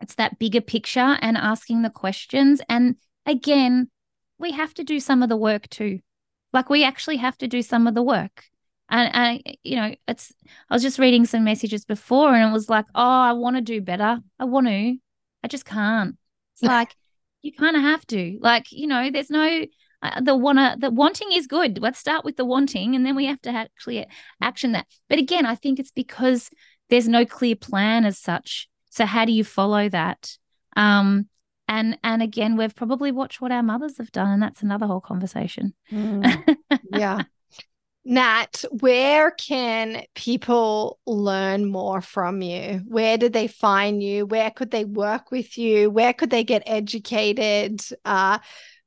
it's 0.02 0.16
that 0.16 0.38
bigger 0.40 0.60
picture 0.60 1.18
and 1.22 1.38
asking 1.38 1.84
the 1.84 1.90
questions. 1.90 2.60
And 2.68 2.98
again, 3.26 3.90
we 4.40 4.52
have 4.52 4.74
to 4.74 4.84
do 4.84 5.00
some 5.00 5.24
of 5.24 5.30
the 5.30 5.38
work 5.38 5.70
too. 5.70 6.00
Like 6.52 6.70
we 6.70 6.84
actually 6.84 7.16
have 7.16 7.38
to 7.38 7.48
do 7.48 7.62
some 7.62 7.88
of 7.88 7.96
the 7.96 8.04
work. 8.04 8.44
And, 8.90 9.16
and 9.16 9.58
you 9.64 9.78
know, 9.78 9.96
it's 10.06 10.34
I 10.70 10.76
was 10.76 10.84
just 10.84 11.00
reading 11.00 11.26
some 11.26 11.46
messages 11.46 11.86
before 11.86 12.36
and 12.36 12.50
it 12.50 12.52
was 12.52 12.68
like, 12.68 12.88
oh, 12.94 13.22
I 13.22 13.32
want 13.32 13.56
to 13.56 13.62
do 13.62 13.80
better. 13.80 14.20
I 14.38 14.44
want 14.44 14.68
to. 14.68 14.98
I 15.44 15.48
just 15.48 15.66
can't. 15.66 16.18
It's 16.54 16.64
like 16.64 16.96
you 17.42 17.52
kind 17.54 17.76
of 17.76 17.82
have 17.82 18.06
to. 18.08 18.38
Like, 18.42 18.72
you 18.72 18.88
know, 18.88 19.10
there's 19.12 19.30
no 19.30 19.66
uh, 20.04 20.22
the 20.22 20.36
wanna 20.36 20.76
the 20.80 20.90
wanting 20.90 21.32
is 21.32 21.48
good. 21.48 21.80
Let's 21.80 22.00
start 22.00 22.26
with 22.26 22.38
the 22.38 22.46
wanting 22.46 22.96
and 22.96 23.06
then 23.06 23.16
we 23.16 23.26
have 23.26 23.42
to 23.42 23.50
actually 23.50 24.06
action 24.42 24.72
that. 24.72 24.88
But 25.10 25.20
again, 25.20 25.46
I 25.46 25.56
think 25.56 25.80
it's 25.80 25.92
because 25.92 26.50
there's 26.90 27.08
no 27.08 27.26
clear 27.26 27.56
plan 27.56 28.06
as 28.06 28.18
such. 28.18 28.68
So 28.90 29.06
how 29.06 29.26
do 29.26 29.32
you 29.32 29.44
follow 29.44 29.90
that? 29.90 30.38
Um 30.76 31.28
and 31.68 31.98
and 32.04 32.22
again, 32.22 32.58
we've 32.58 32.76
probably 32.76 33.12
watched 33.12 33.42
what 33.42 33.52
our 33.52 33.64
mothers 33.64 33.98
have 33.98 34.12
done 34.12 34.32
and 34.32 34.42
that's 34.42 34.64
another 34.64 34.88
whole 34.88 35.02
conversation. 35.02 35.74
Mm. 35.92 36.58
yeah. 36.92 37.24
Nat, 38.04 38.64
where 38.72 39.30
can 39.32 40.04
people 40.16 41.00
learn 41.06 41.70
more 41.70 42.02
from 42.02 42.42
you? 42.42 42.82
Where 42.88 43.18
did 43.18 43.34
they 43.34 43.48
find 43.48 44.02
you? 44.02 44.26
Where 44.26 44.50
could 44.50 44.72
they 44.72 44.86
work 44.86 45.30
with 45.30 45.58
you? 45.58 45.92
Where 45.92 46.14
could 46.14 46.32
they 46.32 46.44
get 46.44 46.64
educated? 46.66 47.82
Uh, 48.04 48.40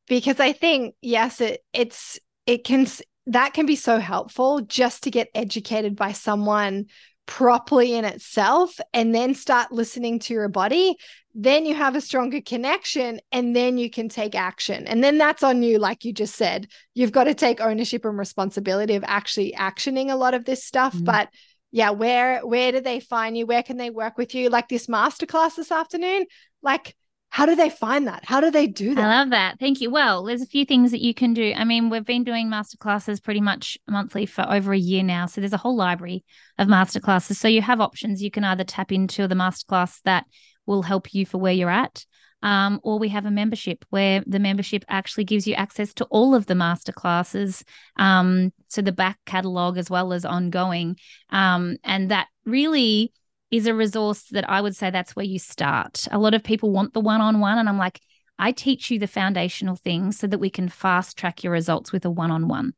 because 0.08 0.40
I 0.40 0.52
think 0.52 0.96
yes, 1.00 1.40
it 1.40 1.64
it's 1.72 2.18
it 2.46 2.64
can 2.64 2.86
that 3.26 3.54
can 3.54 3.66
be 3.66 3.76
so 3.76 3.98
helpful 3.98 4.60
just 4.60 5.04
to 5.04 5.10
get 5.10 5.28
educated 5.34 5.96
by 5.96 6.12
someone 6.12 6.86
properly 7.26 7.94
in 7.94 8.04
itself 8.04 8.78
and 8.92 9.14
then 9.14 9.34
start 9.34 9.72
listening 9.72 10.18
to 10.18 10.34
your 10.34 10.48
body 10.48 10.96
then 11.34 11.66
you 11.66 11.74
have 11.74 11.96
a 11.96 12.00
stronger 12.00 12.40
connection 12.40 13.20
and 13.32 13.56
then 13.56 13.76
you 13.76 13.90
can 13.90 14.08
take 14.08 14.36
action. 14.36 14.86
And 14.86 15.02
then 15.02 15.18
that's 15.18 15.42
on 15.42 15.64
you 15.64 15.78
like 15.80 16.04
you 16.04 16.12
just 16.12 16.36
said. 16.36 16.68
You've 16.94 17.10
got 17.10 17.24
to 17.24 17.34
take 17.34 17.60
ownership 17.60 18.04
and 18.04 18.16
responsibility 18.16 18.94
of 18.94 19.02
actually 19.04 19.52
actioning 19.58 20.10
a 20.10 20.16
lot 20.16 20.34
of 20.34 20.44
this 20.44 20.64
stuff. 20.64 20.94
Mm-hmm. 20.94 21.04
but 21.04 21.28
yeah 21.72 21.90
where 21.90 22.46
where 22.46 22.70
do 22.70 22.80
they 22.80 23.00
find 23.00 23.36
you? 23.36 23.46
Where 23.46 23.64
can 23.64 23.78
they 23.78 23.90
work 23.90 24.16
with 24.16 24.32
you? 24.32 24.48
Like 24.48 24.68
this 24.68 24.86
masterclass 24.86 25.56
this 25.56 25.72
afternoon 25.72 26.26
like 26.62 26.94
how 27.34 27.46
do 27.46 27.56
they 27.56 27.68
find 27.68 28.06
that? 28.06 28.24
How 28.24 28.40
do 28.40 28.48
they 28.52 28.68
do 28.68 28.94
that? 28.94 29.04
I 29.04 29.18
love 29.18 29.30
that. 29.30 29.58
Thank 29.58 29.80
you. 29.80 29.90
Well, 29.90 30.22
there's 30.22 30.40
a 30.40 30.46
few 30.46 30.64
things 30.64 30.92
that 30.92 31.00
you 31.00 31.12
can 31.12 31.34
do. 31.34 31.52
I 31.56 31.64
mean, 31.64 31.90
we've 31.90 32.04
been 32.04 32.22
doing 32.22 32.48
masterclasses 32.48 33.20
pretty 33.20 33.40
much 33.40 33.76
monthly 33.88 34.24
for 34.24 34.46
over 34.48 34.72
a 34.72 34.78
year 34.78 35.02
now. 35.02 35.26
So 35.26 35.40
there's 35.40 35.52
a 35.52 35.56
whole 35.56 35.74
library 35.74 36.24
of 36.58 36.68
masterclasses. 36.68 37.34
So 37.34 37.48
you 37.48 37.60
have 37.60 37.80
options. 37.80 38.22
You 38.22 38.30
can 38.30 38.44
either 38.44 38.62
tap 38.62 38.92
into 38.92 39.26
the 39.26 39.34
masterclass 39.34 40.00
that 40.04 40.26
will 40.64 40.82
help 40.82 41.12
you 41.12 41.26
for 41.26 41.38
where 41.38 41.52
you're 41.52 41.68
at. 41.68 42.06
Um, 42.44 42.78
or 42.84 43.00
we 43.00 43.08
have 43.08 43.26
a 43.26 43.32
membership 43.32 43.84
where 43.90 44.22
the 44.28 44.38
membership 44.38 44.84
actually 44.88 45.24
gives 45.24 45.44
you 45.44 45.54
access 45.54 45.92
to 45.94 46.04
all 46.10 46.36
of 46.36 46.46
the 46.46 46.54
masterclasses, 46.54 47.64
um, 47.96 48.52
so 48.68 48.80
the 48.80 48.92
back 48.92 49.18
catalog 49.26 49.76
as 49.76 49.90
well 49.90 50.12
as 50.12 50.24
ongoing, 50.24 50.96
um, 51.30 51.78
and 51.82 52.10
that 52.10 52.28
really 52.44 53.14
is 53.56 53.66
a 53.66 53.74
resource 53.74 54.24
that 54.32 54.48
I 54.50 54.60
would 54.60 54.74
say 54.74 54.90
that's 54.90 55.14
where 55.14 55.24
you 55.24 55.38
start. 55.38 56.08
A 56.10 56.18
lot 56.18 56.34
of 56.34 56.42
people 56.42 56.72
want 56.72 56.92
the 56.92 57.00
one 57.00 57.20
on 57.20 57.38
one, 57.38 57.58
and 57.58 57.68
I'm 57.68 57.78
like, 57.78 58.00
I 58.36 58.50
teach 58.50 58.90
you 58.90 58.98
the 58.98 59.06
foundational 59.06 59.76
things 59.76 60.18
so 60.18 60.26
that 60.26 60.38
we 60.38 60.50
can 60.50 60.68
fast 60.68 61.16
track 61.16 61.44
your 61.44 61.52
results 61.52 61.92
with 61.92 62.04
a 62.04 62.10
one 62.10 62.32
on 62.32 62.48
one. 62.48 62.72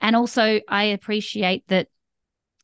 And 0.00 0.16
also, 0.16 0.60
I 0.66 0.84
appreciate 0.84 1.66
that 1.68 1.88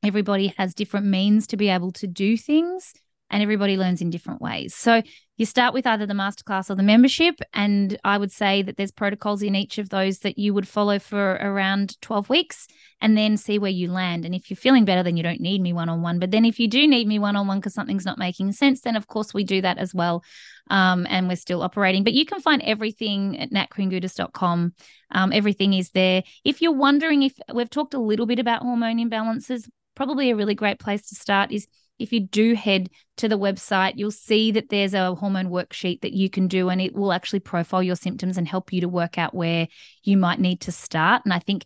everybody 0.03 0.55
has 0.57 0.73
different 0.73 1.07
means 1.07 1.49
to 1.49 1.59
be 1.59 1.69
able 1.69 1.93
to 1.93 2.07
do 2.07 2.39
things 2.39 2.95
and 3.29 3.43
everybody 3.43 3.77
learns 3.77 4.01
in 4.01 4.09
different 4.09 4.41
ways. 4.41 4.75
So 4.75 5.03
you 5.37 5.45
start 5.45 5.75
with 5.75 5.87
either 5.87 6.07
the 6.07 6.15
masterclass 6.15 6.71
or 6.71 6.75
the 6.75 6.83
membership. 6.83 7.41
And 7.53 7.99
I 8.05 8.17
would 8.17 8.33
say 8.33 8.63
that 8.63 8.77
there's 8.77 8.91
protocols 8.91 9.43
in 9.43 9.55
each 9.55 9.79
of 9.79 9.91
those 9.91 10.21
that 10.21 10.39
you 10.39 10.55
would 10.55 10.67
follow 10.67 10.99
for 10.99 11.33
around 11.35 12.01
12 12.01 12.29
weeks 12.31 12.67
and 13.01 13.17
then 13.17 13.37
see 13.37 13.59
where 13.59 13.71
you 13.71 13.91
land. 13.91 14.25
And 14.25 14.35
if 14.35 14.51
you're 14.51 14.57
feeling 14.57 14.85
better, 14.85 15.03
then 15.03 15.17
you 15.17 15.23
don't 15.23 15.41
need 15.41 15.61
me 15.61 15.73
one 15.73 15.89
on 15.89 16.01
one. 16.01 16.19
But 16.19 16.31
then 16.31 16.45
if 16.45 16.59
you 16.59 16.69
do 16.69 16.87
need 16.87 17.07
me 17.07 17.19
one 17.19 17.37
on 17.37 17.47
one 17.47 17.59
because 17.59 17.75
something's 17.75 18.07
not 18.07 18.19
making 18.19 18.53
sense, 18.53 18.81
then 18.81 18.97
of 18.97 19.07
course 19.07 19.35
we 19.35 19.45
do 19.45 19.61
that 19.61 19.79
as 19.79 19.95
well. 19.95 20.25
Um, 20.71 21.07
and 21.09 21.29
we're 21.29 21.37
still 21.37 21.63
operating. 21.63 22.03
But 22.03 22.15
you 22.15 22.25
can 22.25 22.41
find 22.41 22.63
everything 22.63 23.39
at 23.39 23.51
natkringoudis.com. 23.51 24.75
Um, 25.13 25.33
everything 25.33 25.75
is 25.75 25.91
there. 25.91 26.23
If 26.45 26.63
you're 26.63 26.73
wondering 26.73 27.23
if 27.23 27.35
we've 27.53 27.71
talked 27.71 27.95
a 27.95 28.01
little 28.01 28.27
bit 28.27 28.39
about 28.39 28.63
hormone 28.63 28.99
imbalances, 28.99 29.69
probably 29.95 30.31
a 30.31 30.37
really 30.37 30.55
great 30.55 30.79
place 30.79 31.09
to 31.09 31.15
start 31.15 31.53
is 31.53 31.67
if 31.99 32.13
you 32.13 32.21
do 32.21 32.55
head 32.55 32.91
to 33.19 33.29
the 33.29 33.39
website, 33.39 33.95
you'll 33.97 34.11
see 34.11 34.53
that 34.53 34.69
there's 34.69 34.95
a 34.95 35.15
hormone 35.15 35.49
worksheet 35.49 36.03
that 36.03 36.13
you 36.13 36.29
can 36.29 36.49
do, 36.49 36.69
and 36.69 36.81
it 36.81 36.95
will 36.95 37.13
actually 37.13 37.41
profile 37.41 37.83
your 37.83 37.97
symptoms 37.97 38.37
and 38.37 38.47
help 38.47 38.73
you 38.73 38.83
to 38.83 38.89
work 38.89 39.19
out 39.19 39.35
where 39.35 39.69
you 40.03 40.17
might 40.17 40.41
need 40.41 40.61
to 40.63 40.73
start. 40.73 41.23
And 41.25 41.33
I 41.33 41.39
think 41.39 41.65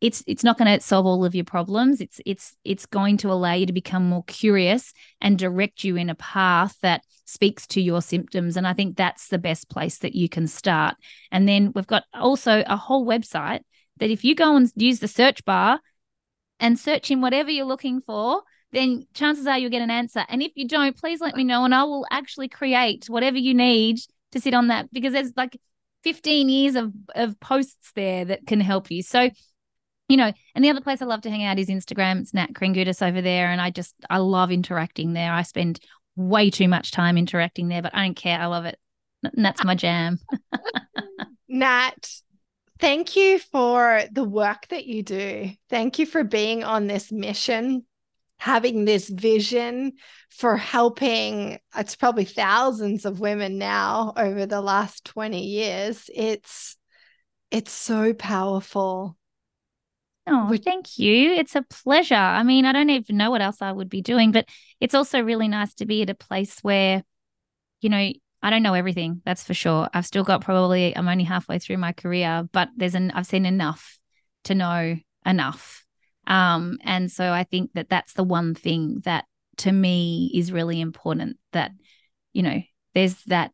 it's 0.00 0.24
it's 0.26 0.42
not 0.42 0.58
going 0.58 0.72
to 0.72 0.84
solve 0.84 1.06
all 1.06 1.24
of 1.24 1.34
your 1.34 1.44
problems. 1.44 2.00
It's 2.00 2.20
it's 2.26 2.56
it's 2.64 2.86
going 2.86 3.18
to 3.18 3.30
allow 3.30 3.54
you 3.54 3.66
to 3.66 3.72
become 3.72 4.08
more 4.08 4.24
curious 4.24 4.92
and 5.20 5.38
direct 5.38 5.84
you 5.84 5.96
in 5.96 6.10
a 6.10 6.16
path 6.16 6.76
that 6.82 7.02
speaks 7.24 7.66
to 7.68 7.80
your 7.80 8.02
symptoms. 8.02 8.56
And 8.56 8.66
I 8.66 8.74
think 8.74 8.96
that's 8.96 9.28
the 9.28 9.38
best 9.38 9.70
place 9.70 9.98
that 9.98 10.14
you 10.14 10.28
can 10.28 10.48
start. 10.48 10.96
And 11.30 11.48
then 11.48 11.72
we've 11.74 11.86
got 11.86 12.02
also 12.12 12.64
a 12.66 12.76
whole 12.76 13.06
website 13.06 13.60
that 13.98 14.10
if 14.10 14.24
you 14.24 14.34
go 14.34 14.56
and 14.56 14.70
use 14.74 14.98
the 14.98 15.08
search 15.08 15.44
bar 15.44 15.80
and 16.58 16.78
search 16.78 17.10
in 17.10 17.20
whatever 17.20 17.50
you're 17.50 17.64
looking 17.64 18.00
for, 18.00 18.42
then 18.72 19.06
chances 19.14 19.46
are 19.46 19.58
you'll 19.58 19.70
get 19.70 19.82
an 19.82 19.90
answer. 19.90 20.24
And 20.28 20.42
if 20.42 20.52
you 20.54 20.66
don't, 20.66 20.96
please 20.96 21.20
let 21.20 21.36
me 21.36 21.44
know 21.44 21.64
and 21.64 21.74
I 21.74 21.84
will 21.84 22.06
actually 22.10 22.48
create 22.48 23.06
whatever 23.08 23.36
you 23.36 23.54
need 23.54 23.98
to 24.32 24.40
sit 24.40 24.54
on 24.54 24.68
that 24.68 24.92
because 24.92 25.12
there's 25.12 25.32
like 25.36 25.58
15 26.04 26.48
years 26.48 26.74
of, 26.74 26.92
of 27.14 27.38
posts 27.38 27.92
there 27.94 28.24
that 28.24 28.46
can 28.46 28.60
help 28.60 28.90
you. 28.90 29.02
So, 29.02 29.30
you 30.08 30.16
know, 30.16 30.32
and 30.54 30.64
the 30.64 30.70
other 30.70 30.80
place 30.80 31.02
I 31.02 31.04
love 31.04 31.22
to 31.22 31.30
hang 31.30 31.44
out 31.44 31.58
is 31.58 31.68
Instagram. 31.68 32.22
It's 32.22 32.34
Nat 32.34 32.54
Kringoudis 32.54 33.06
over 33.06 33.20
there. 33.20 33.50
And 33.50 33.60
I 33.60 33.70
just, 33.70 33.94
I 34.08 34.18
love 34.18 34.50
interacting 34.50 35.12
there. 35.12 35.32
I 35.32 35.42
spend 35.42 35.78
way 36.16 36.50
too 36.50 36.68
much 36.68 36.92
time 36.92 37.18
interacting 37.18 37.68
there, 37.68 37.82
but 37.82 37.94
I 37.94 38.04
don't 38.06 38.14
care. 38.14 38.38
I 38.38 38.46
love 38.46 38.64
it. 38.64 38.78
And 39.22 39.44
that's 39.44 39.64
my 39.64 39.74
jam. 39.74 40.18
Nat, 41.48 42.10
thank 42.80 43.16
you 43.16 43.38
for 43.38 44.02
the 44.10 44.24
work 44.24 44.66
that 44.68 44.86
you 44.86 45.02
do. 45.02 45.50
Thank 45.68 45.98
you 45.98 46.06
for 46.06 46.24
being 46.24 46.64
on 46.64 46.86
this 46.86 47.12
mission 47.12 47.84
having 48.42 48.84
this 48.84 49.08
vision 49.08 49.92
for 50.30 50.56
helping 50.56 51.58
it's 51.76 51.94
probably 51.94 52.24
thousands 52.24 53.04
of 53.04 53.20
women 53.20 53.56
now 53.56 54.12
over 54.16 54.46
the 54.46 54.60
last 54.60 55.04
20 55.04 55.44
years 55.46 56.10
it's 56.12 56.76
it's 57.52 57.70
so 57.70 58.12
powerful 58.12 59.16
Oh, 60.26 60.48
Which- 60.50 60.62
thank 60.62 60.98
you. 60.98 61.32
It's 61.32 61.56
a 61.56 61.62
pleasure. 61.62 62.14
I 62.14 62.44
mean, 62.44 62.64
I 62.64 62.72
don't 62.72 62.90
even 62.90 63.16
know 63.16 63.30
what 63.32 63.42
else 63.42 63.60
I 63.60 63.72
would 63.72 63.88
be 63.88 64.02
doing, 64.02 64.30
but 64.30 64.46
it's 64.80 64.94
also 64.94 65.20
really 65.20 65.48
nice 65.48 65.74
to 65.74 65.84
be 65.84 66.02
at 66.02 66.10
a 66.10 66.14
place 66.14 66.60
where, 66.62 67.02
you 67.80 67.88
know, 67.90 68.12
I 68.40 68.50
don't 68.50 68.62
know 68.62 68.74
everything. 68.74 69.20
That's 69.24 69.42
for 69.42 69.54
sure. 69.54 69.88
I've 69.92 70.06
still 70.06 70.22
got 70.22 70.40
probably, 70.42 70.96
I'm 70.96 71.08
only 71.08 71.24
halfway 71.24 71.58
through 71.58 71.78
my 71.78 71.92
career, 71.92 72.48
but 72.52 72.68
there's 72.76 72.94
an, 72.94 73.10
I've 73.10 73.26
seen 73.26 73.46
enough 73.46 73.98
to 74.44 74.54
know 74.54 74.96
enough 75.26 75.81
um, 76.26 76.78
and 76.82 77.10
so 77.10 77.32
I 77.32 77.44
think 77.44 77.72
that 77.74 77.88
that's 77.88 78.12
the 78.14 78.24
one 78.24 78.54
thing 78.54 79.00
that 79.04 79.24
to 79.58 79.72
me 79.72 80.30
is 80.34 80.52
really 80.52 80.80
important 80.80 81.36
that, 81.52 81.72
you 82.32 82.42
know, 82.42 82.60
there's 82.94 83.22
that, 83.24 83.50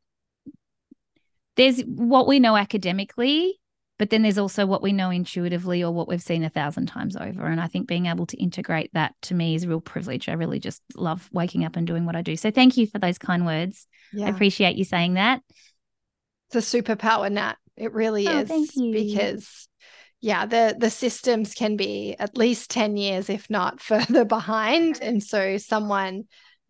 there's 1.56 1.80
what 1.80 2.26
we 2.28 2.38
know 2.38 2.56
academically, 2.56 3.58
but 3.98 4.10
then 4.10 4.22
there's 4.22 4.38
also 4.38 4.64
what 4.64 4.80
we 4.80 4.92
know 4.92 5.10
intuitively 5.10 5.82
or 5.82 5.92
what 5.92 6.06
we've 6.06 6.22
seen 6.22 6.44
a 6.44 6.50
thousand 6.50 6.86
times 6.86 7.16
over. 7.16 7.46
And 7.46 7.60
I 7.60 7.66
think 7.66 7.88
being 7.88 8.06
able 8.06 8.26
to 8.26 8.36
integrate 8.36 8.90
that 8.94 9.14
to 9.22 9.34
me 9.34 9.56
is 9.56 9.64
a 9.64 9.68
real 9.68 9.80
privilege. 9.80 10.28
I 10.28 10.34
really 10.34 10.60
just 10.60 10.82
love 10.94 11.28
waking 11.32 11.64
up 11.64 11.74
and 11.74 11.86
doing 11.86 12.06
what 12.06 12.14
I 12.14 12.22
do. 12.22 12.36
So 12.36 12.52
thank 12.52 12.76
you 12.76 12.86
for 12.86 13.00
those 13.00 13.18
kind 13.18 13.44
words. 13.44 13.88
Yeah. 14.12 14.26
I 14.26 14.28
appreciate 14.28 14.76
you 14.76 14.84
saying 14.84 15.14
that. 15.14 15.40
It's 16.50 16.74
a 16.74 16.82
superpower, 16.82 17.30
Nat. 17.30 17.56
It 17.76 17.92
really 17.92 18.28
oh, 18.28 18.38
is. 18.38 18.72
Because 18.76 19.68
yeah 20.20 20.46
the 20.46 20.76
the 20.78 20.90
systems 20.90 21.54
can 21.54 21.76
be 21.76 22.16
at 22.18 22.36
least 22.36 22.70
10 22.70 22.96
years 22.96 23.30
if 23.30 23.48
not 23.50 23.80
further 23.90 24.24
behind. 24.24 25.00
And 25.00 25.22
so 25.22 25.56
someone 25.58 26.24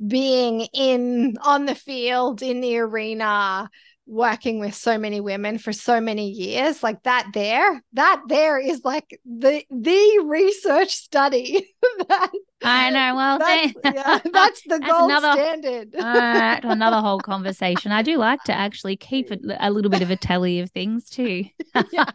being 0.05 0.61
in 0.73 1.37
on 1.43 1.67
the 1.67 1.75
field 1.75 2.43
in 2.43 2.61
the 2.61 2.79
arena 2.79 3.69
working 4.07 4.59
with 4.59 4.75
so 4.75 4.97
many 4.97 5.21
women 5.21 5.59
for 5.59 5.71
so 5.71 6.01
many 6.01 6.31
years 6.31 6.83
like 6.83 7.03
that 7.03 7.29
there 7.35 7.83
that 7.93 8.23
there 8.27 8.59
is 8.59 8.81
like 8.83 9.21
the 9.27 9.63
the 9.71 10.25
research 10.25 10.95
study 10.95 11.69
that, 12.09 12.31
I 12.63 12.91
know. 12.91 13.15
Well, 13.15 13.39
that's, 13.39 13.73
yeah, 13.85 14.19
that's 14.33 14.63
the 14.63 14.79
That's 14.79 14.87
gold 14.91 15.11
another- 15.11 15.33
standard. 15.41 15.95
uh, 15.97 16.61
another 16.65 16.99
whole 17.01 17.21
conversation. 17.21 17.93
I 17.93 18.03
do 18.03 18.17
like 18.17 18.43
to 18.45 18.53
actually 18.53 18.97
keep 18.97 19.31
a, 19.31 19.39
a 19.61 19.71
little 19.71 19.91
bit 19.91 20.03
of 20.03 20.11
a 20.11 20.17
tally 20.17 20.61
of 20.61 20.71
things 20.71 21.09
too. 21.09 21.45
yeah. 21.93 22.11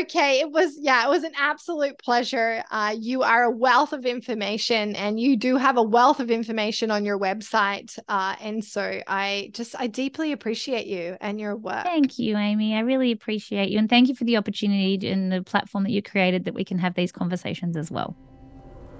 Okay. 0.00 0.40
It 0.40 0.50
was, 0.50 0.76
yeah, 0.80 1.06
it 1.06 1.10
was 1.10 1.22
an 1.24 1.32
absolute 1.38 1.98
pleasure. 1.98 2.64
Uh, 2.70 2.94
you 2.98 3.22
are 3.22 3.44
a 3.44 3.50
wealth 3.50 3.92
of 3.92 4.04
information 4.06 4.96
and 4.96 5.18
you 5.20 5.36
do 5.36 5.56
have 5.56 5.76
a 5.76 5.82
wealth 5.82 6.20
of 6.20 6.30
information 6.30 6.90
on 6.90 7.04
your 7.04 7.18
website. 7.18 7.96
Uh, 8.08 8.34
and 8.40 8.64
so 8.64 9.00
I 9.06 9.50
just, 9.52 9.74
I 9.78 9.86
deeply 9.86 10.32
appreciate 10.32 10.86
you 10.86 11.16
and 11.20 11.38
your 11.40 11.56
work. 11.56 11.84
Thank 11.84 12.18
you, 12.18 12.36
Amy. 12.36 12.74
I 12.74 12.80
really 12.80 13.12
appreciate 13.12 13.70
you. 13.70 13.78
And 13.78 13.88
thank 13.88 14.08
you 14.08 14.14
for 14.14 14.24
the 14.24 14.36
opportunity 14.36 15.08
and 15.08 15.30
the 15.30 15.42
platform 15.42 15.84
that 15.84 15.90
you 15.92 16.02
created 16.02 16.44
that 16.44 16.54
we 16.54 16.64
can 16.64 16.78
have 16.78 16.94
these 16.94 17.12
conversations 17.12 17.76
as 17.76 17.90
well. 17.90 18.16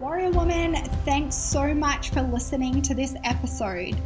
Warrior 0.05 0.33
Woman, 0.33 0.75
thanks 1.07 1.35
so 1.35 1.73
much 1.73 2.11
for 2.11 2.21
listening 2.21 2.83
to 2.83 2.95
this 2.95 3.15
episode. 3.25 3.97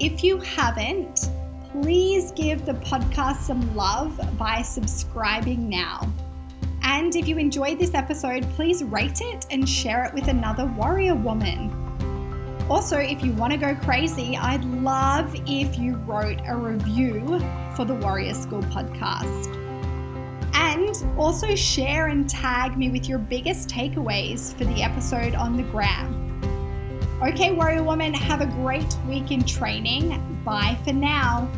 If 0.00 0.24
you 0.24 0.38
haven't, 0.38 1.28
please 1.70 2.32
give 2.32 2.66
the 2.66 2.72
podcast 2.72 3.42
some 3.42 3.72
love 3.76 4.20
by 4.36 4.62
subscribing 4.62 5.68
now. 5.68 6.12
And 6.82 7.14
if 7.14 7.28
you 7.28 7.38
enjoyed 7.38 7.78
this 7.78 7.94
episode, 7.94 8.42
please 8.56 8.82
rate 8.82 9.20
it 9.20 9.46
and 9.52 9.68
share 9.68 10.04
it 10.06 10.12
with 10.12 10.26
another 10.26 10.66
warrior 10.66 11.14
woman. 11.14 11.70
Also, 12.68 12.98
if 12.98 13.22
you 13.22 13.30
want 13.34 13.52
to 13.52 13.56
go 13.56 13.76
crazy, 13.76 14.36
I'd 14.36 14.64
love 14.64 15.32
if 15.46 15.78
you 15.78 15.94
wrote 15.98 16.40
a 16.48 16.56
review 16.56 17.38
for 17.76 17.84
the 17.84 17.94
Warrior 17.94 18.34
School 18.34 18.62
podcast. 18.62 19.63
And 20.54 21.04
also 21.18 21.54
share 21.54 22.06
and 22.06 22.28
tag 22.28 22.76
me 22.76 22.90
with 22.90 23.08
your 23.08 23.18
biggest 23.18 23.68
takeaways 23.68 24.56
for 24.56 24.64
the 24.64 24.82
episode 24.82 25.34
on 25.34 25.56
the 25.56 25.64
gram. 25.64 26.20
Okay, 27.22 27.52
Warrior 27.52 27.82
Woman, 27.82 28.12
have 28.14 28.40
a 28.40 28.46
great 28.46 28.96
week 29.08 29.30
in 29.30 29.44
training. 29.44 30.42
Bye 30.44 30.78
for 30.84 30.92
now. 30.92 31.50